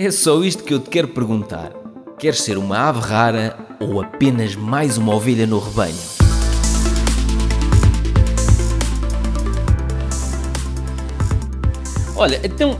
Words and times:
É 0.00 0.12
só 0.12 0.44
isto 0.44 0.62
que 0.62 0.72
eu 0.72 0.78
te 0.78 0.88
quero 0.90 1.08
perguntar. 1.08 1.72
Queres 2.20 2.42
ser 2.42 2.56
uma 2.56 2.88
ave 2.88 3.00
rara 3.00 3.58
ou 3.80 4.00
apenas 4.00 4.54
mais 4.54 4.96
uma 4.96 5.12
ovelha 5.12 5.44
no 5.44 5.58
rebanho? 5.58 5.98
Olha, 12.14 12.40
então 12.44 12.78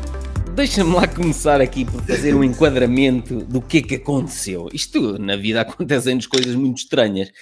deixa-me 0.54 0.95
lá 0.95 1.09
começar 1.09 1.61
aqui 1.61 1.85
por 1.85 2.01
fazer 2.03 2.37
um 2.37 2.45
enquadramento 2.45 3.39
do 3.46 3.61
que 3.61 3.79
é 3.79 3.82
que 3.82 3.95
aconteceu. 3.96 4.69
Isto 4.73 5.19
na 5.19 5.35
vida 5.35 5.62
acontecem-nos 5.62 6.29
coisas 6.29 6.55
muito 6.55 6.79
estranhas. 6.79 7.32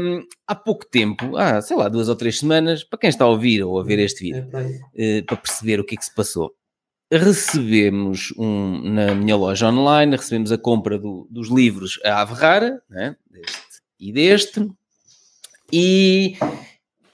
Um, 0.00 0.24
há 0.44 0.56
pouco 0.56 0.84
tempo, 0.84 1.36
há 1.36 1.62
sei 1.62 1.76
lá, 1.76 1.88
duas 1.88 2.08
ou 2.08 2.16
três 2.16 2.40
semanas, 2.40 2.82
para 2.82 2.98
quem 2.98 3.10
está 3.10 3.26
a 3.26 3.28
ouvir 3.28 3.62
ou 3.62 3.78
a 3.78 3.84
ver 3.84 4.00
este 4.00 4.24
vídeo, 4.24 4.48
uh, 4.48 5.24
para 5.24 5.36
perceber 5.36 5.78
o 5.78 5.84
que 5.84 5.94
é 5.94 5.98
que 5.98 6.04
se 6.04 6.12
passou, 6.12 6.50
recebemos 7.10 8.32
um, 8.36 8.80
na 8.82 9.14
minha 9.14 9.36
loja 9.36 9.68
online, 9.68 10.16
recebemos 10.16 10.50
a 10.50 10.58
compra 10.58 10.98
do, 10.98 11.26
dos 11.30 11.48
livros 11.48 12.00
A 12.04 12.20
Ave 12.20 12.34
Rara, 12.34 12.82
né? 12.88 13.16
deste 13.30 13.66
e 13.98 14.12
deste, 14.12 14.70
e, 15.72 16.36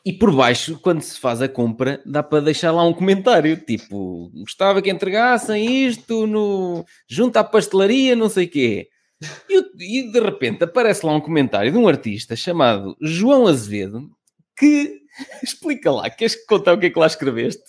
e 0.04 0.12
por 0.12 0.34
baixo, 0.34 0.78
quando 0.80 1.00
se 1.00 1.18
faz 1.18 1.40
a 1.40 1.48
compra, 1.48 2.02
dá 2.04 2.22
para 2.22 2.42
deixar 2.42 2.72
lá 2.72 2.84
um 2.84 2.92
comentário, 2.92 3.56
tipo, 3.56 4.30
gostava 4.34 4.82
que 4.82 4.90
entregassem 4.90 5.86
isto 5.86 6.26
no, 6.26 6.84
junto 7.08 7.36
à 7.36 7.44
pastelaria, 7.44 8.16
não 8.16 8.28
sei 8.28 8.46
quê. 8.46 8.88
E, 9.48 10.00
e, 10.00 10.10
de 10.10 10.20
repente 10.20 10.64
aparece 10.64 11.06
lá 11.06 11.14
um 11.14 11.20
comentário 11.20 11.70
de 11.70 11.78
um 11.78 11.86
artista 11.86 12.34
chamado 12.34 12.96
João 13.00 13.46
Azevedo 13.46 14.10
que 14.56 15.00
explica 15.42 15.92
lá, 15.92 16.10
queres 16.10 16.44
contar 16.46 16.72
o 16.72 16.78
que 16.78 16.86
é 16.86 16.90
que 16.90 16.98
lá 16.98 17.06
escreveste? 17.06 17.62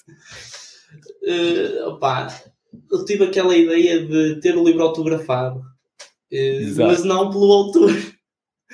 Uh, 1.23 1.89
opa, 1.89 2.27
eu 2.91 3.05
tive 3.05 3.25
aquela 3.25 3.55
ideia 3.55 4.05
de 4.05 4.39
ter 4.39 4.57
o 4.57 4.63
livro 4.63 4.84
autografado, 4.84 5.59
uh, 5.59 6.77
mas 6.77 7.04
não 7.04 7.29
pelo 7.29 7.51
autor. 7.51 7.91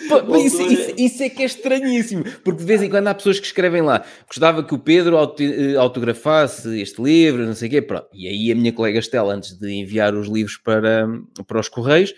Pô, 0.07 0.37
isso, 0.37 0.61
isso, 0.61 0.93
isso, 0.97 1.23
é 1.23 1.29
que 1.29 1.41
é 1.41 1.45
estranhíssimo, 1.45 2.23
porque 2.43 2.59
de 2.59 2.65
vez 2.65 2.81
em 2.81 2.89
quando 2.89 3.07
há 3.07 3.13
pessoas 3.13 3.37
que 3.37 3.45
escrevem 3.45 3.81
lá 3.81 4.05
gostava 4.25 4.63
que 4.63 4.73
o 4.73 4.79
Pedro 4.79 5.17
eh, 5.17 5.75
autografasse 5.75 6.79
este 6.79 7.01
livro, 7.01 7.45
não 7.45 7.53
sei 7.53 7.67
o 7.67 7.71
quê, 7.71 7.81
pronto. 7.81 8.07
E 8.13 8.27
aí 8.27 8.49
a 8.49 8.55
minha 8.55 8.71
colega 8.71 8.99
Estela, 8.99 9.33
antes 9.33 9.59
de 9.59 9.69
enviar 9.69 10.15
os 10.15 10.29
livros 10.29 10.55
para, 10.55 11.05
para 11.45 11.59
os 11.59 11.67
Correios, 11.67 12.13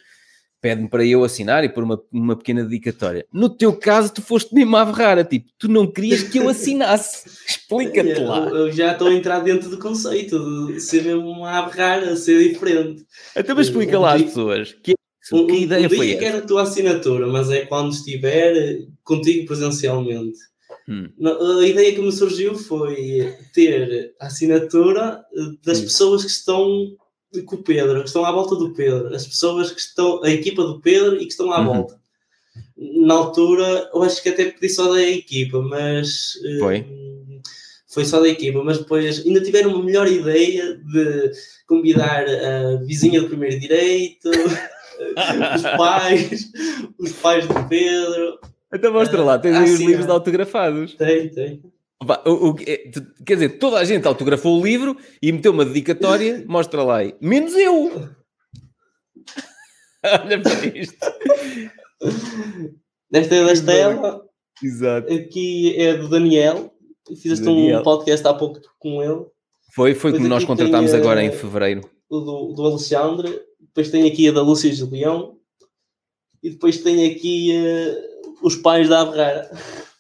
pede-me 0.61 0.87
para 0.87 1.03
eu 1.03 1.23
assinar 1.23 1.63
e 1.63 1.69
pôr 1.69 1.83
uma, 1.83 2.01
uma 2.11 2.35
pequena 2.35 2.63
dedicatória. 2.63 3.25
No 3.33 3.49
teu 3.49 3.73
caso, 3.73 4.13
tu 4.13 4.21
foste 4.21 4.53
mesmo 4.53 4.77
à 4.77 4.83
rara, 4.83 5.23
tipo, 5.23 5.49
tu 5.57 5.67
não 5.67 5.91
querias 5.91 6.23
que 6.23 6.37
eu 6.37 6.47
assinasse. 6.47 7.27
Explica-te 7.49 8.19
lá. 8.19 8.47
Eu, 8.47 8.55
eu, 8.55 8.71
já 8.71 8.91
estou 8.91 9.07
a 9.07 9.13
entrar 9.13 9.39
dentro 9.39 9.69
do 9.69 9.79
conceito 9.79 10.67
de 10.67 10.79
ser 10.79 11.03
mesmo 11.03 11.27
uma 11.27 11.57
ave 11.57 11.75
rara, 11.75 12.15
ser 12.15 12.47
diferente. 12.47 13.03
Então, 13.35 13.55
mas 13.55 13.67
explica 13.67 13.97
lá 13.97 14.13
às 14.13 14.21
pessoas. 14.21 14.75
Que, 14.83 14.93
um, 15.33 15.47
que 15.47 15.55
ideia 15.55 15.87
um 15.87 15.89
foi 15.89 16.15
que 16.15 16.25
era 16.25 16.37
a 16.37 16.45
tua 16.45 16.61
assinatura, 16.61 17.25
mas 17.27 17.49
é 17.49 17.65
quando 17.65 17.91
estiver 17.91 18.85
contigo 19.03 19.47
presencialmente. 19.47 20.37
Hum. 20.87 21.09
A 21.61 21.65
ideia 21.65 21.93
que 21.93 22.01
me 22.01 22.11
surgiu 22.11 22.53
foi 22.55 23.35
ter 23.53 24.13
a 24.19 24.27
assinatura 24.27 25.23
das 25.65 25.79
hum. 25.79 25.83
pessoas 25.83 26.23
que 26.23 26.29
estão 26.31 26.95
com 27.45 27.55
o 27.55 27.63
Pedro, 27.63 28.01
que 28.01 28.07
estão 28.07 28.25
à 28.25 28.31
volta 28.31 28.55
do 28.55 28.73
Pedro, 28.73 29.13
as 29.15 29.25
pessoas 29.25 29.71
que 29.71 29.79
estão, 29.79 30.23
a 30.23 30.29
equipa 30.29 30.63
do 30.63 30.81
Pedro 30.81 31.15
e 31.15 31.25
que 31.25 31.31
estão 31.31 31.51
à 31.51 31.59
uhum. 31.59 31.65
volta. 31.65 31.99
Na 32.75 33.13
altura, 33.13 33.89
eu 33.93 34.03
acho 34.03 34.21
que 34.21 34.29
até 34.29 34.45
pedi 34.45 34.69
só 34.69 34.91
da 34.91 35.01
equipa, 35.01 35.61
mas 35.61 36.33
foi, 36.59 36.79
uh, 36.81 37.41
foi 37.87 38.05
só 38.05 38.19
da 38.19 38.27
equipa, 38.27 38.61
mas 38.63 38.79
depois 38.79 39.25
ainda 39.25 39.41
tiveram 39.41 39.73
uma 39.73 39.83
melhor 39.83 40.07
ideia 40.07 40.75
de 40.75 41.31
convidar 41.65 42.25
a 42.27 42.75
vizinha 42.83 43.21
do 43.21 43.29
primeiro 43.29 43.59
direito, 43.59 44.29
os 45.55 45.61
pais, 45.77 46.51
os 46.99 47.11
pais 47.13 47.47
do 47.47 47.67
Pedro. 47.69 48.39
Então 48.73 48.91
mostra 48.91 49.23
lá, 49.23 49.39
tens 49.39 49.55
aí 49.55 49.73
os 49.73 49.79
livros 49.79 50.09
autografados. 50.09 50.95
Tem, 50.95 51.29
tem. 51.29 51.61
O, 52.25 52.49
o, 52.49 52.55
é, 52.61 52.89
quer 53.25 53.35
dizer, 53.35 53.59
toda 53.59 53.77
a 53.77 53.85
gente 53.85 54.07
autografou 54.07 54.59
o 54.59 54.63
livro 54.65 54.97
e 55.21 55.31
meteu 55.31 55.51
uma 55.51 55.63
dedicatória, 55.63 56.43
mostra 56.47 56.83
lá 56.83 56.97
aí. 56.97 57.15
Menos 57.21 57.53
eu! 57.53 58.09
Olha 60.03 60.41
para 60.41 60.65
isto. 60.65 60.97
Esta 63.13 63.35
é 63.35 63.45
da 63.45 63.53
Estela. 63.53 64.25
Exato. 64.63 65.13
Aqui 65.13 65.75
é 65.77 65.95
do 65.95 66.09
Daniel. 66.09 66.73
Fizeste 67.21 67.45
Daniel. 67.45 67.81
um 67.81 67.83
podcast 67.83 68.27
há 68.27 68.33
pouco 68.33 68.59
com 68.79 69.03
ele. 69.03 69.25
Foi, 69.73 69.93
foi 69.93 70.11
como 70.11 70.27
nós 70.27 70.43
contratámos 70.43 70.93
agora 70.93 71.23
em 71.23 71.31
fevereiro. 71.31 71.81
O 72.09 72.19
do, 72.19 72.53
do 72.53 72.65
Alexandre. 72.65 73.41
Depois 73.59 73.89
tem 73.89 74.07
aqui 74.07 74.27
a 74.27 74.31
da 74.31 74.41
Lúcia 74.41 74.73
Julião. 74.73 75.37
E 76.41 76.49
depois 76.49 76.79
tem 76.79 77.11
aqui 77.11 77.51
uh, 77.55 78.45
os 78.45 78.55
pais 78.55 78.89
da 78.89 79.01
Averrara. 79.01 79.51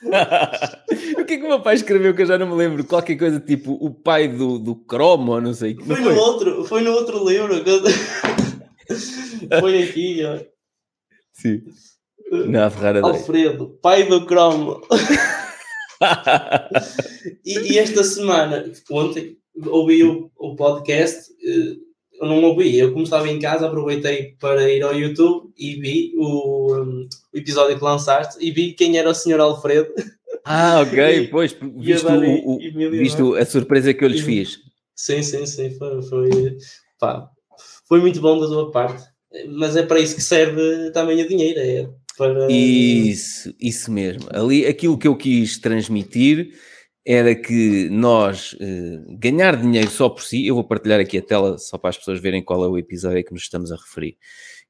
o 1.18 1.24
que 1.24 1.34
é 1.34 1.38
que 1.38 1.44
o 1.44 1.48
meu 1.48 1.60
pai 1.60 1.74
escreveu 1.74 2.14
que 2.14 2.22
eu 2.22 2.26
já 2.26 2.38
não 2.38 2.48
me 2.48 2.54
lembro? 2.54 2.84
Qualquer 2.84 3.16
coisa 3.16 3.40
tipo 3.40 3.72
o 3.72 3.92
pai 3.92 4.28
do, 4.28 4.58
do 4.58 4.74
cromo 4.74 5.32
ou 5.32 5.40
não 5.40 5.52
sei. 5.52 5.74
Foi, 5.74 5.96
foi, 5.96 6.00
no 6.00 6.20
outro, 6.20 6.64
foi 6.64 6.80
no 6.82 6.92
outro 6.92 7.28
livro. 7.28 7.54
foi 9.60 9.82
aqui, 9.82 10.20
ó. 10.24 10.38
Sim. 11.32 11.62
Na 12.30 12.70
Ferrara 12.70 13.00
Alfredo, 13.00 13.78
pai 13.82 14.04
do 14.04 14.24
cromo. 14.26 14.80
e, 17.44 17.72
e, 17.72 17.78
esta 17.78 18.04
semana, 18.04 18.70
ontem, 18.90 19.36
ouvi 19.66 20.04
o, 20.04 20.30
o 20.36 20.54
podcast. 20.54 21.32
Uh, 21.32 21.87
eu 22.20 22.26
não 22.26 22.42
ouvi. 22.42 22.78
Eu, 22.78 22.92
como 22.92 23.04
estava 23.04 23.28
em 23.28 23.38
casa, 23.38 23.66
aproveitei 23.66 24.34
para 24.40 24.70
ir 24.70 24.82
ao 24.82 24.94
YouTube 24.94 25.52
e 25.56 25.74
vi 25.76 26.12
o, 26.16 26.74
um, 26.74 27.08
o 27.32 27.38
episódio 27.38 27.78
que 27.78 27.84
lançaste 27.84 28.44
e 28.44 28.50
vi 28.50 28.72
quem 28.72 28.98
era 28.98 29.10
o 29.10 29.14
Sr. 29.14 29.40
Alfredo. 29.40 29.92
Ah, 30.44 30.80
ok, 30.80 31.28
pois, 31.32 31.56
visto, 31.76 32.08
o, 32.08 32.56
o, 32.56 32.90
visto 32.90 33.34
a 33.34 33.44
surpresa 33.44 33.94
que 33.94 34.04
eu 34.04 34.08
lhes 34.08 34.20
fiz. 34.20 34.58
Sim, 34.94 35.22
sim, 35.22 35.46
sim, 35.46 35.70
foi, 35.70 36.02
foi, 36.02 36.56
pá, 36.98 37.28
foi 37.86 38.00
muito 38.00 38.20
bom 38.20 38.38
da 38.40 38.46
tua 38.46 38.70
parte. 38.70 39.04
Mas 39.46 39.76
é 39.76 39.82
para 39.82 40.00
isso 40.00 40.16
que 40.16 40.22
serve 40.22 40.90
também 40.90 41.22
o 41.22 41.28
dinheiro, 41.28 41.60
é 41.60 41.88
para... 42.16 42.50
Isso, 42.50 43.54
isso 43.60 43.92
mesmo. 43.92 44.28
Ali, 44.32 44.66
aquilo 44.66 44.98
que 44.98 45.06
eu 45.06 45.16
quis 45.16 45.58
transmitir 45.58 46.50
era 47.10 47.34
que 47.34 47.88
nós 47.88 48.54
eh, 48.60 49.00
ganhar 49.18 49.56
dinheiro 49.56 49.90
só 49.90 50.10
por 50.10 50.22
si, 50.22 50.46
eu 50.46 50.54
vou 50.54 50.62
partilhar 50.62 51.00
aqui 51.00 51.16
a 51.16 51.22
tela 51.22 51.56
só 51.56 51.78
para 51.78 51.88
as 51.88 51.96
pessoas 51.96 52.20
verem 52.20 52.44
qual 52.44 52.62
é 52.62 52.68
o 52.68 52.76
episódio 52.76 53.18
a 53.18 53.22
que 53.22 53.32
nos 53.32 53.44
estamos 53.44 53.72
a 53.72 53.76
referir, 53.76 54.18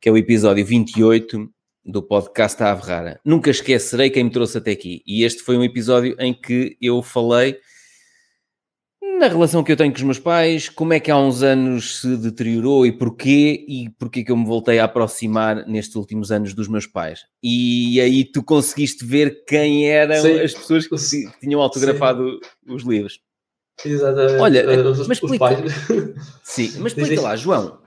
que 0.01 0.09
é 0.09 0.13
o 0.13 0.17
episódio 0.17 0.65
28 0.65 1.51
do 1.85 2.01
podcast 2.01 2.63
A 2.63 2.71
Ave 2.71 2.83
Rara. 2.87 3.21
Nunca 3.25 3.51
esquecerei 3.51 4.09
quem 4.09 4.23
me 4.23 4.31
trouxe 4.31 4.57
até 4.57 4.71
aqui. 4.71 5.03
E 5.05 5.25
este 5.25 5.43
foi 5.43 5.59
um 5.59 5.65
episódio 5.65 6.15
em 6.21 6.33
que 6.33 6.77
eu 6.81 7.03
falei 7.03 7.59
na 9.19 9.29
relação 9.29 9.65
que 9.65 9.73
eu 9.73 9.77
tenho 9.77 9.91
com 9.93 9.99
os 9.99 10.03
meus 10.03 10.19
pais, 10.19 10.69
como 10.69 10.93
é 10.93 11.01
que 11.01 11.11
há 11.11 11.19
uns 11.19 11.43
anos 11.43 12.01
se 12.01 12.17
deteriorou 12.17 12.87
e 12.87 12.93
porquê, 12.93 13.65
e 13.69 13.91
porquê 13.99 14.23
que 14.23 14.31
eu 14.31 14.37
me 14.37 14.47
voltei 14.47 14.79
a 14.79 14.85
aproximar 14.85 15.67
nestes 15.67 15.97
últimos 15.97 16.31
anos 16.31 16.55
dos 16.55 16.69
meus 16.69 16.87
pais. 16.87 17.21
E 17.43 18.01
aí 18.01 18.25
tu 18.25 18.43
conseguiste 18.43 19.05
ver 19.05 19.45
quem 19.45 19.89
eram 19.91 20.23
Sim. 20.23 20.41
as 20.41 20.55
pessoas 20.55 20.87
que, 20.87 21.31
tinham 21.41 21.61
autografado 21.61 22.39
Sim. 22.43 22.75
os 22.75 22.83
livros. 22.85 23.21
Exatamente. 23.85 24.41
Olha, 24.41 24.89
os, 24.89 25.07
mas 25.09 25.19
explica, 25.19 25.47
Sim, 26.43 26.73
mas 26.79 26.93
explica 26.93 27.21
lá, 27.21 27.37
João, 27.37 27.79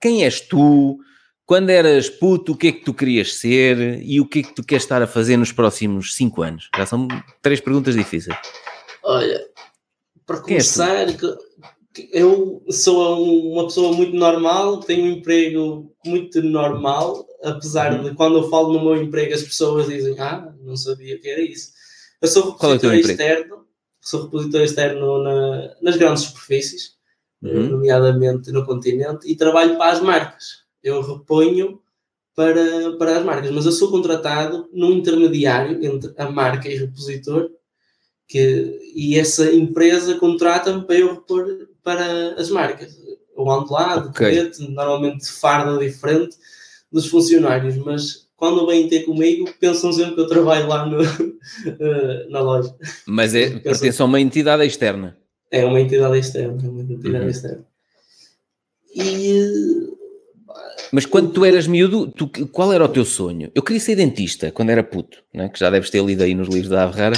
quem 0.00 0.24
és 0.24 0.40
tu? 0.40 0.98
Quando 1.44 1.70
eras 1.70 2.08
puto, 2.08 2.52
o 2.52 2.56
que 2.56 2.68
é 2.68 2.72
que 2.72 2.84
tu 2.84 2.94
querias 2.94 3.34
ser 3.34 4.00
e 4.02 4.20
o 4.20 4.26
que 4.26 4.38
é 4.38 4.42
que 4.42 4.54
tu 4.54 4.64
queres 4.64 4.84
estar 4.84 5.02
a 5.02 5.06
fazer 5.06 5.36
nos 5.36 5.52
próximos 5.52 6.14
5 6.14 6.42
anos? 6.42 6.70
Já 6.74 6.86
são 6.86 7.08
três 7.42 7.60
perguntas 7.60 7.94
difíceis. 7.94 8.36
Olha, 9.02 9.40
para 10.32 10.38
é 10.38 10.42
começar, 10.42 11.06
eu 12.12 12.64
sou 12.70 13.52
uma 13.52 13.64
pessoa 13.64 13.94
muito 13.94 14.16
normal, 14.16 14.80
tenho 14.80 15.04
um 15.04 15.18
emprego 15.18 15.94
muito 16.04 16.42
normal, 16.42 17.26
apesar 17.44 17.92
uhum. 17.92 18.04
de 18.04 18.14
quando 18.14 18.38
eu 18.38 18.48
falo 18.48 18.72
no 18.72 18.84
meu 18.84 19.02
emprego 19.02 19.34
as 19.34 19.42
pessoas 19.42 19.88
dizem, 19.88 20.18
ah, 20.18 20.52
não 20.62 20.76
sabia 20.76 21.18
que 21.18 21.28
era 21.28 21.40
isso. 21.40 21.72
Eu 22.20 22.28
sou 22.28 22.42
é 22.42 22.46
repositor 22.52 22.92
é 22.92 23.00
externo, 23.00 23.66
sou 24.00 24.22
repositor 24.24 24.60
externo 24.62 25.22
na, 25.22 25.76
nas 25.82 25.96
grandes 25.96 26.22
superfícies, 26.22 26.94
uhum. 27.42 27.68
nomeadamente 27.68 28.50
no 28.52 28.64
continente, 28.64 29.30
e 29.30 29.36
trabalho 29.36 29.76
para 29.76 29.92
as 29.92 30.00
marcas. 30.00 30.62
Eu 30.82 31.02
reponho 31.02 31.80
para, 32.34 32.96
para 32.96 33.18
as 33.18 33.24
marcas, 33.24 33.50
mas 33.50 33.66
eu 33.66 33.72
sou 33.72 33.90
contratado 33.90 34.68
num 34.72 34.92
intermediário 34.92 35.84
entre 35.84 36.14
a 36.16 36.30
marca 36.30 36.68
e 36.68 36.76
o 36.76 36.80
repositor 36.86 37.50
que, 38.32 38.78
e 38.94 39.18
essa 39.18 39.52
empresa 39.52 40.14
contrata-me 40.14 40.86
para 40.86 40.96
eu 40.96 41.12
repor 41.12 41.46
para 41.84 42.34
as 42.40 42.48
marcas. 42.48 42.96
Eu 43.36 43.50
ando 43.50 43.70
lá, 43.70 43.98
de 43.98 44.08
okay. 44.08 44.50
normalmente 44.70 45.18
de 45.18 45.30
farda 45.30 45.78
diferente 45.78 46.34
dos 46.90 47.08
funcionários, 47.08 47.76
mas 47.76 48.26
quando 48.34 48.66
vêm 48.66 48.88
ter 48.88 49.02
comigo, 49.02 49.52
pensam 49.60 49.92
sempre 49.92 50.14
que 50.14 50.20
eu 50.22 50.26
trabalho 50.26 50.66
lá 50.66 50.86
no, 50.86 51.02
eh, 51.04 52.26
na 52.30 52.40
loja. 52.40 52.74
Mas 53.06 53.34
é, 53.34 53.50
pertence 53.58 54.00
a 54.00 54.04
uma 54.06 54.20
entidade 54.20 54.64
externa. 54.64 55.16
É 55.50 55.64
uma 55.66 55.80
entidade 55.80 56.18
externa, 56.18 56.58
é 56.64 56.68
uma 56.68 56.80
entidade 56.80 57.24
uhum. 57.24 57.28
externa. 57.30 57.66
E 58.94 59.92
mas 60.90 61.06
quando 61.06 61.32
tu 61.32 61.44
eras 61.44 61.66
miúdo, 61.66 62.10
tu, 62.10 62.28
qual 62.48 62.72
era 62.72 62.84
o 62.84 62.88
teu 62.88 63.04
sonho? 63.04 63.50
Eu 63.54 63.62
queria 63.62 63.80
ser 63.80 63.96
dentista 63.96 64.50
quando 64.50 64.70
era 64.70 64.82
puto, 64.82 65.22
né? 65.32 65.48
que 65.48 65.58
já 65.58 65.70
deves 65.70 65.88
ter 65.88 66.04
lido 66.04 66.22
aí 66.22 66.34
nos 66.34 66.48
livros 66.48 66.68
da 66.68 66.84
Averrara. 66.84 67.16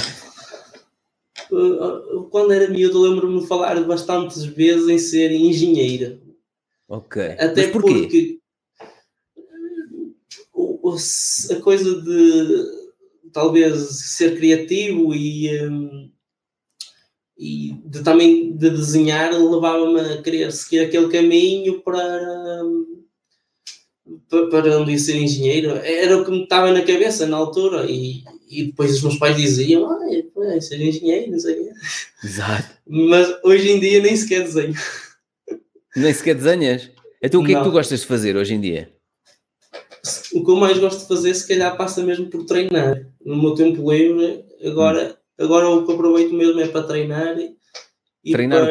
Quando 2.29 2.53
era 2.53 2.69
miúdo, 2.69 3.01
lembro-me 3.01 3.41
de 3.41 3.47
falar 3.47 3.81
bastantes 3.83 4.43
vezes 4.43 4.87
em 4.87 4.97
ser 4.97 5.31
engenheira. 5.31 6.19
Ok. 6.87 7.21
Até 7.39 7.67
porque 7.67 8.39
a 11.51 11.61
coisa 11.61 12.01
de 12.01 12.85
talvez 13.31 13.75
ser 14.15 14.37
criativo 14.37 15.13
e, 15.13 15.67
um, 15.67 16.11
e 17.37 17.73
de, 17.85 18.03
também 18.03 18.55
de 18.55 18.69
desenhar 18.69 19.33
levava-me 19.33 19.99
a 19.99 20.21
querer 20.21 20.51
seguir 20.51 20.79
aquele 20.79 21.09
caminho 21.09 21.81
para, 21.81 22.63
um, 22.63 23.03
para 24.49 24.79
onde 24.79 24.91
ia 24.91 24.99
ser 24.99 25.17
engenheiro. 25.17 25.71
Era 25.71 26.17
o 26.17 26.23
que 26.23 26.31
me 26.31 26.43
estava 26.43 26.71
na 26.71 26.81
cabeça 26.81 27.25
na 27.25 27.37
altura 27.37 27.89
e, 27.89 28.23
e 28.47 28.65
depois 28.65 28.95
os 28.95 29.01
meus 29.01 29.17
pais 29.17 29.35
diziam 29.35 29.89
ah, 29.89 29.99
é, 30.53 30.59
ser 30.61 30.81
engenheiro, 30.81 31.31
não 31.31 31.39
sei 31.39 31.59
o 31.59 31.63
quê. 31.63 31.71
Exato. 32.23 32.69
Mas 32.87 33.35
hoje 33.43 33.71
em 33.71 33.79
dia 33.79 34.01
nem 34.01 34.15
sequer 34.15 34.43
desenho. 34.43 34.73
Nem 35.95 36.13
sequer 36.13 36.35
desenhas? 36.35 36.91
Então 37.21 37.41
o 37.41 37.45
que 37.45 37.53
não. 37.53 37.59
é 37.59 37.63
que 37.63 37.69
tu 37.69 37.73
gostas 37.73 38.01
de 38.01 38.05
fazer 38.05 38.35
hoje 38.35 38.53
em 38.53 38.61
dia? 38.61 38.91
O 40.33 40.43
que 40.43 40.51
eu 40.51 40.55
mais 40.55 40.77
gosto 40.77 41.01
de 41.01 41.07
fazer, 41.07 41.33
se 41.33 41.47
calhar, 41.47 41.75
passa 41.75 42.03
mesmo 42.03 42.29
por 42.29 42.45
treinar. 42.45 43.07
No 43.25 43.35
meu 43.35 43.55
tempo 43.55 43.91
livre, 43.91 44.45
agora, 44.63 45.17
hum. 45.39 45.43
agora 45.43 45.69
o 45.69 45.85
que 45.85 45.91
eu 45.91 45.95
aproveito 45.95 46.33
mesmo 46.33 46.59
é 46.59 46.67
para 46.67 46.85
treinar 46.85 47.37
e 48.23 48.31
treinar 48.31 48.67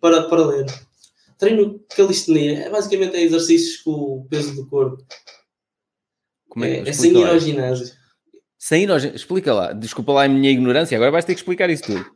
para, 0.00 0.20
para, 0.20 0.22
para 0.24 0.46
ler. 0.46 0.66
Treino 1.38 1.80
calistenia, 1.96 2.60
é 2.60 2.70
basicamente 2.70 3.16
é 3.16 3.22
exercícios 3.22 3.82
com 3.82 3.90
o 3.90 4.26
peso 4.28 4.54
do 4.54 4.66
corpo. 4.66 5.04
Como 6.48 6.64
é, 6.64 6.78
é, 6.78 6.88
é 6.88 6.92
sem 6.92 7.12
ir 7.12 7.26
ao 7.26 7.38
ginásio. 7.38 8.01
Sem 8.62 8.82
ginásio? 8.82 9.12
Explica 9.12 9.52
lá. 9.52 9.72
Desculpa 9.72 10.12
lá 10.12 10.24
a 10.24 10.28
minha 10.28 10.48
ignorância, 10.48 10.94
agora 10.94 11.10
vais 11.10 11.24
ter 11.24 11.34
que 11.34 11.40
explicar 11.40 11.68
isso 11.68 11.82
tudo. 11.82 12.06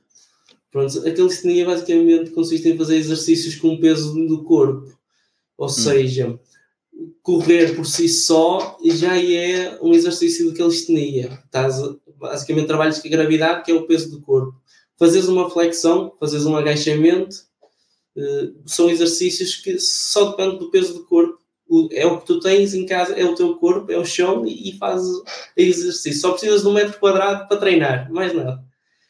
Pronto, 0.70 1.00
a 1.00 1.10
calistenia 1.10 1.66
basicamente 1.66 2.30
consiste 2.30 2.68
em 2.68 2.78
fazer 2.78 2.98
exercícios 2.98 3.56
com 3.56 3.74
o 3.74 3.80
peso 3.80 4.14
do 4.14 4.44
corpo. 4.44 4.96
Ou 5.58 5.66
hum. 5.66 5.68
seja, 5.68 6.38
correr 7.20 7.74
por 7.74 7.84
si 7.84 8.08
só 8.08 8.78
já 8.84 9.20
é 9.20 9.76
um 9.82 9.92
exercício 9.92 10.48
de 10.48 10.56
calistenia. 10.56 11.36
Estás, 11.46 11.82
basicamente 12.16 12.68
trabalhas 12.68 13.00
com 13.00 13.08
a 13.08 13.10
gravidade, 13.10 13.64
que 13.64 13.72
é 13.72 13.74
o 13.74 13.84
peso 13.88 14.08
do 14.12 14.20
corpo. 14.20 14.54
Fazes 14.96 15.26
uma 15.26 15.50
flexão, 15.50 16.12
fazes 16.20 16.46
um 16.46 16.56
agachamento, 16.56 17.38
uh, 18.16 18.54
são 18.64 18.88
exercícios 18.88 19.56
que 19.56 19.80
só 19.80 20.30
dependem 20.30 20.60
do 20.60 20.70
peso 20.70 20.94
do 20.94 21.06
corpo. 21.06 21.40
O, 21.68 21.88
é 21.90 22.06
o 22.06 22.20
que 22.20 22.26
tu 22.26 22.38
tens 22.38 22.74
em 22.74 22.86
casa, 22.86 23.14
é 23.14 23.24
o 23.24 23.34
teu 23.34 23.56
corpo, 23.56 23.90
é 23.90 23.98
o 23.98 24.04
chão 24.04 24.46
e, 24.46 24.70
e 24.70 24.78
fazes 24.78 25.20
exercício. 25.56 26.20
Só 26.20 26.30
precisas 26.30 26.62
de 26.62 26.68
um 26.68 26.72
metro 26.72 26.98
quadrado 26.98 27.48
para 27.48 27.56
treinar, 27.56 28.10
mais 28.12 28.32
nada. 28.32 28.62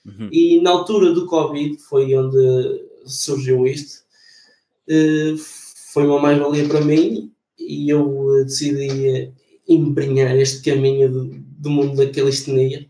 Uhum. 0.06 0.28
E 0.32 0.60
na 0.60 0.70
altura 0.70 1.12
do 1.12 1.26
Covid, 1.26 1.76
foi 1.78 2.14
onde 2.14 2.82
surgiu 3.04 3.66
isto, 3.66 4.02
uh, 4.88 5.36
foi 5.92 6.06
uma 6.06 6.20
mais-valia 6.20 6.68
para 6.68 6.80
mim 6.80 7.32
e 7.58 7.88
eu 7.88 8.38
eh, 8.38 8.44
decidi 8.44 9.08
eh, 9.08 9.30
embrenhar 9.66 10.36
este 10.36 10.70
caminho 10.70 11.10
do, 11.10 11.24
do 11.58 11.70
mundo 11.70 11.96
da 11.96 12.10
calistenia. 12.10 12.86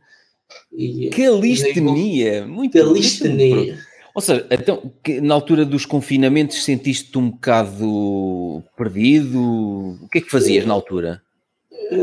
E, 0.72 1.10
calistenia? 1.10 2.46
Muito 2.46 2.72
Calistenia. 2.72 3.78
Ou 4.16 4.22
seja, 4.22 4.46
então, 4.50 4.90
na 5.20 5.34
altura 5.34 5.62
dos 5.62 5.84
confinamentos 5.84 6.64
sentiste-te 6.64 7.18
um 7.18 7.32
bocado 7.32 8.62
perdido? 8.74 9.38
O 9.38 10.08
que 10.10 10.16
é 10.16 10.20
que 10.22 10.30
fazias 10.30 10.64
na 10.64 10.72
altura? 10.72 11.20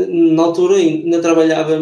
Na 0.08 0.44
altura 0.44 0.76
ainda 0.76 1.20
trabalhava 1.20 1.76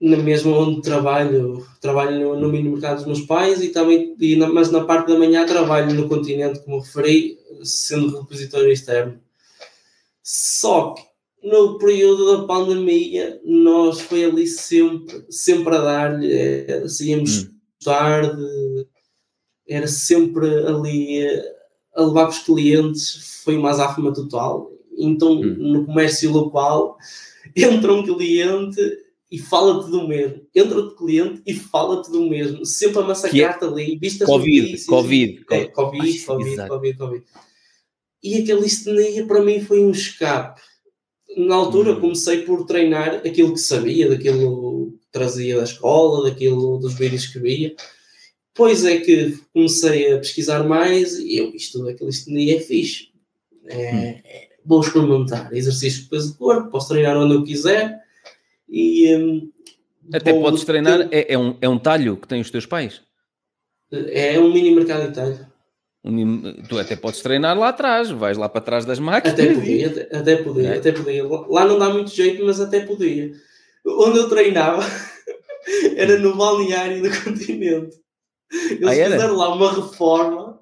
na 0.00 0.16
mesma 0.16 0.56
onde 0.56 0.80
trabalho, 0.80 1.66
trabalho 1.80 2.20
no, 2.20 2.40
no 2.40 2.48
mini 2.48 2.68
mercado 2.68 2.98
dos 2.98 3.06
meus 3.06 3.22
pais 3.22 3.60
e 3.60 3.70
também, 3.70 4.14
e 4.20 4.36
na, 4.36 4.46
mas 4.46 4.70
na 4.70 4.84
parte 4.84 5.08
da 5.08 5.18
manhã 5.18 5.44
trabalho 5.44 5.92
no 5.92 6.08
continente, 6.08 6.60
como 6.60 6.78
referi, 6.78 7.36
sendo 7.64 8.16
repositório 8.16 8.70
externo. 8.70 9.18
Só 10.22 10.94
que 10.94 11.02
no 11.42 11.78
período 11.78 12.36
da 12.36 12.46
pandemia, 12.46 13.40
nós 13.44 14.00
foi 14.02 14.24
ali 14.24 14.46
sempre, 14.46 15.24
sempre 15.28 15.74
a 15.74 15.80
dar-lhe, 15.80 16.32
é, 16.32 16.86
saíamos 16.86 17.42
hum. 17.42 17.48
tarde, 17.84 18.86
era 19.68 19.86
sempre 19.86 20.46
ali 20.66 21.24
a 21.94 22.02
levar 22.02 22.24
com 22.24 22.32
os 22.32 22.38
clientes, 22.38 23.42
foi 23.44 23.56
uma 23.56 23.70
azáfama 23.70 24.12
total. 24.12 24.70
Então, 24.96 25.32
hum. 25.32 25.54
no 25.58 25.86
comércio 25.86 26.30
local, 26.32 26.96
entra 27.54 27.92
um 27.92 28.02
cliente 28.02 28.80
e 29.30 29.38
fala-te 29.38 29.90
do 29.90 30.08
mesmo. 30.08 30.40
Entra 30.54 30.78
outro 30.78 30.96
cliente 30.96 31.42
e 31.46 31.54
fala-te 31.54 32.10
do 32.10 32.28
mesmo. 32.28 32.64
Sempre 32.64 33.00
a 33.00 33.02
massacrar-te 33.02 33.64
é? 33.64 33.68
ali. 33.68 33.98
Viste 33.98 34.24
COVID, 34.24 34.84
COVID, 34.86 35.44
é, 35.50 35.66
COVID, 35.66 36.24
COVID, 36.24 36.24
COVID, 36.24 36.68
COVID, 36.68 36.98
COVID 36.98 37.24
e 38.22 38.34
aquele 38.34 38.58
calistenia 38.58 39.26
para 39.26 39.42
mim 39.42 39.60
foi 39.60 39.80
um 39.80 39.90
escape. 39.90 40.60
Na 41.36 41.54
altura 41.54 41.92
uhum. 41.92 42.00
comecei 42.00 42.42
por 42.42 42.64
treinar 42.64 43.16
aquilo 43.16 43.52
que 43.52 43.60
sabia, 43.60 44.08
daquilo 44.08 44.92
que 44.98 45.08
trazia 45.12 45.56
da 45.56 45.64
escola, 45.64 46.28
daquilo 46.28 46.78
dos 46.78 46.94
vídeos 46.94 47.26
que 47.26 47.38
via. 47.38 47.74
Pois 48.58 48.84
é 48.84 48.98
que 48.98 49.38
comecei 49.54 50.12
a 50.12 50.18
pesquisar 50.18 50.64
mais 50.64 51.16
e 51.16 51.38
eu, 51.38 51.54
isto 51.54 51.84
da 51.84 51.94
calistenia 51.94 52.56
é 52.56 52.60
fixe. 52.60 53.08
É, 53.68 53.76
hum. 53.76 53.98
é, 54.24 54.48
vou 54.66 54.80
experimentar 54.80 55.54
exercícios 55.54 56.02
de 56.02 56.10
peso 56.10 56.32
de 56.32 56.38
corpo, 56.38 56.68
posso 56.68 56.88
treinar 56.88 57.16
onde 57.16 57.34
eu 57.34 57.44
quiser 57.44 58.00
e 58.68 59.14
hum, 59.14 59.48
até 60.12 60.32
podes 60.32 60.64
treinar, 60.64 61.08
é, 61.12 61.34
é, 61.34 61.38
um, 61.38 61.56
é 61.60 61.68
um 61.68 61.78
talho 61.78 62.16
que 62.16 62.26
têm 62.26 62.40
os 62.40 62.50
teus 62.50 62.66
pais? 62.66 63.00
É 63.92 64.40
um 64.40 64.52
mini 64.52 64.74
mercado 64.74 65.06
de 65.06 65.14
talho. 65.14 65.46
Tu 66.68 66.78
até 66.80 66.96
podes 66.96 67.20
treinar 67.20 67.56
lá 67.56 67.68
atrás, 67.68 68.10
vais 68.10 68.36
lá 68.36 68.48
para 68.48 68.60
trás 68.60 68.84
das 68.84 68.98
máquinas. 68.98 69.38
Até 69.38 69.54
podia, 69.54 69.86
até, 69.86 70.16
até 70.16 70.36
podia, 70.36 70.68
é. 70.74 70.78
até 70.78 70.90
podia. 70.90 71.24
Lá 71.24 71.64
não 71.64 71.78
dá 71.78 71.90
muito 71.90 72.10
jeito, 72.10 72.44
mas 72.44 72.60
até 72.60 72.80
podia. 72.80 73.30
Onde 73.86 74.18
eu 74.18 74.28
treinava 74.28 74.82
era 75.96 76.18
no 76.18 76.34
balneário 76.34 77.00
do 77.02 77.22
continente. 77.22 77.96
Eles 78.50 78.88
ah, 78.88 79.10
fizeram 79.10 79.36
lá 79.36 79.54
uma 79.54 79.72
reforma 79.74 80.60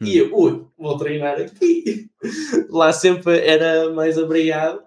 hum. 0.00 0.06
e 0.06 0.18
eu, 0.18 0.36
ui, 0.36 0.66
vou 0.78 0.96
treinar 0.96 1.40
aqui. 1.40 2.08
Lá 2.70 2.92
sempre 2.92 3.38
era 3.38 3.90
mais 3.92 4.16
abrigado. 4.16 4.80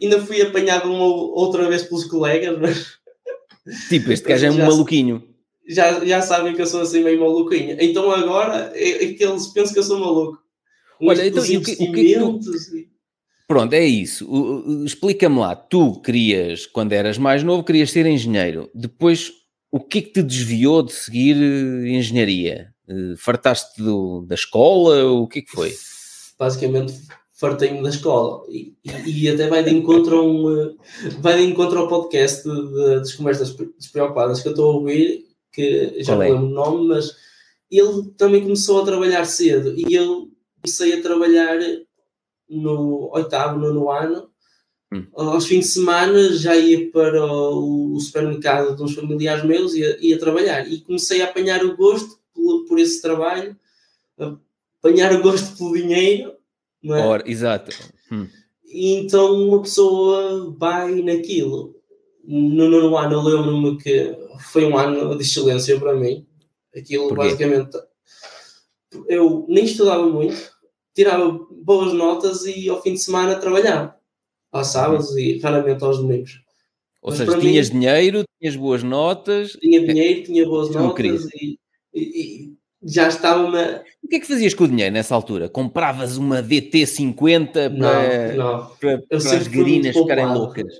Ainda 0.00 0.20
fui 0.20 0.40
apanhado 0.40 0.90
uma 0.90 1.04
outra 1.04 1.68
vez 1.68 1.82
pelos 1.82 2.04
colegas, 2.04 2.58
mas. 2.58 3.00
Tipo, 3.88 4.10
este 4.10 4.26
gajo 4.26 4.46
é 4.46 4.50
um 4.50 4.58
maluquinho 4.58 5.30
já, 5.70 6.04
já 6.04 6.20
sabem 6.20 6.54
que 6.54 6.60
eu 6.60 6.66
sou 6.66 6.80
assim 6.80 7.02
meio 7.02 7.20
maluquinho. 7.20 7.76
Então 7.80 8.10
agora 8.10 8.72
é, 8.74 9.04
é 9.04 9.12
que 9.14 9.24
eles 9.24 9.46
pensam 9.48 9.72
que 9.72 9.78
eu 9.78 9.84
sou 9.84 10.00
maluco. 10.00 10.38
Olha, 11.00 11.26
então, 11.26 11.42
o 11.42 11.46
que, 11.46 11.56
o 11.56 11.92
que 11.92 12.14
tu... 12.14 12.40
Pronto, 13.48 13.72
é 13.72 13.84
isso. 13.84 14.28
Explica-me 14.84 15.38
lá. 15.38 15.54
Tu 15.54 16.00
querias, 16.02 16.66
quando 16.66 16.92
eras 16.92 17.16
mais 17.16 17.42
novo, 17.42 17.64
querias 17.64 17.90
ser 17.90 18.04
engenheiro. 18.04 18.68
Depois, 18.74 19.32
o 19.70 19.80
que 19.80 19.98
é 19.98 20.02
que 20.02 20.12
te 20.12 20.22
desviou 20.22 20.82
de 20.82 20.92
seguir 20.92 21.36
eh, 21.36 21.88
engenharia? 21.90 22.74
Eh, 22.88 23.14
fartaste 23.16 23.82
do, 23.82 24.22
da 24.22 24.34
escola? 24.34 25.04
O 25.06 25.28
que 25.28 25.40
é 25.40 25.42
que 25.42 25.50
foi? 25.50 25.74
Basicamente, 26.38 26.94
fartei-me 27.32 27.82
da 27.82 27.90
escola 27.90 28.44
e, 28.48 28.74
e, 28.84 29.24
e, 29.24 29.28
até 29.28 29.48
vai 29.48 29.62
de 29.62 29.70
encontro 29.74 30.18
a 30.18 30.22
um, 30.22 30.60
eh, 30.60 30.74
vai 31.20 31.36
de 31.36 31.44
encontro 31.44 31.78
ao 31.78 31.88
podcast 31.88 32.42
de, 32.48 32.54
de, 32.54 32.96
das 32.96 33.14
conversas 33.14 33.56
despreocupadas 33.78 34.40
que 34.40 34.48
eu 34.48 34.52
estou 34.52 34.72
a 34.72 34.74
ouvir 34.74 35.30
que 35.52 36.02
já 36.02 36.14
não 36.14 36.22
é? 36.22 36.30
lembro 36.30 36.46
o 36.46 36.50
nome, 36.50 36.88
mas 36.88 37.16
ele 37.70 38.10
também 38.16 38.42
começou 38.42 38.82
a 38.82 38.84
trabalhar 38.84 39.24
cedo 39.24 39.74
e 39.76 39.94
eu 39.94 40.28
comecei 40.60 40.98
a 40.98 41.02
trabalhar 41.02 41.58
no 42.48 43.10
oitavo, 43.12 43.58
nono 43.58 43.90
ano. 43.90 44.29
Hum. 44.92 45.06
Aos 45.14 45.46
fins 45.46 45.66
de 45.66 45.72
semana 45.72 46.32
já 46.32 46.56
ia 46.56 46.90
para 46.90 47.24
o, 47.24 47.98
supermercado 48.00 48.74
de 48.74 48.82
uns 48.82 48.94
familiares 48.94 49.44
meus 49.44 49.74
e 49.74 49.80
ia, 49.80 49.98
ia 50.00 50.18
trabalhar. 50.18 50.70
E 50.70 50.80
comecei 50.80 51.22
a 51.22 51.26
apanhar 51.26 51.64
o 51.64 51.76
gosto 51.76 52.18
por, 52.34 52.64
por 52.66 52.78
esse 52.78 53.00
trabalho, 53.00 53.56
apanhar 54.78 55.12
o 55.14 55.22
gosto 55.22 55.56
pelo 55.56 55.74
dinheiro. 55.74 56.34
Não 56.82 56.96
é? 56.96 57.06
Ora, 57.06 57.22
exato. 57.30 57.76
Hum. 58.10 58.26
E 58.64 58.94
então 58.94 59.34
uma 59.34 59.62
pessoa 59.62 60.54
vai 60.58 61.02
naquilo. 61.02 61.76
No 62.24 62.68
nono 62.68 62.96
ano 62.96 63.14
eu 63.14 63.22
lembro-me 63.22 63.78
que 63.78 64.16
foi 64.52 64.64
um 64.64 64.76
ano 64.76 65.16
de 65.16 65.22
excelência 65.22 65.78
para 65.78 65.94
mim. 65.94 66.26
Aquilo 66.74 67.14
basicamente 67.14 67.76
eu 69.06 69.44
nem 69.48 69.64
estudava 69.64 70.06
muito, 70.06 70.50
tirava 70.94 71.30
boas 71.62 71.92
notas 71.92 72.44
e 72.44 72.68
ao 72.68 72.82
fim 72.82 72.94
de 72.94 73.00
semana 73.00 73.36
trabalhava. 73.36 73.99
Aos 74.52 74.68
sábados 74.68 75.16
e 75.16 75.38
raramente 75.38 75.84
aos 75.84 75.98
domingos. 75.98 76.40
Ou 77.02 77.10
Mas 77.10 77.18
seja, 77.18 77.38
tinhas 77.38 77.70
mim, 77.70 77.80
dinheiro, 77.80 78.24
tinhas 78.38 78.56
boas 78.56 78.82
notas. 78.82 79.52
Tinha 79.52 79.86
dinheiro, 79.86 80.22
tinha 80.24 80.46
boas 80.46 80.70
notas 80.70 81.24
e, 81.34 81.58
e, 81.94 82.52
já 82.82 83.08
estava 83.08 83.44
uma. 83.44 83.82
O 84.02 84.08
que 84.08 84.16
é 84.16 84.20
que 84.20 84.26
fazias 84.26 84.54
com 84.54 84.64
o 84.64 84.68
dinheiro 84.68 84.92
nessa 84.92 85.14
altura? 85.14 85.48
Compravas 85.48 86.16
uma 86.16 86.42
DT50 86.42 87.52
para, 87.52 87.68
não, 87.68 88.36
não. 88.36 88.66
para, 88.76 88.98
para 88.98 89.16
as 89.16 89.48
garinas 89.48 89.96
ficarem 89.96 90.26
loucas? 90.26 90.72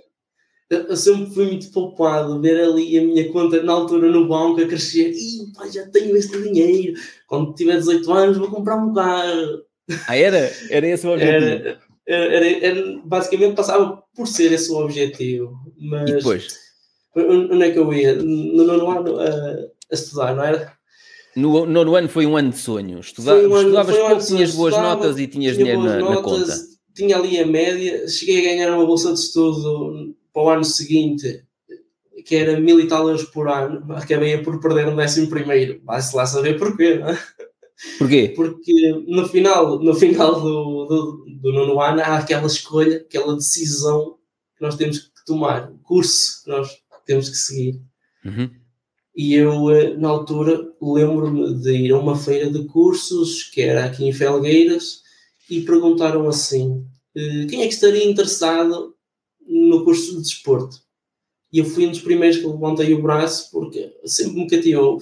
Eu 0.70 0.96
sempre 0.96 1.34
fui 1.34 1.46
muito 1.46 1.70
poupado, 1.72 2.40
ver 2.40 2.60
ali 2.62 2.96
a 2.96 3.02
minha 3.02 3.28
conta 3.32 3.60
na 3.60 3.72
altura 3.72 4.08
no 4.08 4.28
banco 4.28 4.60
a 4.60 4.66
crescer, 4.66 5.10
e 5.10 5.52
pá, 5.52 5.66
já 5.66 5.84
tenho 5.88 6.16
este 6.16 6.40
dinheiro, 6.40 6.94
quando 7.26 7.52
tiver 7.54 7.76
18 7.76 8.12
anos 8.12 8.38
vou 8.38 8.48
comprar 8.48 8.76
um 8.76 8.94
carro. 8.94 9.64
Ah, 10.06 10.16
era? 10.16 10.52
Era 10.70 10.86
esse 10.86 11.04
o 11.04 11.12
objetivo? 11.12 11.44
Era, 11.44 11.80
era, 12.06 12.66
era, 12.66 13.00
basicamente 13.04 13.56
passava 13.56 14.02
por 14.14 14.26
ser 14.26 14.52
esse 14.52 14.70
o 14.70 14.76
objetivo. 14.76 15.52
Mas 15.78 16.10
e 16.10 16.14
depois? 16.14 16.48
Onde 17.16 17.64
é 17.64 17.70
que 17.70 17.78
eu 17.78 17.92
ia? 17.92 18.14
No 18.14 18.64
nono 18.64 18.90
ano 18.90 19.20
a, 19.20 19.28
a 19.28 19.94
estudar, 19.94 20.34
não 20.34 20.44
era? 20.44 20.72
No 21.36 21.66
nono 21.66 21.94
ano 21.96 22.08
foi 22.08 22.26
um 22.26 22.36
ano 22.36 22.50
de 22.50 22.58
sonho. 22.58 23.00
Estuda, 23.00 23.34
um 23.34 23.54
ano, 23.54 23.58
estudavas 23.58 23.96
um 23.96 24.08
pouco, 24.08 24.26
tinhas 24.26 24.54
boas 24.54 24.74
notas 24.74 25.18
e 25.18 25.26
tinhas 25.26 25.56
tinha 25.56 25.76
dinheiro 25.76 25.82
na, 25.82 25.98
notas, 25.98 26.16
na, 26.16 26.22
conta. 26.22 26.70
Tinha 26.94 27.16
ali 27.16 27.38
a 27.38 27.46
média, 27.46 28.08
cheguei 28.08 28.40
a 28.40 28.52
ganhar 28.52 28.74
uma 28.74 28.84
bolsa 28.84 29.12
de 29.12 29.20
estudo 29.20 30.14
para 30.32 30.42
o 30.42 30.50
ano 30.50 30.64
seguinte, 30.64 31.44
que 32.24 32.36
era 32.36 32.58
mil 32.58 32.80
e 32.80 32.88
tal 32.88 33.08
euros 33.08 33.24
por 33.24 33.48
ano, 33.48 33.84
acabei 33.94 34.38
por 34.38 34.60
perder 34.60 34.86
no 34.86 34.96
décimo 34.96 35.28
primeiro. 35.28 35.80
Vai-se 35.84 36.14
lá 36.14 36.26
saber 36.26 36.58
porquê, 36.58 36.96
não 36.96 37.10
é? 37.10 37.18
Porquê? 37.98 38.32
Porque 38.36 38.92
no 39.06 39.26
final, 39.28 39.78
no 39.78 39.94
final 39.94 40.40
do, 40.40 40.84
do, 40.86 41.26
do 41.40 41.52
nono 41.52 41.80
ano 41.80 42.00
há 42.00 42.18
aquela 42.18 42.46
escolha, 42.46 42.98
aquela 42.98 43.34
decisão 43.34 44.18
que 44.56 44.62
nós 44.62 44.76
temos 44.76 44.98
que 44.98 45.24
tomar, 45.26 45.70
o 45.70 45.78
curso 45.78 46.42
que 46.44 46.50
nós 46.50 46.68
temos 47.06 47.28
que 47.28 47.36
seguir. 47.36 47.80
Uhum. 48.24 48.50
E 49.16 49.34
eu, 49.34 49.70
eh, 49.70 49.96
na 49.96 50.08
altura, 50.08 50.72
lembro-me 50.80 51.54
de 51.54 51.72
ir 51.72 51.92
a 51.92 51.98
uma 51.98 52.16
feira 52.16 52.50
de 52.50 52.64
cursos, 52.66 53.44
que 53.44 53.60
era 53.60 53.86
aqui 53.86 54.04
em 54.04 54.12
Felgueiras, 54.12 55.02
e 55.48 55.62
perguntaram 55.62 56.28
assim: 56.28 56.86
eh, 57.16 57.46
quem 57.48 57.62
é 57.62 57.66
que 57.66 57.74
estaria 57.74 58.04
interessado 58.04 58.94
no 59.46 59.84
curso 59.84 60.16
de 60.16 60.22
desporto? 60.22 60.76
E 61.52 61.58
eu 61.58 61.64
fui 61.64 61.86
um 61.86 61.90
dos 61.90 62.00
primeiros 62.00 62.38
que 62.38 62.46
levantei 62.46 62.94
o 62.94 63.02
braço, 63.02 63.50
porque 63.50 63.92
sempre 64.04 64.40
me 64.40 64.48
cativou 64.48 65.00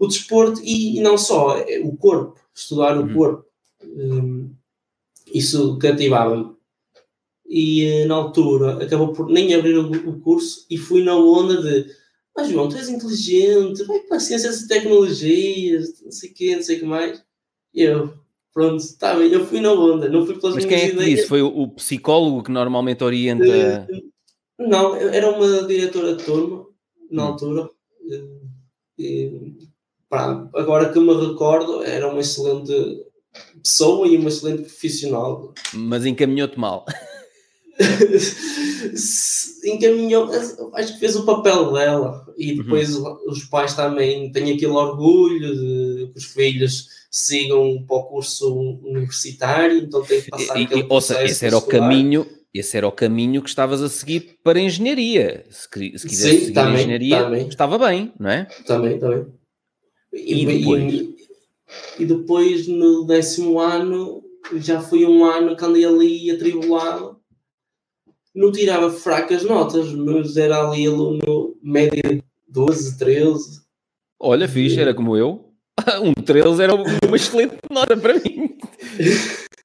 o 0.00 0.08
desporto 0.08 0.60
e, 0.64 0.96
e 0.96 1.00
não 1.00 1.18
só, 1.18 1.58
é 1.58 1.78
o 1.78 1.94
corpo, 1.94 2.40
estudar 2.54 2.96
o 2.96 3.02
uhum. 3.02 3.14
corpo. 3.14 3.44
Um, 3.84 4.50
isso 5.32 5.78
cativava-me. 5.78 6.56
E 7.46 7.84
eh, 7.84 8.06
na 8.06 8.14
altura 8.14 8.82
acabou 8.82 9.12
por 9.12 9.28
nem 9.28 9.52
abrir 9.54 9.76
o, 9.76 9.90
o 10.08 10.20
curso 10.20 10.64
e 10.70 10.78
fui 10.78 11.04
na 11.04 11.16
onda 11.16 11.60
de 11.60 11.90
ah, 12.36 12.44
João, 12.44 12.68
tu 12.68 12.76
és 12.76 12.88
inteligente, 12.88 13.84
vai 13.84 13.98
para 14.00 14.20
ciências 14.20 14.62
e 14.62 14.68
tecnologias, 14.68 16.00
não 16.02 16.12
sei 16.12 16.30
o 16.30 16.34
quê, 16.34 16.56
não 16.56 16.62
sei 16.62 16.76
o 16.76 16.80
que 16.80 16.86
mais. 16.86 17.22
E 17.74 17.82
eu, 17.82 18.14
pronto, 18.54 18.76
está 18.76 19.14
bem, 19.14 19.30
eu 19.30 19.44
fui 19.44 19.60
na 19.60 19.72
onda, 19.72 20.08
não 20.08 20.24
fui 20.24 20.38
pelas 20.38 20.54
Mas 20.54 20.64
quem 20.64 20.78
é 20.78 20.90
que 20.90 20.96
disse? 20.96 21.26
Foi 21.26 21.42
o, 21.42 21.48
o, 21.48 21.68
psicólogo 21.72 22.44
que 22.44 22.52
normalmente 22.52 23.02
orienta? 23.02 23.88
Uh, 23.90 24.66
não, 24.68 24.94
era 24.94 25.28
uma 25.30 25.66
diretora 25.66 26.14
de 26.14 26.24
turma, 26.24 26.66
na 27.10 27.24
hum. 27.24 27.26
altura. 27.26 27.70
Pá, 30.10 30.50
agora 30.54 30.92
que 30.92 30.98
me 30.98 31.14
recordo, 31.14 31.84
era 31.84 32.08
uma 32.10 32.20
excelente 32.20 33.06
pessoa 33.62 34.08
e 34.08 34.16
uma 34.16 34.28
excelente 34.28 34.62
profissional. 34.62 35.54
Mas 35.72 36.04
encaminhou-te 36.04 36.58
mal. 36.58 36.84
encaminhou, 39.64 40.28
acho 40.74 40.94
que 40.94 40.98
fez 40.98 41.14
o 41.14 41.24
papel 41.24 41.72
dela 41.72 42.26
e 42.36 42.50
uhum. 42.50 42.56
depois 42.58 42.96
uhum. 42.96 43.16
os 43.28 43.44
pais 43.44 43.74
também 43.74 44.32
têm 44.32 44.52
aquele 44.52 44.72
orgulho 44.72 45.54
de 45.54 46.10
que 46.12 46.18
os 46.18 46.24
filhos 46.24 46.88
sigam 47.08 47.84
para 47.86 47.96
o 47.96 48.02
curso 48.04 48.52
universitário, 48.82 49.78
então 49.78 50.02
tem 50.02 50.22
que 50.22 50.30
passar 50.30 50.58
e, 50.58 50.64
aquele 50.64 50.80
e, 50.80 50.88
processo. 50.88 51.24
esse 51.24 51.46
era 51.46 51.56
o 51.56 51.62
caminho, 51.62 52.26
esse 52.52 52.76
era 52.76 52.88
o 52.88 52.92
caminho 52.92 53.42
que 53.42 53.48
estavas 53.48 53.80
a 53.80 53.88
seguir 53.88 54.38
para 54.42 54.58
a 54.58 54.62
engenharia. 54.62 55.46
Se, 55.48 55.68
se 55.98 56.08
quisesse 56.08 56.30
Sim, 56.32 56.40
seguir 56.40 56.52
também, 56.52 56.80
engenharia, 56.80 57.22
também. 57.22 57.48
estava 57.48 57.78
bem, 57.78 58.12
não 58.18 58.28
é? 58.28 58.44
Também, 58.66 58.98
também. 58.98 59.39
E, 60.12 60.42
e 60.42 60.46
depois? 60.46 60.94
E, 60.94 61.16
e, 61.98 62.04
depois 62.04 62.66
no 62.66 63.04
décimo 63.04 63.60
ano 63.60 64.22
já 64.56 64.80
foi 64.80 65.04
um 65.04 65.24
ano 65.24 65.56
que 65.56 65.64
andei 65.64 65.84
ali 65.84 66.30
atribulado 66.30 67.20
não 68.34 68.52
tirava 68.52 68.90
fracas 68.90 69.42
notas, 69.42 69.92
mas 69.92 70.36
era 70.36 70.66
ali 70.66 70.86
aluno 70.86 71.56
média 71.62 72.22
12, 72.48 72.98
13. 72.98 73.60
Olha, 74.18 74.48
fixe, 74.48 74.80
era 74.80 74.94
como 74.94 75.16
eu. 75.16 75.46
Um 76.02 76.12
13 76.12 76.62
era 76.62 76.74
uma 76.74 77.16
excelente 77.16 77.56
nota 77.70 77.96
para 77.96 78.14
mim. 78.14 78.56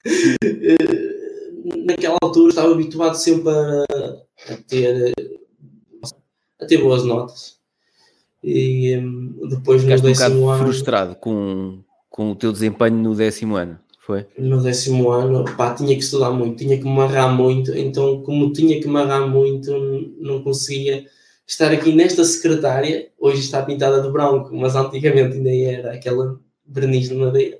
Naquela 1.85 2.17
altura 2.21 2.49
estava 2.49 2.71
habituado 2.71 3.15
sempre 3.15 3.49
a, 3.49 3.85
a 4.53 4.57
ter 4.67 5.11
a 6.59 6.65
ter 6.65 6.77
boas 6.77 7.03
notas. 7.03 7.59
E 8.47 8.95
hum, 8.95 9.33
depois 9.49 9.81
Ficaste 9.81 10.03
no 10.03 10.09
décimo 10.09 10.41
um 10.41 10.49
ano. 10.49 10.63
frustrado 10.63 11.15
com, 11.15 11.79
com 12.11 12.31
o 12.31 12.35
teu 12.35 12.51
desempenho 12.51 12.95
no 12.95 13.15
décimo 13.15 13.55
ano. 13.55 13.79
Foi? 14.05 14.27
No 14.37 14.61
décimo 14.61 15.09
ano, 15.09 15.43
pá, 15.57 15.73
tinha 15.73 15.95
que 15.95 16.03
estudar 16.03 16.29
muito, 16.29 16.57
tinha 16.57 16.77
que 16.77 16.83
me 16.83 16.91
amarrar 16.91 17.35
muito, 17.35 17.75
então, 17.75 18.21
como 18.21 18.53
tinha 18.53 18.79
que 18.79 18.87
me 18.87 18.99
amarrar 18.99 19.27
muito, 19.27 19.71
não 20.19 20.43
conseguia 20.43 21.07
estar 21.47 21.71
aqui 21.71 21.91
nesta 21.91 22.23
secretária. 22.23 23.09
Hoje 23.19 23.39
está 23.39 23.63
pintada 23.63 24.03
de 24.03 24.11
branco, 24.11 24.55
mas 24.55 24.75
antigamente 24.75 25.37
ainda 25.37 25.49
era 25.49 25.93
aquela 25.93 26.39
verniz 26.67 27.09
de 27.09 27.15
madeira. 27.15 27.57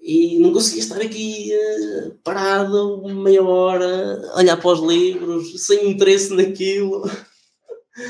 E 0.00 0.38
não 0.38 0.52
conseguia 0.52 0.82
estar 0.82 1.00
aqui 1.00 1.50
uh, 1.52 2.14
parado 2.22 3.02
meia 3.08 3.42
hora, 3.42 4.22
olhar 4.36 4.56
para 4.56 4.70
os 4.70 4.80
livros, 4.80 5.66
sem 5.66 5.90
interesse 5.90 6.32
naquilo. 6.32 7.10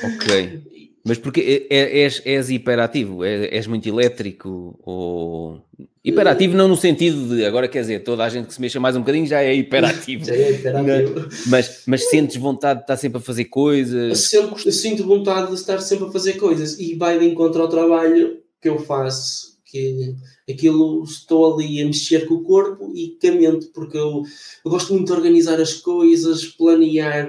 Ok. 0.03 0.63
Mas 1.07 1.19
porque 1.19 1.67
é, 1.71 1.77
é, 1.77 1.99
és, 2.01 2.23
és 2.25 2.49
hiperativo? 2.49 3.23
É, 3.23 3.55
és 3.55 3.67
muito 3.67 3.87
elétrico? 3.87 4.79
Ou... 4.83 5.61
Hiperativo 6.03 6.57
não 6.57 6.67
no 6.67 6.77
sentido 6.77 7.29
de, 7.29 7.45
agora 7.45 7.69
quer 7.69 7.83
dizer, 7.83 8.03
toda 8.03 8.25
a 8.25 8.29
gente 8.31 8.47
que 8.47 8.55
se 8.55 8.61
mexa 8.61 8.81
mais 8.81 8.97
um 8.97 9.01
bocadinho 9.01 9.27
já 9.27 9.43
é 9.43 9.55
hiperativo. 9.55 10.25
já 10.27 10.35
é 10.35 10.53
hiperativo. 10.53 11.29
Mas, 11.47 11.83
mas 11.87 12.09
sentes 12.09 12.37
vontade 12.37 12.81
de 12.81 12.85
estar 12.85 12.97
sempre 12.97 13.19
a 13.19 13.21
fazer 13.21 13.45
coisas? 13.47 14.19
Sempre, 14.19 14.73
sinto 14.73 15.05
vontade 15.05 15.49
de 15.49 15.55
estar 15.55 15.79
sempre 15.81 16.07
a 16.07 16.11
fazer 16.11 16.35
coisas 16.35 16.79
e 16.81 16.95
vai 16.95 17.19
de 17.19 17.27
encontro 17.27 17.61
ao 17.61 17.69
trabalho 17.69 18.39
que 18.61 18.69
eu 18.71 18.79
faço, 18.79 19.59
que 19.63 20.15
aquilo 20.49 21.05
estou 21.05 21.53
ali 21.53 21.83
a 21.83 21.87
mexer 21.87 22.27
com 22.27 22.35
o 22.35 22.43
corpo 22.43 22.93
e 22.97 23.19
com 23.21 23.29
a 23.29 23.33
mente, 23.33 23.67
porque 23.75 23.99
eu, 23.99 24.23
eu 24.65 24.71
gosto 24.71 24.95
muito 24.95 25.09
de 25.09 25.13
organizar 25.13 25.61
as 25.61 25.75
coisas, 25.75 26.47
planear 26.47 27.29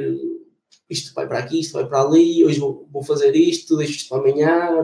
isto 0.90 1.14
vai 1.14 1.28
para 1.28 1.40
aqui, 1.40 1.60
isto 1.60 1.74
vai 1.74 1.86
para 1.86 2.02
ali, 2.02 2.44
hoje 2.46 2.60
vou, 2.60 2.88
vou 2.92 3.04
fazer 3.04 3.36
isto, 3.36 3.78
deixo 3.78 3.94
isto 3.94 4.10
para 4.10 4.20
amanhã, 4.20 4.84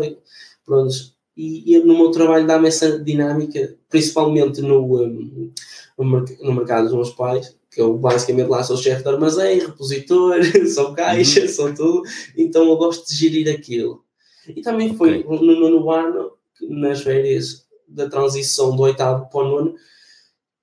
pronto. 0.65 0.93
E, 1.35 1.75
e 1.75 1.79
no 1.79 1.97
meu 1.97 2.11
trabalho 2.11 2.45
dá-me 2.45 2.67
essa 2.67 2.99
dinâmica, 2.99 3.75
principalmente 3.89 4.61
no, 4.61 5.01
um, 5.01 5.51
no, 5.97 6.53
mercado 6.53 6.85
dos 6.85 6.93
meus 6.93 7.11
pais, 7.11 7.55
que 7.69 7.81
eu 7.81 7.97
basicamente 7.97 8.49
lá 8.49 8.63
sou 8.63 8.75
chefe 8.75 9.03
de 9.03 9.09
armazém, 9.09 9.59
repositor, 9.59 10.37
sou 10.73 10.93
caixa, 10.93 11.41
uhum. 11.41 11.47
sou 11.47 11.73
tudo, 11.73 12.03
então 12.37 12.67
eu 12.67 12.75
gosto 12.75 13.07
de 13.07 13.15
gerir 13.15 13.53
aquilo. 13.53 14.03
E 14.47 14.61
também 14.61 14.95
foi 14.95 15.19
okay. 15.19 15.45
no 15.47 15.59
nono 15.59 15.89
ano, 15.91 16.31
nas 16.61 17.01
férias 17.01 17.65
da 17.87 18.09
transição 18.09 18.75
do 18.75 18.83
oitavo 18.83 19.29
para 19.29 19.39
o 19.39 19.49
nono, 19.49 19.75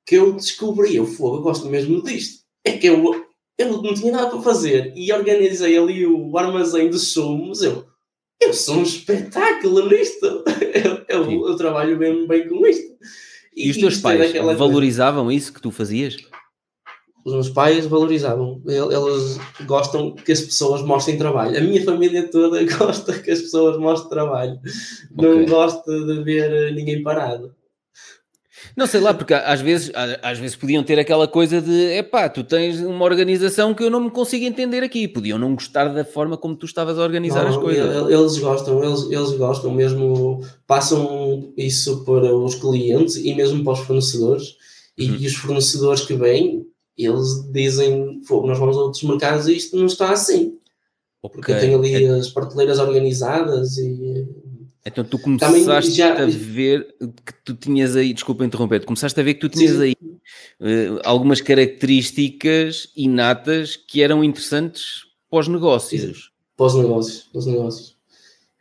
que 0.04 0.16
eu 0.16 0.32
descobri, 0.32 0.98
o 1.00 1.06
fogo, 1.06 1.36
eu 1.36 1.42
gosto 1.42 1.68
mesmo 1.68 2.02
disto. 2.02 2.42
É 2.64 2.72
que 2.72 2.86
eu 2.86 3.27
eu 3.58 3.82
não 3.82 3.92
tinha 3.92 4.12
nada 4.12 4.30
para 4.30 4.40
fazer 4.40 4.92
e 4.94 5.12
organizei 5.12 5.76
ali 5.76 6.06
o 6.06 6.38
armazém 6.38 6.88
de 6.88 6.98
sumos. 6.98 7.60
Eu, 7.60 7.86
eu 8.40 8.54
sou 8.54 8.76
um 8.76 8.82
espetáculo 8.82 9.88
nisto. 9.88 10.44
Eu, 11.08 11.22
eu, 11.24 11.48
eu 11.48 11.56
trabalho 11.56 11.98
mesmo 11.98 12.28
bem 12.28 12.46
com 12.46 12.64
isto. 12.64 12.94
E, 13.56 13.66
e 13.66 13.70
os 13.70 13.78
teus 13.78 13.96
pais 13.96 14.32
valorizavam 14.56 15.24
coisa. 15.24 15.36
isso 15.36 15.52
que 15.52 15.60
tu 15.60 15.70
fazias? 15.70 16.16
Os 17.24 17.32
meus 17.32 17.48
pais 17.48 17.86
valorizavam. 17.86 18.62
Eles 18.66 19.38
gostam 19.66 20.14
que 20.14 20.30
as 20.30 20.40
pessoas 20.42 20.82
mostrem 20.82 21.18
trabalho. 21.18 21.58
A 21.58 21.60
minha 21.60 21.82
família 21.84 22.30
toda 22.30 22.62
gosta 22.78 23.18
que 23.18 23.30
as 23.30 23.40
pessoas 23.40 23.76
mostrem 23.78 24.10
trabalho. 24.10 24.60
Okay. 25.16 25.28
Não 25.28 25.46
gosta 25.46 25.90
de 25.90 26.22
ver 26.22 26.72
ninguém 26.74 27.02
parado. 27.02 27.52
Não 28.76 28.86
sei 28.86 29.00
lá, 29.00 29.12
porque 29.12 29.34
às 29.34 29.60
vezes, 29.60 29.90
às 30.22 30.38
vezes 30.38 30.56
podiam 30.56 30.82
ter 30.82 30.98
aquela 30.98 31.26
coisa 31.26 31.60
de 31.60 31.96
epá, 31.96 32.28
tu 32.28 32.44
tens 32.44 32.80
uma 32.80 33.04
organização 33.04 33.74
que 33.74 33.82
eu 33.82 33.90
não 33.90 34.00
me 34.00 34.10
consigo 34.10 34.44
entender 34.44 34.82
aqui. 34.82 35.08
Podiam 35.08 35.38
não 35.38 35.54
gostar 35.54 35.88
da 35.88 36.04
forma 36.04 36.36
como 36.36 36.56
tu 36.56 36.66
estavas 36.66 36.98
a 36.98 37.02
organizar 37.02 37.44
não, 37.44 37.50
as 37.50 37.56
coisas. 37.56 38.10
Eles 38.10 38.38
gostam, 38.38 38.82
eles, 38.82 39.10
eles 39.10 39.32
gostam 39.32 39.70
mesmo, 39.72 40.44
passam 40.66 41.52
isso 41.56 42.04
para 42.04 42.34
os 42.34 42.54
clientes 42.54 43.16
e 43.16 43.34
mesmo 43.34 43.64
para 43.64 43.74
os 43.74 43.80
fornecedores. 43.80 44.56
E, 44.96 45.10
hum. 45.10 45.16
e 45.18 45.26
os 45.26 45.34
fornecedores 45.34 46.02
que 46.02 46.14
vêm, 46.14 46.66
eles 46.96 47.50
dizem, 47.52 48.20
nós 48.28 48.58
vamos 48.58 48.76
a 48.76 48.80
outros 48.80 49.02
mercados 49.04 49.46
e 49.46 49.56
isto 49.56 49.76
não 49.76 49.86
está 49.86 50.12
assim. 50.12 50.58
Okay. 51.22 51.40
Porque 51.40 51.54
tem 51.54 51.74
ali 51.74 52.04
é... 52.04 52.08
as 52.10 52.28
prateleiras 52.28 52.78
organizadas 52.78 53.76
e 53.78 54.26
Então 54.88 55.04
tu 55.04 55.18
começaste 55.18 55.92
já... 55.92 56.14
a 56.14 56.26
ver 56.26 56.94
que 56.98 57.32
tu 57.44 57.54
tinhas 57.54 57.94
aí, 57.94 58.12
desculpa 58.12 58.44
interromper, 58.44 58.84
começaste 58.84 59.18
a 59.20 59.22
ver 59.22 59.34
que 59.34 59.40
tu 59.40 59.48
tinhas 59.48 59.76
sim, 59.76 59.82
aí 59.82 59.96
uh, 60.60 61.00
algumas 61.04 61.40
características 61.40 62.88
inatas 62.96 63.76
que 63.76 64.02
eram 64.02 64.24
interessantes 64.24 65.04
para 65.30 65.40
os 65.40 65.48
negócios. 65.48 66.30
Para 66.56 66.66
os 66.66 66.74
negócios, 66.74 67.28
para 67.30 67.38
os 67.38 67.46
negócios. 67.46 67.96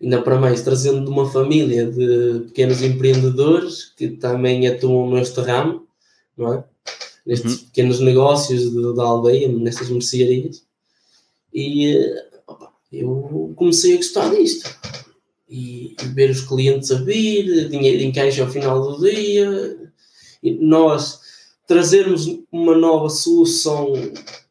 Ainda 0.01 0.21
para 0.21 0.37
mais, 0.37 0.61
trazendo 0.61 1.03
de 1.03 1.09
uma 1.09 1.27
família 1.31 1.89
de 1.89 2.45
pequenos 2.47 2.83
empreendedores 2.83 3.85
que 3.97 4.09
também 4.09 4.67
atuam 4.67 5.09
neste 5.09 5.39
ramo, 5.39 5.87
não 6.37 6.53
é? 6.53 6.63
Nestes 7.25 7.53
uhum. 7.53 7.65
pequenos 7.65 7.99
negócios 7.99 8.71
de, 8.71 8.95
da 8.95 9.03
aldeia, 9.03 9.47
nestas 9.47 9.89
mercearias. 9.89 10.63
E 11.53 11.97
eh, 11.97 12.25
opa, 12.45 12.71
eu 12.91 13.53
comecei 13.55 13.95
a 13.95 13.97
gostar 13.97 14.29
disto 14.29 14.69
e, 15.47 15.95
e 16.01 16.05
ver 16.07 16.29
os 16.29 16.41
clientes 16.41 16.91
a 16.91 16.95
vir, 16.95 17.69
dinheiro 17.69 18.03
em 18.03 18.11
caixa 18.11 18.43
ao 18.43 18.49
final 18.49 18.81
do 18.81 19.01
dia, 19.01 19.77
e 20.43 20.53
nós 20.53 21.19
trazermos 21.67 22.39
uma 22.51 22.75
nova 22.77 23.09
solução 23.09 23.93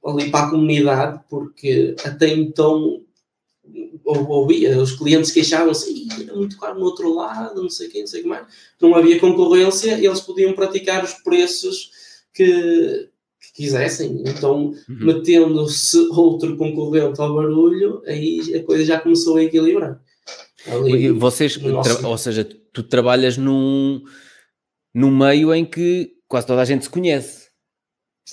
ali 0.05 0.31
para 0.31 0.47
a 0.47 0.51
comunidade, 0.51 1.21
porque 1.29 1.97
até 2.05 2.29
então 2.29 3.03
ouvia, 4.05 4.81
os 4.81 4.93
clientes 4.93 5.33
queixavam-se, 5.33 6.07
era 6.23 6.37
muito 6.37 6.59
caro 6.59 6.79
no 6.79 6.85
outro 6.85 7.13
lado, 7.13 7.63
não 7.63 7.71
sei 7.71 7.89
quem, 7.89 8.03
não 8.03 8.07
sei 8.07 8.21
o 8.21 8.23
que 8.25 8.29
mais. 8.29 8.47
Não 8.81 8.95
havia 8.95 9.19
concorrência 9.19 9.99
eles 9.99 10.21
podiam 10.21 10.53
praticar 10.53 11.05
os 11.05 11.15
preços 11.15 11.91
que, 12.33 13.09
que 13.41 13.53
quisessem. 13.55 14.23
Então, 14.27 14.67
uhum. 14.67 14.75
metendo-se 14.89 15.99
outro 16.13 16.57
concorrente 16.57 17.21
ao 17.21 17.35
barulho, 17.35 18.03
aí 18.07 18.55
a 18.55 18.63
coisa 18.63 18.85
já 18.85 19.01
começou 19.01 19.37
a 19.37 19.43
equilibrar. 19.43 20.01
Ali, 20.69 21.11
Vocês, 21.11 21.59
ou 22.03 22.19
seja, 22.19 22.45
tu 22.73 22.83
trabalhas 22.83 23.37
num, 23.37 24.03
num 24.95 25.17
meio 25.17 25.55
em 25.55 25.65
que 25.65 26.13
quase 26.29 26.47
toda 26.47 26.63
a 26.63 26.65
gente 26.65 26.85
se 26.85 26.91
conhece. 26.91 27.49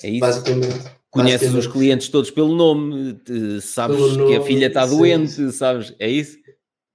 É 0.02 0.10
isso? 0.10 0.20
Basicamente. 0.20 0.94
Conheces 1.10 1.42
Basicamente. 1.42 1.66
os 1.66 1.72
clientes 1.72 2.08
todos 2.08 2.30
pelo 2.30 2.54
nome, 2.56 3.20
sabes 3.62 3.96
pelo 3.96 4.16
nome, 4.16 4.30
que 4.32 4.36
a 4.36 4.42
filha 4.42 4.66
está 4.66 4.84
doente, 4.84 5.30
sim. 5.30 5.50
sabes? 5.52 5.94
É 5.98 6.10
isso? 6.10 6.36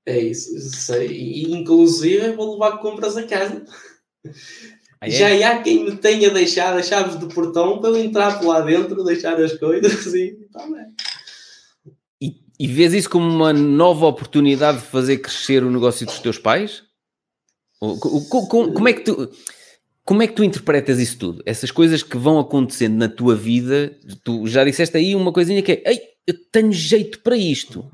É 0.06 0.20
isso, 0.20 0.60
sei. 0.60 1.08
E, 1.08 1.52
inclusive 1.54 2.34
vou 2.34 2.54
levar 2.54 2.80
compras 2.80 3.16
a 3.16 3.24
casa. 3.24 3.64
Ah, 5.00 5.08
é? 5.08 5.10
Já 5.10 5.50
há 5.50 5.62
quem 5.62 5.86
me 5.86 5.96
tenha 5.96 6.30
deixado 6.30 6.78
as 6.78 6.88
chaves 6.88 7.16
do 7.16 7.30
portão 7.30 7.80
para 7.80 7.92
eu 7.92 7.98
entrar 7.98 8.38
por 8.40 8.48
lá 8.48 8.60
dentro, 8.60 9.04
deixar 9.06 9.40
as 9.40 9.54
coisas 9.54 10.06
e 10.14 10.38
está 10.42 10.68
bem. 10.68 10.94
E 12.60 12.68
vês 12.68 12.94
isso 12.94 13.10
como 13.10 13.26
uma 13.26 13.54
nova 13.54 14.06
oportunidade 14.06 14.80
de 14.80 14.84
fazer 14.84 15.20
crescer 15.20 15.64
o 15.64 15.72
negócio 15.72 16.06
dos 16.06 16.20
teus 16.20 16.38
pais? 16.38 16.84
Como 17.80 18.88
é 18.90 18.94
que 18.94 19.02
tu, 19.02 19.32
como 20.04 20.22
é 20.22 20.28
que 20.28 20.34
tu 20.34 20.44
interpretas 20.44 21.00
isso 21.00 21.18
tudo? 21.18 21.42
Essas 21.46 21.72
coisas 21.72 22.04
que 22.04 22.18
vão 22.18 22.38
acontecendo 22.38 22.98
na 22.98 23.08
tua 23.08 23.36
vida, 23.36 23.98
tu 24.26 24.46
já 24.46 24.66
disseste 24.66 24.98
aí 24.98 25.16
uma 25.16 25.32
coisinha 25.32 25.62
que 25.62 25.72
é, 25.72 25.84
ei, 25.86 26.02
eu 26.28 26.34
tenho 26.52 26.74
jeito 26.74 27.20
para 27.20 27.38
isto. 27.38 27.90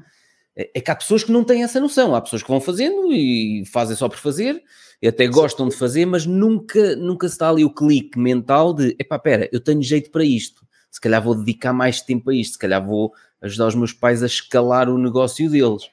É, 0.55 0.71
é 0.73 0.81
que 0.81 0.89
há 0.89 0.95
pessoas 0.95 1.23
que 1.23 1.31
não 1.31 1.43
têm 1.43 1.61
essa 1.61 1.79
noção. 1.79 2.15
Há 2.15 2.21
pessoas 2.21 2.41
que 2.41 2.49
vão 2.49 2.59
fazendo 2.59 3.13
e 3.13 3.63
fazem 3.67 3.95
só 3.95 4.09
por 4.09 4.17
fazer, 4.17 4.63
e 4.99 5.07
até 5.07 5.27
gostam 5.27 5.69
de 5.69 5.75
fazer, 5.75 6.07
mas 6.07 6.25
nunca, 6.25 6.95
nunca 6.95 7.29
se 7.29 7.37
dá 7.37 7.49
ali 7.49 7.63
o 7.63 7.73
clique 7.73 8.17
mental 8.17 8.73
de, 8.73 8.95
epá, 8.97 9.19
pera, 9.19 9.47
eu 9.51 9.59
tenho 9.59 9.83
jeito 9.83 10.09
para 10.09 10.23
isto. 10.23 10.65
Se 10.89 10.99
calhar 10.99 11.21
vou 11.21 11.35
dedicar 11.35 11.73
mais 11.73 12.01
tempo 12.01 12.31
a 12.31 12.33
isto, 12.33 12.53
se 12.53 12.59
calhar 12.59 12.83
vou 12.83 13.13
ajudar 13.45 13.67
os 13.67 13.75
meus 13.75 13.93
pais 13.93 14.23
a 14.23 14.25
escalar 14.25 14.89
o 14.89 14.97
negócio 14.97 15.49
deles. 15.49 15.83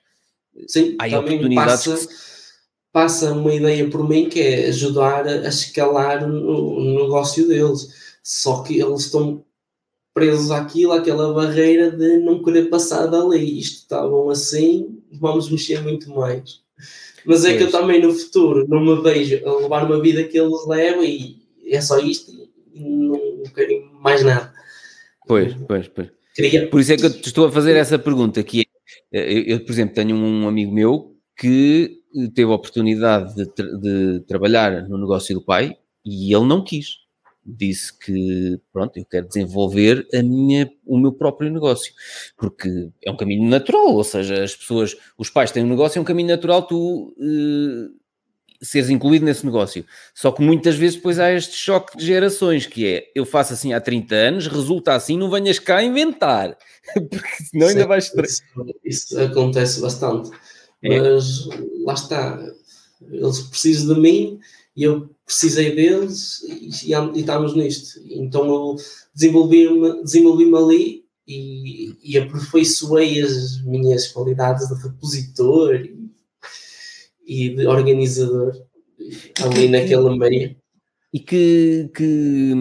Sim, 0.66 0.96
Há 0.98 1.18
oportunidades 1.18 1.86
passa, 1.86 2.06
que... 2.06 2.14
passa 2.92 3.32
uma 3.32 3.54
ideia 3.54 3.88
por 3.88 4.08
mim 4.08 4.28
que 4.28 4.40
é 4.40 4.68
ajudar 4.68 5.26
a 5.26 5.48
escalar 5.48 6.28
o, 6.28 6.78
o 6.78 7.02
negócio 7.02 7.46
deles. 7.46 7.88
Só 8.22 8.62
que 8.62 8.80
eles 8.80 9.02
estão 9.02 9.44
presos 10.14 10.50
àquilo, 10.50 10.92
àquela 10.92 11.32
barreira 11.32 11.90
de 11.90 12.18
não 12.18 12.42
querer 12.42 12.68
passar 12.68 13.06
da 13.06 13.26
lei. 13.26 13.58
Isto 13.58 13.82
está 13.82 14.06
bom 14.06 14.30
assim, 14.30 14.98
vamos 15.12 15.50
mexer 15.50 15.82
muito 15.82 16.10
mais. 16.10 16.60
Mas 17.24 17.44
é 17.44 17.56
que 17.56 17.62
eu 17.62 17.70
também 17.70 18.02
no 18.02 18.12
futuro 18.12 18.66
não 18.68 18.80
me 18.80 19.00
vejo 19.00 19.46
a 19.46 19.56
levar 19.58 19.84
uma 19.84 20.00
vida 20.00 20.24
que 20.24 20.38
eles 20.38 20.66
levam 20.66 21.04
e 21.04 21.40
é 21.66 21.80
só 21.80 21.98
isto 21.98 22.32
e 22.74 22.80
não 22.80 23.42
quero 23.54 23.90
mais 24.00 24.22
nada. 24.24 24.52
Pois, 25.26 25.54
pois, 25.66 25.88
pois. 25.88 26.21
Queria... 26.34 26.68
Por 26.68 26.80
isso 26.80 26.92
é 26.92 26.96
que 26.96 27.06
eu 27.06 27.10
te 27.12 27.26
estou 27.26 27.46
a 27.46 27.52
fazer 27.52 27.76
essa 27.76 27.98
pergunta, 27.98 28.42
que 28.42 28.66
é, 29.12 29.32
eu, 29.32 29.42
eu 29.42 29.64
por 29.64 29.72
exemplo, 29.72 29.94
tenho 29.94 30.16
um 30.16 30.48
amigo 30.48 30.72
meu 30.72 31.14
que 31.36 32.02
teve 32.34 32.50
a 32.50 32.54
oportunidade 32.54 33.34
de, 33.34 33.46
de, 33.80 34.20
trabalhar 34.26 34.88
no 34.88 34.98
negócio 34.98 35.34
do 35.34 35.44
pai 35.44 35.76
e 36.04 36.34
ele 36.34 36.44
não 36.44 36.62
quis. 36.62 37.02
Disse 37.44 37.98
que, 37.98 38.60
pronto, 38.72 38.96
eu 38.96 39.04
quero 39.04 39.26
desenvolver 39.26 40.06
a 40.14 40.22
minha, 40.22 40.70
o 40.86 40.96
meu 40.96 41.12
próprio 41.12 41.50
negócio, 41.50 41.92
porque 42.36 42.88
é 43.04 43.10
um 43.10 43.16
caminho 43.16 43.48
natural, 43.48 43.94
ou 43.94 44.04
seja, 44.04 44.44
as 44.44 44.54
pessoas, 44.54 44.96
os 45.18 45.28
pais 45.28 45.50
têm 45.50 45.64
um 45.64 45.68
negócio, 45.68 45.98
é 45.98 46.02
um 46.02 46.04
caminho 46.04 46.28
natural 46.28 46.62
tu 46.62 47.12
uh, 47.18 48.01
seres 48.62 48.90
incluído 48.90 49.24
nesse 49.24 49.44
negócio. 49.44 49.84
Só 50.14 50.30
que 50.30 50.42
muitas 50.42 50.76
vezes 50.76 50.96
depois 50.96 51.18
há 51.18 51.32
este 51.32 51.56
choque 51.56 51.96
de 51.96 52.06
gerações, 52.06 52.66
que 52.66 52.86
é, 52.86 53.10
eu 53.14 53.26
faço 53.26 53.52
assim 53.52 53.72
há 53.72 53.80
30 53.80 54.14
anos, 54.14 54.46
resulta 54.46 54.94
assim, 54.94 55.18
não 55.18 55.30
venhas 55.30 55.58
cá 55.58 55.82
inventar, 55.82 56.56
porque 56.94 57.44
senão 57.50 57.68
ainda 57.68 57.86
vais... 57.86 58.12
Isso, 58.24 58.42
isso 58.84 59.20
acontece 59.20 59.80
bastante, 59.80 60.30
é. 60.82 61.00
mas 61.00 61.48
lá 61.84 61.94
está, 61.94 62.38
eles 63.10 63.40
precisam 63.40 63.94
de 63.94 64.00
mim 64.00 64.40
e 64.76 64.84
eu 64.84 65.10
precisei 65.26 65.74
deles 65.74 66.42
e, 66.42 66.92
e, 66.92 67.20
estamos 67.20 67.54
nisto. 67.54 68.00
Então 68.10 68.46
eu 68.46 68.76
desenvolvi-me 69.14 70.02
desenvolvi 70.02 70.54
ali 70.54 71.04
e, 71.26 71.96
e 72.02 72.18
aperfeiçoei 72.18 73.20
as 73.22 73.62
minhas 73.64 74.08
qualidades 74.08 74.68
de 74.68 74.82
repositor 74.82 75.74
e 75.74 76.11
e 77.26 77.50
de 77.50 77.66
organizador 77.66 78.52
ali 79.42 79.68
naquele 79.68 80.18
meio. 80.18 80.56
E 81.12 81.20
que, 81.20 81.90
que, 81.94 82.54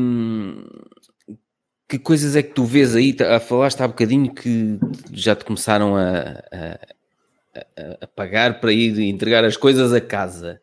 que 1.87 1.99
coisas 1.99 2.35
é 2.35 2.43
que 2.43 2.53
tu 2.53 2.65
vês 2.65 2.95
aí? 2.95 3.15
A 3.21 3.39
falaste 3.39 3.81
há 3.81 3.87
bocadinho 3.87 4.33
que 4.33 4.77
já 5.13 5.35
te 5.35 5.45
começaram 5.45 5.95
a, 5.95 6.41
a, 6.51 7.97
a 8.01 8.07
pagar 8.07 8.59
para 8.59 8.73
ir 8.73 8.99
entregar 8.99 9.45
as 9.45 9.55
coisas 9.55 9.93
a 9.93 10.01
casa. 10.01 10.61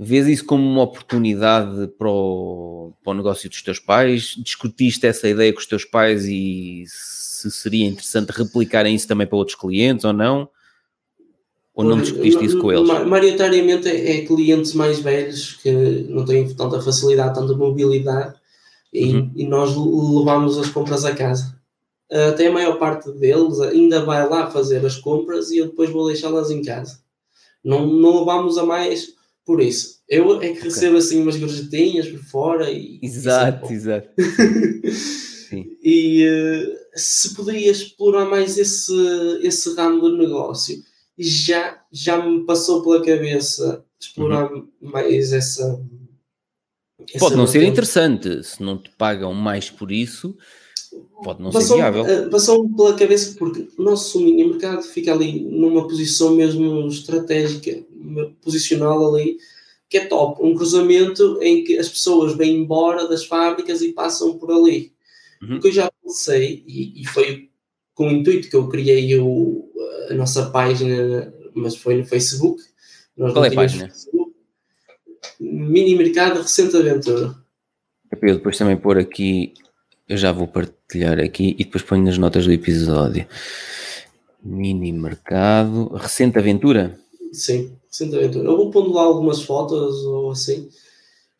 Vês 0.00 0.28
isso 0.28 0.44
como 0.44 0.62
uma 0.64 0.82
oportunidade 0.82 1.88
para 1.98 2.08
o, 2.08 2.92
para 3.02 3.10
o 3.10 3.14
negócio 3.14 3.50
dos 3.50 3.62
teus 3.62 3.80
pais? 3.80 4.36
Discutiste 4.38 5.04
essa 5.04 5.28
ideia 5.28 5.52
com 5.52 5.58
os 5.58 5.66
teus 5.66 5.84
pais 5.84 6.24
e 6.24 6.84
se 6.86 7.50
seria 7.50 7.84
interessante 7.84 8.30
replicarem 8.30 8.94
isso 8.94 9.08
também 9.08 9.26
para 9.26 9.36
outros 9.36 9.56
clientes 9.56 10.04
ou 10.04 10.12
não? 10.12 10.48
Ou 11.78 11.84
não 11.84 12.00
discutiste 12.00 12.44
isso 12.44 12.58
com 12.58 12.72
eles? 12.72 12.88
Maioritariamente 13.06 13.86
é 13.86 14.22
clientes 14.22 14.74
mais 14.74 14.98
velhos 14.98 15.52
que 15.62 15.70
não 16.08 16.24
têm 16.24 16.52
tanta 16.52 16.82
facilidade, 16.82 17.38
tanta 17.38 17.54
mobilidade 17.56 18.34
e, 18.92 19.14
uhum. 19.14 19.30
e 19.36 19.46
nós 19.46 19.76
levamos 19.76 20.58
as 20.58 20.68
compras 20.70 21.04
a 21.04 21.14
casa. 21.14 21.56
Até 22.10 22.48
a 22.48 22.52
maior 22.52 22.80
parte 22.80 23.12
deles 23.12 23.60
ainda 23.60 24.04
vai 24.04 24.28
lá 24.28 24.50
fazer 24.50 24.84
as 24.84 24.96
compras 24.96 25.52
e 25.52 25.58
eu 25.58 25.66
depois 25.66 25.88
vou 25.90 26.08
deixá-las 26.08 26.50
em 26.50 26.62
casa. 26.62 26.98
Não, 27.64 27.86
não 27.86 28.18
levamos 28.18 28.58
a 28.58 28.66
mais 28.66 29.14
por 29.46 29.60
isso. 29.62 30.00
Eu 30.08 30.42
é 30.42 30.48
que 30.48 30.64
recebo 30.64 30.96
okay. 30.96 30.98
assim 30.98 31.22
umas 31.22 31.36
gorjetinhas 31.36 32.08
por 32.08 32.24
fora 32.24 32.72
e. 32.72 32.98
Exato, 33.00 33.72
exato. 33.72 34.08
e 35.80 36.26
uh, 36.26 36.76
se 36.96 37.36
poderia 37.36 37.70
explorar 37.70 38.24
mais 38.24 38.58
esse, 38.58 38.92
esse 39.42 39.72
ramo 39.76 40.00
do 40.00 40.18
negócio, 40.18 40.82
já, 41.18 41.82
já 41.90 42.24
me 42.24 42.44
passou 42.44 42.82
pela 42.82 43.04
cabeça 43.04 43.84
explorar 43.98 44.52
uhum. 44.52 44.68
mais 44.80 45.32
essa. 45.32 45.84
essa 47.08 47.18
pode 47.18 47.36
não 47.36 47.46
ser 47.46 47.64
interessante, 47.64 48.44
se 48.44 48.62
não 48.62 48.78
te 48.78 48.90
pagam 48.96 49.34
mais 49.34 49.68
por 49.68 49.90
isso, 49.90 50.36
pode 51.24 51.42
não 51.42 51.50
passou, 51.50 51.76
ser 51.76 51.82
viável. 51.82 52.06
Eh, 52.06 52.28
passou-me 52.28 52.74
pela 52.76 52.94
cabeça 52.94 53.34
porque 53.36 53.68
o 53.76 53.82
nosso 53.82 54.20
mini 54.20 54.44
mercado 54.44 54.82
fica 54.82 55.12
ali 55.12 55.40
numa 55.40 55.88
posição 55.88 56.34
mesmo 56.34 56.86
estratégica, 56.86 57.82
posicional 58.40 59.12
ali, 59.14 59.38
que 59.88 59.98
é 59.98 60.06
top. 60.06 60.40
Um 60.44 60.54
cruzamento 60.54 61.38
em 61.42 61.64
que 61.64 61.78
as 61.78 61.88
pessoas 61.88 62.36
vêm 62.36 62.58
embora 62.58 63.08
das 63.08 63.24
fábricas 63.24 63.82
e 63.82 63.92
passam 63.92 64.38
por 64.38 64.52
ali. 64.52 64.92
Uhum. 65.42 65.56
O 65.56 65.60
que 65.60 65.68
eu 65.68 65.72
já 65.72 65.90
pensei, 66.02 66.62
e, 66.66 67.02
e 67.02 67.06
foi 67.06 67.47
com 67.98 68.06
o 68.06 68.12
intuito 68.12 68.48
que 68.48 68.54
eu 68.54 68.68
criei 68.68 69.18
o, 69.18 69.68
a 70.08 70.14
nossa 70.14 70.48
página, 70.50 71.34
mas 71.52 71.74
foi 71.74 71.96
no 71.96 72.04
Facebook. 72.04 72.62
Nós 73.16 73.32
Qual 73.32 73.44
é 73.44 73.48
a 73.48 73.52
página? 73.52 73.86
Facebook. 73.88 74.32
Mini 75.40 75.96
Mercado 75.96 76.40
Recente 76.40 76.76
Aventura. 76.76 77.34
Eu 78.22 78.36
depois 78.36 78.56
também 78.56 78.76
pôr 78.76 78.98
aqui, 78.98 79.52
eu 80.08 80.16
já 80.16 80.30
vou 80.30 80.46
partilhar 80.46 81.18
aqui 81.18 81.56
e 81.58 81.64
depois 81.64 81.82
ponho 81.82 82.04
nas 82.04 82.16
notas 82.16 82.46
do 82.46 82.52
episódio. 82.52 83.26
Mini 84.44 84.92
Mercado 84.92 85.88
Recente 85.88 86.38
Aventura? 86.38 86.96
Sim. 87.32 87.72
Recente 87.88 88.14
aventura. 88.14 88.44
Eu 88.48 88.56
vou 88.56 88.70
pondo 88.70 88.92
lá 88.92 89.02
algumas 89.02 89.42
fotos 89.42 90.04
ou 90.04 90.30
assim. 90.30 90.68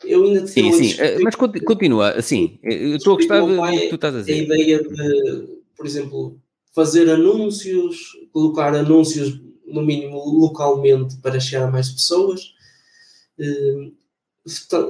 Eu 0.05 0.25
ainda 0.25 0.45
Sim, 0.45 0.73
sim, 0.73 1.01
eh, 1.01 1.19
mas 1.21 1.37
continua, 1.37 2.11
assim, 2.11 2.59
eu 2.65 2.97
estou 2.97 3.15
a 3.15 3.17
gostar 3.17 3.41
do 3.41 3.79
que 3.79 3.89
tu 3.89 3.95
estás 3.95 4.15
a 4.15 4.19
dizer. 4.21 4.33
A 4.33 4.37
ideia 4.37 4.83
de, 4.83 5.59
por 5.77 5.87
exemplo, 5.87 6.41
fazer 6.79 7.11
anúncios, 7.11 8.17
colocar 8.33 8.73
anúncios 8.73 9.41
no 9.67 9.83
mínimo 9.83 10.17
localmente 10.39 11.17
para 11.17 11.41
chegar 11.41 11.65
a 11.65 11.71
mais 11.73 11.89
pessoas. 11.89 12.55
Eh, 13.37 13.91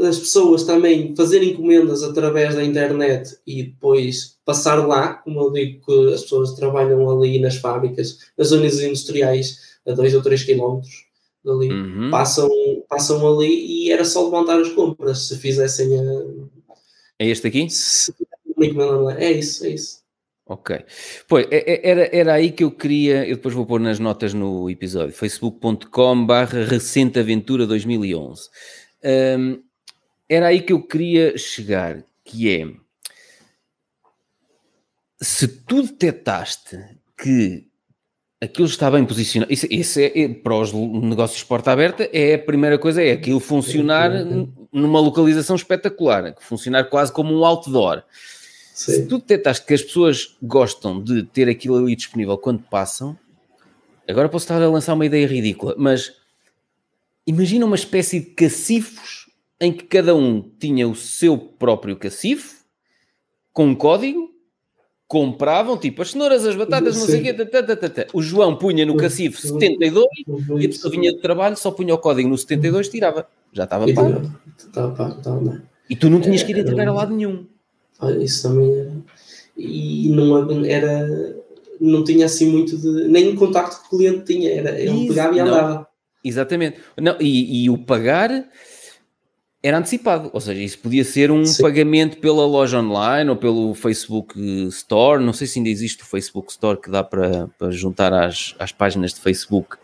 as 0.06 0.18
pessoas 0.18 0.64
também 0.64 1.16
fazerem 1.16 1.52
encomendas 1.52 2.02
através 2.02 2.54
da 2.54 2.62
internet 2.62 3.38
e 3.46 3.62
depois 3.62 4.36
passar 4.44 4.86
lá, 4.86 5.14
como 5.14 5.40
eu 5.40 5.50
digo 5.50 5.86
que 5.86 6.12
as 6.12 6.24
pessoas 6.24 6.52
trabalham 6.52 7.08
ali 7.08 7.40
nas 7.40 7.56
fábricas, 7.56 8.18
nas 8.36 8.48
zonas 8.48 8.78
industriais, 8.78 9.78
a 9.86 9.92
2 9.92 10.14
ou 10.14 10.22
3 10.22 10.42
quilómetros 10.44 11.06
dali, 11.42 11.72
uhum. 11.72 12.10
passam, 12.10 12.50
passam 12.86 13.26
ali 13.26 13.86
e 13.86 13.90
era 13.90 14.04
só 14.04 14.26
levantar 14.26 14.60
as 14.60 14.68
compras 14.68 15.26
se 15.26 15.38
fizessem 15.38 15.98
a... 15.98 16.02
É 17.18 17.26
este 17.26 17.46
aqui? 17.46 17.70
Se, 17.70 18.12
é 19.16 19.32
isso, 19.32 19.64
é 19.64 19.70
isso. 19.70 20.07
Ok. 20.48 20.82
Pois, 21.28 21.46
é, 21.50 21.56
é, 21.56 21.90
era, 21.90 22.16
era 22.16 22.32
aí 22.32 22.50
que 22.50 22.64
eu 22.64 22.70
queria, 22.70 23.28
eu 23.28 23.36
depois 23.36 23.54
vou 23.54 23.66
pôr 23.66 23.78
nas 23.78 23.98
notas 23.98 24.32
no 24.32 24.70
episódio, 24.70 25.12
facebook.com 25.12 26.24
barra 26.24 26.64
recenteaventura 26.64 27.66
2011. 27.66 28.48
Um, 29.38 29.62
era 30.26 30.46
aí 30.46 30.62
que 30.62 30.72
eu 30.72 30.82
queria 30.82 31.36
chegar, 31.36 32.02
que 32.24 32.50
é, 32.50 32.66
se 35.20 35.46
tu 35.46 35.82
detectaste 35.82 36.78
que 37.20 37.66
aquilo 38.40 38.68
está 38.68 38.90
bem 38.90 39.04
posicionado, 39.04 39.52
isso, 39.52 39.66
isso 39.70 40.00
é, 40.00 40.12
é, 40.14 40.28
para 40.28 40.54
os 40.54 40.72
negócios 40.72 41.40
de 41.40 41.44
porta 41.44 41.72
aberta, 41.72 42.08
é 42.10 42.34
a 42.34 42.38
primeira 42.38 42.78
coisa, 42.78 43.02
é 43.02 43.12
aquilo 43.12 43.40
funcionar 43.40 44.10
numa 44.72 45.00
localização 45.00 45.56
espetacular, 45.56 46.34
funcionar 46.40 46.84
quase 46.84 47.12
como 47.12 47.34
um 47.34 47.44
outdoor. 47.44 48.02
Sim. 48.78 48.92
Se 48.92 49.06
tu 49.06 49.18
detectaste 49.18 49.66
que 49.66 49.74
as 49.74 49.82
pessoas 49.82 50.36
gostam 50.40 51.02
de 51.02 51.24
ter 51.24 51.48
aquilo 51.48 51.78
ali 51.78 51.96
disponível 51.96 52.38
quando 52.38 52.62
passam, 52.62 53.18
agora 54.06 54.28
posso 54.28 54.44
estar 54.44 54.62
a 54.62 54.70
lançar 54.70 54.94
uma 54.94 55.04
ideia 55.04 55.26
ridícula, 55.26 55.74
mas 55.76 56.12
imagina 57.26 57.66
uma 57.66 57.74
espécie 57.74 58.20
de 58.20 58.26
cacifos 58.26 59.28
em 59.60 59.72
que 59.72 59.82
cada 59.82 60.14
um 60.14 60.48
tinha 60.60 60.88
o 60.88 60.94
seu 60.94 61.36
próprio 61.36 61.96
cacifo, 61.96 62.54
com 63.52 63.66
um 63.66 63.74
código, 63.74 64.30
compravam, 65.08 65.76
tipo, 65.76 66.00
as 66.00 66.12
cenouras, 66.12 66.46
as 66.46 66.54
batatas, 66.54 66.94
Sim. 66.94 67.00
não 67.00 67.06
sei 67.08 67.20
o 67.20 67.22
quê, 67.24 67.34
tá, 67.34 67.62
tá, 67.64 67.76
tá, 67.76 68.06
o 68.12 68.22
João 68.22 68.54
punha 68.54 68.86
no 68.86 68.96
cacifo 68.96 69.40
72 69.40 70.06
e 70.56 70.66
a 70.66 70.68
pessoa 70.68 70.92
vinha 70.92 71.12
de 71.12 71.18
trabalho, 71.18 71.56
só 71.56 71.72
punha 71.72 71.94
o 71.94 71.98
código 71.98 72.28
no 72.28 72.38
72 72.38 72.88
tirava. 72.88 73.26
Já 73.52 73.64
estava 73.64 73.92
pago. 73.92 74.32
E 75.90 75.96
tu 75.96 76.08
não 76.08 76.20
tinhas 76.20 76.44
que 76.44 76.52
ir 76.52 76.58
entregar 76.58 76.86
a 76.86 76.92
lado 76.92 77.12
nenhum. 77.12 77.44
Olha, 78.00 78.22
isso 78.22 78.42
também 78.42 78.72
era. 78.78 78.92
E 79.56 80.08
não 80.10 80.64
era. 80.64 81.36
Não 81.80 82.04
tinha 82.04 82.26
assim 82.26 82.50
muito 82.50 82.76
de. 82.76 83.08
Nem 83.08 83.34
contacto 83.34 83.80
que 83.80 83.86
o 83.94 83.98
cliente 83.98 84.24
tinha, 84.24 84.52
era. 84.52 84.80
Ele 84.80 85.08
pegava 85.08 85.36
e 85.36 85.40
andava. 85.40 85.74
Não, 85.74 85.86
exatamente. 86.24 86.78
Não, 87.00 87.16
e, 87.20 87.64
e 87.64 87.70
o 87.70 87.78
pagar 87.78 88.48
era 89.62 89.78
antecipado, 89.78 90.30
ou 90.32 90.40
seja, 90.40 90.62
isso 90.62 90.78
podia 90.78 91.04
ser 91.04 91.32
um 91.32 91.44
Sim. 91.44 91.62
pagamento 91.62 92.18
pela 92.18 92.46
loja 92.46 92.78
online 92.78 93.28
ou 93.28 93.36
pelo 93.36 93.74
Facebook 93.74 94.40
Store, 94.68 95.22
não 95.22 95.32
sei 95.32 95.48
se 95.48 95.58
ainda 95.58 95.68
existe 95.68 96.02
o 96.04 96.06
Facebook 96.06 96.52
Store 96.52 96.80
que 96.80 96.88
dá 96.88 97.02
para, 97.02 97.48
para 97.58 97.70
juntar 97.72 98.12
às, 98.12 98.54
às 98.58 98.70
páginas 98.70 99.12
de 99.12 99.20
Facebook. 99.20 99.76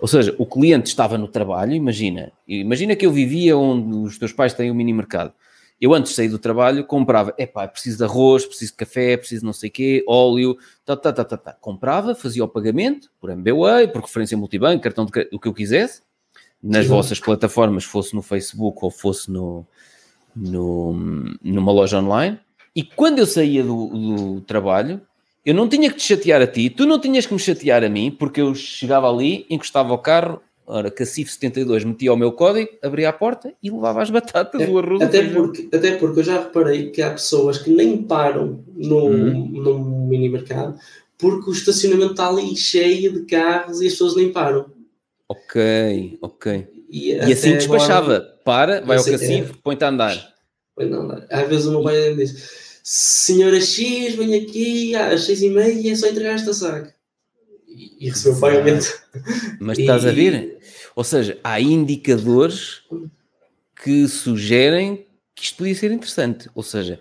Ou 0.00 0.08
seja, 0.08 0.34
o 0.38 0.46
cliente 0.46 0.86
estava 0.86 1.18
no 1.18 1.28
trabalho, 1.28 1.74
imagina, 1.74 2.32
imagina 2.48 2.96
que 2.96 3.04
eu 3.04 3.12
vivia 3.12 3.58
onde 3.58 3.94
os 3.94 4.18
teus 4.18 4.32
pais 4.32 4.54
têm 4.54 4.70
o 4.70 4.74
mini 4.74 4.94
mercado. 4.94 5.34
Eu 5.80 5.94
antes 5.94 6.10
de 6.10 6.16
sair 6.16 6.28
do 6.28 6.38
trabalho 6.38 6.84
comprava, 6.84 7.34
epá, 7.38 7.66
preciso 7.66 7.98
de 7.98 8.04
arroz, 8.04 8.44
preciso 8.44 8.72
de 8.72 8.76
café, 8.76 9.16
preciso 9.16 9.40
de 9.40 9.46
não 9.46 9.52
sei 9.52 9.70
o 9.70 9.72
quê, 9.72 10.04
óleo, 10.06 10.58
tá, 10.84 10.94
tá, 10.94 11.12
tá, 11.12 11.24
tá, 11.24 11.36
tá. 11.38 11.52
Comprava, 11.54 12.14
fazia 12.14 12.44
o 12.44 12.48
pagamento 12.48 13.10
por 13.18 13.30
MBWay, 13.30 13.88
por 13.88 14.02
referência 14.02 14.36
multibanco, 14.36 14.82
cartão 14.82 15.06
de 15.06 15.28
o 15.32 15.40
que 15.40 15.48
eu 15.48 15.54
quisesse, 15.54 16.02
nas 16.62 16.84
Sim. 16.84 16.90
vossas 16.90 17.18
plataformas, 17.18 17.84
fosse 17.84 18.14
no 18.14 18.20
Facebook 18.20 18.78
ou 18.82 18.90
fosse 18.90 19.30
no, 19.30 19.66
no, 20.36 20.92
numa 21.42 21.72
loja 21.72 21.98
online. 21.98 22.38
E 22.76 22.84
quando 22.84 23.18
eu 23.18 23.26
saía 23.26 23.64
do, 23.64 23.86
do 23.86 24.40
trabalho, 24.42 25.00
eu 25.44 25.54
não 25.54 25.66
tinha 25.66 25.90
que 25.90 25.96
te 25.96 26.02
chatear 26.02 26.42
a 26.42 26.46
ti, 26.46 26.68
tu 26.68 26.84
não 26.84 27.00
tinhas 27.00 27.24
que 27.24 27.32
me 27.32 27.40
chatear 27.40 27.82
a 27.82 27.88
mim, 27.88 28.10
porque 28.10 28.40
eu 28.42 28.54
chegava 28.54 29.10
ali, 29.10 29.46
encostava 29.48 29.94
o 29.94 29.98
carro, 29.98 30.42
Ora, 30.72 30.90
Cacif 30.90 31.32
72 31.32 31.82
metia 31.82 32.12
o 32.12 32.16
meu 32.16 32.30
código, 32.30 32.70
abria 32.80 33.08
a 33.08 33.12
porta 33.12 33.52
e 33.60 33.70
levava 33.70 34.02
as 34.02 34.08
batatas, 34.08 34.60
é, 34.60 34.68
o 34.68 34.78
arroz. 34.78 35.02
Até 35.02 35.24
porque, 35.24 35.68
até 35.72 35.96
porque 35.96 36.20
eu 36.20 36.24
já 36.24 36.38
reparei 36.38 36.90
que 36.90 37.02
há 37.02 37.10
pessoas 37.10 37.58
que 37.58 37.70
nem 37.70 38.02
param 38.04 38.64
no, 38.76 39.06
uhum. 39.06 39.48
no 39.48 39.78
mini 40.06 40.28
mercado 40.28 40.78
porque 41.20 41.50
o 41.50 41.52
estacionamento 41.52 42.12
está 42.12 42.28
ali 42.28 42.56
cheio 42.56 43.12
de 43.12 43.26
carros 43.26 43.80
e 43.80 43.86
as 43.86 43.92
pessoas 43.92 44.16
nem 44.16 44.32
param. 44.32 44.66
Ok, 45.28 46.18
ok. 46.22 46.66
E, 46.88 47.12
e 47.12 47.32
assim 47.32 47.52
despachava. 47.52 48.16
Agora, 48.16 48.40
Para, 48.44 48.80
vai 48.80 48.96
ao 48.96 49.04
Cacif, 49.04 49.50
é, 49.50 49.54
põe-te 49.62 49.84
a 49.84 49.88
andar. 49.88 50.34
Põe-te 50.74 50.94
a 50.94 50.96
andar. 50.96 51.26
Às 51.30 51.48
vezes 51.48 51.66
o 51.66 51.70
meu 51.72 51.82
pai 51.82 52.14
diz: 52.14 52.80
Senhora 52.82 53.60
X, 53.60 54.14
vem 54.14 54.34
aqui 54.34 54.94
às 54.96 55.24
seis 55.24 55.42
e 55.42 55.50
meia, 55.50 55.92
é 55.92 55.94
só 55.94 56.08
entregar 56.08 56.34
esta 56.34 56.54
saca. 56.54 56.94
E, 57.80 58.06
e 58.06 58.10
recebeu 58.10 58.36
o 58.36 58.40
pagamento. 58.40 59.02
Mas 59.58 59.78
estás 59.78 60.04
a 60.04 60.12
ver? 60.12 60.58
Ou 60.94 61.02
seja, 61.02 61.38
há 61.42 61.58
indicadores 61.58 62.82
que 63.82 64.06
sugerem 64.06 65.06
que 65.34 65.44
isto 65.44 65.56
podia 65.56 65.74
ser 65.74 65.90
interessante. 65.90 66.50
Ou 66.54 66.62
seja, 66.62 67.00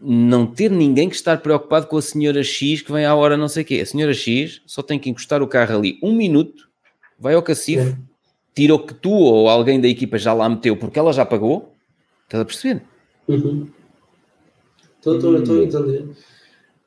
não 0.00 0.44
ter 0.44 0.72
ninguém 0.72 1.08
que 1.08 1.14
estar 1.14 1.40
preocupado 1.40 1.86
com 1.86 1.96
a 1.96 2.02
senhora 2.02 2.42
X 2.42 2.82
que 2.82 2.90
vem 2.90 3.04
à 3.04 3.14
hora 3.14 3.36
não 3.36 3.46
sei 3.46 3.62
o 3.62 3.66
quê. 3.66 3.80
A 3.80 3.86
senhora 3.86 4.12
X 4.12 4.60
só 4.66 4.82
tem 4.82 4.98
que 4.98 5.08
encostar 5.08 5.40
o 5.40 5.46
carro 5.46 5.78
ali 5.78 6.00
um 6.02 6.12
minuto, 6.12 6.68
vai 7.16 7.34
ao 7.34 7.42
cacifo, 7.42 7.90
é. 7.90 7.96
tira 8.54 8.74
o 8.74 8.84
que 8.84 8.92
tu 8.92 9.12
ou 9.12 9.48
alguém 9.48 9.80
da 9.80 9.86
equipa 9.86 10.18
já 10.18 10.32
lá 10.32 10.48
meteu 10.48 10.76
porque 10.76 10.98
ela 10.98 11.12
já 11.12 11.24
pagou. 11.24 11.72
Estás 12.24 12.42
a 12.42 12.44
perceber? 12.44 12.82
Uhum. 13.28 13.68
Estou 14.98 15.14
hum. 15.14 15.36
a 15.36 15.64
entender. 15.64 16.08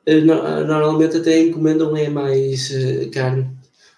Eh, 0.08 0.22
normalmente 0.22 1.18
até 1.18 1.38
encomendam 1.38 1.94
é 1.94 2.08
mais 2.08 2.70
uh, 2.70 3.10
carne. 3.10 3.46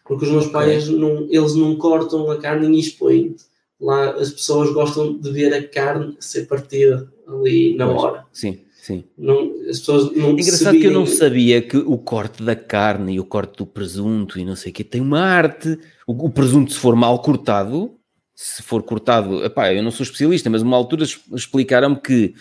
Porque 0.05 0.25
os 0.25 0.31
meus 0.33 0.49
pais, 0.49 0.89
não, 0.89 1.29
eles 1.31 1.55
não 1.55 1.77
cortam 1.77 2.29
a 2.33 2.37
carne 2.37 2.67
e 2.77 2.81
expõem. 2.81 3.37
Lá 3.81 4.11
as 4.11 4.31
pessoas 4.31 4.73
gostam 4.73 5.17
de 5.17 5.31
ver 5.31 5.55
a 5.55 5.63
carne 5.63 6.17
ser 6.19 6.49
partida 6.49 7.09
ali 7.29 7.77
na 7.77 7.87
pois, 7.87 8.03
hora. 8.03 8.27
Sim, 8.33 8.59
sim. 8.83 9.05
Não, 9.17 9.53
as 9.71 9.79
pessoas 9.79 10.11
não 10.17 10.31
Engraçado 10.31 10.77
que 10.77 10.87
eu 10.87 10.91
não 10.91 11.07
sabia 11.07 11.63
que 11.63 11.77
o 11.77 11.97
corte 11.97 12.43
da 12.43 12.57
carne 12.57 13.15
e 13.15 13.21
o 13.21 13.25
corte 13.25 13.59
do 13.59 13.65
presunto 13.65 14.37
e 14.37 14.45
não 14.45 14.57
sei 14.57 14.73
o 14.73 14.75
que 14.75 14.83
tem 14.83 15.01
uma 15.01 15.21
arte. 15.21 15.79
O, 16.09 16.27
o 16.27 16.29
presunto, 16.29 16.73
se 16.73 16.79
for 16.81 16.97
mal 16.97 17.23
cortado, 17.23 17.93
se 18.35 18.65
for 18.65 18.83
cortado, 18.83 19.45
epá, 19.45 19.73
eu 19.73 19.83
não 19.83 19.93
sou 19.93 20.03
especialista, 20.03 20.51
mas 20.51 20.61
uma 20.61 20.77
altura 20.77 21.05
explicaram-me 21.05 22.01
que 22.01 22.35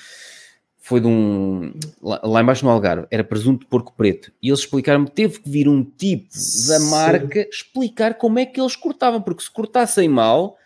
foi 0.89 0.99
de 0.99 1.06
um. 1.06 1.71
Lá, 2.02 2.19
lá 2.23 2.41
embaixo 2.41 2.65
no 2.65 2.71
Algarve, 2.71 3.06
era 3.12 3.23
presunto 3.23 3.60
de 3.60 3.67
porco 3.67 3.93
preto. 3.95 4.32
E 4.41 4.49
eles 4.49 4.62
explicaram-me 4.62 5.08
teve 5.08 5.39
que 5.39 5.47
vir 5.47 5.69
um 5.69 5.84
tipo 5.84 6.28
da 6.67 6.80
marca 6.80 7.43
Sim. 7.43 7.49
explicar 7.52 8.15
como 8.15 8.39
é 8.39 8.45
que 8.47 8.60
eles 8.60 8.75
cortavam, 8.75 9.21
porque 9.21 9.43
se 9.43 9.52
cortassem 9.52 10.10
mal, 10.10 10.58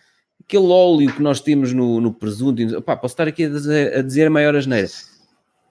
aquele 0.41 0.67
óleo 0.67 1.13
que 1.13 1.21
nós 1.21 1.41
temos 1.41 1.73
no, 1.73 1.99
no 1.99 2.13
presunto, 2.13 2.61
opá, 2.77 2.95
posso 2.95 3.15
estar 3.15 3.27
aqui 3.27 3.43
a 3.43 3.49
dizer 3.49 3.97
a, 3.97 4.01
dizer 4.01 4.27
a 4.27 4.29
maior 4.29 4.55
asneira, 4.55 4.87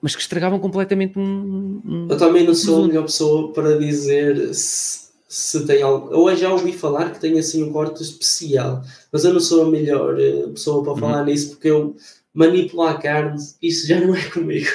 mas 0.03 0.15
que 0.15 0.21
estragavam 0.21 0.59
completamente 0.59 1.19
um. 1.19 1.81
um 1.83 2.07
Eu 2.11 2.19
também 2.19 2.47
não 2.47 2.55
sou 2.55 2.85
a 2.85 2.87
melhor 2.89 3.05
pessoa 3.05 3.55
para 3.55 3.79
dizer 3.79 4.55
se, 4.55 5.09
se 5.27 5.65
tem 5.65 5.81
algo. 5.81 6.13
Eu 6.13 6.37
já 6.37 6.53
ouvi 6.53 6.73
falar 6.73 7.11
que 7.11 7.19
tem 7.19 7.39
assim 7.39 7.63
um 7.63 7.73
corte 7.73 8.03
especial, 8.03 8.83
mas 9.11 9.25
eu 9.25 9.33
não 9.33 9.41
sou 9.41 9.65
a 9.65 9.71
melhor 9.71 10.21
eh, 10.21 10.49
pessoa 10.49 10.83
para 10.83 10.93
uhum. 10.93 10.99
falar 10.99 11.25
nisso, 11.25 11.53
porque 11.53 11.69
eu 11.69 11.97
manipular 12.35 13.01
carnes, 13.01 13.57
isso 13.63 13.87
já 13.87 14.01
não 14.01 14.15
é 14.15 14.25
comigo. 14.31 14.69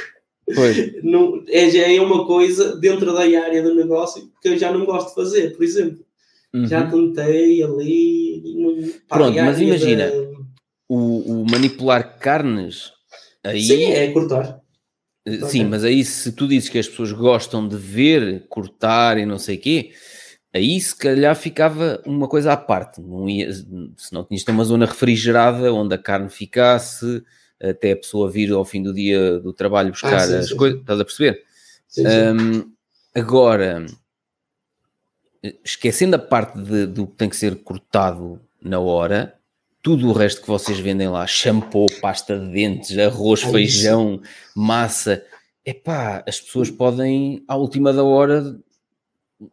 Não, 1.04 1.44
é, 1.50 1.70
já 1.70 1.92
é 1.92 2.00
uma 2.00 2.26
coisa 2.26 2.78
dentro 2.78 3.14
da 3.14 3.20
área 3.20 3.62
do 3.62 3.76
negócio 3.76 4.32
que 4.42 4.48
eu 4.48 4.58
já 4.58 4.72
não 4.72 4.86
gosto 4.86 5.10
de 5.10 5.16
fazer, 5.16 5.54
por 5.54 5.62
exemplo. 5.62 6.06
Uhum. 6.54 6.66
Já 6.66 6.90
tentei 6.90 7.62
ali. 7.62 8.42
Não, 8.56 8.90
Pronto, 9.10 9.36
mas 9.36 9.60
imagina 9.60 10.10
o, 10.88 11.42
o, 11.42 11.46
manipular 11.52 12.18
carnes 12.18 12.94
aí. 13.44 13.64
Sim, 13.64 13.84
é 13.92 14.12
cortar. 14.12 14.62
Eh, 15.26 15.40
sim, 15.40 15.60
okay. 15.60 15.66
mas 15.66 15.84
aí 15.84 16.04
se 16.06 16.32
tu 16.32 16.48
dizes 16.48 16.70
que 16.70 16.80
as 16.80 16.88
pessoas 16.88 17.12
gostam 17.12 17.68
de 17.68 17.76
ver 17.76 18.48
cortar 18.48 19.18
e 19.18 19.26
não 19.26 19.38
sei 19.38 19.58
o 19.58 19.60
quê, 19.60 19.92
aí 20.54 20.80
se 20.80 20.96
calhar 20.96 21.36
ficava 21.36 22.02
uma 22.06 22.28
coisa 22.28 22.54
à 22.54 22.58
parte. 22.58 23.02
Não 23.02 23.30
ia, 23.30 23.52
se 23.52 24.14
não 24.14 24.24
tinhas 24.24 24.46
uma 24.48 24.64
zona 24.64 24.86
refrigerada 24.86 25.74
onde 25.74 25.94
a 25.94 25.98
carne 25.98 26.30
ficasse 26.30 27.22
até 27.62 27.92
a 27.92 27.98
pessoa 27.98 28.30
vir 28.30 28.52
ao 28.52 28.66
fim 28.66 28.84
do 28.84 28.94
dia 28.94 29.40
do 29.40 29.54
trabalho 29.54 29.92
buscar 29.92 30.16
ah, 30.16 30.20
sim, 30.20 30.36
as 30.36 30.50
sim, 30.50 30.56
coisas, 30.56 30.78
sim. 30.78 30.82
estás 30.82 31.00
a 31.00 31.06
perceber? 31.06 31.44
Um, 31.98 32.72
agora, 33.16 33.86
esquecendo 35.64 36.16
a 36.16 36.20
parte 36.20 36.60
de, 36.60 36.86
do 36.86 37.08
que 37.08 37.16
tem 37.16 37.30
que 37.30 37.36
ser 37.36 37.56
cortado 37.64 38.40
na 38.62 38.80
hora, 38.80 39.36
tudo 39.82 40.10
o 40.10 40.14
resto 40.14 40.42
que 40.42 40.48
vocês 40.48 40.80
vendem 40.80 41.08
lá, 41.08 41.26
shampoo, 41.26 41.88
pasta 42.02 42.38
de 42.38 42.52
dentes, 42.52 42.98
arroz, 42.98 43.44
é 43.44 43.52
feijão, 43.52 44.22
massa, 44.56 45.24
epá, 45.66 46.24
as 46.28 46.40
pessoas 46.42 46.70
podem, 46.70 47.44
à 47.48 47.56
última 47.56 47.94
da 47.94 48.04
hora, 48.04 48.60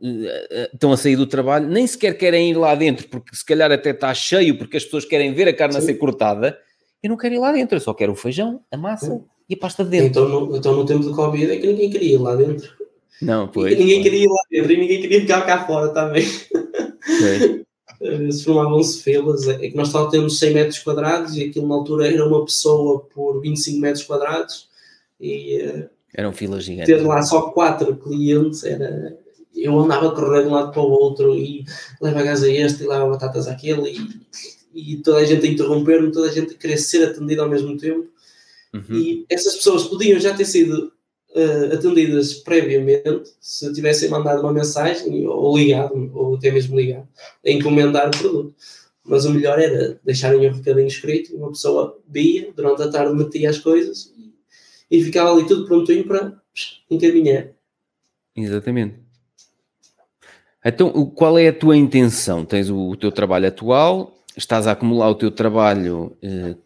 eh, 0.03 0.49
eh, 0.51 0.71
estão 0.73 0.93
a 0.93 0.97
sair 0.97 1.17
do 1.17 1.27
trabalho, 1.27 1.69
nem 1.69 1.87
sequer 1.87 2.17
querem 2.17 2.51
ir 2.51 2.55
lá 2.55 2.75
dentro, 2.75 3.07
porque 3.09 3.35
se 3.37 3.45
calhar 3.45 3.71
até 3.71 3.91
está 3.91 4.13
cheio, 4.15 4.57
porque 4.57 4.77
as 4.77 4.85
pessoas 4.85 5.05
querem 5.05 5.33
ver 5.33 5.49
a 5.49 5.53
carne 5.53 5.75
Sim. 5.75 5.81
a 5.81 5.83
ser 5.83 5.95
cortada. 5.95 6.59
Eu 7.05 7.11
não 7.11 7.19
quero 7.19 7.35
ir 7.35 7.39
lá 7.39 7.53
dentro, 7.53 7.77
eu 7.77 7.81
só 7.81 7.93
quero 7.93 8.13
o 8.13 8.17
feijão, 8.17 8.63
a 8.73 8.79
massa 8.79 9.21
e 9.47 9.53
a 9.53 9.59
pasta 9.59 9.85
de 9.85 9.91
dentro. 9.91 10.09
Então 10.09 10.27
no, 10.27 10.57
então, 10.57 10.75
no 10.75 10.87
tempo 10.87 11.05
do 11.05 11.15
Covid 11.15 11.53
é 11.53 11.59
que 11.59 11.67
ninguém 11.67 11.91
queria 11.91 12.15
ir 12.15 12.19
lá 12.19 12.35
dentro. 12.35 12.73
Não, 13.21 13.47
pois. 13.47 13.79
Ninguém 13.79 14.03
queria 14.03 14.25
ir 14.25 14.29
lá 14.29 14.43
dentro 14.51 14.73
e 14.73 14.77
ninguém 14.79 15.01
queria 15.03 15.21
ficar 15.21 15.43
cá 15.43 15.67
fora 15.67 15.91
também. 15.91 16.25
Eh, 18.01 18.31
se 18.33 18.45
formavam-se 18.45 19.03
filas, 19.03 19.47
é 19.47 19.69
que 19.69 19.77
nós 19.77 19.89
só 19.89 20.09
temos 20.09 20.39
100 20.39 20.53
metros 20.53 20.79
quadrados 20.81 21.37
e 21.37 21.45
aquilo 21.45 21.69
na 21.69 21.75
altura 21.75 22.09
era 22.09 22.27
uma 22.27 22.45
pessoa 22.45 23.01
por 23.15 23.41
25 23.41 23.81
metros 23.81 24.05
quadrados 24.05 24.69
e 25.21 25.87
eram 26.13 26.33
filas 26.33 26.65
gigantes. 26.65 26.87
Ter 26.87 27.03
lá 27.03 27.23
só 27.23 27.51
quatro 27.51 27.95
clientes 27.97 28.65
era, 28.65 29.17
eu 29.55 29.79
andava 29.79 30.09
a 30.09 30.11
correr 30.11 30.43
de 30.43 30.49
um 30.49 30.53
lado 30.53 30.73
para 30.73 30.83
o 30.83 30.91
outro 30.91 31.35
e 31.35 31.65
leva 32.01 32.23
gás 32.23 32.43
a 32.43 32.49
este 32.49 32.83
e 32.83 32.87
leva 32.87 33.07
batatas 33.07 33.47
àquele 33.47 33.91
e, 33.91 33.99
e 34.75 34.97
toda 34.97 35.19
a 35.19 35.25
gente 35.25 35.47
a 35.47 35.49
interromper-me, 35.49 36.11
toda 36.11 36.29
a 36.29 36.33
gente 36.33 36.55
a 36.55 36.59
querer 36.59 36.79
ser 36.79 37.05
atendida 37.05 37.43
ao 37.43 37.49
mesmo 37.49 37.77
tempo. 37.77 38.09
Uhum. 38.75 38.97
E 38.97 39.27
essas 39.31 39.55
pessoas 39.55 39.85
podiam 39.85 40.19
já 40.19 40.35
ter 40.35 40.45
sido 40.45 40.93
uh, 41.35 41.75
atendidas 41.75 42.35
previamente 42.35 43.31
se 43.41 43.73
tivessem 43.73 44.09
mandado 44.09 44.41
uma 44.41 44.53
mensagem 44.53 45.27
ou 45.27 45.57
ligado, 45.57 46.11
ou 46.15 46.35
até 46.35 46.51
mesmo 46.51 46.77
ligado, 46.77 47.07
a 47.47 47.51
encomendar 47.51 48.09
o 48.09 48.19
produto. 48.19 48.55
Mas 49.05 49.25
o 49.25 49.31
melhor 49.31 49.59
era 49.59 50.01
deixarem 50.03 50.49
um 50.49 50.53
recadinho 50.53 50.87
escrito, 50.87 51.37
uma 51.37 51.51
pessoa 51.51 51.99
via, 52.09 52.51
durante 52.57 52.83
a 52.83 52.89
tarde 52.89 53.15
metia 53.15 53.51
as 53.51 53.59
coisas 53.59 54.13
e, 54.17 54.35
e 54.91 55.05
ficava 55.05 55.31
ali 55.31 55.47
tudo 55.47 55.67
prontinho 55.67 56.05
para 56.05 56.33
encaminhar. 56.91 57.51
Exatamente. 58.35 58.97
Então, 60.65 60.91
qual 61.11 61.39
é 61.39 61.49
a 61.49 61.53
tua 61.53 61.77
intenção? 61.77 62.45
Tens 62.45 62.71
o, 62.71 62.89
o 62.89 62.97
teu 62.97 63.13
trabalho 63.13 63.47
atual, 63.47 64.24
estás 64.37 64.67
a 64.67 64.73
acumular 64.73 65.09
o 65.09 65.15
teu 65.15 65.31
trabalho 65.31 66.17
eh, 66.23 66.57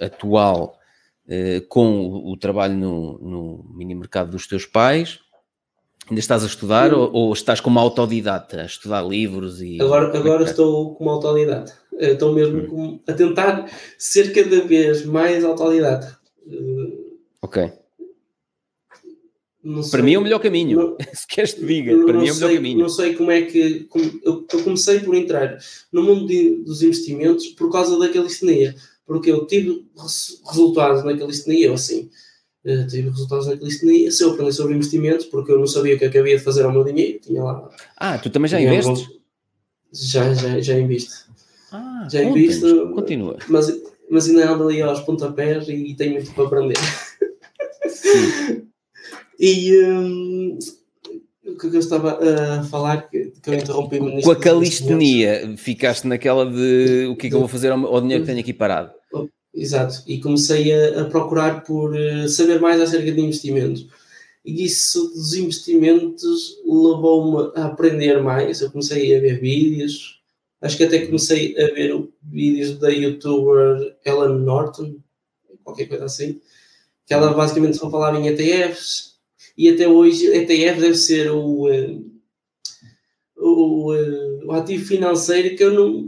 atual 0.00 0.78
eh, 1.28 1.62
com 1.68 2.00
o, 2.00 2.32
o, 2.32 2.36
trabalho 2.36 2.74
no, 2.74 3.18
no 3.18 3.74
mini 3.74 3.94
mercado 3.94 4.30
dos 4.30 4.46
teus 4.46 4.64
pais. 4.64 5.20
Ainda 6.08 6.20
estás 6.20 6.44
a 6.44 6.46
estudar 6.46 6.94
ou, 6.94 7.12
ou, 7.12 7.32
estás 7.32 7.60
como 7.60 7.80
autodidata, 7.80 8.62
a 8.62 8.64
estudar 8.64 9.04
livros 9.04 9.60
e. 9.60 9.82
Agora, 9.82 10.14
é 10.14 10.18
agora 10.18 10.44
estou 10.44 10.94
como 10.94 11.10
autodidata. 11.10 11.72
Estou 11.98 12.32
mesmo 12.32 12.58
hum. 12.72 13.00
a 13.08 13.12
tentar 13.12 13.68
ser 13.98 14.32
cada 14.32 14.62
vez 14.62 15.04
mais 15.04 15.44
autodidata. 15.44 16.16
Ok. 17.42 17.72
Para 19.90 20.02
mim 20.02 20.14
é 20.14 20.18
o 20.18 20.22
melhor 20.22 20.38
caminho. 20.38 20.78
Não, 20.78 20.96
Se 21.12 21.26
queres 21.26 21.54
te 21.54 21.64
diga, 21.64 21.92
para 22.04 22.18
mim 22.18 22.28
é 22.28 22.32
o 22.32 22.34
melhor 22.34 22.48
sei, 22.48 22.56
caminho. 22.56 22.78
Não 22.78 22.88
sei 22.88 23.14
como 23.14 23.30
é 23.30 23.42
que. 23.42 23.80
Como, 23.84 24.04
eu, 24.24 24.46
eu, 24.52 24.62
comecei 24.62 25.00
por 25.00 25.14
entrar 25.14 25.58
no 25.92 26.02
mundo 26.02 26.26
de, 26.26 26.62
dos 26.64 26.82
investimentos 26.82 27.48
por 27.48 27.70
causa 27.70 27.98
da 27.98 28.08
calistenia. 28.08 28.74
Porque 29.04 29.30
eu 29.30 29.46
tive 29.46 29.84
resultados 30.46 31.04
na 31.04 31.16
calistenia, 31.16 31.72
assim. 31.72 32.10
Uh, 32.64 32.86
tive 32.88 33.08
resultados 33.08 33.46
na 33.46 33.56
calistenia. 33.56 34.10
Se 34.10 34.24
eu 34.24 34.32
aprendi 34.32 34.52
sobre 34.52 34.74
investimentos, 34.74 35.26
porque 35.26 35.52
eu 35.52 35.58
não 35.58 35.66
sabia 35.66 35.94
o 35.94 35.98
que 35.98 36.04
é 36.04 36.08
que 36.08 36.18
havia 36.18 36.36
de 36.36 36.42
fazer 36.42 36.64
ao 36.64 36.72
meu 36.72 36.84
dinheiro, 36.84 37.20
tinha 37.20 37.42
lá. 37.42 37.68
Ah, 37.96 38.18
tu 38.18 38.30
também 38.30 38.48
já 38.48 38.60
investes? 38.60 39.08
Já, 39.92 40.34
já, 40.34 40.60
já 40.60 40.78
invisto. 40.78 41.30
Ah, 41.72 42.08
já 42.10 42.22
invisto. 42.22 42.90
Continua. 42.90 43.38
Mas, 43.48 43.72
mas 44.10 44.28
ainda 44.28 44.52
ando 44.52 44.68
ali 44.68 44.82
aos 44.82 45.00
pontapés 45.00 45.68
e 45.68 45.94
tenho 45.94 46.14
muito 46.14 46.32
para 46.32 46.44
aprender. 46.46 46.76
Sim. 47.88 48.62
E 49.38 49.82
um, 49.82 50.58
o 51.46 51.56
que 51.56 51.66
eu 51.66 51.78
estava 51.78 52.18
a 52.18 52.64
falar, 52.64 53.08
que, 53.08 53.32
eu 53.46 53.54
interrompi 53.54 53.98
Com 54.22 54.30
a 54.30 54.36
calistenia, 54.36 55.54
ficaste 55.56 56.06
naquela 56.06 56.44
de 56.44 57.06
o 57.06 57.16
que 57.16 57.28
é 57.28 57.30
que 57.30 57.36
eu 57.36 57.40
vou 57.40 57.48
fazer 57.48 57.70
ao, 57.70 58.00
dinheiro 58.00 58.22
que 58.22 58.28
tenho 58.28 58.40
aqui 58.40 58.52
parado. 58.52 58.92
Oh, 59.12 59.28
exato, 59.54 60.02
e 60.06 60.18
comecei 60.18 60.72
a, 60.72 61.02
a 61.02 61.04
procurar 61.04 61.62
por 61.62 61.94
uh, 61.94 62.28
saber 62.28 62.60
mais 62.60 62.80
acerca 62.80 63.12
de 63.12 63.20
investimentos. 63.20 63.86
E 64.44 64.64
isso 64.64 65.08
dos 65.08 65.34
investimentos 65.34 66.56
levou-me 66.64 67.52
a 67.56 67.66
aprender 67.66 68.22
mais. 68.22 68.60
Eu 68.60 68.70
comecei 68.70 69.16
a 69.16 69.20
ver 69.20 69.40
vídeos, 69.40 70.20
acho 70.60 70.76
que 70.76 70.84
até 70.84 71.04
comecei 71.04 71.56
a 71.58 71.74
ver 71.74 72.08
vídeos 72.22 72.78
da 72.78 72.88
youtuber 72.88 73.96
Ellen 74.04 74.40
Norton, 74.40 74.96
qualquer 75.64 75.86
coisa 75.86 76.04
assim, 76.04 76.40
que 77.04 77.12
ela 77.12 77.32
basicamente 77.34 77.76
só 77.76 77.90
falava 77.90 78.18
em 78.18 78.28
ETFs 78.28 79.15
e 79.56 79.70
até 79.70 79.88
hoje 79.88 80.26
ETF 80.26 80.80
deve 80.80 80.96
ser 80.96 81.30
o, 81.30 81.68
eh, 81.68 81.96
o, 83.36 83.94
eh, 83.94 84.44
o 84.44 84.52
ativo 84.52 84.84
financeiro 84.84 85.56
que 85.56 85.64
eu 85.64 85.72
não, 85.72 86.06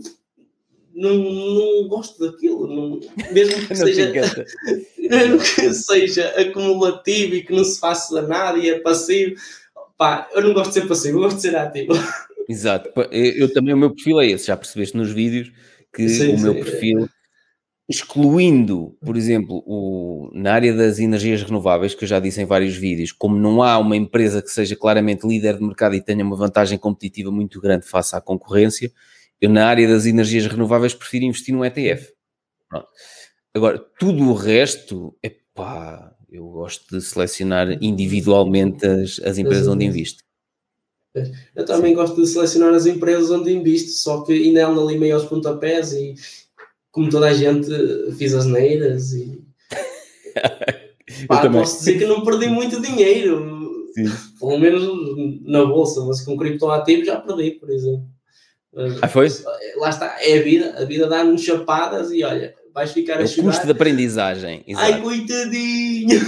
não, 0.94 1.14
não 1.16 1.88
gosto 1.88 2.18
daquilo, 2.18 2.66
não, 2.66 3.00
mesmo 3.32 3.66
que 3.66 3.74
seja, 3.76 4.12
mesmo 4.98 5.38
que 5.38 5.72
seja 5.72 6.28
acumulativo 6.40 7.37
e 7.37 7.42
que 7.42 7.52
não 7.52 7.64
se 7.64 7.80
faça 7.80 8.20
nada 8.22 8.58
e 8.58 8.68
é 8.68 8.80
passivo, 8.80 9.37
pá, 9.96 10.28
eu 10.34 10.42
não 10.42 10.52
gosto 10.52 10.68
de 10.68 10.80
ser 10.80 10.88
passivo, 10.88 11.18
eu 11.18 11.22
gosto 11.22 11.37
de 11.37 11.42
ser 11.42 11.56
ativo. 11.56 11.92
Exato, 12.48 12.90
eu 13.12 13.52
também 13.52 13.74
o 13.74 13.76
meu 13.76 13.90
perfil 13.94 14.20
é 14.20 14.26
esse, 14.26 14.46
já 14.46 14.56
percebeste 14.56 14.96
nos 14.96 15.12
vídeos 15.12 15.52
que 15.92 16.08
sim, 16.08 16.34
o 16.34 16.40
meu 16.40 16.54
sim, 16.54 16.62
perfil 16.62 17.04
é 17.04 17.17
excluindo, 17.88 18.94
por 19.03 19.16
exemplo, 19.16 19.62
o, 19.66 20.31
na 20.35 20.53
área 20.53 20.74
das 20.74 20.98
energias 20.98 21.42
renováveis, 21.42 21.94
que 21.94 22.05
eu 22.05 22.09
já 22.09 22.20
disse 22.20 22.42
em 22.42 22.44
vários 22.44 22.77
vídeos, 22.77 23.12
como 23.12 23.38
não 23.38 23.62
há 23.62 23.79
uma 23.79 23.96
empresa 23.96 24.42
que 24.42 24.51
seja 24.51 24.77
claramente 24.77 25.27
líder 25.27 25.57
de 25.57 25.64
mercado 25.64 25.94
e 25.94 26.03
tenha 26.03 26.22
uma 26.22 26.37
vantagem 26.37 26.77
competitiva 26.77 27.31
muito 27.31 27.59
grande 27.61 27.87
face 27.87 28.14
à 28.14 28.20
concorrência, 28.20 28.92
eu 29.40 29.48
na 29.48 29.66
área 29.66 29.88
das 29.88 30.05
energias 30.05 30.46
renováveis 30.46 30.92
prefiro 30.92 31.24
investir 31.24 31.55
num 31.55 31.64
ETF. 31.64 32.12
Pronto. 32.68 32.88
Agora, 33.55 33.79
tudo 33.98 34.29
o 34.29 34.35
resto, 34.35 35.16
é 35.22 35.33
pá, 35.55 36.14
eu 36.31 36.46
gosto 36.46 36.94
de 36.94 37.03
selecionar 37.03 37.83
individualmente 37.83 38.87
as, 38.87 39.18
as 39.20 39.38
empresas 39.38 39.66
onde 39.66 39.87
invisto. 39.87 40.22
Eu 41.57 41.64
também 41.64 41.92
Sim. 41.92 41.96
gosto 41.96 42.20
de 42.20 42.29
selecionar 42.29 42.74
as 42.74 42.85
empresas 42.85 43.31
onde 43.31 43.51
invisto, 43.51 43.92
só 43.92 44.22
que 44.22 44.33
ainda 44.33 44.68
ando 44.68 44.87
ali 44.87 44.98
meio 44.98 45.14
aos 45.14 45.24
pontapés 45.24 45.92
e 45.92 46.14
como 46.98 47.11
toda 47.11 47.28
a 47.28 47.32
gente, 47.32 47.70
fiz 48.18 48.34
as 48.34 48.46
neiras 48.46 49.12
e. 49.12 49.40
Pá, 51.28 51.48
posso 51.48 51.78
dizer 51.78 51.96
que 51.96 52.06
não 52.06 52.24
perdi 52.24 52.48
muito 52.48 52.82
dinheiro. 52.82 53.87
Sim. 53.94 54.11
Pelo 54.40 54.58
menos 54.58 54.82
na 55.44 55.64
bolsa, 55.64 56.04
mas 56.04 56.22
com 56.22 56.37
criptoativo 56.37 57.04
já 57.04 57.20
perdi, 57.20 57.52
por 57.52 57.70
exemplo. 57.70 58.04
Ah, 59.00 59.06
foi? 59.06 59.28
Lá 59.76 59.90
está, 59.90 60.16
é 60.20 60.38
a 60.38 60.42
vida. 60.42 60.74
A 60.76 60.84
vida 60.84 61.06
dá-nos 61.06 61.40
chapadas 61.42 62.11
e 62.11 62.24
olha, 62.24 62.52
vais 62.74 62.90
ficar 62.90 63.20
é 63.20 63.22
a 63.22 63.26
chorar. 63.26 63.46
custo 63.46 63.66
de 63.66 63.72
aprendizagem. 63.72 64.64
Exato. 64.66 64.92
Ai, 64.92 65.00
coitadinho! 65.00 66.20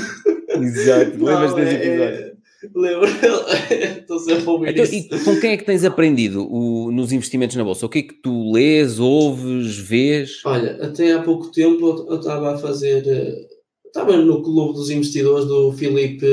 Exato, 0.48 1.24
lembras 1.24 1.54
desse 1.54 1.74
é, 1.74 1.86
episódio? 1.86 2.26
É, 2.26 2.29
Lembro, 2.74 3.08
estou 4.00 4.18
sempre 4.18 4.46
a 4.46 4.50
ouvir 4.50 4.70
então, 4.70 4.84
isso. 4.84 5.24
Com 5.24 5.40
quem 5.40 5.52
é 5.52 5.56
que 5.56 5.64
tens 5.64 5.84
aprendido 5.84 6.46
o, 6.50 6.90
nos 6.90 7.12
investimentos 7.12 7.56
na 7.56 7.64
Bolsa? 7.64 7.86
O 7.86 7.88
que 7.88 8.00
é 8.00 8.02
que 8.02 8.14
tu 8.14 8.52
lês, 8.52 8.98
ouves, 8.98 9.76
vês? 9.78 10.40
Olha, 10.44 10.72
até 10.82 11.12
há 11.12 11.22
pouco 11.22 11.50
tempo 11.50 12.06
eu 12.08 12.18
estava 12.18 12.54
a 12.54 12.58
fazer... 12.58 13.06
Eh, 13.06 13.46
estava 13.86 14.16
no 14.16 14.42
clube 14.42 14.74
dos 14.74 14.90
investidores 14.90 15.46
do 15.46 15.72
Filipe, 15.72 16.26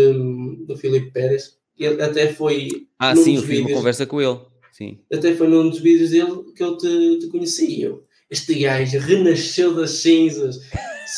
do 0.67 0.75
Filipe 0.75 1.11
Pérez. 1.11 1.57
E 1.79 1.87
até 1.87 2.33
foi... 2.33 2.69
Ah, 2.99 3.15
sim, 3.15 3.37
eu 3.37 3.43
fiz 3.43 3.59
uma 3.59 3.71
conversa 3.71 4.05
com 4.05 4.21
ele. 4.21 4.37
Sim. 4.73 4.99
Até 5.11 5.33
foi 5.33 5.47
num 5.47 5.69
dos 5.69 5.79
vídeos 5.79 6.11
dele 6.11 6.43
que 6.55 6.63
eu 6.63 6.77
te, 6.77 7.19
te 7.19 7.27
conheci. 7.27 7.81
Eu, 7.81 8.03
este 8.29 8.53
gajo 8.55 8.99
renasceu 8.99 9.73
das 9.73 9.91
cinzas. 9.91 10.59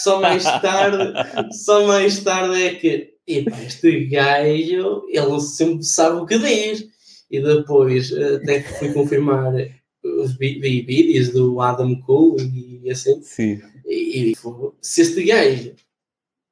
Só 0.03 0.21
mais 0.21 0.43
tarde, 0.43 1.13
só 1.65 1.85
mais 1.87 2.23
tarde 2.23 2.61
é 2.61 2.75
que 2.75 3.18
este 3.29 4.05
gajo, 4.07 5.05
ele 5.07 5.39
sempre 5.41 5.83
sabe 5.83 6.21
o 6.21 6.25
que 6.25 6.37
diz. 6.39 6.87
E 7.29 7.39
depois 7.39 8.11
até 8.11 8.61
que 8.61 8.79
fui 8.79 8.91
confirmar 8.91 9.53
os 10.03 10.35
vídeos 10.35 11.29
do 11.29 11.61
Adam 11.61 11.99
Cole 12.01 12.81
e 12.83 12.89
assim. 12.89 13.21
Sim. 13.21 13.61
E, 13.85 14.31
e 14.31 14.35
se 14.81 15.01
este 15.01 15.23
gajo 15.23 15.75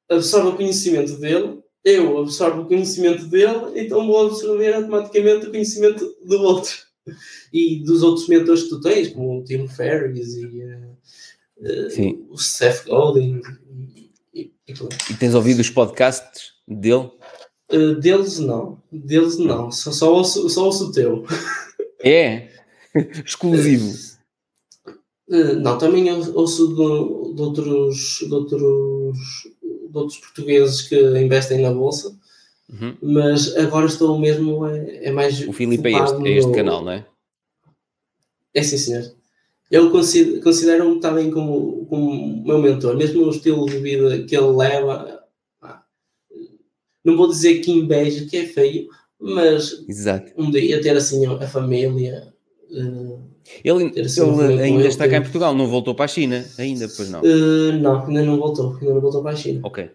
absorve 0.08 0.48
o 0.50 0.56
conhecimento 0.56 1.16
dele, 1.16 1.58
eu 1.84 2.18
absorvo 2.18 2.62
o 2.62 2.66
conhecimento 2.66 3.26
dele, 3.26 3.72
então 3.74 4.06
vou 4.06 4.26
absorver 4.26 4.74
automaticamente 4.74 5.46
o 5.46 5.50
conhecimento 5.50 6.16
do 6.24 6.40
outro. 6.42 6.76
E 7.52 7.82
dos 7.82 8.02
outros 8.02 8.28
mentores 8.28 8.64
que 8.64 8.68
tu 8.68 8.80
tens, 8.80 9.08
como 9.08 9.40
o 9.40 9.44
Tim 9.44 9.66
Ferriss 9.66 10.36
e 10.36 10.62
uh, 11.56 12.26
o 12.28 12.36
Seth 12.36 12.84
Godin. 12.84 13.40
E, 14.34 14.40
e, 14.42 14.52
e, 14.68 14.74
e 15.10 15.14
tens 15.14 15.34
ouvido 15.34 15.60
os 15.60 15.70
podcasts 15.70 16.57
dele? 16.68 17.10
Uh, 17.72 17.94
deles 17.96 18.38
não. 18.38 18.80
Deles 18.90 19.38
não. 19.38 19.70
Só, 19.70 19.90
só, 19.92 20.12
ouço, 20.12 20.48
só 20.48 20.64
ouço 20.66 20.88
o 20.88 20.92
teu. 20.92 21.24
É? 22.02 22.48
Exclusivo. 23.24 23.92
Uh, 25.28 25.54
não, 25.60 25.76
também 25.76 26.10
ouço 26.10 26.68
de, 26.68 27.34
de, 27.34 27.42
outros, 27.42 28.18
de, 28.20 28.32
outros, 28.32 29.18
de 29.62 29.98
outros 29.98 30.18
portugueses 30.18 30.82
que 30.82 30.98
investem 31.18 31.60
na 31.60 31.70
Bolsa, 31.70 32.16
uhum. 32.70 32.96
mas 33.02 33.54
agora 33.56 33.86
estou 33.86 34.18
mesmo, 34.18 34.66
é, 34.66 35.06
é 35.06 35.10
mais. 35.10 35.46
O 35.46 35.52
Filipe 35.52 35.88
é 35.88 36.02
este, 36.02 36.26
é 36.26 36.30
este 36.30 36.52
canal, 36.52 36.82
não 36.82 36.92
é? 36.92 37.06
É 38.54 38.62
sim, 38.62 38.78
senhor. 38.78 39.18
Eu 39.70 39.90
considero-me 39.90 40.98
também 40.98 41.30
como, 41.30 41.84
como 41.86 42.42
meu 42.42 42.58
mentor, 42.58 42.96
mesmo 42.96 43.24
o 43.24 43.30
estilo 43.30 43.66
de 43.66 43.78
vida 43.78 44.24
que 44.24 44.34
ele 44.34 44.56
leva. 44.56 45.17
Não 47.08 47.16
vou 47.16 47.28
dizer 47.28 47.60
que 47.60 47.72
inveja, 47.72 48.26
que 48.26 48.36
é 48.36 48.44
feio, 48.44 48.88
mas 49.18 49.82
Exato. 49.88 50.30
um 50.36 50.50
dia 50.50 50.80
ter 50.82 50.94
assim 50.94 51.24
a 51.26 51.46
família. 51.46 52.28
Uh, 52.70 53.18
ele, 53.64 54.00
assim 54.00 54.22
ele 54.44 54.62
ainda 54.62 54.86
está 54.86 55.08
cá 55.08 55.16
em 55.16 55.22
Portugal, 55.22 55.54
não 55.54 55.66
voltou 55.66 55.94
para 55.94 56.04
a 56.04 56.08
China 56.08 56.44
ainda, 56.58 56.86
pois 56.94 57.08
não? 57.08 57.20
Uh, 57.20 57.72
não, 57.80 58.04
ainda 58.04 58.22
não 58.22 58.36
voltou, 58.36 58.74
ainda 58.74 58.92
não 58.92 59.00
voltou 59.00 59.22
para 59.22 59.32
a 59.32 59.36
China. 59.36 59.60
Ok. 59.62 59.90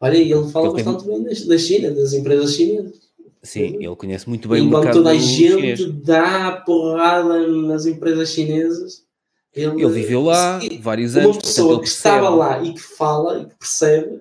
Olha, 0.00 0.16
ele 0.16 0.48
fala 0.52 0.66
ele 0.68 0.74
bastante 0.74 1.04
tem... 1.04 1.24
bem 1.24 1.48
da 1.48 1.58
China, 1.58 1.90
das 1.90 2.12
empresas 2.12 2.54
chinesas. 2.54 3.06
Sim, 3.42 3.76
ele 3.80 3.96
conhece 3.96 4.28
muito 4.28 4.48
bem 4.48 4.64
Enquanto 4.64 4.82
o 4.82 4.84
mercado 4.84 4.96
toda 4.98 5.10
a 5.10 5.14
gente 5.14 5.76
chinês. 5.76 6.02
dá 6.02 6.62
porrada 6.64 7.46
nas 7.46 7.86
empresas 7.86 8.30
chinesas, 8.30 9.04
ele, 9.52 9.82
ele 9.82 9.92
viveu 9.92 10.22
lá 10.22 10.60
vários 10.80 11.16
anos. 11.16 11.36
Uma 11.36 11.42
pessoa 11.42 11.80
que 11.80 11.88
estava 11.88 12.28
lá 12.28 12.62
e 12.62 12.72
que 12.72 12.80
fala 12.80 13.40
e 13.40 13.44
que 13.46 13.54
percebe 13.54 14.20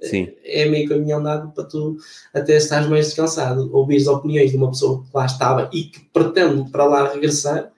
Sim. 0.00 0.28
é 0.44 0.66
meio 0.66 0.88
caminho 0.88 1.16
andado 1.16 1.52
para 1.52 1.64
tu 1.64 1.96
até 2.32 2.56
estás 2.56 2.86
mais 2.88 3.06
descansado. 3.06 3.70
Ouvir 3.74 3.96
as 3.96 4.06
opiniões 4.06 4.50
de 4.50 4.56
uma 4.56 4.70
pessoa 4.70 5.02
que 5.02 5.10
lá 5.14 5.26
estava 5.26 5.70
e 5.72 5.84
que 5.84 6.00
pretende 6.12 6.70
para 6.70 6.84
lá 6.84 7.12
regressar. 7.12 7.72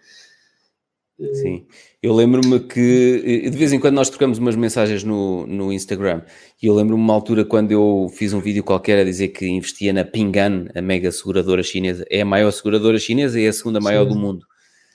Sim, 1.33 1.67
eu 2.03 2.13
lembro-me 2.13 2.61
que 2.61 3.49
de 3.51 3.57
vez 3.57 3.73
em 3.73 3.81
quando 3.81 3.95
nós 3.95 4.11
trocamos 4.11 4.37
umas 4.37 4.55
mensagens 4.55 5.03
no, 5.03 5.47
no 5.47 5.73
Instagram 5.73 6.21
e 6.63 6.67
eu 6.67 6.75
lembro-me 6.75 7.03
uma 7.03 7.15
altura 7.15 7.43
quando 7.43 7.73
eu 7.73 8.11
fiz 8.15 8.35
um 8.35 8.41
vídeo 8.41 8.63
qualquer 8.63 8.99
a 8.99 9.05
dizer 9.05 9.29
que 9.29 9.47
investia 9.47 9.95
na 9.95 10.05
Pingan, 10.05 10.67
a 10.75 10.83
mega 10.83 11.11
seguradora 11.11 11.63
chinesa. 11.63 12.05
É 12.11 12.21
a 12.21 12.25
maior 12.25 12.51
seguradora 12.51 12.99
chinesa 12.99 13.41
e 13.41 13.47
é 13.47 13.49
a 13.49 13.53
segunda 13.53 13.81
maior 13.81 14.05
Sim. 14.05 14.11
do 14.11 14.19
mundo. 14.19 14.47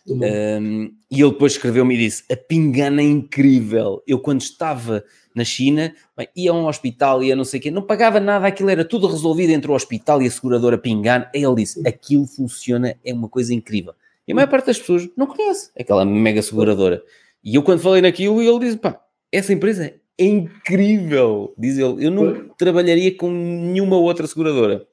Um, 0.07 0.91
e 1.09 1.21
ele 1.21 1.31
depois 1.31 1.53
escreveu-me 1.53 1.95
e 1.95 1.97
disse: 1.97 2.23
A 2.31 2.35
Pingana 2.35 3.01
é 3.01 3.05
incrível. 3.05 4.01
Eu, 4.07 4.19
quando 4.19 4.41
estava 4.41 5.03
na 5.35 5.43
China, 5.43 5.93
bem, 6.17 6.27
ia 6.35 6.51
a 6.51 6.53
um 6.53 6.67
hospital, 6.67 7.23
ia 7.23 7.35
não 7.35 7.43
sei 7.43 7.59
o 7.59 7.63
quê, 7.63 7.71
não 7.71 7.81
pagava 7.81 8.19
nada, 8.19 8.47
aquilo 8.47 8.69
era 8.69 8.83
tudo 8.83 9.07
resolvido 9.07 9.51
entre 9.51 9.69
o 9.69 9.73
hospital 9.73 10.21
e 10.21 10.27
a 10.27 10.31
seguradora 10.31 10.77
Pingana. 10.77 11.29
Aí 11.33 11.43
ele 11.43 11.55
disse: 11.55 11.87
Aquilo 11.87 12.25
funciona, 12.25 12.95
é 13.05 13.13
uma 13.13 13.29
coisa 13.29 13.53
incrível. 13.53 13.93
E 14.27 14.31
a 14.31 14.35
maior 14.35 14.47
parte 14.47 14.67
das 14.67 14.79
pessoas 14.79 15.09
não 15.15 15.27
conhece 15.27 15.71
aquela 15.79 16.05
mega 16.05 16.41
seguradora. 16.41 17.03
E 17.43 17.55
eu, 17.55 17.63
quando 17.63 17.79
falei 17.79 18.01
naquilo, 18.01 18.41
ele 18.41 18.59
disse: 18.59 18.77
Pá, 18.77 18.99
essa 19.31 19.53
empresa 19.53 19.93
é 20.17 20.25
incrível. 20.25 21.53
Diz 21.57 21.77
ele: 21.77 22.05
Eu 22.05 22.11
não 22.11 22.49
trabalharia 22.57 23.15
com 23.15 23.29
nenhuma 23.29 23.97
outra 23.97 24.25
seguradora 24.25 24.87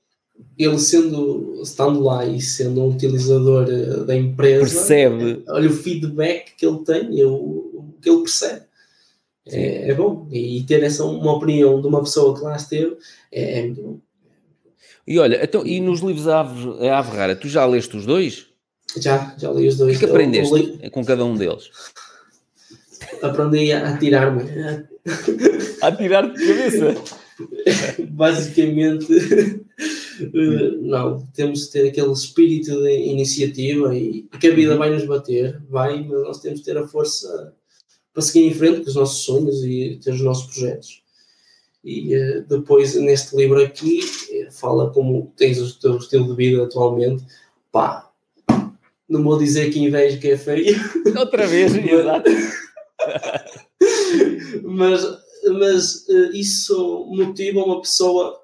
ele 0.59 0.79
sendo, 0.79 1.61
estando 1.63 2.01
lá 2.01 2.27
e 2.27 2.41
sendo 2.41 2.83
um 2.83 2.91
utilizador 2.91 3.69
eh, 3.69 4.05
da 4.05 4.17
empresa, 4.17 4.61
percebe. 4.61 5.45
Olha 5.49 5.71
o 5.71 5.73
feedback 5.73 6.57
que 6.57 6.67
ele 6.67 6.79
tem, 6.79 7.25
o 7.25 7.95
que 8.03 8.11
ele 8.11 8.23
percebe. 8.23 8.63
É, 9.47 9.91
é, 9.91 9.95
bom. 9.95 10.29
E 10.31 10.63
ter 10.65 10.83
essa 10.83 11.05
uma 11.05 11.33
opinião 11.33 11.81
de 11.81 11.87
uma 11.87 12.03
pessoa 12.03 12.37
que 12.37 12.45
lá 12.45 12.57
esteve 12.57 12.97
é, 13.33 13.61
é 13.61 13.63
muito 13.63 13.83
bom. 13.83 13.99
E 15.07 15.19
olha, 15.19 15.43
então, 15.43 15.67
e 15.67 15.81
nos 15.81 16.01
livros 16.01 16.29
a 16.29 16.41
Ave 16.41 17.17
Rara, 17.17 17.35
tu 17.35 17.49
já 17.49 17.65
leste 17.65 17.97
os 17.97 18.05
dois? 18.05 18.47
Já, 18.97 19.35
já 19.39 19.51
li 19.51 19.67
os 19.67 19.77
dois. 19.77 19.97
O 19.97 19.99
que, 19.99 20.05
é 20.05 20.09
que 20.09 20.15
aprendeste 20.15 20.55
li... 20.55 20.91
com 20.91 21.05
cada 21.05 21.25
um 21.25 21.35
deles? 21.35 21.71
Aprendi 23.23 23.73
a 23.73 23.89
atirar-me. 23.89 24.43
a 25.81 25.87
atirar-te 25.87 26.39
de 26.39 26.47
cabeça? 26.47 26.95
Basicamente, 28.11 29.07
eh, 30.21 30.71
não, 30.81 31.27
temos 31.35 31.61
de 31.61 31.71
ter 31.71 31.89
aquele 31.89 32.13
espírito 32.13 32.83
de 32.83 33.07
iniciativa 33.07 33.95
e, 33.95 34.23
que 34.41 34.49
a 34.49 34.55
vida 34.55 34.73
uhum. 34.73 34.79
vai 34.79 34.91
nos 34.91 35.05
bater, 35.05 35.63
vai, 35.69 36.03
mas 36.03 36.23
nós 36.23 36.41
temos 36.41 36.61
de 36.61 36.65
ter 36.65 36.77
a 36.77 36.87
força 36.87 37.55
para 38.13 38.23
seguir 38.23 38.47
em 38.47 38.55
frente 38.55 38.81
com 38.81 38.89
os 38.89 38.95
nossos 38.95 39.23
sonhos 39.25 39.63
e 39.65 39.99
ter 40.03 40.13
os 40.13 40.21
nossos 40.21 40.47
projetos. 40.53 41.03
E 41.85 42.17
uh, 42.17 42.45
depois, 42.49 42.95
neste 42.97 43.37
livro 43.37 43.63
aqui, 43.63 44.01
eh, 44.33 44.49
fala 44.51 44.91
como 44.91 45.33
tens 45.37 45.61
o 45.61 45.79
teu 45.79 45.97
estilo 45.97 46.29
de 46.29 46.35
vida 46.35 46.65
atualmente. 46.65 47.25
Pá, 47.71 48.11
não 49.09 49.23
vou 49.23 49.39
dizer 49.39 49.71
que 49.71 49.79
inveja 49.79 50.19
que 50.19 50.31
é 50.31 50.37
feio. 50.37 50.77
Outra 51.17 51.47
vez, 51.47 51.73
exato. 51.79 52.31
mas 54.65 55.19
mas 55.53 56.07
uh, 56.09 56.31
isso 56.33 57.07
motiva 57.11 57.63
uma 57.63 57.81
pessoa 57.81 58.41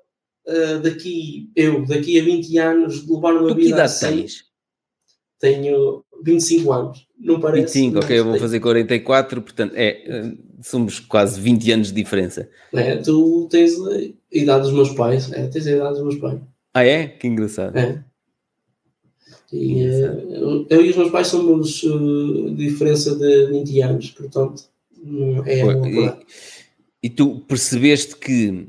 uh, 0.47 0.81
daqui, 0.81 1.51
eu, 1.55 1.85
daqui 1.87 2.19
a 2.19 2.25
20 2.25 2.59
anos, 2.59 3.07
de 3.07 3.13
levar 3.13 3.33
uma 3.35 3.49
tu 3.49 3.55
vida 3.55 3.61
que 3.61 3.67
idade 3.69 3.83
assim. 3.83 4.21
Tens? 4.21 4.45
Tenho 5.39 6.05
25 6.23 6.73
anos, 6.73 7.07
não 7.19 7.41
parece? 7.41 7.81
25, 7.81 7.99
ok, 7.99 8.19
eu 8.19 8.25
vou 8.25 8.39
fazer 8.39 8.61
44, 8.61 9.43
portanto, 9.43 9.75
é, 9.75 9.89
eh, 10.07 10.33
somos 10.63 11.01
quase 11.01 11.41
20 11.41 11.73
anos 11.73 11.89
de 11.89 11.95
diferença. 11.95 12.49
É, 12.73 12.97
tu 12.97 13.47
tens 13.51 13.75
a 13.79 14.01
idade 14.33 14.65
dos 14.65 14.73
meus 14.73 14.91
pais, 14.91 15.31
é, 15.33 15.47
tens 15.49 15.67
a 15.67 15.73
idade 15.73 15.95
dos 15.95 16.03
meus 16.03 16.17
pais. 16.17 16.41
Ah, 16.73 16.85
é? 16.85 17.09
Que 17.09 17.27
engraçado. 17.27 17.77
É. 17.77 18.03
E, 19.53 19.83
eu, 19.83 20.67
eu 20.71 20.85
e 20.85 20.91
os 20.91 20.97
meus 20.97 21.11
pais 21.11 21.27
somos 21.27 21.83
uh, 21.83 22.55
diferença 22.55 23.15
de 23.15 23.47
20 23.47 23.81
anos, 23.83 24.11
portanto, 24.11 24.65
não 24.97 25.45
é 25.45 25.61
Pô, 25.61 25.71
uma 25.71 26.19
e 27.05 27.11
tu 27.11 27.41
percebeste 27.41 28.17
que 28.17 28.67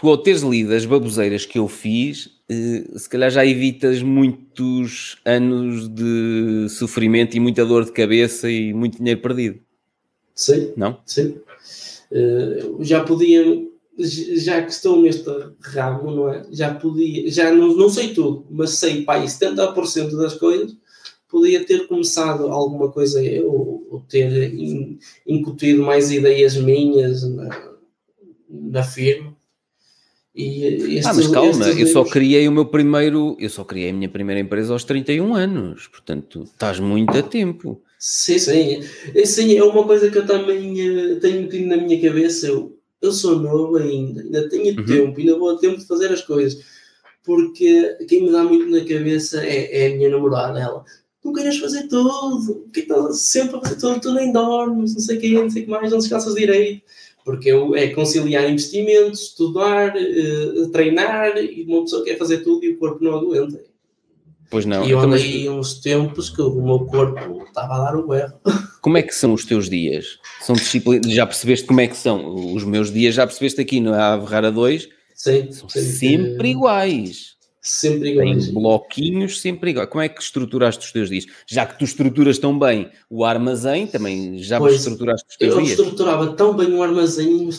tu, 0.00 0.08
ao 0.08 0.16
teres 0.16 0.40
lido 0.40 0.72
as 0.72 0.86
baboseiras 0.86 1.44
que 1.44 1.58
eu 1.58 1.68
fiz, 1.68 2.30
eh, 2.48 2.84
se 2.96 3.08
calhar 3.08 3.30
já 3.30 3.44
evitas 3.44 4.02
muitos 4.02 5.18
anos 5.26 5.88
de 5.88 6.68
sofrimento 6.70 7.36
e 7.36 7.40
muita 7.40 7.66
dor 7.66 7.84
de 7.84 7.92
cabeça 7.92 8.50
e 8.50 8.72
muito 8.72 8.96
dinheiro 8.96 9.20
perdido. 9.20 9.60
Sim. 10.34 10.72
Não? 10.74 10.98
Sim. 11.04 11.36
Uh, 12.10 12.82
já 12.82 13.04
podia, 13.04 13.44
já 13.98 14.62
que 14.62 14.72
estou 14.72 15.00
neste 15.00 15.30
ramo, 15.60 16.10
não 16.10 16.32
é? 16.32 16.46
Já 16.50 16.74
podia, 16.74 17.30
já 17.30 17.52
não, 17.52 17.76
não 17.76 17.90
sei 17.90 18.14
tudo, 18.14 18.46
mas 18.50 18.70
sei, 18.70 19.02
pai, 19.02 19.24
70% 19.26 20.16
das 20.16 20.34
coisas 20.34 20.74
podia 21.28 21.64
ter 21.64 21.86
começado 21.86 22.48
alguma 22.48 22.90
coisa 22.90 23.22
eu, 23.22 23.52
ou 23.88 24.04
ter 24.08 24.52
incutido 25.26 25.82
mais 25.82 26.10
ideias 26.10 26.56
minhas 26.56 27.22
na, 27.22 27.74
na 28.48 28.82
firma. 28.82 29.29
E 30.34 31.00
ah, 31.04 31.12
mas 31.12 31.26
calma, 31.26 31.68
eu 31.70 31.86
só 31.88 32.04
criei 32.04 32.46
o 32.46 32.52
meu 32.52 32.64
primeiro, 32.64 33.36
eu 33.40 33.50
só 33.50 33.64
criei 33.64 33.90
a 33.90 33.92
minha 33.92 34.08
primeira 34.08 34.40
empresa 34.40 34.72
aos 34.72 34.84
31 34.84 35.34
anos, 35.34 35.88
portanto 35.88 36.44
estás 36.44 36.78
muito 36.78 37.16
a 37.18 37.22
tempo. 37.22 37.82
Sim, 37.98 38.38
sim, 38.38 38.80
sim, 39.24 39.56
é 39.56 39.64
uma 39.64 39.84
coisa 39.84 40.08
que 40.08 40.16
eu 40.16 40.26
também 40.26 40.72
uh, 40.88 41.20
tenho 41.20 41.42
metido 41.42 41.66
na 41.66 41.76
minha 41.76 42.00
cabeça. 42.00 42.46
Eu, 42.46 42.78
eu 43.02 43.12
sou 43.12 43.40
novo 43.40 43.76
ainda, 43.76 44.22
ainda 44.22 44.48
tenho 44.48 44.78
uhum. 44.78 44.86
tempo, 44.86 45.18
ainda 45.20 45.38
vou 45.38 45.50
a 45.50 45.58
tempo 45.58 45.78
de 45.78 45.86
fazer 45.86 46.12
as 46.12 46.22
coisas, 46.22 46.64
porque 47.24 47.96
quem 48.08 48.22
me 48.22 48.30
dá 48.30 48.44
muito 48.44 48.70
na 48.70 48.84
cabeça 48.84 49.44
é, 49.44 49.82
é 49.82 49.86
a 49.88 49.96
minha 49.96 50.10
namorada. 50.10 50.60
Ela, 50.60 50.84
tu 51.20 51.32
queres 51.32 51.58
fazer 51.58 51.88
tudo, 51.88 52.66
que 52.72 52.80
estás 52.80 53.18
sempre 53.18 53.56
a 53.56 53.60
fazer 53.60 53.76
tudo, 53.76 54.00
tu 54.00 54.14
nem 54.14 54.32
dormes, 54.32 54.94
não 54.94 55.00
sei 55.00 55.18
o 55.18 55.20
que, 55.20 55.32
não 55.32 55.50
sei 55.50 55.62
o 55.62 55.64
que 55.64 55.70
mais, 55.70 55.90
não 55.90 55.98
descansas 55.98 56.36
direito 56.36 56.82
porque 57.30 57.48
é 57.76 57.88
conciliar 57.90 58.50
investimentos, 58.50 59.20
estudar, 59.28 59.94
uh, 59.96 60.68
treinar, 60.72 61.36
e 61.38 61.64
uma 61.68 61.82
pessoa 61.82 62.04
quer 62.04 62.18
fazer 62.18 62.38
tudo 62.38 62.64
e 62.64 62.72
o 62.72 62.76
corpo 62.76 63.04
não 63.04 63.14
aguenta. 63.14 63.62
Pois 64.50 64.64
não. 64.64 64.84
E 64.84 64.90
eu 64.90 64.98
então, 64.98 65.12
andei 65.12 65.48
mas... 65.48 65.56
uns 65.56 65.74
tempos 65.80 66.28
que 66.28 66.42
o 66.42 66.60
meu 66.60 66.80
corpo 66.80 67.44
estava 67.44 67.74
a 67.74 67.84
dar 67.84 67.96
o 67.96 68.12
erro. 68.12 68.34
Como 68.82 68.98
é 68.98 69.02
que 69.02 69.14
são 69.14 69.32
os 69.32 69.44
teus 69.44 69.70
dias? 69.70 70.18
São 70.40 70.56
disciplina... 70.56 71.08
Já 71.08 71.24
percebeste 71.24 71.66
como 71.66 71.82
é 71.82 71.86
que 71.86 71.96
são? 71.96 72.54
Os 72.54 72.64
meus 72.64 72.90
dias 72.90 73.14
já 73.14 73.26
percebeste 73.26 73.60
aqui 73.60 73.78
no 73.78 73.92
Ave 73.92 74.24
Rara 74.24 74.50
2? 74.50 74.88
Sim. 75.14 75.52
São 75.52 75.68
sim, 75.68 75.82
sempre 75.82 76.48
iguais. 76.48 77.36
Sempre 77.62 78.12
iguais. 78.12 78.46
Tem 78.46 78.54
bloquinhos 78.54 79.40
sempre 79.40 79.70
iguais. 79.70 79.88
Como 79.90 80.02
é 80.02 80.08
que 80.08 80.22
estruturaste 80.22 80.86
os 80.86 80.92
teus 80.92 81.10
dias? 81.10 81.26
Já 81.46 81.66
que 81.66 81.78
tu 81.78 81.84
estruturas 81.84 82.38
tão 82.38 82.58
bem 82.58 82.90
o 83.10 83.24
armazém, 83.24 83.86
também 83.86 84.38
já 84.38 84.58
pois, 84.58 84.76
estruturaste 84.76 85.26
os 85.28 85.36
teus 85.36 85.54
eu 85.54 85.62
dias? 85.62 85.78
Eu 85.78 85.84
estruturava 85.84 86.32
tão 86.32 86.56
bem 86.56 86.72
o 86.72 86.82
armazém 86.82 87.42
e 87.42 87.50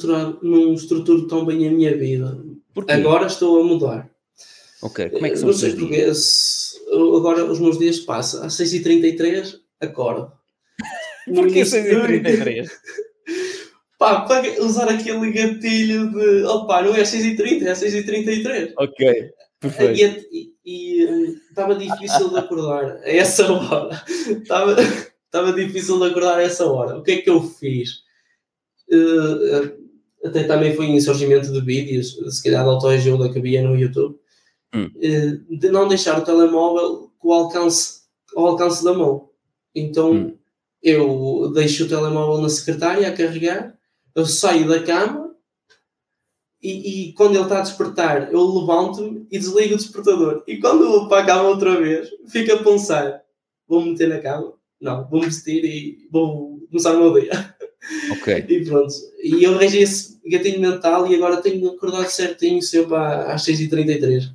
não 0.42 0.74
estruturo 0.74 1.28
tão 1.28 1.46
bem 1.46 1.68
a 1.68 1.72
minha 1.72 1.96
vida. 1.96 2.38
Porquê? 2.74 2.94
Agora 2.94 3.28
estou 3.28 3.62
a 3.62 3.64
mudar. 3.64 4.10
Ok, 4.82 5.10
como 5.12 5.26
é 5.28 5.30
que 5.30 5.36
são 5.36 5.50
não 5.50 5.54
os 5.54 5.62
teus 5.62 5.78
dias? 5.78 6.74
Agora 6.92 7.46
os 7.46 7.60
meus 7.60 7.78
dias 7.78 8.00
passam 8.00 8.44
às 8.44 8.54
6h33, 8.54 9.60
acordo. 9.80 10.32
Porquê 11.32 11.62
6h33? 11.62 12.68
Pá, 14.00 14.22
para 14.22 14.64
usar 14.64 14.90
aquele 14.90 15.32
gatilho 15.32 16.10
de 16.10 16.44
opá, 16.46 16.82
não 16.82 16.96
é 16.96 17.04
6h30, 17.04 17.68
é 17.68 17.74
6h33. 17.74 18.74
Ok. 18.76 19.32
Perfeito. 19.62 20.28
E, 20.66 21.38
estava 21.50 21.76
difícil 21.76 22.30
de 22.30 22.38
acordar 22.40 22.98
a 22.98 23.10
essa 23.10 23.52
hora. 23.52 24.04
Estava, 24.42 24.76
estava 25.26 25.54
difícil 25.54 26.00
de 26.00 26.06
acordar 26.06 26.40
a 26.40 26.42
essa 26.42 26.66
hora. 26.66 26.98
O 26.98 27.04
que 27.04 27.12
é 27.12 27.22
que 27.22 27.30
eu 27.30 27.42
fiz? 27.42 28.02
Uh, 28.92 29.82
até 30.26 30.44
também 30.44 30.76
foi 30.76 30.88
em 30.88 31.00
surgimento 31.00 31.52
de 31.52 31.62
vídeos, 31.62 32.18
se 32.36 32.44
calhar 32.44 32.64
de 32.64 32.70
autoajuda 32.70 33.32
que 33.32 33.40
havia 33.40 33.62
no 33.62 33.78
YouTube, 33.78 34.20
hum. 34.74 34.90
uh, 34.96 35.58
de 35.58 35.70
não 35.70 35.88
deixar 35.88 36.20
o 36.20 36.24
telemóvel 36.24 37.12
com 37.20 37.30
o 37.30 37.34
alcance, 37.34 38.02
ao 38.36 38.48
alcance 38.48 38.84
da 38.84 38.94
mão. 38.94 39.30
Então 39.76 40.12
hum. 40.12 40.38
eu 40.82 41.52
deixo 41.54 41.86
o 41.86 41.88
telemóvel 41.88 42.42
na 42.42 42.50
secretária 42.50 43.08
a 43.08 43.16
carregar, 43.16 43.78
eu 44.16 44.26
saio 44.26 44.68
da 44.68 44.82
cama 44.82 45.21
e, 46.62 47.10
e, 47.10 47.14
quando 47.14 47.36
ele 47.36 47.44
está 47.44 47.58
a 47.58 47.64
despertar, 47.64 48.32
eu 48.32 48.46
levanto-me 48.46 49.26
e 49.32 49.40
desligo 49.40 49.74
o 49.74 49.78
despertador. 49.78 50.44
E 50.46 50.58
quando 50.58 50.84
eu 50.84 50.92
vou 50.92 51.08
para 51.08 51.24
a 51.24 51.26
cama 51.26 51.50
outra 51.50 51.80
vez, 51.80 52.08
fico 52.28 52.54
a 52.54 52.64
pensar: 52.64 53.22
vou 53.68 53.82
me 53.82 53.92
meter 53.92 54.08
na 54.08 54.20
cama? 54.20 54.54
Não, 54.80 55.08
vou-me 55.10 55.26
vestir 55.26 55.66
e 55.66 56.08
vou 56.12 56.60
começar 56.70 56.96
o 56.96 57.00
meu 57.00 57.20
dia. 57.20 57.32
Ok. 58.12 58.46
E 58.48 58.64
pronto. 58.64 58.94
E 59.24 59.44
eu 59.44 59.56
arranjei 59.56 59.82
esse 59.82 60.20
gatinho 60.24 60.62
mental 60.62 61.08
e 61.08 61.16
agora 61.16 61.42
tenho 61.42 61.68
acordado 61.68 62.08
certinho 62.10 62.62
sempre 62.62 62.96
às 62.96 63.44
6h33. 63.44 64.30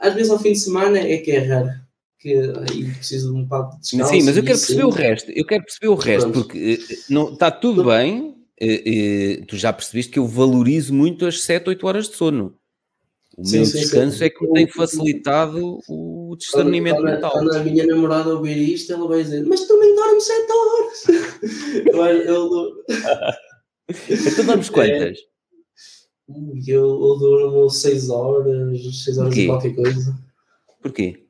Às 0.00 0.14
vezes 0.14 0.28
ao 0.30 0.40
fim 0.40 0.50
de 0.50 0.58
semana 0.58 0.98
é 0.98 1.18
que 1.18 1.30
é 1.30 1.38
raro. 1.38 1.70
Que 2.18 2.34
aí 2.34 2.92
preciso 2.94 3.32
de 3.32 3.38
um 3.38 3.46
papo 3.46 3.76
de 3.76 3.82
descanso. 3.82 4.10
Sim, 4.10 4.24
mas 4.24 4.36
eu 4.36 4.42
quero 4.42 4.58
perceber 4.58 4.84
o 4.84 4.90
resto. 4.90 5.30
Eu 5.30 5.46
quero 5.46 5.64
perceber 5.64 5.88
o 5.88 5.94
resto, 5.94 6.30
pronto. 6.30 6.44
porque 6.48 6.80
eh, 6.90 6.96
não, 7.08 7.32
está 7.32 7.48
tudo 7.48 7.84
bem. 7.84 8.34
Tu 8.58 9.56
já 9.56 9.72
percebeste 9.72 10.12
que 10.12 10.18
eu 10.18 10.26
valorizo 10.26 10.92
muito 10.94 11.26
as 11.26 11.42
7, 11.42 11.68
8 11.68 11.86
horas 11.86 12.08
de 12.08 12.16
sono. 12.16 12.56
O 13.36 13.44
sim, 13.44 13.56
meu 13.56 13.66
sim, 13.66 13.78
descanso 13.78 14.18
sim. 14.18 14.24
é 14.24 14.30
que 14.30 14.46
me 14.46 14.52
tem 14.52 14.68
facilitado 14.68 15.80
o 15.88 16.36
discernimento 16.36 16.96
quando, 16.96 17.04
mental. 17.04 17.30
Quando 17.32 17.54
a 17.54 17.60
minha 17.60 17.86
namorada 17.86 18.34
ouvir 18.34 18.56
isto, 18.58 18.92
ela 18.92 19.08
vai 19.08 19.22
dizer: 19.22 19.44
Mas 19.46 19.66
tu 19.66 19.78
nem 19.80 19.94
dormes 19.94 20.24
7 20.24 20.52
horas! 20.52 21.04
eu, 21.86 22.06
eu, 22.06 22.84
então 24.32 24.44
dormes 24.44 24.68
quantas? 24.68 25.18
É, 25.18 25.32
eu, 26.66 26.84
eu 26.84 27.18
durmo 27.18 27.70
6 27.70 28.10
horas, 28.10 29.04
6 29.04 29.18
horas 29.18 29.36
e 29.36 29.46
qualquer 29.46 29.74
coisa. 29.74 30.14
Porquê? 30.82 31.26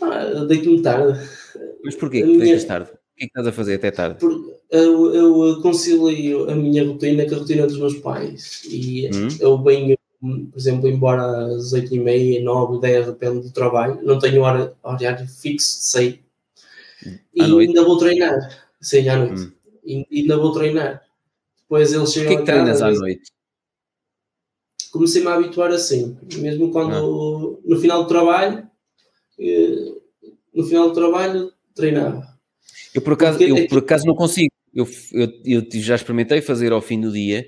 Ah, 0.00 0.44
deito-me 0.44 0.80
tarde. 0.80 1.18
Mas 1.84 1.94
porquê 1.94 2.22
que 2.22 2.26
minha... 2.26 2.44
deitas 2.44 2.64
tarde? 2.64 2.90
O 3.16 3.18
que 3.18 3.24
é 3.24 3.28
que 3.28 3.30
estás 3.30 3.46
a 3.46 3.52
fazer 3.52 3.76
até 3.76 3.90
tarde? 3.90 4.18
Eu, 4.70 5.14
eu 5.14 5.62
concilio 5.62 6.50
a 6.50 6.54
minha 6.54 6.86
rotina 6.86 7.26
com 7.26 7.34
a 7.34 7.38
rotina 7.38 7.66
dos 7.66 7.78
meus 7.78 7.94
pais. 7.96 8.62
E 8.68 9.08
hum? 9.08 9.28
eu 9.40 9.62
venho 9.62 9.96
por 10.20 10.58
exemplo, 10.58 10.88
embora 10.88 11.46
às 11.54 11.72
8 11.72 11.94
e 11.94 12.00
meia, 12.00 12.42
9, 12.42 12.80
10, 12.80 13.06
depende 13.06 13.40
do 13.40 13.52
trabalho, 13.52 14.00
não 14.02 14.18
tenho 14.18 14.42
hora, 14.42 14.74
horário 14.82 15.26
fixo, 15.28 15.78
sei. 15.80 16.20
E 17.34 17.42
ainda 17.42 17.84
vou 17.84 17.98
treinar, 17.98 18.66
sim, 18.80 19.08
à 19.08 19.16
noite. 19.16 19.42
Hum. 19.84 20.04
E 20.10 20.20
ainda 20.20 20.36
vou 20.36 20.52
treinar. 20.52 21.02
Depois 21.60 21.92
eles 21.92 22.12
chegam 22.12 22.32
Porquê 22.32 22.44
que 22.44 22.52
treinas 22.52 22.82
à 22.82 22.90
noite? 22.90 23.32
Comecei-me 24.90 25.28
a 25.28 25.34
habituar 25.34 25.70
assim, 25.70 26.18
mesmo 26.38 26.72
quando 26.72 27.60
ah. 27.62 27.62
no 27.64 27.78
final 27.78 28.02
do 28.02 28.08
trabalho, 28.08 28.66
eh, 29.38 29.92
no 30.54 30.64
final 30.64 30.88
do 30.88 30.94
trabalho 30.94 31.52
treinava. 31.74 32.35
Eu 32.96 33.02
por 33.02 33.12
acaso, 33.12 33.42
eu, 33.42 33.56
é 33.58 33.66
por 33.66 33.78
acaso 33.78 34.06
não 34.06 34.14
consigo. 34.14 34.50
Eu, 34.74 34.88
eu, 35.12 35.30
eu 35.44 35.62
já 35.82 35.94
experimentei 35.94 36.40
fazer 36.40 36.72
ao 36.72 36.80
fim 36.80 36.98
do 36.98 37.12
dia 37.12 37.46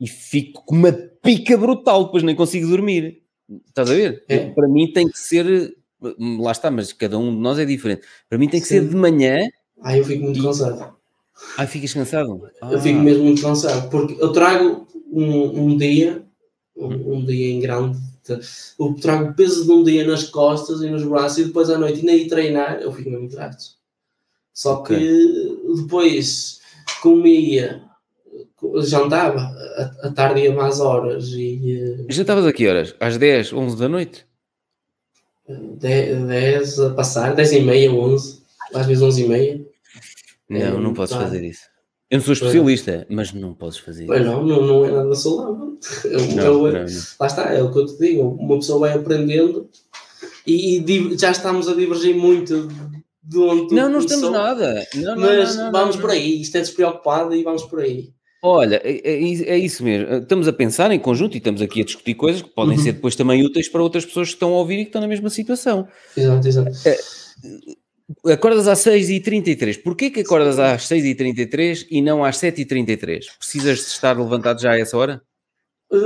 e 0.00 0.06
fico 0.06 0.64
com 0.64 0.76
uma 0.76 0.92
pica 0.92 1.56
brutal, 1.56 2.04
depois 2.04 2.22
nem 2.22 2.36
consigo 2.36 2.68
dormir. 2.68 3.22
Estás 3.66 3.90
a 3.90 3.94
ver? 3.94 4.24
É. 4.28 4.50
Para 4.50 4.68
mim 4.68 4.92
tem 4.92 5.08
que 5.08 5.18
ser, 5.18 5.76
lá 6.40 6.52
está, 6.52 6.70
mas 6.70 6.92
cada 6.92 7.18
um 7.18 7.34
de 7.34 7.40
nós 7.40 7.58
é 7.58 7.64
diferente. 7.64 8.02
Para 8.28 8.38
mim 8.38 8.48
tem 8.48 8.60
que 8.60 8.68
Sim. 8.68 8.74
ser 8.74 8.88
de 8.88 8.94
manhã. 8.94 9.48
Ah, 9.82 9.98
eu 9.98 10.04
fico 10.04 10.22
muito 10.22 10.40
cansado. 10.40 10.94
Ah, 11.58 11.66
ficas 11.66 11.92
cansado? 11.92 12.48
Ah. 12.62 12.72
Eu 12.72 12.80
fico 12.80 13.00
mesmo 13.00 13.24
muito 13.24 13.42
cansado, 13.42 13.90
porque 13.90 14.14
eu 14.22 14.32
trago 14.32 14.86
um, 15.10 15.64
um 15.64 15.76
dia, 15.76 16.24
um, 16.76 17.16
um, 17.16 17.24
dia 17.24 17.50
em 17.50 17.58
grande, 17.58 17.98
eu 18.78 18.94
trago 18.94 19.30
o 19.30 19.34
peso 19.34 19.64
de 19.64 19.72
um 19.72 19.82
dia 19.82 20.06
nas 20.06 20.22
costas 20.22 20.82
e 20.82 20.88
nos 20.88 21.02
braços 21.02 21.38
e 21.38 21.44
depois 21.46 21.68
à 21.68 21.76
noite 21.76 22.00
e 22.00 22.04
nem 22.04 22.28
treinar, 22.28 22.80
eu 22.80 22.92
fico 22.92 23.10
mesmo 23.10 23.28
trato. 23.28 23.74
Só 24.54 24.74
okay. 24.74 24.96
que 24.96 25.74
depois 25.82 26.60
comia 27.02 27.82
jantava 28.82 29.54
a 30.02 30.10
tarde 30.10 30.42
ia 30.42 30.54
mais 30.54 30.80
horas 30.80 31.28
e... 31.28 32.06
Já 32.08 32.22
estavas 32.22 32.46
a 32.46 32.52
que 32.52 32.66
horas? 32.66 32.94
Às 32.98 33.18
10, 33.18 33.52
11 33.52 33.76
da 33.76 33.88
noite? 33.88 34.26
10, 35.48 36.26
10 36.26 36.80
a 36.80 36.90
passar, 36.94 37.34
10 37.34 37.52
e 37.52 37.60
meia, 37.60 37.92
11, 37.92 38.42
às 38.74 38.86
vezes 38.86 39.02
11 39.02 39.22
e 39.22 39.28
meia. 39.28 39.66
Não, 40.48 40.60
é, 40.60 40.70
não 40.70 40.94
podes 40.94 41.14
tá. 41.14 41.20
fazer 41.20 41.44
isso. 41.44 41.62
Eu 42.10 42.18
não 42.18 42.24
sou 42.24 42.32
especialista, 42.32 43.06
mas 43.10 43.32
não 43.32 43.54
podes 43.54 43.78
fazer 43.78 44.06
pois 44.06 44.20
isso. 44.20 44.30
Não, 44.30 44.44
não, 44.44 44.62
não 44.62 44.84
é 44.84 44.90
nada 44.90 45.14
saudável. 45.14 45.78
Não. 46.36 46.62
Lá 46.62 47.26
está, 47.26 47.52
é 47.52 47.62
o 47.62 47.72
que 47.72 47.78
eu 47.78 47.86
te 47.86 47.98
digo. 47.98 48.22
Uma 48.22 48.56
pessoa 48.56 48.80
vai 48.80 48.92
aprendendo 48.92 49.68
e, 50.46 50.78
e 50.78 51.18
já 51.18 51.30
estamos 51.30 51.68
a 51.68 51.74
divergir 51.74 52.14
muito 52.14 52.68
de 53.24 53.38
onde 53.38 53.74
Não, 53.74 53.88
não 53.88 53.98
estamos 54.00 54.30
nada. 54.30 54.86
Não, 54.94 55.16
mas 55.16 55.56
vamos 55.56 55.96
por 55.96 56.10
aí. 56.10 56.42
Isto 56.42 56.58
é 56.58 56.60
despreocupado 56.60 57.34
e 57.34 57.42
vamos 57.42 57.62
por 57.64 57.80
aí. 57.80 58.12
Olha, 58.42 58.78
é, 58.84 59.00
é, 59.02 59.54
é, 59.54 59.58
isso 59.58 59.82
mesmo. 59.82 60.16
Estamos 60.16 60.46
a 60.46 60.52
pensar 60.52 60.90
em 60.90 60.98
conjunto 60.98 61.34
e 61.34 61.38
estamos 61.38 61.62
aqui 61.62 61.80
a 61.80 61.84
discutir 61.84 62.14
coisas 62.14 62.42
que 62.42 62.50
podem 62.50 62.76
uhum. 62.76 62.82
ser 62.82 62.92
depois 62.92 63.16
também 63.16 63.42
úteis 63.42 63.70
para 63.70 63.82
outras 63.82 64.04
pessoas 64.04 64.28
que 64.28 64.34
estão 64.34 64.52
a 64.52 64.58
ouvir 64.58 64.80
e 64.80 64.82
que 64.82 64.90
estão 64.90 65.00
na 65.00 65.08
mesma 65.08 65.30
situação. 65.30 65.88
Exato, 66.14 66.46
exato. 66.46 66.70
É, 66.86 68.32
acordas 68.34 68.68
às 68.68 68.80
6h33. 68.80 69.82
Porquê 69.82 70.10
que 70.10 70.20
acordas 70.20 70.58
às 70.58 70.82
6h33 70.82 71.86
e 71.90 72.02
não 72.02 72.22
às 72.22 72.36
7h33? 72.36 73.24
Precisas 73.38 73.78
de 73.78 73.84
estar 73.84 74.18
levantado 74.18 74.60
já 74.60 74.72
a 74.72 74.78
essa 74.78 74.96
hora? 74.98 75.22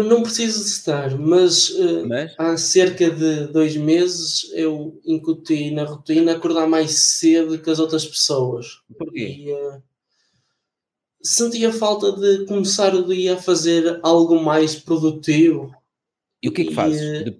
Não 0.04 0.22
preciso 0.22 0.62
de 0.64 0.70
estar, 0.70 1.18
mas, 1.18 1.74
eh, 1.78 2.02
mas, 2.06 2.34
há 2.38 2.56
cerca 2.56 3.10
de 3.10 3.46
dois 3.46 3.76
meses 3.76 4.50
eu 4.52 5.00
incuti 5.04 5.70
na 5.70 5.84
rotina 5.84 6.32
acordar 6.32 6.66
mais 6.66 6.92
cedo 6.92 7.58
que 7.58 7.70
as 7.70 7.78
outras 7.78 8.04
pessoas. 8.04 8.80
Porquê? 8.98 9.44
E, 9.46 9.52
uh, 9.52 9.82
sentia 11.22 11.72
falta 11.72 12.12
de 12.12 12.44
começar 12.46 12.94
o 12.94 13.06
dia 13.06 13.34
a 13.34 13.42
fazer 13.42 14.00
algo 14.02 14.42
mais 14.42 14.74
produtivo. 14.74 15.70
E 16.42 16.48
o 16.48 16.52
que 16.52 16.62
é 16.62 16.64
que 16.66 16.74
fazes? 16.74 17.00
Eh, 17.00 17.36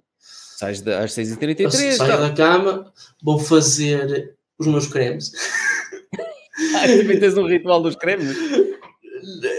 Sais 0.57 0.85
às 0.87 1.13
6h33? 1.13 1.69
Saio 1.71 1.97
tá. 1.97 2.17
da 2.17 2.33
cama, 2.33 2.91
vou 3.23 3.39
fazer 3.39 4.35
os 4.57 4.67
meus 4.67 4.87
cremes. 4.87 5.31
ah, 6.75 6.85
também 6.85 7.19
tens 7.19 7.37
um 7.37 7.47
ritual 7.47 7.81
dos 7.81 7.95
cremes? 7.95 8.35